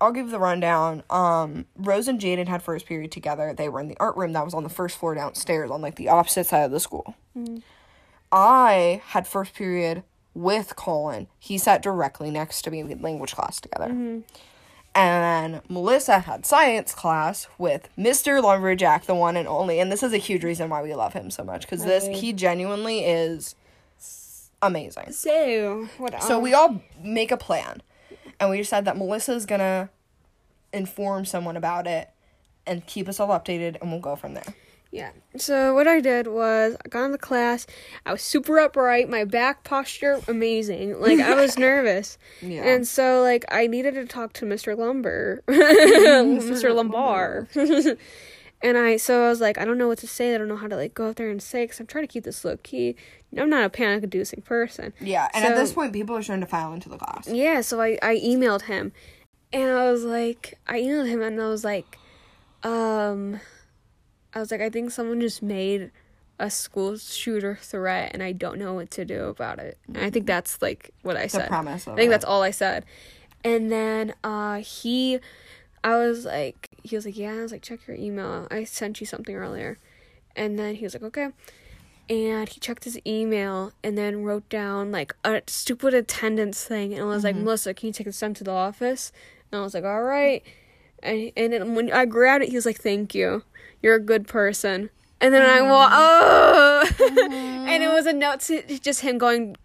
I'll 0.00 0.12
give 0.12 0.30
the 0.30 0.40
rundown. 0.40 1.04
Um, 1.08 1.66
Rose 1.76 2.08
and 2.08 2.20
Jaden 2.20 2.48
had 2.48 2.62
first 2.62 2.86
period 2.86 3.12
together. 3.12 3.54
They 3.56 3.68
were 3.68 3.80
in 3.80 3.88
the 3.88 3.96
art 4.00 4.16
room 4.16 4.32
that 4.32 4.44
was 4.44 4.54
on 4.54 4.64
the 4.64 4.68
first 4.68 4.98
floor 4.98 5.14
downstairs 5.14 5.70
on 5.70 5.80
like 5.80 5.94
the 5.94 6.08
opposite 6.08 6.46
side 6.46 6.64
of 6.64 6.72
the 6.72 6.80
school. 6.80 7.14
Mm-hmm. 7.36 7.58
I 8.32 9.02
had 9.06 9.26
first 9.26 9.54
period 9.54 10.02
with 10.34 10.76
Colin. 10.76 11.26
He 11.38 11.58
sat 11.58 11.82
directly 11.82 12.30
next 12.30 12.62
to 12.62 12.70
me. 12.70 12.82
We 12.82 12.90
had 12.90 13.02
language 13.02 13.34
class 13.34 13.60
together. 13.60 14.22
And 14.94 15.62
Melissa 15.70 16.20
had 16.20 16.44
science 16.44 16.94
class 16.94 17.48
with 17.56 17.88
Mr. 17.98 18.42
Lumberjack, 18.42 19.06
the 19.06 19.14
one 19.14 19.36
and 19.36 19.48
only. 19.48 19.80
And 19.80 19.90
this 19.90 20.02
is 20.02 20.12
a 20.12 20.18
huge 20.18 20.44
reason 20.44 20.68
why 20.68 20.82
we 20.82 20.94
love 20.94 21.14
him 21.14 21.30
so 21.30 21.42
much 21.44 21.62
because 21.62 21.84
this 21.84 22.06
he 22.06 22.32
genuinely 22.34 23.00
is 23.00 23.54
amazing. 24.60 25.12
so 25.12 25.88
what 25.98 26.14
else? 26.14 26.26
So 26.26 26.38
we 26.38 26.52
all 26.54 26.82
make 27.02 27.32
a 27.32 27.36
plan, 27.38 27.82
and 28.38 28.50
we 28.50 28.58
decide 28.58 28.84
that 28.84 28.96
Melissa's 28.96 29.46
gonna 29.46 29.88
inform 30.72 31.24
someone 31.24 31.56
about 31.56 31.86
it 31.86 32.10
and 32.66 32.86
keep 32.86 33.08
us 33.08 33.18
all 33.18 33.28
updated, 33.28 33.80
and 33.80 33.90
we'll 33.90 34.00
go 34.00 34.14
from 34.14 34.34
there. 34.34 34.54
Yeah. 34.92 35.10
So 35.38 35.74
what 35.74 35.88
I 35.88 36.00
did 36.00 36.26
was 36.26 36.76
I 36.84 36.88
got 36.88 37.06
into 37.06 37.18
class. 37.18 37.66
I 38.04 38.12
was 38.12 38.20
super 38.22 38.60
upright. 38.60 39.08
My 39.08 39.24
back 39.24 39.64
posture 39.64 40.20
amazing. 40.28 41.00
Like 41.00 41.18
I 41.18 41.34
was 41.34 41.58
nervous. 41.58 42.18
Yeah. 42.42 42.62
And 42.62 42.86
so 42.86 43.22
like 43.22 43.44
I 43.50 43.66
needed 43.66 43.94
to 43.94 44.04
talk 44.04 44.34
to 44.34 44.44
Mr. 44.44 44.76
Lumber, 44.76 45.42
Mr. 45.48 46.74
Lumbar. 46.74 47.48
and 48.62 48.76
I 48.76 48.98
so 48.98 49.24
I 49.24 49.28
was 49.30 49.40
like 49.40 49.56
I 49.56 49.64
don't 49.64 49.78
know 49.78 49.88
what 49.88 49.98
to 49.98 50.06
say. 50.06 50.34
I 50.34 50.38
don't 50.38 50.48
know 50.48 50.56
how 50.56 50.68
to 50.68 50.76
like 50.76 50.92
go 50.92 51.08
up 51.08 51.16
there 51.16 51.30
and 51.30 51.42
say 51.42 51.64
because 51.64 51.80
I'm 51.80 51.86
trying 51.86 52.06
to 52.06 52.12
keep 52.12 52.24
this 52.24 52.44
low 52.44 52.58
key. 52.58 52.94
I'm 53.36 53.48
not 53.48 53.64
a 53.64 53.70
panic 53.70 54.04
inducing 54.04 54.42
person. 54.42 54.92
Yeah, 55.00 55.26
and 55.32 55.42
at 55.42 55.56
this 55.56 55.72
point, 55.72 55.94
people 55.94 56.14
are 56.14 56.22
starting 56.22 56.42
to 56.44 56.46
file 56.46 56.74
into 56.74 56.90
the 56.90 56.98
class. 56.98 57.26
Yeah, 57.26 57.62
so 57.62 57.80
I, 57.80 57.98
I 58.02 58.16
emailed 58.16 58.62
him 58.62 58.92
and 59.54 59.70
I 59.70 59.90
was 59.90 60.04
like 60.04 60.58
I 60.66 60.80
emailed 60.80 61.08
him 61.08 61.22
and 61.22 61.40
I 61.40 61.48
was 61.48 61.64
like 61.64 61.98
um 62.62 63.40
I 64.34 64.40
was 64.40 64.50
like 64.50 64.60
I 64.60 64.70
think 64.70 64.90
someone 64.90 65.20
just 65.20 65.42
made 65.42 65.90
a 66.38 66.50
school 66.50 66.96
shooter 66.96 67.58
threat 67.60 68.10
and 68.14 68.22
I 68.22 68.32
don't 68.32 68.58
know 68.58 68.74
what 68.74 68.90
to 68.92 69.04
do 69.04 69.26
about 69.26 69.58
it. 69.58 69.78
And 69.86 69.98
I 69.98 70.10
think 70.10 70.26
that's 70.26 70.60
like 70.60 70.90
what 71.02 71.16
I 71.16 71.26
said. 71.26 71.48
premise 71.48 71.86
of 71.86 71.94
I 71.94 71.96
think 71.96 72.08
it. 72.08 72.10
that's 72.10 72.24
all 72.24 72.42
I 72.42 72.50
said. 72.50 72.84
And 73.44 73.70
then 73.70 74.14
uh 74.24 74.56
he 74.56 75.20
I 75.84 75.96
was 75.96 76.24
like 76.24 76.68
he 76.82 76.96
was 76.96 77.04
like, 77.04 77.16
"Yeah." 77.16 77.32
I 77.32 77.42
was 77.42 77.52
like, 77.52 77.62
"Check 77.62 77.86
your 77.86 77.96
email. 77.96 78.46
I 78.50 78.64
sent 78.64 79.00
you 79.00 79.06
something 79.06 79.34
earlier." 79.34 79.78
And 80.34 80.58
then 80.58 80.76
he 80.76 80.84
was 80.84 80.94
like, 80.94 81.02
"Okay." 81.02 81.30
and 82.08 82.48
he 82.48 82.60
checked 82.60 82.84
his 82.84 82.98
email 83.06 83.72
and 83.82 83.96
then 83.96 84.22
wrote 84.24 84.48
down 84.48 84.92
like 84.92 85.14
a 85.24 85.40
stupid 85.46 85.94
attendance 85.94 86.64
thing 86.64 86.92
and 86.92 87.02
I 87.02 87.06
was 87.06 87.24
like, 87.24 87.36
Melissa, 87.36 87.72
can 87.74 87.86
you 87.86 87.92
take 87.92 88.06
this 88.06 88.18
down 88.20 88.34
to 88.34 88.44
the 88.44 88.50
office? 88.50 89.12
And 89.50 89.60
I 89.60 89.62
was 89.64 89.72
like, 89.72 89.84
all 89.84 90.02
right. 90.02 90.42
And, 91.02 91.32
and 91.36 91.52
then 91.52 91.74
when 91.74 91.92
I 91.92 92.04
grabbed 92.04 92.44
it, 92.44 92.50
he 92.50 92.56
was 92.56 92.66
like, 92.66 92.80
thank 92.80 93.14
you. 93.14 93.44
You're 93.82 93.96
a 93.96 94.00
good 94.00 94.26
person. 94.28 94.90
And 95.20 95.32
then 95.34 95.42
I 95.42 95.60
wa 95.62 95.88
oh, 95.92 96.84
and 97.68 97.82
it 97.82 97.88
was 97.88 98.06
a 98.06 98.12
note 98.12 98.40
to 98.40 98.78
just 98.80 99.00
him 99.02 99.18
going, 99.18 99.56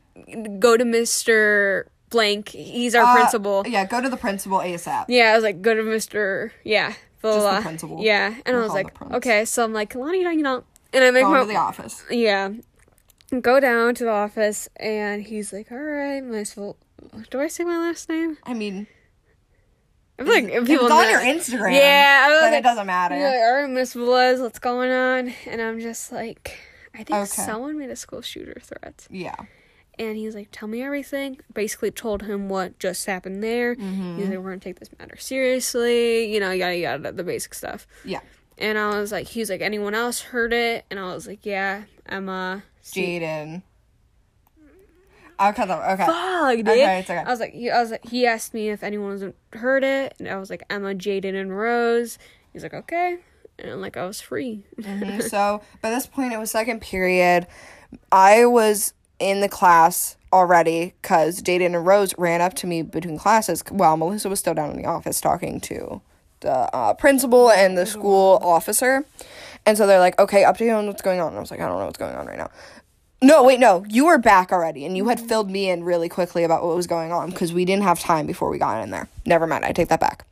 go 0.59 0.77
to 0.77 0.83
Mr. 0.83 1.85
Blank. 2.09 2.49
He's 2.49 2.93
our 2.95 3.03
Uh, 3.03 3.13
principal. 3.15 3.63
Yeah, 3.67 3.85
go 3.85 3.99
to 4.01 4.09
the 4.09 4.17
principal 4.17 4.59
ASAP. 4.59 5.05
Yeah, 5.09 5.31
I 5.31 5.35
was 5.35 5.43
like, 5.43 5.61
go 5.61 5.73
to 5.73 5.81
Mr. 5.81 6.51
Yeah, 6.63 6.93
blah, 7.21 7.33
Just 7.33 7.55
the 7.57 7.61
principal. 7.63 8.03
Yeah, 8.03 8.35
and 8.45 8.55
I 8.55 8.59
We'll 8.59 8.63
was 8.63 8.73
like, 8.73 9.11
okay, 9.13 9.45
so 9.45 9.63
I'm 9.63 9.73
like, 9.73 9.91
Kalani, 9.93 10.19
you 10.35 10.43
know, 10.43 10.63
and 10.93 11.03
I 11.03 11.11
make 11.11 11.23
Go 11.23 11.31
my 11.31 11.39
to 11.41 11.45
the 11.47 11.55
office. 11.55 12.03
yeah, 12.09 12.49
go 13.41 13.59
down 13.59 13.95
to 13.95 14.03
the 14.03 14.11
office, 14.11 14.69
and 14.77 15.23
he's 15.23 15.51
like, 15.51 15.71
all 15.71 15.77
right. 15.77 16.21
Vol- 16.55 16.77
Do 17.31 17.41
I 17.41 17.47
say 17.47 17.63
my 17.63 17.77
last 17.77 18.09
name? 18.09 18.37
I 18.43 18.53
mean, 18.53 18.85
I 20.19 20.23
feel 20.23 20.33
like 20.33 20.43
if 20.45 20.65
people 20.65 20.85
it's 20.87 20.93
on 20.95 21.09
your 21.09 21.19
Instagram. 21.19 21.73
Yeah, 21.73 22.25
I 22.27 22.29
then 22.41 22.51
like- 22.51 22.59
it 22.59 22.63
doesn't 22.63 22.87
matter. 22.87 23.15
Like, 23.15 23.23
all 23.23 23.53
right, 23.61 23.69
Miss 23.69 23.93
Velez, 23.93 24.41
what's 24.41 24.59
going 24.59 24.91
on? 24.91 25.33
And 25.45 25.61
I'm 25.61 25.79
just 25.79 26.11
like, 26.11 26.57
I 26.93 26.97
think 27.03 27.11
Okay. 27.11 27.25
someone 27.43 27.77
made 27.77 27.89
a 27.91 27.95
school 27.95 28.21
shooter 28.21 28.57
threat. 28.61 29.07
Yeah. 29.11 29.35
And 29.99 30.15
he's 30.17 30.35
like, 30.35 30.49
tell 30.51 30.67
me 30.67 30.81
everything. 30.83 31.39
Basically 31.53 31.89
told 31.91 32.23
him 32.23 32.49
what 32.49 32.77
just 32.79 33.05
happened 33.05 33.43
there. 33.43 33.75
Mm-hmm. 33.75 34.17
He's 34.17 34.29
like, 34.29 34.37
we're 34.39 34.53
to 34.55 34.59
take 34.59 34.79
this 34.79 34.89
matter 34.99 35.17
seriously. 35.17 36.31
You 36.33 36.39
know, 36.39 36.51
yada, 36.51 36.77
yada, 36.77 37.11
the 37.11 37.23
basic 37.23 37.53
stuff. 37.53 37.87
Yeah. 38.05 38.19
And 38.59 38.77
I 38.77 38.99
was 38.99 39.11
like, 39.11 39.27
he's 39.27 39.49
like, 39.51 39.61
anyone 39.61 39.93
else 39.93 40.19
heard 40.21 40.53
it? 40.53 40.85
And 40.89 40.99
I 40.99 41.13
was 41.13 41.27
like, 41.27 41.45
yeah, 41.45 41.83
Emma. 42.07 42.63
Jaden. 42.83 43.61
I'll 45.39 45.53
cut 45.53 45.67
that. 45.67 45.91
Okay. 45.93 46.05
Fuck, 46.05 46.57
dude. 46.57 46.67
Okay, 46.67 46.99
it's 46.99 47.09
okay. 47.09 47.19
I 47.19 47.29
was 47.29 47.39
like, 47.39 47.53
he, 47.53 47.69
I 47.69 47.79
was 47.81 47.91
like, 47.91 48.05
he 48.07 48.25
asked 48.25 48.53
me 48.53 48.69
if 48.69 48.83
anyone 48.83 49.33
heard 49.53 49.83
it, 49.83 50.15
and 50.19 50.27
I 50.27 50.37
was 50.37 50.49
like, 50.49 50.63
Emma, 50.69 50.93
Jaden, 50.95 51.39
and 51.39 51.55
Rose. 51.55 52.17
He's 52.53 52.63
like, 52.63 52.73
okay, 52.73 53.17
and 53.59 53.81
like 53.81 53.97
I 53.97 54.05
was 54.05 54.19
free. 54.21 54.63
Mhm. 54.79 55.21
so 55.29 55.61
by 55.81 55.89
this 55.89 56.07
point, 56.07 56.33
it 56.33 56.39
was 56.39 56.51
second 56.51 56.81
period. 56.81 57.47
I 58.11 58.45
was 58.45 58.93
in 59.19 59.41
the 59.41 59.49
class 59.49 60.15
already 60.33 60.93
because 61.01 61.41
Jaden 61.41 61.67
and 61.67 61.85
Rose 61.85 62.13
ran 62.17 62.41
up 62.41 62.53
to 62.55 62.67
me 62.67 62.81
between 62.81 63.17
classes 63.17 63.63
while 63.69 63.95
Melissa 63.97 64.29
was 64.29 64.39
still 64.39 64.53
down 64.53 64.71
in 64.71 64.77
the 64.77 64.85
office 64.85 65.21
talking 65.21 65.59
to 65.61 66.01
the 66.41 66.51
uh, 66.51 66.93
principal 66.93 67.49
and 67.49 67.77
the 67.77 67.85
school 67.85 68.37
officer. 68.41 69.05
And 69.65 69.77
so 69.77 69.87
they're 69.87 69.99
like, 69.99 70.19
okay, 70.19 70.43
update 70.43 70.75
on 70.77 70.87
what's 70.87 71.01
going 71.01 71.19
on. 71.19 71.29
And 71.29 71.37
I 71.37 71.39
was 71.39 71.49
like, 71.51 71.59
I 71.59 71.67
don't 71.67 71.79
know 71.79 71.85
what's 71.85 71.97
going 71.97 72.15
on 72.15 72.25
right 72.27 72.37
now. 72.37 72.49
No, 73.21 73.43
wait, 73.43 73.59
no. 73.59 73.83
You 73.89 74.05
were 74.05 74.19
back 74.19 74.51
already, 74.51 74.85
and 74.85 74.95
you 74.95 75.07
had 75.07 75.19
filled 75.19 75.49
me 75.49 75.69
in 75.69 75.83
really 75.83 76.07
quickly 76.07 76.43
about 76.43 76.63
what 76.63 76.75
was 76.75 76.85
going 76.85 77.11
on 77.11 77.31
because 77.31 77.51
we 77.51 77.65
didn't 77.65 77.83
have 77.83 77.99
time 77.99 78.27
before 78.27 78.49
we 78.49 78.59
got 78.59 78.83
in 78.83 78.91
there. 78.91 79.07
Never 79.25 79.47
mind, 79.47 79.65
I 79.65 79.71
take 79.71 79.87
that 79.89 79.99
back. 79.99 80.25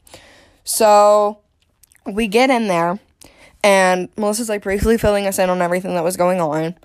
So 0.64 1.40
we 2.06 2.28
get 2.28 2.52
in 2.52 2.68
there, 2.68 3.00
and 3.64 4.10
Melissa's 4.18 4.50
like 4.50 4.62
briefly 4.62 4.98
filling 5.00 5.26
us 5.26 5.40
in 5.40 5.50
on 5.50 5.62
everything 5.62 5.96
that 5.96 6.04
was 6.04 6.16
going 6.16 6.40
on. 6.40 6.76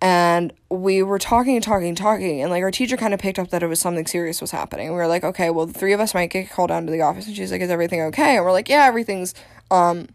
And 0.00 0.52
we 0.68 1.02
were 1.02 1.18
talking 1.18 1.54
and 1.54 1.62
talking 1.62 1.88
and 1.88 1.96
talking, 1.96 2.40
and 2.42 2.50
like 2.50 2.62
our 2.62 2.70
teacher 2.70 2.96
kind 2.96 3.14
of 3.14 3.20
picked 3.20 3.38
up 3.38 3.50
that 3.50 3.62
it 3.62 3.68
was 3.68 3.80
something 3.80 4.06
serious 4.06 4.40
was 4.40 4.50
happening. 4.52 4.90
We 4.90 4.96
were 4.96 5.06
like, 5.06 5.24
okay, 5.24 5.50
well, 5.50 5.66
the 5.66 5.72
three 5.72 5.92
of 5.92 6.00
us 6.00 6.14
might 6.14 6.30
get 6.30 6.50
called 6.50 6.68
down 6.68 6.86
to 6.86 6.92
the 6.92 7.02
office. 7.02 7.26
And 7.26 7.36
she's 7.36 7.50
like, 7.52 7.60
is 7.60 7.70
everything 7.70 8.00
okay? 8.02 8.36
And 8.36 8.44
we're 8.44 8.52
like, 8.52 8.68
yeah, 8.68 8.84
everything's 8.84 9.34
um 9.70 10.08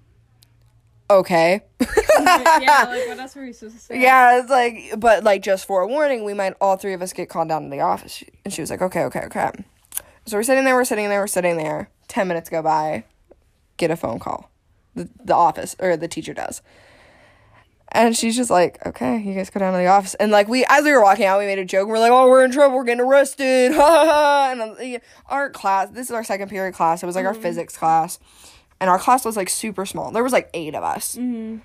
okay. 1.10 1.62
yeah, 1.80 2.86
like 2.88 3.08
what 3.08 3.20
else 3.20 3.36
were 3.36 3.44
we 3.44 3.54
supposed 3.54 3.76
to 3.76 3.82
say? 3.82 4.02
Yeah, 4.02 4.40
it's 4.40 4.50
like, 4.50 5.00
but 5.00 5.24
like 5.24 5.42
just 5.42 5.66
for 5.66 5.82
a 5.82 5.88
warning, 5.88 6.24
we 6.24 6.34
might 6.34 6.54
all 6.60 6.78
three 6.78 6.94
of 6.94 7.02
us 7.02 7.14
get 7.14 7.30
called 7.30 7.50
down 7.50 7.64
to 7.64 7.70
the 7.70 7.82
office. 7.82 8.24
And 8.44 8.54
she 8.54 8.62
was 8.62 8.70
like, 8.70 8.82
okay, 8.82 9.04
okay, 9.06 9.22
okay. 9.26 9.52
So 10.26 10.38
we're 10.38 10.44
sitting 10.44 10.66
there, 10.66 10.76
we're 10.76 10.86
sitting 10.86 11.10
there, 11.10 11.22
we're 11.22 11.28
sitting 11.28 11.58
there. 11.58 11.90
Ten 12.08 12.28
minutes 12.28 12.50
go 12.50 12.62
by, 12.62 13.06
get 13.78 13.92
a 13.92 13.96
phone 13.96 14.20
call. 14.20 14.52
The, 14.96 15.08
the 15.24 15.36
office, 15.36 15.76
or 15.80 15.96
the 15.96 16.08
teacher 16.08 16.34
does. 16.34 16.64
And 17.90 18.18
she's 18.18 18.36
just 18.36 18.50
like, 18.50 18.84
okay, 18.86 19.20
you 19.20 19.34
guys 19.36 19.50
go 19.50 19.60
down 19.60 19.74
to 19.74 19.80
the 19.80 19.86
office. 19.86 20.16
And 20.16 20.32
like, 20.32 20.48
we, 20.48 20.66
as 20.68 20.84
we 20.84 20.92
were 20.92 21.02
walking 21.02 21.26
out, 21.26 21.40
we 21.40 21.46
made 21.46 21.60
a 21.60 21.66
joke. 21.66 21.88
We're 21.88 22.00
like, 22.00 22.12
oh, 22.12 22.28
we're 22.28 22.44
in 22.44 22.52
trouble, 22.52 22.76
we're 22.76 22.84
getting 22.84 23.06
arrested. 23.06 23.74
Ha 23.74 23.80
ha 23.80 24.06
ha. 24.06 24.50
And 24.52 24.62
um, 24.96 25.02
our 25.28 25.50
class, 25.52 25.90
this 25.92 26.08
is 26.08 26.12
our 26.12 26.24
second 26.24 26.50
period 26.50 26.74
class. 26.74 27.02
It 27.02 27.06
was 27.06 27.16
like 27.16 27.26
our 27.26 27.34
physics 27.34 27.78
class. 27.78 28.20
And 28.80 28.90
our 28.90 29.00
class 29.00 29.26
was 29.26 29.36
like 29.36 29.50
super 29.50 29.86
small. 29.86 30.12
There 30.12 30.24
was 30.24 30.34
like 30.34 30.50
eight 30.54 30.76
of 30.76 30.84
us. 30.84 31.16
Mm-hmm. 31.16 31.58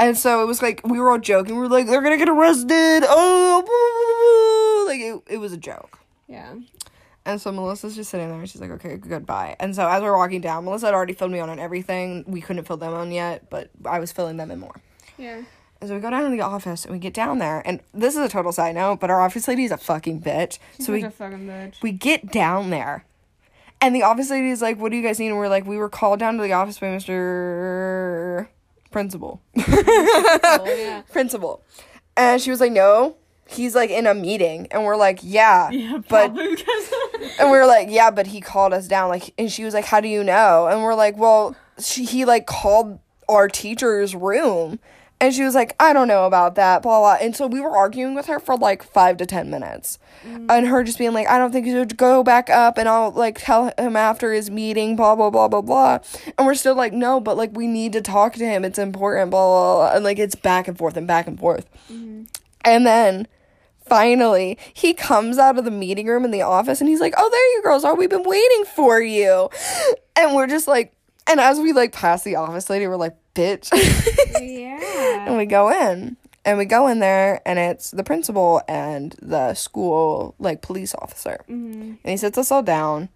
And 0.00 0.16
so 0.16 0.42
it 0.42 0.46
was 0.46 0.62
like 0.62 0.80
we 0.86 1.00
were 1.00 1.10
all 1.10 1.18
joking. 1.18 1.54
We 1.56 1.60
were 1.62 1.68
like, 1.68 1.86
"They're 1.86 2.02
gonna 2.02 2.16
get 2.18 2.28
arrested!" 2.28 3.04
Oh, 3.08 4.84
like 4.86 5.00
it, 5.00 5.34
it 5.34 5.38
was 5.38 5.52
a 5.52 5.56
joke. 5.56 5.98
Yeah. 6.28 6.54
And 7.24 7.40
so 7.40 7.52
Melissa's 7.52 7.94
just 7.96 8.10
sitting 8.10 8.28
there. 8.28 8.38
and 8.38 8.48
She's 8.48 8.60
like, 8.60 8.70
"Okay, 8.70 8.96
goodbye." 8.96 9.56
And 9.60 9.74
so 9.74 9.86
as 9.88 10.02
we're 10.02 10.16
walking 10.16 10.40
down, 10.40 10.64
Melissa 10.64 10.86
had 10.86 10.94
already 10.94 11.12
filled 11.14 11.32
me 11.32 11.40
on 11.40 11.50
on 11.50 11.58
everything. 11.58 12.24
We 12.26 12.40
couldn't 12.40 12.64
fill 12.64 12.76
them 12.76 12.94
on 12.94 13.10
yet, 13.12 13.50
but 13.50 13.70
I 13.84 13.98
was 13.98 14.12
filling 14.12 14.36
them 14.36 14.50
in 14.50 14.60
more. 14.60 14.76
Yeah. 15.16 15.42
And 15.80 15.88
so 15.88 15.94
we 15.94 16.00
go 16.00 16.10
down 16.10 16.24
to 16.24 16.30
the 16.30 16.40
office 16.42 16.84
and 16.84 16.92
we 16.92 16.98
get 16.98 17.14
down 17.14 17.38
there. 17.38 17.62
And 17.64 17.80
this 17.94 18.14
is 18.16 18.20
a 18.20 18.28
total 18.28 18.50
side 18.50 18.74
note, 18.74 18.98
but 19.00 19.10
our 19.10 19.20
office 19.20 19.46
lady 19.46 19.64
is 19.64 19.70
a 19.70 19.76
fucking 19.76 20.22
bitch. 20.22 20.58
so 20.80 20.92
we 20.92 21.02
a 21.04 21.10
fucking 21.10 21.46
bitch. 21.46 21.82
we 21.82 21.92
get 21.92 22.32
down 22.32 22.70
there. 22.70 23.04
And 23.80 23.94
the 23.94 24.02
office 24.02 24.30
lady 24.30 24.50
is 24.50 24.60
like, 24.62 24.78
What 24.78 24.90
do 24.90 24.96
you 24.96 25.02
guys 25.02 25.18
need? 25.18 25.28
And 25.28 25.36
we're 25.36 25.48
like, 25.48 25.66
We 25.66 25.76
were 25.76 25.88
called 25.88 26.18
down 26.18 26.36
to 26.36 26.42
the 26.42 26.52
office 26.52 26.78
by 26.78 26.86
Mr. 26.88 28.48
Principal. 28.90 29.40
Oh, 29.56 30.64
yeah. 30.66 31.02
Principal. 31.12 31.62
And 32.16 32.40
she 32.40 32.50
was 32.50 32.60
like, 32.60 32.72
No. 32.72 33.16
He's 33.46 33.74
like 33.74 33.90
in 33.90 34.06
a 34.06 34.14
meeting. 34.14 34.66
And 34.70 34.84
we're 34.84 34.96
like, 34.96 35.20
Yeah. 35.22 35.70
yeah 35.70 35.98
but 36.08 36.30
and 37.38 37.50
we 37.50 37.58
were 37.58 37.66
like, 37.66 37.88
Yeah, 37.90 38.10
but 38.10 38.26
he 38.28 38.40
called 38.40 38.72
us 38.72 38.88
down. 38.88 39.08
Like 39.08 39.32
and 39.38 39.50
she 39.50 39.64
was 39.64 39.74
like, 39.74 39.84
How 39.84 40.00
do 40.00 40.08
you 40.08 40.24
know? 40.24 40.66
And 40.66 40.82
we're 40.82 40.94
like, 40.94 41.16
Well, 41.16 41.56
she 41.78 42.04
he 42.04 42.24
like 42.24 42.46
called 42.46 42.98
our 43.28 43.48
teacher's 43.48 44.14
room. 44.14 44.78
And 45.20 45.34
she 45.34 45.42
was 45.42 45.54
like, 45.54 45.74
I 45.80 45.92
don't 45.92 46.06
know 46.06 46.26
about 46.26 46.54
that, 46.54 46.82
blah, 46.82 47.00
blah. 47.00 47.16
And 47.20 47.34
so 47.34 47.48
we 47.48 47.60
were 47.60 47.76
arguing 47.76 48.14
with 48.14 48.26
her 48.26 48.38
for 48.38 48.56
like 48.56 48.84
five 48.84 49.16
to 49.16 49.26
10 49.26 49.50
minutes. 49.50 49.98
Mm. 50.24 50.46
And 50.48 50.66
her 50.68 50.84
just 50.84 50.98
being 50.98 51.12
like, 51.12 51.28
I 51.28 51.38
don't 51.38 51.50
think 51.50 51.66
you 51.66 51.72
should 51.72 51.96
go 51.96 52.22
back 52.22 52.48
up 52.48 52.78
and 52.78 52.88
I'll 52.88 53.10
like 53.10 53.40
tell 53.40 53.72
him 53.76 53.96
after 53.96 54.32
his 54.32 54.48
meeting, 54.48 54.94
blah, 54.94 55.16
blah, 55.16 55.30
blah, 55.30 55.48
blah, 55.48 55.60
blah. 55.60 55.98
And 56.36 56.46
we're 56.46 56.54
still 56.54 56.76
like, 56.76 56.92
no, 56.92 57.18
but 57.18 57.36
like 57.36 57.50
we 57.56 57.66
need 57.66 57.92
to 57.94 58.00
talk 58.00 58.34
to 58.34 58.44
him. 58.44 58.64
It's 58.64 58.78
important, 58.78 59.30
blah, 59.30 59.44
blah, 59.44 59.74
blah. 59.76 59.96
And 59.96 60.04
like 60.04 60.20
it's 60.20 60.36
back 60.36 60.68
and 60.68 60.78
forth 60.78 60.96
and 60.96 61.06
back 61.06 61.26
and 61.26 61.38
forth. 61.38 61.68
Mm-hmm. 61.90 62.24
And 62.64 62.86
then 62.86 63.26
finally 63.80 64.56
he 64.72 64.94
comes 64.94 65.36
out 65.36 65.58
of 65.58 65.64
the 65.64 65.70
meeting 65.70 66.06
room 66.06 66.24
in 66.24 66.30
the 66.30 66.42
office 66.42 66.80
and 66.80 66.88
he's 66.88 67.00
like, 67.00 67.14
oh, 67.16 67.28
there 67.28 67.56
you 67.56 67.62
girls 67.64 67.82
are. 67.82 67.96
We've 67.96 68.10
been 68.10 68.28
waiting 68.28 68.64
for 68.74 69.00
you. 69.00 69.50
And 70.20 70.34
we're 70.34 70.48
just 70.48 70.66
like, 70.66 70.92
and 71.28 71.38
as 71.38 71.60
we 71.60 71.72
like 71.72 71.92
pass 71.92 72.24
the 72.24 72.34
office 72.34 72.68
lady, 72.68 72.88
we're 72.88 72.96
like, 72.96 73.16
bitch. 73.38 73.70
yeah. 74.40 75.24
and 75.28 75.36
we 75.36 75.46
go 75.46 75.70
in. 75.70 76.16
And 76.44 76.56
we 76.56 76.64
go 76.64 76.86
in 76.88 76.98
there 76.98 77.42
and 77.44 77.58
it's 77.58 77.90
the 77.90 78.02
principal 78.02 78.62
and 78.66 79.14
the 79.20 79.52
school 79.52 80.34
like 80.38 80.62
police 80.62 80.94
officer. 80.94 81.44
Mm-hmm. 81.48 81.80
And 81.80 81.98
he 82.04 82.16
sits 82.16 82.38
us 82.38 82.50
all 82.50 82.62
down 82.62 83.10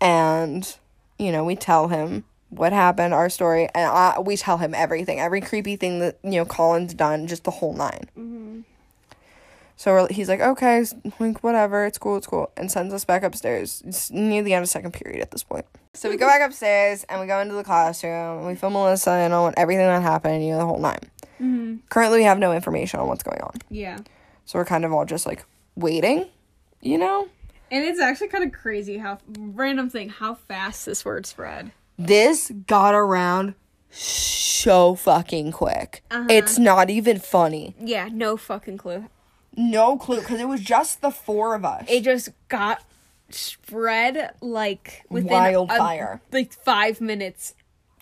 and 0.00 0.76
you 1.18 1.30
know 1.30 1.44
we 1.44 1.54
tell 1.54 1.88
him 1.88 2.24
what 2.48 2.72
happened 2.72 3.14
our 3.14 3.28
story 3.28 3.68
and 3.74 3.90
I, 3.90 4.18
we 4.18 4.36
tell 4.36 4.58
him 4.58 4.74
everything 4.74 5.20
every 5.20 5.40
creepy 5.40 5.76
thing 5.76 6.00
that 6.00 6.18
you 6.24 6.32
know 6.32 6.44
colin's 6.44 6.94
done 6.94 7.26
just 7.26 7.44
the 7.44 7.50
whole 7.50 7.74
9 7.74 7.90
mm-hmm. 7.90 8.60
So 9.80 9.92
we're, 9.92 10.08
he's 10.08 10.28
like 10.28 10.40
okay 10.40 10.84
like 11.18 11.42
whatever 11.42 11.86
it's 11.86 11.96
cool 11.96 12.18
it's 12.18 12.26
cool 12.26 12.52
and 12.54 12.70
sends 12.70 12.92
us 12.92 13.06
back 13.06 13.22
upstairs 13.22 13.82
it's 13.86 14.10
near 14.10 14.42
the 14.42 14.52
end 14.52 14.62
of 14.62 14.68
second 14.68 14.92
period 14.92 15.22
at 15.22 15.30
this 15.30 15.42
point 15.42 15.64
so 15.94 16.10
we 16.10 16.18
go 16.18 16.26
back 16.26 16.42
upstairs 16.42 17.04
and 17.08 17.18
we 17.18 17.26
go 17.26 17.40
into 17.40 17.54
the 17.54 17.64
classroom 17.64 18.38
and 18.38 18.46
we 18.46 18.54
film 18.54 18.74
melissa 18.74 19.10
and 19.10 19.32
on 19.32 19.54
everything 19.56 19.86
that 19.86 20.02
happened 20.02 20.44
you 20.44 20.50
know 20.50 20.58
the 20.58 20.66
whole 20.66 20.78
nine 20.78 21.00
mm-hmm. 21.40 21.76
Currently, 21.88 22.18
we 22.18 22.24
have 22.24 22.38
no 22.38 22.52
information 22.52 23.00
on 23.00 23.08
what's 23.08 23.22
going 23.22 23.40
on. 23.40 23.54
Yeah. 23.70 23.98
So 24.44 24.58
we're 24.58 24.64
kind 24.64 24.84
of 24.84 24.92
all 24.92 25.04
just 25.04 25.26
like 25.26 25.44
waiting, 25.76 26.26
you 26.80 26.98
know? 26.98 27.28
And 27.70 27.84
it's 27.84 28.00
actually 28.00 28.28
kind 28.28 28.44
of 28.44 28.52
crazy 28.52 28.98
how 28.98 29.18
random 29.38 29.90
thing 29.90 30.08
how 30.08 30.34
fast 30.34 30.86
this 30.86 31.04
word 31.04 31.26
spread. 31.26 31.72
This 31.98 32.52
got 32.66 32.94
around 32.94 33.54
so 33.90 34.94
fucking 34.94 35.52
quick. 35.52 36.02
Uh-huh. 36.10 36.26
It's 36.28 36.58
not 36.58 36.90
even 36.90 37.18
funny. 37.18 37.74
Yeah, 37.80 38.08
no 38.12 38.36
fucking 38.36 38.78
clue. 38.78 39.06
No 39.56 39.96
clue, 39.96 40.20
because 40.20 40.40
it 40.40 40.48
was 40.48 40.60
just 40.60 41.00
the 41.00 41.10
four 41.10 41.54
of 41.54 41.64
us. 41.64 41.84
It 41.88 42.02
just 42.04 42.30
got 42.48 42.82
spread 43.30 44.32
like 44.40 45.04
within 45.08 45.32
a- 45.32 45.62
Wildfire. 45.62 46.20
like 46.32 46.52
five 46.52 47.00
minutes. 47.00 47.54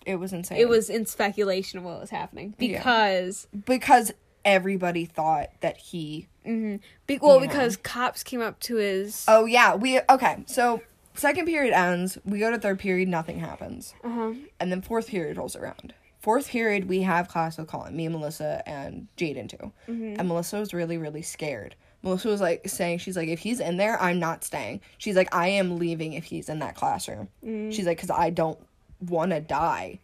It 0.07 0.17
was 0.17 0.33
insane. 0.33 0.59
It 0.59 0.69
was 0.69 0.89
in 0.89 1.05
speculation 1.07 1.79
of 1.79 1.85
what 1.85 2.01
was 2.01 2.11
happening 2.11 2.55
because 2.59 3.47
because 3.67 4.13
everybody 4.45 5.05
thought 5.05 5.51
that 5.61 5.77
he. 5.77 6.29
be, 6.45 7.19
well 7.21 7.41
Yeah. 7.43 7.47
because 7.47 7.77
cops 7.77 8.23
came 8.23 8.41
up 8.41 8.59
to 8.61 8.77
his 8.77 9.25
Oh, 9.29 9.45
yeah. 9.45 9.75
We. 9.75 10.01
Okay. 10.09 10.45
So 10.47 10.81
second 11.15 11.45
period 11.47 11.75
ends. 11.75 12.17
We 12.25 12.39
go 12.39 12.51
to 12.51 12.59
third 12.59 12.79
period, 12.79 13.09
nothing 13.09 13.39
happens. 13.41 13.93
uh-huh. 14.03 14.33
And 14.59 14.73
then 14.73 14.81
fourth 14.81 15.09
period 15.09 15.37
rolls 15.37 15.55
around. 15.57 15.93
Fourth 16.21 16.49
period 16.49 16.89
we 16.89 17.03
have 17.03 17.29
class 17.29 17.59
with 17.59 17.69
Colin, 17.69 17.97
me 17.97 18.07
and 18.07 18.14
Melissa 18.14 18.62
and 18.66 19.09
Jaden 19.16 19.49
too. 19.49 19.73
And 19.87 20.29
Melissa 20.29 20.59
was 20.59 20.75
really, 20.75 20.99
really 20.99 21.23
scared. 21.23 21.75
Melissa 22.03 22.29
was 22.29 22.41
like 22.41 22.69
saying, 22.69 22.99
she's 22.99 23.16
like, 23.16 23.29
if 23.29 23.41
he's 23.41 23.61
in 23.61 23.77
there, 23.77 24.01
I'm 24.01 24.21
not 24.21 24.45
staying. 24.45 24.81
She's 24.99 25.16
like, 25.16 25.35
I 25.35 25.49
am 25.49 25.79
leaving 25.79 26.12
if 26.12 26.25
he's 26.25 26.49
in 26.49 26.61
that 26.61 26.75
classroom. 26.77 27.29
She's 27.43 27.87
like, 27.87 27.97
because 27.97 28.11
I 28.11 28.31
don't 28.31 28.59
want 29.01 29.33
to 29.33 29.41
die, 29.41 30.01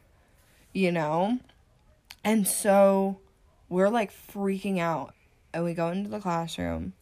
you 0.73 0.91
know? 0.91 1.39
And 2.25 2.49
so 2.49 3.21
we're 3.69 3.91
like 3.91 4.13
freaking 4.13 4.79
out. 4.79 5.15
And 5.53 5.65
we 5.65 5.75
go 5.75 5.89
into 5.89 6.11
the 6.11 6.19
classroom 6.19 6.95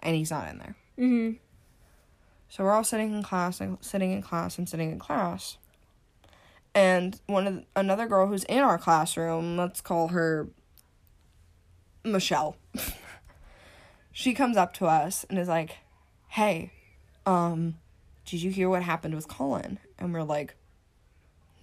and 0.00 0.16
he's 0.16 0.32
not 0.32 0.48
in 0.48 0.58
there. 0.58 0.76
Mm-hmm. 0.98 1.36
So 2.48 2.64
we're 2.64 2.72
all 2.72 2.84
sitting 2.84 3.14
in 3.14 3.22
class 3.22 3.60
and 3.60 3.78
sitting 3.80 4.12
in 4.12 4.22
class 4.22 4.58
and 4.58 4.68
sitting 4.68 4.90
in 4.90 4.98
class. 4.98 5.56
And 6.74 7.20
one 7.26 7.46
of 7.46 7.64
another 7.76 8.06
girl 8.06 8.26
who's 8.26 8.44
in 8.44 8.60
our 8.60 8.78
classroom, 8.78 9.56
let's 9.56 9.80
call 9.80 10.08
her 10.08 10.48
Michelle. 12.04 12.56
she 14.12 14.32
comes 14.32 14.56
up 14.56 14.72
to 14.74 14.86
us 14.86 15.24
and 15.28 15.38
is 15.38 15.48
like, 15.48 15.78
"Hey, 16.28 16.72
um, 17.26 17.76
did 18.24 18.42
you 18.42 18.50
hear 18.50 18.68
what 18.68 18.82
happened 18.82 19.14
with 19.14 19.28
Colin?" 19.28 19.78
And 19.98 20.14
we're 20.14 20.22
like, 20.22 20.54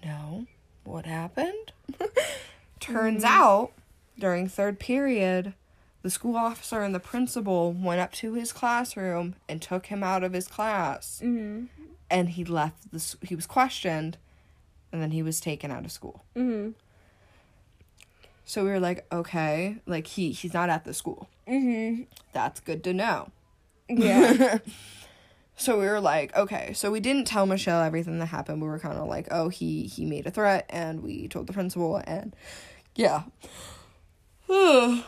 "No. 0.05 0.45
What 0.83 1.05
happened?" 1.05 1.73
Turns 2.79 3.23
out, 3.23 3.71
during 4.17 4.47
third 4.47 4.79
period, 4.79 5.53
the 6.01 6.09
school 6.09 6.35
officer 6.35 6.81
and 6.81 6.95
the 6.95 6.99
principal 6.99 7.73
went 7.73 7.99
up 7.99 8.11
to 8.13 8.33
his 8.33 8.53
classroom 8.53 9.35
and 9.47 9.61
took 9.61 9.87
him 9.87 10.03
out 10.03 10.23
of 10.23 10.33
his 10.33 10.47
class. 10.47 11.19
Mm-hmm. 11.23 11.65
And 12.11 12.29
he 12.29 12.45
left 12.45 12.91
the 12.91 13.17
he 13.27 13.35
was 13.35 13.45
questioned 13.45 14.17
and 14.91 15.01
then 15.01 15.11
he 15.11 15.23
was 15.23 15.39
taken 15.39 15.71
out 15.71 15.85
of 15.85 15.91
school. 15.91 16.23
Mm-hmm. 16.35 16.71
So 18.45 18.63
we 18.63 18.69
were 18.69 18.79
like, 18.79 19.05
okay, 19.11 19.77
like 19.85 20.07
he 20.07 20.31
he's 20.31 20.53
not 20.53 20.69
at 20.69 20.85
the 20.85 20.93
school. 20.93 21.29
Mm-hmm. 21.47 22.03
That's 22.33 22.59
good 22.59 22.83
to 22.85 22.93
know. 22.93 23.31
Yeah. 23.87 24.59
So 25.59 25.77
we 25.77 25.87
were 25.87 25.99
like, 25.99 26.33
okay. 26.37 26.71
So 26.71 26.89
we 26.89 27.01
didn't 27.01 27.25
tell 27.25 27.45
Michelle 27.45 27.83
everything 27.83 28.17
that 28.19 28.27
happened. 28.27 28.61
We 28.61 28.69
were 28.69 28.79
kind 28.79 28.97
of 28.97 29.09
like, 29.09 29.27
oh, 29.29 29.49
he 29.49 29.87
he 29.87 30.05
made 30.05 30.25
a 30.25 30.31
threat, 30.31 30.65
and 30.69 31.03
we 31.03 31.27
told 31.27 31.47
the 31.47 31.53
principal, 31.53 31.97
and 32.07 32.33
yeah. 32.95 33.23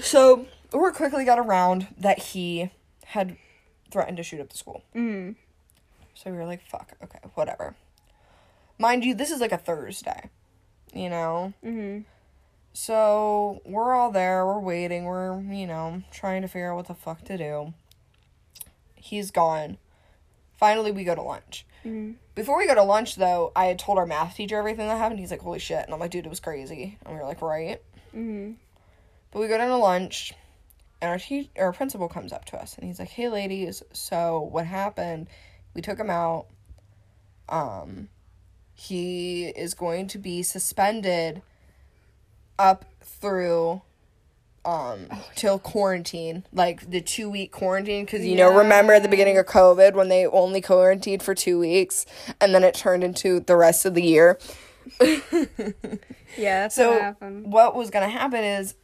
so 0.00 0.46
word 0.72 0.94
quickly 0.94 1.24
got 1.24 1.40
around 1.40 1.88
that 1.98 2.20
he 2.20 2.70
had 3.06 3.36
threatened 3.90 4.16
to 4.18 4.22
shoot 4.22 4.40
up 4.40 4.50
the 4.50 4.56
school. 4.56 4.84
mm-hmm. 4.94 5.32
So 6.14 6.30
we 6.30 6.36
were 6.36 6.46
like, 6.46 6.62
fuck, 6.68 6.92
okay, 7.02 7.18
whatever. 7.34 7.74
Mind 8.80 9.04
you, 9.04 9.14
this 9.14 9.30
is 9.30 9.42
like 9.42 9.52
a 9.52 9.58
Thursday, 9.58 10.30
you 10.94 11.10
know. 11.10 11.52
Mm-hmm. 11.62 12.00
So 12.72 13.60
we're 13.66 13.92
all 13.92 14.10
there, 14.10 14.46
we're 14.46 14.58
waiting, 14.58 15.04
we're, 15.04 15.38
you 15.42 15.66
know, 15.66 16.02
trying 16.10 16.40
to 16.40 16.48
figure 16.48 16.72
out 16.72 16.76
what 16.76 16.88
the 16.88 16.94
fuck 16.94 17.22
to 17.26 17.36
do. 17.36 17.74
He's 18.94 19.30
gone. 19.30 19.76
Finally, 20.56 20.92
we 20.92 21.04
go 21.04 21.14
to 21.14 21.20
lunch. 21.20 21.66
Mm-hmm. 21.84 22.12
Before 22.34 22.56
we 22.56 22.66
go 22.66 22.74
to 22.74 22.82
lunch, 22.82 23.16
though, 23.16 23.52
I 23.54 23.66
had 23.66 23.78
told 23.78 23.98
our 23.98 24.06
math 24.06 24.36
teacher 24.36 24.56
everything 24.56 24.88
that 24.88 24.96
happened. 24.96 25.20
He's 25.20 25.30
like, 25.30 25.42
holy 25.42 25.58
shit. 25.58 25.84
And 25.84 25.92
I'm 25.92 26.00
like, 26.00 26.10
dude, 26.10 26.24
it 26.24 26.30
was 26.30 26.40
crazy. 26.40 26.96
And 27.04 27.12
we 27.12 27.20
were 27.20 27.26
like, 27.26 27.42
right. 27.42 27.82
Mm-hmm. 28.16 28.52
But 29.30 29.40
we 29.40 29.48
go 29.48 29.58
down 29.58 29.68
to 29.68 29.76
lunch, 29.76 30.32
and 31.02 31.10
our, 31.10 31.18
te- 31.18 31.50
our 31.58 31.74
principal 31.74 32.08
comes 32.08 32.32
up 32.32 32.46
to 32.46 32.56
us, 32.56 32.76
and 32.76 32.86
he's 32.86 32.98
like, 32.98 33.10
hey, 33.10 33.28
ladies, 33.28 33.82
so 33.92 34.40
what 34.40 34.64
happened? 34.64 35.28
We 35.74 35.82
took 35.82 35.98
him 35.98 36.08
out. 36.08 36.46
Um, 37.48 38.08
he 38.80 39.48
is 39.48 39.74
going 39.74 40.06
to 40.08 40.16
be 40.18 40.42
suspended 40.42 41.42
up 42.58 42.86
through 43.02 43.82
um 44.64 45.06
till 45.34 45.58
quarantine 45.58 46.44
like 46.52 46.90
the 46.90 47.00
two 47.00 47.28
week 47.30 47.50
quarantine 47.50 48.04
because 48.04 48.24
you 48.24 48.36
know 48.36 48.54
remember 48.54 48.92
at 48.92 49.02
the 49.02 49.08
beginning 49.08 49.38
of 49.38 49.46
covid 49.46 49.94
when 49.94 50.08
they 50.08 50.26
only 50.26 50.60
quarantined 50.60 51.22
for 51.22 51.34
two 51.34 51.58
weeks 51.58 52.04
and 52.40 52.54
then 52.54 52.62
it 52.62 52.74
turned 52.74 53.02
into 53.02 53.40
the 53.40 53.56
rest 53.56 53.84
of 53.86 53.94
the 53.94 54.02
year? 54.02 54.38
Yeah, 56.36 56.62
that's 56.62 56.76
so 56.76 56.92
what 56.92 57.00
happened. 57.02 57.52
what 57.52 57.74
was 57.74 57.90
gonna 57.90 58.08
happen 58.08 58.44
is 58.44 58.76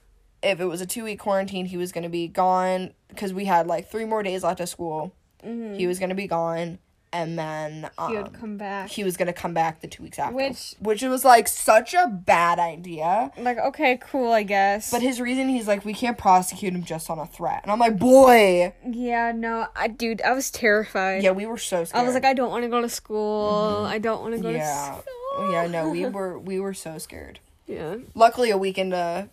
if 0.43 0.61
it 0.61 0.65
was 0.65 0.81
a 0.81 0.87
two 0.87 1.05
week 1.05 1.21
quarantine 1.21 1.67
he 1.67 1.77
was 1.77 1.93
gonna 1.93 2.09
be 2.09 2.27
gone 2.27 2.93
because 3.09 3.33
we 3.33 3.45
had 3.45 3.67
like 3.67 3.89
three 3.91 4.05
more 4.05 4.23
days 4.23 4.43
left 4.43 4.61
of 4.61 4.69
school. 4.69 5.15
He 5.43 5.87
was 5.87 6.01
gonna 6.01 6.17
be 6.17 6.27
gone 6.27 6.81
and 7.13 7.39
then 7.39 7.89
um, 7.99 8.11
He 8.11 8.17
would 8.19 8.33
come 8.33 8.57
back. 8.57 8.89
he 8.91 9.05
was 9.05 9.17
gonna 9.17 9.33
come 9.33 9.55
back 9.55 9.81
the 9.81 9.87
two 9.89 10.03
weeks 10.03 10.19
after 10.19 10.35
Which- 10.35 10.75
which 10.81 11.03
was 11.03 11.25
like 11.25 11.49
such 11.49 11.95
a 11.95 12.07
bad 12.09 12.59
idea 12.59 13.31
Like, 13.39 13.59
okay, 13.59 13.99
cool, 14.03 14.33
I 14.33 14.43
guess. 14.43 14.91
but 14.91 15.03
his 15.03 15.21
reason 15.21 15.49
he's 15.49 15.67
like 15.69 15.85
we 15.85 15.95
can't 15.95 16.19
prosecute 16.19 16.75
him 16.75 16.83
just 16.85 17.09
on 17.09 17.19
a 17.19 17.27
threat 17.27 17.61
and 17.63 17.71
i'm 17.73 17.79
like 17.79 17.99
boy 17.99 18.73
yeah, 18.87 19.33
no, 19.33 19.67
I, 19.77 19.89
dude, 19.89 20.21
I 20.23 20.33
was 20.33 20.51
terrified. 20.51 21.23
yeah 21.23 21.31
we 21.31 21.47
were 21.47 21.59
so 21.59 21.85
scared 21.85 22.03
I 22.03 22.05
was 22.07 22.15
like, 22.15 22.25
I 22.25 22.35
don't 22.35 22.51
want 22.51 22.65
to 22.65 22.69
go 22.69 22.81
to 22.81 22.89
school. 22.89 23.85
I 23.89 23.99
don't 23.99 24.21
want 24.23 24.35
to 24.35 24.41
go 24.41 24.51
yeah 24.51 24.97
to 24.97 25.03
school. 25.03 25.53
yeah 25.53 25.67
no 25.67 25.89
we 25.91 26.07
were 26.17 26.39
we 26.39 26.59
were 26.61 26.75
so 26.75 26.99
scared 26.99 27.39
Yeah. 27.67 27.97
luckily 28.15 28.51
a 28.51 28.59
week 28.59 28.79
into 28.79 29.29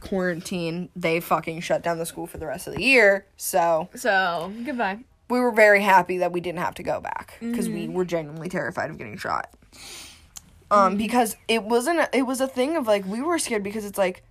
quarantine 0.00 0.88
they 0.94 1.18
fucking 1.20 1.60
shut 1.60 1.82
down 1.82 1.98
the 1.98 2.06
school 2.06 2.26
for 2.26 2.38
the 2.38 2.46
rest 2.46 2.66
of 2.66 2.74
the 2.74 2.82
year 2.82 3.26
so 3.36 3.88
So, 3.94 4.52
goodbye. 4.64 4.98
We 5.30 5.40
were 5.40 5.52
very 5.52 5.82
happy 5.82 6.18
that 6.18 6.32
we 6.32 6.40
didn't 6.40 6.60
have 6.60 6.74
to 6.76 6.82
go 6.82 7.00
back 7.00 7.34
because 7.40 7.68
we 7.68 7.88
were 7.88 8.04
genuinely 8.04 8.48
terrified 8.48 8.90
of 8.90 8.98
getting 8.98 9.16
shot 9.16 9.50
um 10.70 10.96
because 10.96 11.36
it 11.48 11.62
wasn't 11.64 11.98
a, 11.98 12.08
it 12.16 12.22
was 12.22 12.40
a 12.40 12.46
thing 12.46 12.76
of 12.76 12.86
like 12.86 13.04
we 13.06 13.20
were 13.22 13.38
scared 13.38 13.62
because 13.62 13.84
it's 13.84 13.98
like 13.98 14.22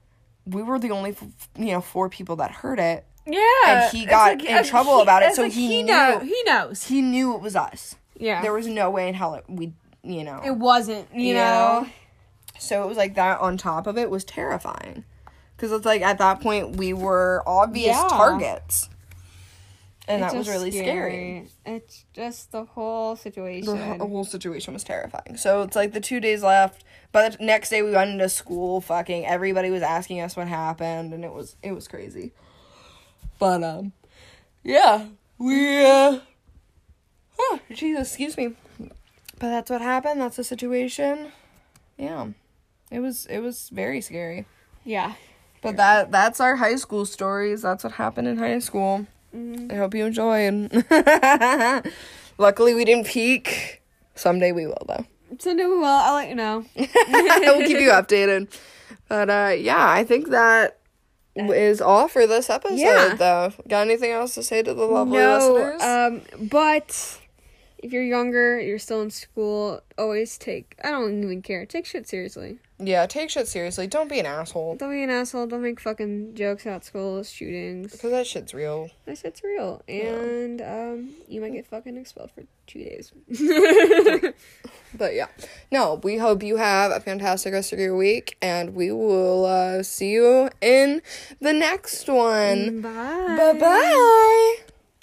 we 0.46 0.62
were 0.62 0.78
the 0.80 0.92
only 0.92 1.12
f- 1.12 1.50
you 1.58 1.72
know 1.72 1.82
four 1.82 2.10
people 2.10 2.36
that 2.36 2.52
heard 2.52 2.80
it 2.80 3.06
Yeah. 3.26 3.42
And 3.66 3.92
he 3.98 4.06
got 4.06 4.42
in 4.44 4.58
uh, 4.58 4.64
trouble 4.64 4.98
he- 4.98 5.02
about 5.04 5.24
it, 5.24 5.36
so 5.36 5.44
like 5.44 5.52
he 5.52 5.84
know, 5.84 6.20
knew- 6.20 6.26
he 6.28 6.44
knows. 6.46 6.84
he 6.84 7.02
knew 7.02 7.34
it 7.36 7.42
was 7.42 7.56
us 7.56 7.96
Yeah. 8.18 8.42
there 8.42 8.54
was 8.54 8.68
no 8.68 8.90
way 8.90 9.08
in 9.08 9.14
hell 9.16 9.34
it, 9.36 9.46
we 9.50 9.74
you 10.04 10.24
know 10.24 10.42
it 10.46 10.56
wasn't, 10.56 11.08
you 11.14 11.34
Yeah. 11.36 11.44
know. 11.84 11.88
So 12.60 12.84
it 12.84 12.88
was 12.88 12.98
like 12.98 13.16
that 13.16 13.40
on 13.40 13.58
top 13.58 13.86
of 13.86 13.98
it 14.00 14.10
was 14.10 14.24
terrifying. 14.24 15.04
Because 15.56 15.72
it's 15.72 15.86
like 15.86 16.02
at 16.02 16.18
that 16.20 16.40
point 16.42 16.76
we 16.78 16.94
were 16.94 17.44
obvious 17.46 17.96
Yeah. 17.98 18.08
targets. 18.10 18.90
And 20.10 20.24
It's 20.24 20.32
that 20.32 20.38
was 20.38 20.48
really 20.48 20.72
scary. 20.72 21.48
It's 21.66 22.06
just 22.14 22.52
the 22.54 22.64
whole 22.64 23.16
The 23.16 23.22
situation. 23.22 23.78
whole, 23.78 24.08
whole 24.08 24.24
situation 24.24 24.74
was 24.74 24.84
terrifying. 24.86 25.36
So 25.36 25.64
it's 25.64 25.76
like 25.76 25.92
the 25.92 26.00
two 26.00 26.20
days 26.22 26.44
left. 26.44 26.86
By 27.12 27.30
the 27.30 27.38
next 27.44 27.70
day 27.70 27.82
we 27.82 27.92
went 27.92 28.12
into 28.12 28.30
school, 28.30 28.80
fucking 28.80 29.26
everybody 29.26 29.70
was 29.70 29.82
asking 29.82 30.22
us 30.22 30.38
what 30.38 30.48
happened 30.48 31.14
and 31.14 31.26
it 31.26 31.34
was 31.34 31.58
it 31.62 31.74
was 31.74 31.88
crazy. 31.90 32.32
But 33.40 33.64
um 33.64 33.92
yeah. 34.64 35.08
We 35.38 35.86
uh 35.86 36.20
oh, 37.40 37.60
Jesus, 37.74 38.08
excuse 38.10 38.38
me. 38.38 38.54
But 39.40 39.50
that's 39.50 39.70
what 39.70 39.82
happened, 39.82 40.22
that's 40.22 40.38
the 40.38 40.44
situation. 40.44 41.32
Yeah. 41.98 42.28
It 42.92 43.00
was 43.02 43.26
it 43.26 43.40
was 43.40 43.70
very 43.70 44.00
scary. 44.02 44.46
yeah. 44.86 45.14
But 45.62 45.76
that 45.78 46.12
that's 46.12 46.40
our 46.40 46.56
high 46.56 46.76
school 46.78 47.04
stories. 47.06 47.64
That's 47.64 47.84
what 47.84 47.94
happened 47.94 48.28
in 48.30 48.38
high 48.38 48.60
school. 48.60 49.06
I 49.34 49.76
hope 49.76 49.94
you 49.94 50.06
enjoyed. 50.06 50.72
Luckily, 52.38 52.74
we 52.74 52.86
didn't 52.86 53.08
peak. 53.08 53.82
Someday 54.16 54.52
we 54.52 54.68
will, 54.68 54.84
though. 54.88 55.06
Someday 55.40 55.66
we 55.66 55.78
will. 55.78 55.86
I'll 55.86 56.16
let 56.16 56.30
you 56.30 56.36
know. 56.36 56.66
we'll 56.76 57.68
keep 57.68 57.80
you 57.80 57.90
updated. 57.90 58.50
But 59.10 59.30
uh, 59.30 59.56
yeah, 59.58 59.90
I 59.90 60.04
think 60.04 60.30
that 60.30 60.80
is 61.36 61.82
all 61.82 62.08
for 62.08 62.28
this 62.28 62.50
episode. 62.50 62.78
Yeah. 62.78 63.16
Though, 63.16 63.54
got 63.68 63.82
anything 63.82 64.12
else 64.12 64.36
to 64.36 64.44
say 64.44 64.64
to 64.64 64.74
the 64.74 64.86
lovely 64.86 65.18
no, 65.18 65.54
listeners? 65.54 65.82
um, 65.82 66.48
but 66.48 67.20
if 67.78 67.94
you're 67.94 68.04
younger, 68.04 68.60
you're 68.60 68.80
still 68.80 69.02
in 69.02 69.12
school, 69.12 69.82
always 69.98 70.38
take. 70.38 70.76
I 70.84 70.92
don't 70.92 71.24
even 71.24 71.42
care. 71.42 71.66
Take 71.66 71.86
shit 71.86 72.08
seriously. 72.08 72.60
Yeah, 72.80 73.06
take 73.06 73.30
shit 73.30 73.48
seriously. 73.48 73.88
Don't 73.88 74.10
be 74.10 74.20
an 74.20 74.26
asshole. 74.26 74.76
Don't 74.76 74.92
be 74.92 75.04
an 75.04 75.10
asshole. 75.10 75.48
Don't 75.48 75.62
make 75.64 75.80
fucking 75.80 76.36
jokes 76.36 76.66
about 76.66 76.86
school 76.86 77.24
shootings. 77.24 77.92
Because 77.92 78.12
that 78.12 78.28
shit's 78.28 78.54
real. 78.54 78.90
That 79.06 79.18
shit's 79.18 79.44
real, 79.44 79.82
and 79.88 80.62
um, 80.62 81.10
you 81.28 81.42
might 81.42 81.54
get 81.54 81.68
fucking 81.68 81.98
expelled 81.98 82.32
for 82.32 82.44
two 82.68 82.84
days. 82.84 83.12
But 84.98 85.14
yeah, 85.14 85.28
no, 85.72 86.00
we 86.04 86.18
hope 86.18 86.42
you 86.44 86.58
have 86.58 86.92
a 86.92 87.00
fantastic 87.00 87.54
rest 87.54 87.74
of 87.74 87.80
your 87.80 87.96
week, 87.96 88.38
and 88.42 88.74
we 88.74 88.92
will 88.92 89.46
uh, 89.46 89.84
see 89.84 90.12
you 90.12 90.50
in 90.62 91.02
the 91.40 91.54
next 91.54 92.08
one. 92.08 92.82
Bye. 92.82 93.36
Bye 93.38 93.60
bye. 93.60 94.56